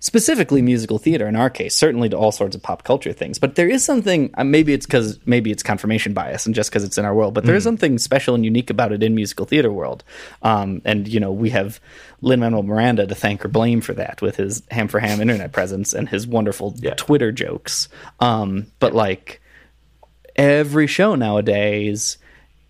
specifically 0.08 0.62
musical 0.62 0.98
theater 0.98 1.28
in 1.28 1.36
our 1.36 1.50
case 1.50 1.76
certainly 1.76 2.08
to 2.08 2.18
all 2.18 2.32
sorts 2.32 2.56
of 2.56 2.64
pop 2.64 2.84
culture 2.84 3.12
things. 3.12 3.38
But 3.38 3.56
there 3.56 3.68
is 3.68 3.84
something 3.84 4.32
uh, 4.36 4.46
maybe 4.46 4.72
it's 4.72 4.86
because 4.86 5.20
maybe 5.26 5.52
it's 5.52 5.62
confirmation 5.62 6.14
bias 6.14 6.46
and 6.46 6.56
just 6.56 6.70
because 6.72 6.86
it's 6.86 6.98
in 6.98 7.04
our 7.04 7.14
world 7.14 7.34
but 7.34 7.44
there 7.44 7.56
is 7.56 7.64
something 7.64 7.98
special 7.98 8.34
and 8.34 8.46
unique 8.46 8.70
about 8.70 8.94
it 8.94 9.04
in 9.04 9.14
musical 9.14 9.46
theater 9.46 9.72
world. 9.72 10.06
Um, 10.42 10.82
and 10.86 11.10
you 11.10 11.20
know 11.20 11.34
we 11.34 11.50
have 11.50 11.82
lin 12.22 12.40
manuel 12.40 12.64
miranda 12.64 13.06
to 13.06 13.14
thank 13.14 13.44
or 13.44 13.50
blame 13.50 13.82
for 13.82 13.94
that 13.94 14.22
with 14.22 14.38
his 14.38 14.64
ham 14.72 14.88
for 14.88 15.00
ham 15.00 15.20
internet 15.20 15.52
presence 15.52 15.94
and 15.94 16.08
his 16.08 16.26
wonderful 16.26 16.74
twitter 16.96 17.34
jokes. 17.34 17.90
Um, 18.22 18.68
but 18.80 18.96
like 18.96 19.42
every 20.38 20.88
show 20.88 21.16
nowadays 21.16 22.18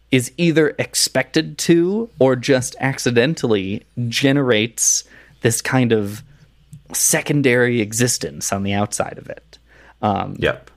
is 0.10 0.32
either 0.38 0.74
expected 0.80 1.58
to 1.60 2.10
or 2.18 2.36
just 2.36 2.76
accidentally 2.80 3.86
generates 4.08 5.04
this 5.42 5.62
kind 5.62 5.92
of 5.92 6.24
secondary 6.94 7.82
existence 7.82 8.52
on 8.54 8.64
the 8.64 8.74
outside 8.74 9.18
of 9.18 9.30
it. 9.30 9.58
Um, 10.02 10.36
yep. 10.40 10.70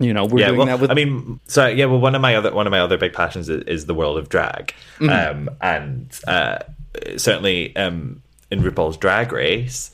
You 0.00 0.14
know, 0.14 0.24
we're 0.26 0.40
yeah, 0.40 0.46
doing 0.48 0.58
well, 0.58 0.66
that 0.68 0.80
with. 0.80 0.90
I 0.90 0.94
mean, 0.94 1.40
so 1.46 1.66
yeah, 1.66 1.86
well, 1.86 1.98
one 1.98 2.14
of 2.14 2.20
my 2.20 2.36
other 2.36 2.54
one 2.54 2.66
of 2.66 2.70
my 2.70 2.78
other 2.80 2.96
big 2.96 3.12
passions 3.12 3.48
is, 3.48 3.64
is 3.64 3.86
the 3.86 3.94
world 3.94 4.16
of 4.16 4.28
drag, 4.28 4.72
Mhm. 5.00 5.30
um, 5.30 5.50
and 5.60 6.08
uh, 6.28 6.58
certainly 7.16 7.74
um, 7.74 8.22
in 8.50 8.62
RuPaul's 8.62 8.96
Drag 8.96 9.32
Race, 9.32 9.90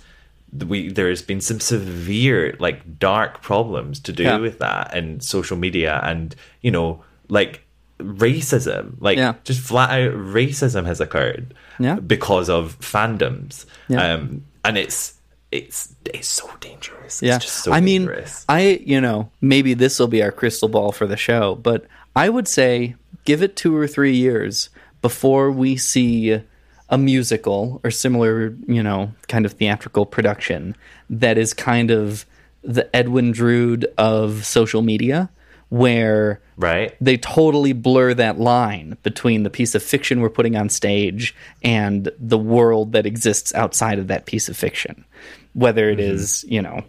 we 0.53 0.91
there 0.93 1.09
has 1.09 1.23
been 1.23 1.41
some 1.41 1.59
severe, 1.59 2.55
like, 2.59 2.99
dark 2.99 3.41
problems 3.41 3.99
to 4.01 4.13
do 4.13 4.25
Yeah. 4.25 4.37
with 4.37 4.59
that, 4.59 4.95
and 4.95 5.23
social 5.25 5.57
media, 5.57 6.01
and 6.05 6.35
you 6.61 6.71
know, 6.71 7.03
like 7.31 7.63
racism, 7.99 8.97
like 9.01 9.17
Yeah. 9.17 9.35
just 9.45 9.61
flat 9.61 9.91
out 9.91 10.13
racism 10.15 10.85
has 10.85 11.01
occurred, 11.01 11.55
Yeah. 11.79 11.97
because 11.97 12.51
of 12.51 12.79
fandoms, 12.81 13.65
um, 13.97 14.43
and 14.65 14.77
it's 14.77 15.15
it's 15.55 15.95
it's 16.05 16.29
so 16.29 16.51
dangerous. 16.61 17.23
yeah, 17.23 17.37
it's 17.37 17.45
just 17.45 17.59
so 17.65 17.73
I 17.73 17.81
mean, 17.81 18.03
dangerous. 18.03 18.45
I 18.49 18.83
you 18.85 19.01
know 19.01 19.31
maybe 19.41 19.75
this 19.75 19.99
will 19.99 20.09
be 20.09 20.23
our 20.23 20.33
crystal 20.33 20.69
ball 20.69 20.91
for 20.93 21.07
the 21.07 21.17
show, 21.17 21.55
but 21.55 21.87
I 22.17 22.29
would 22.29 22.49
say 22.49 22.97
give 23.25 23.43
it 23.43 23.57
two 23.57 23.77
or 23.77 23.87
three 23.87 24.17
years 24.17 24.69
before 25.01 25.51
we 25.51 25.77
see 25.77 26.41
a 26.89 26.99
musical 26.99 27.81
or 27.85 27.91
similar, 27.91 28.55
you 28.67 28.83
know, 28.83 29.13
kind 29.29 29.47
of 29.47 29.53
theatrical 29.53 30.07
production 30.07 30.77
that 31.09 31.39
is 31.39 31.55
kind 31.55 31.91
of 31.91 32.27
the 32.63 32.95
Edwin 32.95 33.33
Drood 33.33 33.87
of 33.97 34.45
social 34.45 34.83
media, 34.83 35.31
where 35.69 36.41
right 36.57 36.95
they 37.01 37.17
totally 37.17 37.73
blur 37.73 38.15
that 38.15 38.39
line 38.39 38.97
between 39.03 39.45
the 39.45 39.51
piece 39.51 39.75
of 39.75 39.83
fiction 39.83 40.21
we're 40.21 40.31
putting 40.31 40.57
on 40.57 40.69
stage 40.69 41.35
and 41.63 42.11
the 42.19 42.39
world 42.39 42.93
that 42.93 43.07
exists 43.07 43.55
outside 43.55 43.99
of 43.99 44.09
that 44.09 44.27
piece 44.27 44.49
of 44.49 44.57
fiction 44.57 45.05
whether 45.55 45.89
it 45.91 45.99
Mm-hmm. 45.99 46.15
is 46.15 46.45
you 46.49 46.61
know 46.63 46.83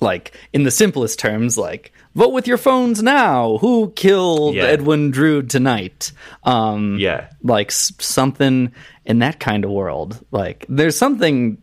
like 0.00 0.32
in 0.52 0.62
the 0.62 0.70
simplest 0.70 1.18
terms 1.18 1.58
like 1.58 1.92
vote 2.14 2.32
with 2.32 2.46
your 2.46 2.56
phones 2.58 3.02
now. 3.02 3.58
Who 3.58 3.92
killed 3.96 4.54
Yeah. 4.54 4.64
edwin 4.64 5.10
drood 5.10 5.50
tonight? 5.50 6.12
Um 6.44 6.98
Yeah. 6.98 7.26
like 7.42 7.68
s- 7.68 7.92
something 7.98 8.72
in 9.04 9.18
that 9.20 9.40
kind 9.40 9.64
of 9.64 9.70
world. 9.70 10.24
Like 10.30 10.64
there's 10.68 10.96
something 10.96 11.58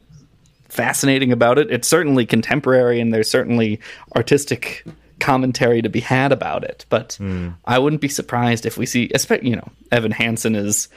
fascinating 0.69 1.31
about 1.31 1.57
it. 1.57 1.71
It's 1.71 1.87
certainly 1.87 2.25
contemporary 2.25 2.99
and 2.99 3.13
there's 3.13 3.29
certainly 3.29 3.79
artistic 4.15 4.83
commentary 5.21 5.81
to 5.81 5.89
be 5.89 6.01
had 6.01 6.31
about 6.33 6.63
it. 6.65 6.85
But 6.89 7.17
i 7.65 7.79
wouldn't 7.79 8.01
be 8.01 8.09
surprised 8.09 8.65
if 8.65 8.77
we 8.77 8.85
see 8.85 9.09
especially 9.15 9.49
you 9.51 9.55
know 9.55 9.69
evan 9.91 10.11
hansen 10.11 10.55
is 10.55 10.89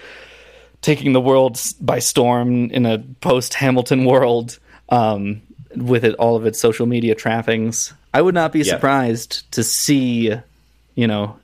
taking 0.83 1.13
the 1.13 1.21
world 1.21 1.61
by 1.81 1.99
storm 2.01 2.71
in 2.71 2.85
a 2.87 2.99
post 3.21 3.55
Hamilton 3.55 4.05
world 4.05 4.59
um, 4.89 5.43
with 5.77 6.05
it 6.05 6.15
all 6.15 6.37
of 6.37 6.47
its 6.47 6.59
social 6.59 6.87
media 6.87 7.15
trappings. 7.15 7.93
I 8.15 8.23
would 8.23 8.35
not 8.35 8.53
be 8.53 8.61
Yeah. 8.61 8.75
surprised 8.75 9.51
to 9.53 9.63
see, 9.63 10.33
you 10.95 11.07
know, 11.07 11.37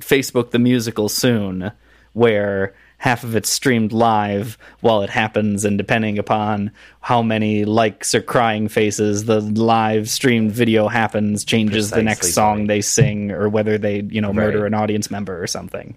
Facebook 0.00 0.50
the 0.50 0.58
musical 0.58 1.08
soon, 1.08 1.70
where 2.12 2.74
half 2.98 3.22
of 3.22 3.36
it's 3.36 3.48
streamed 3.48 3.92
live 3.92 4.58
while 4.80 5.02
it 5.02 5.10
happens, 5.10 5.64
and 5.64 5.78
depending 5.78 6.18
upon 6.18 6.70
how 7.00 7.22
many 7.22 7.64
likes 7.64 8.14
or 8.14 8.20
crying 8.20 8.66
faces 8.68 9.24
the 9.26 9.40
live 9.40 10.08
streamed 10.10 10.50
video 10.50 10.88
happens, 10.88 11.44
changes 11.44 11.90
the 11.90 12.02
next 12.02 12.20
Precisely, 12.20 12.32
song 12.32 12.66
they 12.66 12.80
sing, 12.80 13.30
or 13.30 13.48
whether 13.48 13.78
they, 13.78 14.00
you 14.02 14.20
know, 14.20 14.32
murder 14.32 14.66
an 14.66 14.74
audience 14.74 15.10
member 15.10 15.40
or 15.40 15.46
something. 15.46 15.96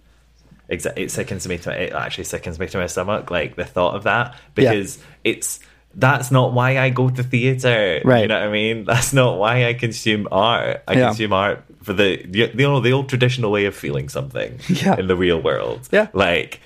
It 0.69 1.11
sickens 1.11 1.47
me 1.47 1.57
to 1.59 1.83
it 1.83 1.91
actually 1.91 2.23
sickens 2.23 2.57
me 2.57 2.65
to 2.67 2.77
my 2.77 2.87
stomach 2.87 3.29
like 3.29 3.55
the 3.57 3.65
thought 3.65 3.95
of 3.95 4.03
that 4.03 4.35
because 4.55 4.99
it's 5.25 5.59
that's 5.95 6.31
not 6.31 6.53
why 6.53 6.77
I 6.77 6.89
go 6.89 7.09
to 7.09 7.21
theater 7.23 8.01
Right. 8.05 8.21
you 8.21 8.27
know 8.27 8.39
what 8.39 8.47
I 8.47 8.51
mean 8.51 8.85
that's 8.91 9.11
not 9.13 9.37
why 9.37 9.67
I 9.67 9.73
consume 9.73 10.27
art 10.31 10.83
I 10.87 10.93
Yeah. 10.93 11.07
consume 11.07 11.33
art 11.33 11.63
for 11.83 11.93
the 11.93 12.25
you 12.31 12.47
know 12.55 12.79
the 12.79 12.91
old 12.93 13.09
traditional 13.09 13.51
way 13.51 13.65
of 13.65 13.75
feeling 13.75 14.07
something 14.09 14.59
Yeah. 14.69 14.97
in 14.97 15.07
the 15.07 15.15
real 15.15 15.41
world 15.41 15.89
Yeah. 15.91 16.07
like 16.13 16.61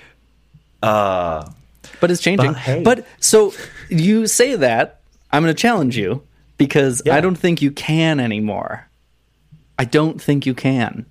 uh 0.82 1.48
but 2.00 2.10
it's 2.10 2.20
changing. 2.20 2.52
But 2.52 2.84
But, 2.84 3.06
so 3.20 3.54
you 3.88 4.26
say 4.26 4.54
that 4.56 5.00
I'm 5.32 5.42
going 5.42 5.54
to 5.54 5.60
challenge 5.60 5.96
you 5.96 6.22
because 6.58 7.00
I 7.08 7.20
don't 7.20 7.36
think 7.36 7.62
you 7.62 7.70
can 7.70 8.20
anymore. 8.20 8.86
I 9.78 9.84
don't 9.84 10.20
think 10.20 10.44
you 10.46 10.52
can. 10.54 11.06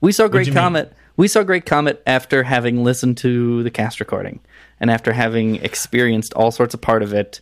We 0.00 0.12
saw 0.12 0.28
Great 0.28 0.46
you 0.46 0.52
mean? 0.52 0.62
Comet. 0.62 0.92
We 1.16 1.26
saw 1.28 1.42
Great 1.42 1.64
Comet 1.64 2.02
after 2.06 2.42
having 2.42 2.84
listened 2.84 3.16
to 3.18 3.62
the 3.62 3.70
cast 3.70 3.98
recording 4.00 4.40
and 4.82 4.90
after 4.90 5.12
having 5.14 5.56
experienced 5.64 6.34
all 6.34 6.50
sorts 6.50 6.74
of 6.74 6.80
part 6.82 7.02
of 7.02 7.14
it, 7.14 7.40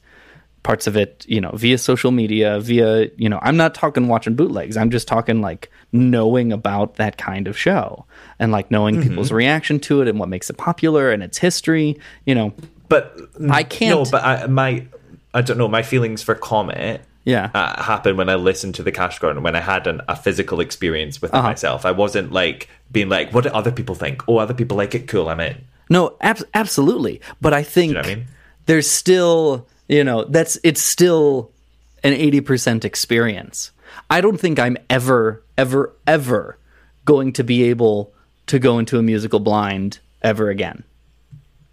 parts 0.63 0.87
of 0.87 0.95
it, 0.95 1.25
you 1.27 1.41
know, 1.41 1.51
via 1.55 1.79
social 1.79 2.11
media, 2.13 2.61
via, 2.61 3.09
you 3.17 3.29
know, 3.31 3.39
I'm 3.43 3.57
not 3.57 3.75
talking 3.75 4.07
watching 4.09 4.35
bootlegs. 4.37 4.77
I'm 4.77 4.91
just 4.91 5.09
talking 5.09 5.41
like 5.41 5.71
knowing 5.91 6.53
about 6.53 6.97
that 6.97 7.17
kind 7.17 7.49
of 7.49 7.57
show 7.59 8.05
and 8.39 8.53
like 8.53 8.71
knowing 8.71 8.97
Mm-hmm. 8.97 9.09
people's 9.09 9.33
reaction 9.33 9.81
to 9.81 10.03
it 10.03 10.07
and 10.09 10.19
what 10.21 10.29
makes 10.29 10.51
it 10.51 10.59
popular 10.59 11.11
and 11.11 11.23
its 11.23 11.39
history, 11.39 11.99
you 12.27 12.35
know. 12.35 12.53
but 12.91 13.17
I 13.51 13.63
can't- 13.65 13.99
no 13.99 14.05
but 14.11 14.23
I, 14.23 14.47
my 14.47 14.85
I 15.33 15.41
don't 15.43 15.57
know 15.59 15.69
my 15.69 15.83
feelings 15.83 16.23
for 16.23 16.35
Comet 16.35 17.01
Yeah. 17.25 17.51
uh, 17.55 17.83
happened 17.83 18.19
when 18.19 18.29
I 18.29 18.35
listened 18.35 18.75
to 18.75 18.83
the 18.83 18.93
Cash 18.93 19.19
Garden 19.21 19.43
when 19.43 19.57
I 19.57 19.61
had 19.61 19.87
an, 19.87 20.03
a 20.09 20.15
physical 20.17 20.61
experience 20.61 21.23
with 21.23 21.33
Uh-huh. 21.33 21.49
myself. 21.49 21.87
I 21.87 21.93
wasn't 21.93 22.33
like 22.33 22.69
being 22.93 23.09
like, 23.09 23.33
"What 23.33 23.45
do 23.45 23.51
other 23.51 23.71
people 23.73 23.95
think? 23.95 24.23
Oh, 24.29 24.37
other 24.39 24.55
people 24.55 24.77
like 24.77 24.95
it. 24.95 25.07
Cool, 25.09 25.29
I'm 25.29 25.41
in." 25.41 25.57
No, 25.91 26.17
ab- 26.23 26.49
absolutely. 26.55 27.21
But 27.41 27.53
I 27.53 27.63
think 27.63 27.93
know 27.95 28.01
I 28.01 28.07
mean? 28.07 28.27
there's 28.67 28.91
still, 28.91 29.67
you 29.89 30.05
know, 30.05 30.25
that's 30.25 30.57
it's 30.63 30.81
still 30.83 31.51
an 32.05 32.15
80% 32.15 32.85
experience. 32.85 33.73
I 34.09 34.21
don't 34.23 34.39
think 34.41 34.59
I'm 34.59 34.77
ever 34.89 35.43
ever 35.59 35.93
ever 36.07 36.57
going 37.05 37.33
to 37.35 37.45
be 37.45 37.65
able 37.65 38.13
to 38.47 38.59
go 38.59 38.79
into 38.79 38.99
a 38.99 39.03
musical 39.03 39.41
blind 39.41 39.99
ever 40.23 40.49
again. 40.49 40.85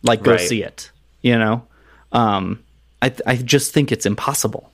Like 0.04 0.24
go 0.24 0.32
Right. 0.32 0.42
see 0.42 0.64
it, 0.64 0.92
you 1.22 1.38
know? 1.38 1.66
Um 2.12 2.64
I 3.02 3.10
th- 3.10 3.22
I 3.28 3.36
just 3.36 3.74
think 3.74 3.92
it's 3.92 4.06
impossible. 4.08 4.72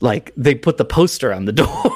Like 0.00 0.32
they 0.36 0.54
put 0.54 0.76
the 0.76 0.84
poster 0.84 1.32
on 1.32 1.44
the 1.46 1.52
door. 1.64 1.92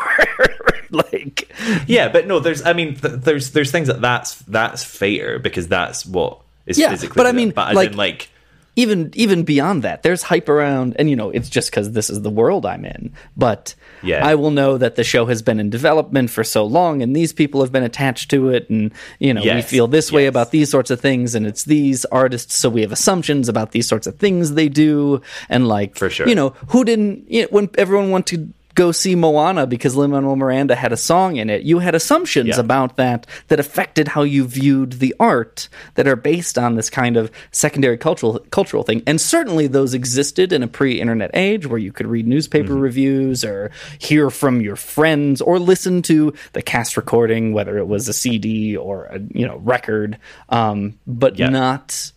like 0.91 1.53
Yeah, 1.87 2.09
but 2.09 2.27
no, 2.27 2.41
there's. 2.41 2.65
I 2.65 2.73
mean, 2.73 2.95
th- 2.97 3.21
there's 3.21 3.51
there's 3.53 3.71
things 3.71 3.89
that 3.89 4.01
that's 4.01 4.37
that's 4.43 4.83
fair 4.85 5.39
because 5.39 5.69
that's 5.69 6.05
what 6.07 6.41
is 6.69 6.79
Yeah, 6.79 6.91
physically. 6.91 7.15
but 7.17 7.27
I 7.27 7.33
mean, 7.33 7.51
but 7.51 7.75
like- 7.75 7.91
in, 7.93 7.97
like 7.97 8.31
even 8.77 9.11
even 9.17 9.43
beyond 9.43 9.83
that 9.83 10.05
there's 10.05 10.23
hype 10.23 10.49
around 10.49 10.95
and 11.01 11.11
you 11.11 11.17
know 11.17 11.31
it's 11.31 11.49
just 11.49 11.69
because 11.69 11.91
this 11.93 12.09
is 12.09 12.23
the 12.23 12.31
world 12.31 12.65
i'm 12.65 12.85
in 12.85 13.13
but 13.37 13.75
Yeah. 14.05 14.25
i 14.25 14.37
will 14.37 14.53
know 14.53 14.79
that 14.79 14.95
the 14.95 15.03
show 15.03 15.27
has 15.27 15.43
been 15.43 15.59
in 15.59 15.69
development 15.69 16.31
for 16.31 16.45
so 16.45 16.65
long 16.65 17.03
and 17.03 17.11
these 17.17 17.33
people 17.33 17.61
have 17.61 17.73
been 17.73 17.83
attached 17.83 18.31
to 18.31 18.51
it 18.51 18.71
and 18.71 18.93
you 19.19 19.35
know 19.35 19.43
we 19.43 19.63
feel 19.63 19.89
this 19.89 20.13
way 20.13 20.27
about 20.27 20.53
these 20.53 20.71
sorts 20.71 20.93
of 20.93 21.01
things 21.01 21.35
and 21.35 21.45
it's 21.45 21.65
these 21.65 22.05
artists 22.13 22.55
so 22.55 22.69
we 22.71 22.83
have 22.83 22.93
assumptions 22.93 23.49
about 23.49 23.73
these 23.73 23.89
sorts 23.89 24.07
of 24.07 24.15
things 24.21 24.53
they 24.53 24.69
do 24.69 25.21
and 25.49 25.67
like 25.67 25.97
For 25.97 26.09
sure. 26.09 26.29
you 26.29 26.37
know 26.37 26.51
who 26.69 26.85
didn't 26.85 27.25
you 27.29 27.43
know, 27.43 27.49
when 27.51 27.71
everyone 27.77 28.13
went 28.13 28.27
to 28.29 28.49
go 28.79 28.93
see 28.93 29.17
Moana 29.17 29.67
because 29.67 29.97
Lin 29.97 30.13
Manuel 30.13 30.37
Miranda 30.37 30.77
had 30.77 30.93
a 30.93 30.97
song 30.97 31.35
in 31.37 31.51
it. 31.51 31.63
You 31.63 31.81
had 31.81 31.95
assumptions 31.97 32.49
Yeah. 32.51 32.61
about 32.61 32.97
that 32.97 33.27
that 33.49 33.59
affected 33.59 34.07
how 34.09 34.23
you 34.23 34.45
viewed 34.47 34.93
the 35.05 35.13
art 35.19 35.69
that 35.97 36.07
are 36.07 36.15
based 36.15 36.57
on 36.57 36.77
this 36.77 36.89
kind 36.89 37.17
of 37.17 37.31
secondary 37.51 37.99
cultural 37.99 38.39
cultural 38.51 38.85
thing. 38.85 39.03
And 39.05 39.21
certainly 39.21 39.67
those 39.67 39.95
existed 39.95 40.53
in 40.53 40.63
a 40.63 40.69
pre-internet 40.69 41.31
age 41.35 41.67
where 41.67 41.81
you 41.81 41.91
could 41.93 42.07
read 42.07 42.27
newspaper 42.29 42.75
Mm-hmm. 42.75 42.89
reviews 42.89 43.45
or 43.45 43.71
hear 43.99 44.31
from 44.31 44.61
your 44.61 44.77
friends 44.77 45.41
or 45.41 45.59
listen 45.59 46.01
to 46.03 46.33
the 46.53 46.63
cast 46.63 46.97
recording, 46.97 47.53
whether 47.53 47.79
it 47.79 47.89
was 47.89 48.09
a 48.09 48.13
CD 48.13 48.77
or 48.77 49.07
a 49.07 49.19
you 49.35 49.47
know 49.47 49.57
record, 49.59 50.19
um, 50.51 50.95
but 51.07 51.37
Yeah. 51.39 51.49
not. 51.49 52.13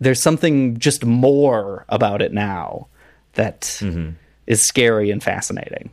There's 0.00 0.20
something 0.20 0.76
just 0.78 1.04
more 1.06 1.86
about 1.88 2.20
it 2.20 2.32
now 2.34 2.88
that 3.34 3.80
is 4.46 4.62
scary 4.62 5.10
and 5.10 5.22
fascinating. 5.22 5.90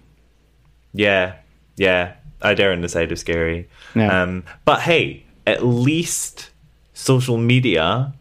yeah, 0.93 1.35
yeah. 1.77 2.13
I 2.41 2.53
dare 2.55 2.71
on 2.73 2.81
the 2.81 2.89
side 2.89 3.11
of 3.11 3.19
scary. 3.19 3.69
Yeah. 3.95 4.23
Um, 4.23 4.43
but 4.65 4.81
hey, 4.81 5.25
at 5.45 5.63
least 5.63 6.49
social 6.93 7.37
media 7.37 8.13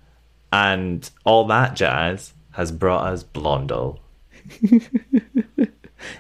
and 0.52 1.08
all 1.24 1.46
that 1.46 1.74
jazz 1.74 2.32
has 2.52 2.70
brought 2.70 3.06
us 3.06 3.22
Blondel, 3.22 3.98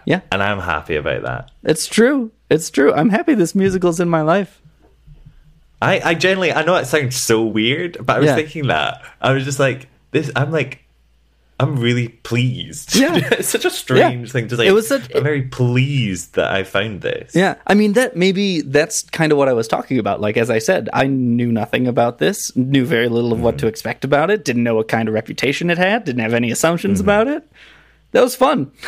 Yeah, 0.04 0.20
and 0.30 0.42
I'm 0.42 0.60
happy 0.60 0.96
about 0.96 1.22
that. 1.22 1.50
it's 1.64 1.86
true. 1.86 2.30
It's 2.50 2.70
true. 2.70 2.92
I'm 2.92 3.08
happy 3.10 3.34
this 3.34 3.54
musical's 3.54 3.98
in 4.00 4.08
my 4.10 4.20
life. 4.22 4.60
I, 5.80 6.00
I 6.00 6.14
generally, 6.14 6.52
I 6.52 6.62
know 6.64 6.74
it 6.76 6.86
sounds 6.86 7.16
so 7.16 7.42
weird, 7.42 7.96
but 8.04 8.16
I 8.16 8.18
was 8.18 8.26
Yeah. 8.28 8.34
thinking 8.36 8.66
that 8.66 9.02
I 9.20 9.32
was 9.32 9.44
just 9.44 9.58
like, 9.58 9.88
this. 10.10 10.30
I'm 10.36 10.50
like, 10.50 10.84
I'm 11.60 11.76
really 11.76 12.08
pleased. 12.08 12.94
Yeah. 12.96 13.16
it's 13.32 13.48
such 13.48 13.64
a 13.64 13.70
strange 13.70 14.32
thing 14.32 14.48
to 14.48 14.56
say. 14.56 14.66
It 14.66 14.72
was 14.72 14.88
such- 14.88 15.14
I'm 15.14 15.22
very 15.22 15.42
pleased 15.42 16.34
that 16.34 16.50
I 16.50 16.64
found 16.64 17.02
this. 17.02 17.34
Yeah, 17.34 17.56
I 17.66 17.74
mean 17.74 17.92
that 17.92 18.16
maybe 18.16 18.62
that's 18.62 19.02
kind 19.10 19.30
of 19.32 19.38
what 19.38 19.48
I 19.48 19.52
was 19.52 19.68
talking 19.68 19.98
about. 19.98 20.20
Like 20.20 20.36
as 20.36 20.50
I 20.50 20.58
said, 20.58 20.88
I 20.92 21.06
knew 21.06 21.52
nothing 21.52 21.86
about 21.86 22.18
this, 22.18 22.54
knew 22.56 22.84
very 22.84 23.08
little 23.08 23.32
of 23.32 23.40
what 23.42 23.58
to 23.58 23.66
expect 23.66 24.04
about 24.04 24.30
it, 24.30 24.44
didn't 24.44 24.62
know 24.64 24.74
what 24.74 24.88
kind 24.88 25.08
of 25.08 25.14
reputation 25.14 25.70
it 25.70 25.78
had, 25.78 26.04
didn't 26.04 26.22
have 26.22 26.34
any 26.34 26.50
assumptions 26.50 26.98
about 27.00 27.28
it. 27.28 27.48
That 28.12 28.22
was 28.22 28.34
fun. 28.34 28.72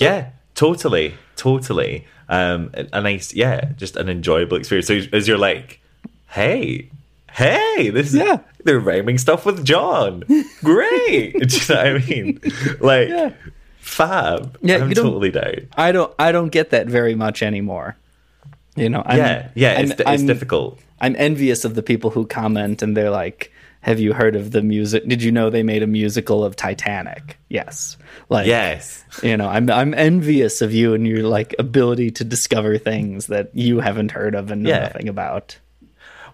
Yeah, 0.00 0.30
totally, 0.54 1.14
totally. 1.34 2.06
Um, 2.28 2.70
a, 2.74 2.86
a 2.92 3.00
nice, 3.02 3.34
yeah, 3.34 3.72
just 3.76 3.96
an 3.96 4.08
enjoyable 4.08 4.56
experience. 4.56 4.86
So 4.86 5.00
as 5.12 5.26
you're 5.26 5.38
like, 5.38 5.80
hey, 6.28 6.90
hey, 7.32 7.90
this 7.90 8.08
is 8.08 8.14
Yeah. 8.14 8.38
they're 8.64 8.80
rhyming 8.80 9.18
stuff 9.18 9.46
with 9.46 9.64
John. 9.64 10.22
Great. 10.62 11.32
Do 11.48 11.56
you 11.56 11.74
know 11.74 11.92
what 11.94 12.02
I 12.02 12.06
mean? 12.06 12.40
Like, 12.80 13.08
Yeah. 13.08 13.32
fab. 13.78 14.58
Yeah, 14.62 14.76
I'm 14.78 14.92
totally 14.92 15.30
down. 15.30 15.68
I 15.76 15.92
don't 15.92 16.12
I 16.18 16.32
don't 16.32 16.50
get 16.50 16.70
that 16.70 16.86
very 16.88 17.14
much 17.14 17.42
anymore. 17.42 17.96
You 18.76 18.88
know, 18.88 19.02
I'm, 19.04 19.16
yeah, 19.18 19.48
yeah, 19.54 19.72
it's, 19.80 19.90
I'm- 19.92 20.00
it's 20.00 20.08
I'm- 20.08 20.26
difficult. 20.26 20.78
I'm 21.00 21.14
envious 21.16 21.64
of 21.64 21.74
the 21.76 21.82
people 21.82 22.10
who 22.10 22.26
comment 22.26 22.82
and 22.82 22.96
they're 22.96 23.10
like, 23.10 23.52
"Have 23.82 24.00
you 24.00 24.12
heard 24.14 24.34
of 24.34 24.50
the 24.50 24.62
music? 24.62 25.06
Did 25.06 25.22
you 25.22 25.30
know 25.30 25.48
they 25.48 25.62
made 25.62 25.82
a 25.84 25.86
musical 25.86 26.44
of 26.44 26.56
Titanic?" 26.56 27.38
Yes. 27.48 27.96
Like 28.28 28.46
Yes. 28.48 29.04
You 29.22 29.36
know, 29.36 29.48
I'm 29.48 29.70
I'm 29.70 29.94
envious 29.94 30.60
of 30.60 30.72
you 30.74 30.94
and 30.94 31.06
your 31.06 31.22
like 31.22 31.54
ability 31.58 32.10
to 32.18 32.24
discover 32.24 32.78
things 32.78 33.28
that 33.28 33.50
you 33.54 33.78
haven't 33.80 34.10
heard 34.10 34.34
of 34.34 34.50
and 34.50 34.64
know 34.64 34.70
Yeah. 34.70 34.80
nothing 34.80 35.08
about. 35.08 35.56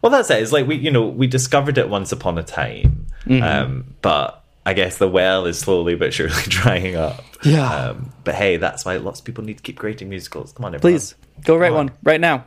Well, 0.05 0.11
that's 0.11 0.29
it. 0.29 0.43
It's 0.43 0.53
like 0.53 0.67
we, 0.67 0.77
you 0.77 0.91
know, 0.91 1.07
we 1.07 1.27
discovered 1.27 1.79
it 1.79 1.89
once 1.89 2.13
upon 2.13 2.37
a 2.37 2.43
time, 2.43 3.07
Mm-hmm. 3.25 3.43
um, 3.43 3.85
but 4.03 4.45
I 4.67 4.75
guess 4.75 4.99
the 4.99 5.09
well 5.09 5.47
is 5.47 5.59
slowly 5.59 5.95
but 5.95 6.13
surely 6.13 6.35
drying 6.49 6.95
up. 6.95 7.25
Yeah. 7.43 7.67
Um, 7.75 8.13
but 8.23 8.35
hey, 8.35 8.59
that's 8.59 8.85
why 8.85 8.99
lots 8.99 9.21
of 9.21 9.25
people 9.25 9.45
need 9.45 9.57
to 9.57 9.63
keep 9.63 9.79
creating 9.79 10.11
musicals. 10.11 10.53
Come 10.53 10.67
on, 10.67 10.75
everyone. 10.75 10.93
Please 10.93 11.15
go 11.45 11.57
write 11.57 11.73
one 11.73 11.91
right 12.03 12.21
now. 12.21 12.45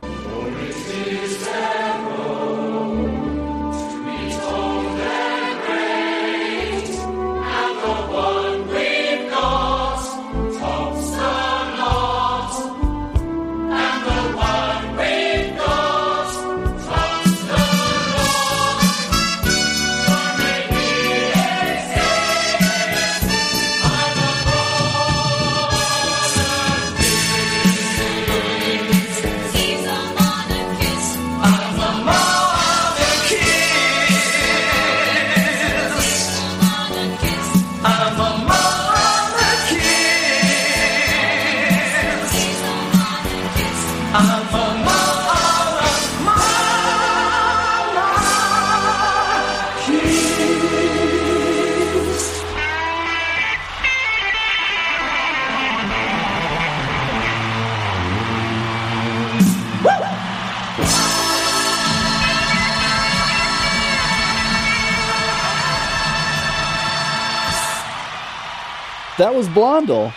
That 69.18 69.34
was 69.34 69.48
Blondel. 69.48 70.12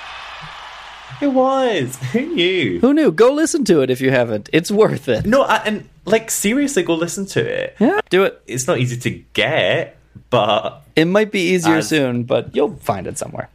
It 1.21 1.27
was. 1.27 1.95
Who 2.13 2.21
knew? 2.35 2.79
Who 2.79 2.93
knew? 2.93 3.11
Go 3.11 3.33
listen 3.33 3.63
to 3.65 3.81
it 3.81 3.89
if 3.89 3.99
you 4.01 4.11
haven't. 4.11 4.49
It's 4.53 4.71
worth 4.71 5.07
it. 5.07 5.25
No, 5.25 5.43
I, 5.43 5.57
and 5.57 5.89
like 6.05 6.31
seriously, 6.31 6.83
go 6.83 6.95
listen 6.95 7.25
to 7.27 7.39
it. 7.41 7.75
Yeah, 7.79 7.99
do 8.09 8.23
it. 8.23 8.41
It's 8.47 8.67
not 8.67 8.79
easy 8.79 8.97
to 8.97 9.09
get, 9.33 9.97
but 10.29 10.81
It 10.95 11.05
might 11.05 11.31
be 11.31 11.49
easier 11.53 11.75
As- 11.77 11.89
soon, 11.89 12.23
but 12.23 12.55
you'll 12.55 12.75
find 12.77 13.07
it 13.07 13.17
somewhere. 13.17 13.49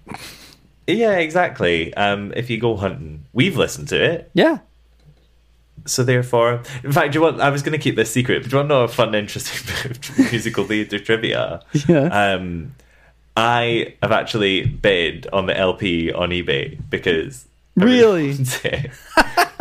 yeah, 0.86 1.12
exactly. 1.18 1.94
Um, 1.94 2.32
if 2.36 2.51
you 2.51 2.59
go 2.59 2.77
hunting, 2.77 3.24
we've 3.32 3.56
listened 3.56 3.89
to 3.89 4.02
it. 4.02 4.31
Yeah. 4.35 4.59
So 5.86 6.02
therefore, 6.02 6.62
in 6.82 6.90
fact, 6.93 7.12
do 7.12 7.18
you 7.18 7.23
want? 7.23 7.40
I 7.40 7.51
was 7.51 7.62
going 7.62 7.73
to 7.78 7.82
keep 7.82 7.94
this 7.94 8.10
secret, 8.10 8.43
but 8.43 8.51
do 8.51 8.56
you 8.56 8.59
want 8.59 8.68
to 8.70 8.74
know 8.74 8.82
a 8.85 8.89
fun, 8.89 9.14
interesting 9.14 9.64
bit 9.85 10.09
of 10.09 10.18
musical 10.32 10.64
theatre 10.64 10.98
trivia? 10.98 11.62
Yeah. 11.86 12.06
Um, 12.35 12.74
I 13.37 13.95
have 14.03 14.13
actually 14.13 14.65
bid 14.65 15.27
on 15.33 15.47
the 15.47 15.57
LP 15.57 16.13
on 16.13 16.31
eBay 16.31 16.79
because 16.91 17.47
Really? 17.75 18.31
it. 18.65 18.91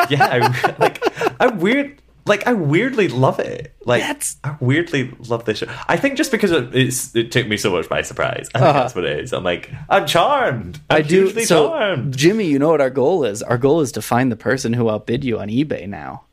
yeah, 0.09 0.25
I, 0.31 0.75
like 0.79 1.03
I 1.41 1.47
weird, 1.47 2.01
like 2.25 2.47
I 2.47 2.53
weirdly 2.53 3.09
love 3.09 3.39
it. 3.39 3.75
Like 3.85 4.01
that's... 4.01 4.37
I 4.45 4.55
weirdly 4.61 5.11
love 5.27 5.43
this 5.43 5.57
show. 5.57 5.67
I 5.89 5.97
think 5.97 6.15
just 6.15 6.31
because 6.31 6.51
it, 6.51 6.73
it's, 6.73 7.13
it 7.15 7.31
took 7.33 7.47
me 7.47 7.57
so 7.57 7.71
much 7.71 7.89
by 7.89 8.01
surprise. 8.01 8.49
I 8.55 8.59
think 8.59 8.69
Uh-huh. 8.69 8.79
that's 8.79 8.95
what 8.95 9.03
it 9.03 9.19
is. 9.19 9.33
I'm 9.33 9.43
like, 9.43 9.69
I'm 9.89 10.05
charmed. 10.07 10.79
I'm 10.89 10.97
I 10.97 11.01
do. 11.01 11.29
So, 11.43 11.67
charmed. 11.69 12.15
Jimmy, 12.15 12.45
you 12.45 12.57
know 12.57 12.69
what 12.69 12.79
our 12.81 12.89
goal 12.89 13.25
is? 13.25 13.43
Our 13.43 13.57
goal 13.57 13.81
is 13.81 13.91
to 13.91 14.01
find 14.01 14.31
the 14.31 14.37
person 14.37 14.71
who 14.73 14.89
outbid 14.89 15.25
you 15.25 15.37
on 15.39 15.49
eBay 15.49 15.85
now, 15.87 16.23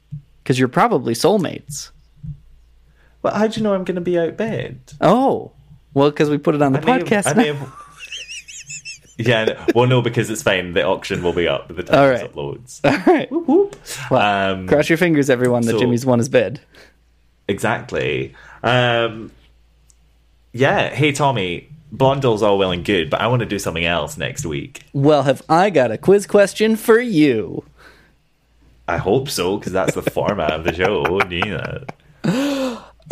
because 0.45 0.59
you're 0.61 0.69
probably 0.69 1.15
soulmates. 1.15 1.91
Well, 3.23 3.35
how 3.35 3.49
do 3.49 3.59
you 3.59 3.65
know 3.65 3.75
I'm 3.75 3.85
going 3.85 3.97
to 3.97 4.01
be 4.01 4.19
outbid? 4.19 4.81
Oh, 5.01 5.53
well, 5.95 6.11
because 6.11 6.31
we 6.31 6.39
put 6.39 6.55
it 6.55 6.63
on 6.63 6.73
the 6.73 6.81
I 6.81 6.85
may 6.85 6.93
have- 6.93 7.03
podcast. 7.03 7.37
May 7.37 7.47
have- 7.49 7.73
yeah, 9.19 9.67
well, 9.75 9.87
no, 9.87 10.03
because 10.03 10.31
it's 10.31 10.43
fine. 10.43 10.73
The 10.73 10.85
auction 10.85 11.23
will 11.23 11.33
be 11.35 11.47
up 11.47 11.69
by 11.69 11.75
the 11.75 11.83
time 11.85 11.99
All 11.99 12.07
it 12.07 12.13
right. 12.23 12.33
uploads. 12.33 12.81
All 12.85 13.13
right. 13.15 13.29
Well, 13.31 13.71
Um, 14.51 14.67
cross 14.67 14.89
your 14.89 14.99
fingers, 14.99 15.29
everyone, 15.31 15.63
that 15.63 15.73
so- 15.73 15.79
Jimmy's 15.79 16.05
won 16.07 16.19
his 16.19 16.29
bid. 16.29 16.61
Exactly. 17.47 18.35
Um, 18.63 19.31
yeah. 20.53 20.89
Hey, 20.91 21.13
Tommy. 21.13 21.69
Blondel's 21.95 22.43
all 22.43 22.57
well 22.57 22.71
and 22.71 22.87
good, 22.87 23.11
but 23.11 23.21
I 23.21 23.27
want 23.27 23.41
to 23.41 23.47
do 23.47 23.59
something 23.59 23.85
else 23.85 24.17
next 24.17 24.47
week. 24.47 24.85
Well, 24.95 25.25
have 25.25 25.43
I 25.47 25.69
got 25.69 25.91
a 25.91 25.99
quiz 25.99 26.27
question 26.27 26.75
for 26.77 26.99
you? 26.99 27.65
I 28.89 28.97
hope 28.97 29.29
so, 29.29 29.59
because 29.59 29.73
that's 29.75 29.95
the 29.95 30.01
format 30.03 30.53
of 30.53 30.65
the 30.65 30.73
show. 30.73 31.21
Yeah. 31.31 31.81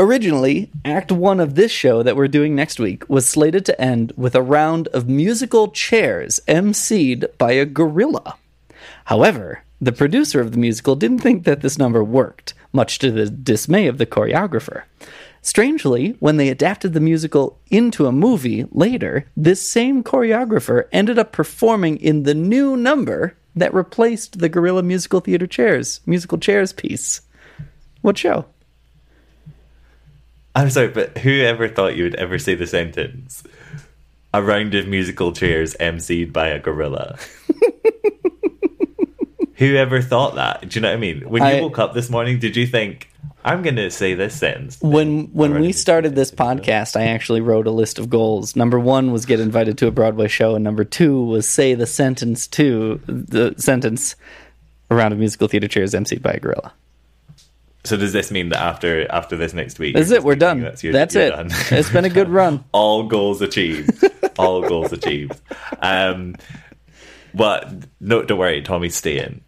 Originally, 0.01 0.71
Act 0.83 1.13
One 1.13 1.41
of 1.41 1.57
this 1.57 1.71
show 1.71 2.03
that 2.03 2.17
we're 2.17 2.27
doing 2.27 2.55
next 2.55 2.81
week 2.81 3.07
was 3.11 3.29
slated 3.29 3.67
to 3.67 3.79
end 3.79 4.15
with 4.17 4.35
a 4.35 4.41
round 4.41 4.89
of 4.89 5.11
musical 5.11 5.69
chairs 5.69 6.41
emceed 6.49 7.27
by 7.37 7.53
a 7.53 7.67
gorilla. 7.67 8.39
However, 9.05 9.63
the 9.79 9.93
producer 9.93 10.41
of 10.41 10.53
the 10.53 10.59
musical 10.59 10.97
didn't 10.97 11.19
think 11.19 11.45
that 11.45 11.61
this 11.61 11.77
number 11.77 12.03
worked, 12.03 12.55
much 12.73 12.99
to 13.01 13.11
the 13.11 13.29
dismay 13.29 13.89
of 13.89 13.99
the 13.99 14.07
choreographer. 14.07 14.85
Strangely, 15.43 16.17
when 16.19 16.39
they 16.39 16.49
adapted 16.49 16.95
the 16.95 17.01
musical 17.01 17.59
into 17.71 18.07
a 18.07 18.13
movie 18.13 18.65
later, 18.73 19.27
this 19.37 19.61
same 19.61 20.03
choreographer 20.03 20.85
ended 20.93 21.19
up 21.19 21.31
performing 21.31 21.99
in 21.99 22.23
the 22.23 22.35
new 22.35 22.75
number 22.75 23.37
that 23.55 23.75
replaced 23.75 24.39
the 24.39 24.49
Gorilla 24.49 24.83
Musical 24.83 25.21
Theater 25.21 25.47
Chairs, 25.47 26.01
musical 26.07 26.39
chairs 26.39 26.73
piece. 26.73 27.21
What 28.01 28.17
show? 28.17 28.47
I'm 30.61 30.71
sorry, 30.71 30.89
but 30.89 31.19
whoever 31.19 31.69
thought 31.69 31.97
you 31.97 32.05
would 32.05 32.15
ever 32.17 32.39
say 32.39 32.55
the 32.55 32.67
sentence? 32.67 33.43
A 34.33 34.43
round 34.43 34.75
of 34.75 34.87
musical 34.87 35.33
chairs 35.33 35.75
emceed 35.81 36.33
by 36.33 36.49
a 36.49 36.59
gorilla. 36.59 37.19
whoever 39.55 40.01
thought 40.01 40.37
that? 40.37 40.69
Do 40.69 40.79
you 40.79 40.83
know 40.83 40.89
what 40.89 40.95
I 40.95 41.01
mean? 41.01 41.29
When 41.29 41.43
you 41.43 41.49
I- 41.49 41.61
woke 41.61 41.79
up 41.79 41.95
this 41.95 42.11
morning, 42.11 42.39
did 42.39 42.57
you 42.57 42.67
think 42.67 43.09
I'm 43.45 43.63
going 43.63 43.77
to 43.77 43.91
say 43.91 44.15
this 44.15 44.35
sentence? 44.35 44.79
when 44.81 45.33
when 45.33 45.59
we 45.61 45.73
started 45.73 46.15
this 46.15 46.31
podcast, 46.31 46.95
I 46.95 47.07
actually 47.07 47.41
wrote 47.41 47.67
a 47.67 47.71
list 47.71 47.99
of 47.99 48.11
goals. 48.11 48.55
Number 48.55 48.79
one 48.79 49.13
was 49.13 49.27
get 49.27 49.41
invited 49.41 49.79
to 49.79 49.87
a 49.87 49.91
Broadway 49.91 50.29
show, 50.29 50.55
and 50.55 50.63
number 50.63 50.85
two 50.85 51.25
was 51.25 51.49
say 51.49 51.75
the 51.75 51.87
sentence 51.87 52.47
to 52.49 53.01
the 53.07 53.55
sentence 53.57 54.15
around 54.91 55.13
a 55.13 55.17
musical 55.17 55.49
theater 55.49 55.69
chairs 55.69 55.95
emceed 55.95 56.21
by 56.21 56.33
a 56.33 56.41
gorilla. 56.41 56.73
So 57.85 57.97
does 57.97 58.13
this 58.13 58.31
mean 58.31 58.51
that 58.51 58.61
after 58.61 59.11
after 59.11 59.37
this 59.37 59.55
next 59.55 59.79
week? 59.79 59.95
That's 59.95 60.11
you're 60.11 60.19
it. 60.19 60.25
We're 60.25 60.35
done. 60.37 60.61
That's, 60.61 60.83
you're- 60.85 60.93
That's 60.93 61.15
it. 61.17 61.31
done? 61.31 61.49
It's 61.71 61.91
been 61.91 62.05
a 62.05 62.11
good 62.11 62.29
run. 62.29 62.63
All 62.73 63.05
goals 63.05 63.41
achieved. 63.41 64.05
All 64.39 64.63
goals 64.69 64.93
achieved. 64.93 65.41
Um, 65.81 66.37
but 67.35 67.73
no, 68.01 68.23
don't 68.23 68.39
worry, 68.39 68.63
Tommy's 68.63 68.97
staying. 68.97 69.41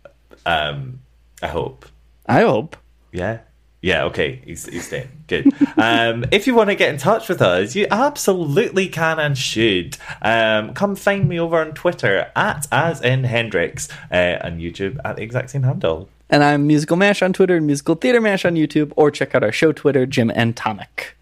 Um, 0.46 1.00
I 1.42 1.48
hope. 1.48 1.86
I 2.26 2.40
hope. 2.42 2.76
Yeah. 3.12 3.40
Yeah, 3.84 4.04
okay, 4.04 4.40
he's, 4.44 4.66
he's 4.66 4.86
staying. 4.86 5.08
Good. 5.26 5.48
Um, 5.76 6.24
if 6.30 6.46
you 6.46 6.54
want 6.54 6.70
to 6.70 6.76
get 6.76 6.90
in 6.90 6.98
touch 6.98 7.28
with 7.28 7.42
us, 7.42 7.74
you 7.74 7.88
absolutely 7.90 8.88
can 8.88 9.18
and 9.18 9.36
should. 9.36 9.96
Um, 10.22 10.72
come 10.72 10.94
find 10.94 11.28
me 11.28 11.40
over 11.40 11.60
on 11.60 11.72
Twitter 11.72 12.30
at 12.36 12.68
as 12.70 13.00
in 13.02 13.24
Hendrix 13.24 13.88
uh, 14.12 14.14
and 14.14 14.60
YouTube 14.60 14.98
at 15.04 15.16
the 15.16 15.22
exact 15.22 15.50
same 15.50 15.64
handle. 15.64 16.08
And 16.30 16.42
I'm 16.42 16.66
Musical 16.66 16.96
Mash 16.96 17.22
on 17.22 17.32
Twitter 17.32 17.56
and 17.56 17.66
Musical 17.66 17.94
Theater 17.94 18.20
Mash 18.20 18.44
on 18.44 18.54
YouTube, 18.54 18.92
or 18.96 19.10
check 19.10 19.34
out 19.34 19.44
our 19.44 19.52
show 19.52 19.72
Twitter, 19.72 20.06
Jim 20.06 20.30
and 20.34 20.56
Tonic. 20.56 21.16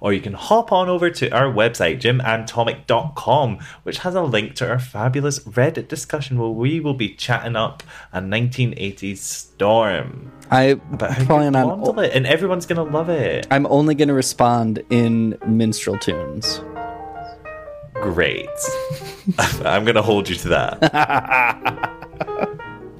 Or 0.00 0.12
you 0.12 0.20
can 0.20 0.34
hop 0.34 0.70
on 0.70 0.88
over 0.88 1.10
to 1.10 1.30
our 1.30 1.52
website, 1.52 2.00
jimandtonic.com, 2.00 3.58
which 3.82 3.98
has 3.98 4.14
a 4.14 4.22
link 4.22 4.54
to 4.56 4.68
our 4.68 4.78
fabulous 4.78 5.40
Reddit 5.40 5.88
discussion 5.88 6.38
where 6.38 6.50
we 6.50 6.78
will 6.78 6.94
be 6.94 7.14
chatting 7.14 7.56
up 7.56 7.82
a 8.12 8.20
1980s 8.20 9.18
storm. 9.18 10.30
I 10.50 10.74
plan 11.00 11.56
on. 11.56 11.80
Blondel 11.80 12.00
it, 12.00 12.12
and 12.14 12.26
everyone's 12.26 12.66
going 12.66 12.84
to 12.84 12.96
love 12.96 13.08
it. 13.08 13.46
I'm 13.50 13.66
only 13.66 13.94
going 13.94 14.08
to 14.08 14.14
respond 14.14 14.84
in 14.90 15.36
minstrel 15.46 15.98
tunes. 15.98 16.60
Great. 17.94 18.48
I'm 19.38 19.84
going 19.84 19.96
to 19.96 20.02
hold 20.02 20.28
you 20.28 20.36
to 20.36 20.48
that. 20.48 21.94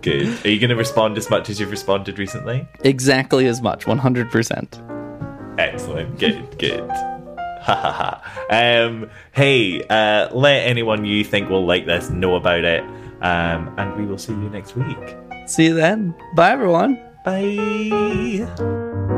Good. 0.08 0.46
Are 0.46 0.50
you 0.50 0.58
going 0.58 0.70
to 0.70 0.76
respond 0.76 1.18
as 1.18 1.28
much 1.28 1.50
as 1.50 1.60
you've 1.60 1.70
responded 1.70 2.18
recently? 2.18 2.66
Exactly 2.82 3.46
as 3.46 3.60
much, 3.60 3.84
100%. 3.84 5.58
Excellent. 5.58 6.18
Good. 6.18 6.58
Good. 6.58 6.88
Ha 6.88 7.74
ha 7.74 7.92
ha. 7.92 8.46
Um, 8.48 9.10
hey, 9.32 9.82
uh, 9.82 10.34
let 10.34 10.66
anyone 10.66 11.04
you 11.04 11.24
think 11.24 11.50
will 11.50 11.66
like 11.66 11.84
this 11.84 12.08
know 12.08 12.36
about 12.36 12.64
it. 12.64 12.82
Um, 13.20 13.74
and 13.76 13.94
we 13.96 14.06
will 14.06 14.16
see 14.16 14.32
you 14.32 14.48
next 14.48 14.76
week. 14.76 14.96
See 15.46 15.66
you 15.66 15.74
then. 15.74 16.14
Bye, 16.34 16.52
everyone. 16.52 16.98
Bye. 17.24 19.17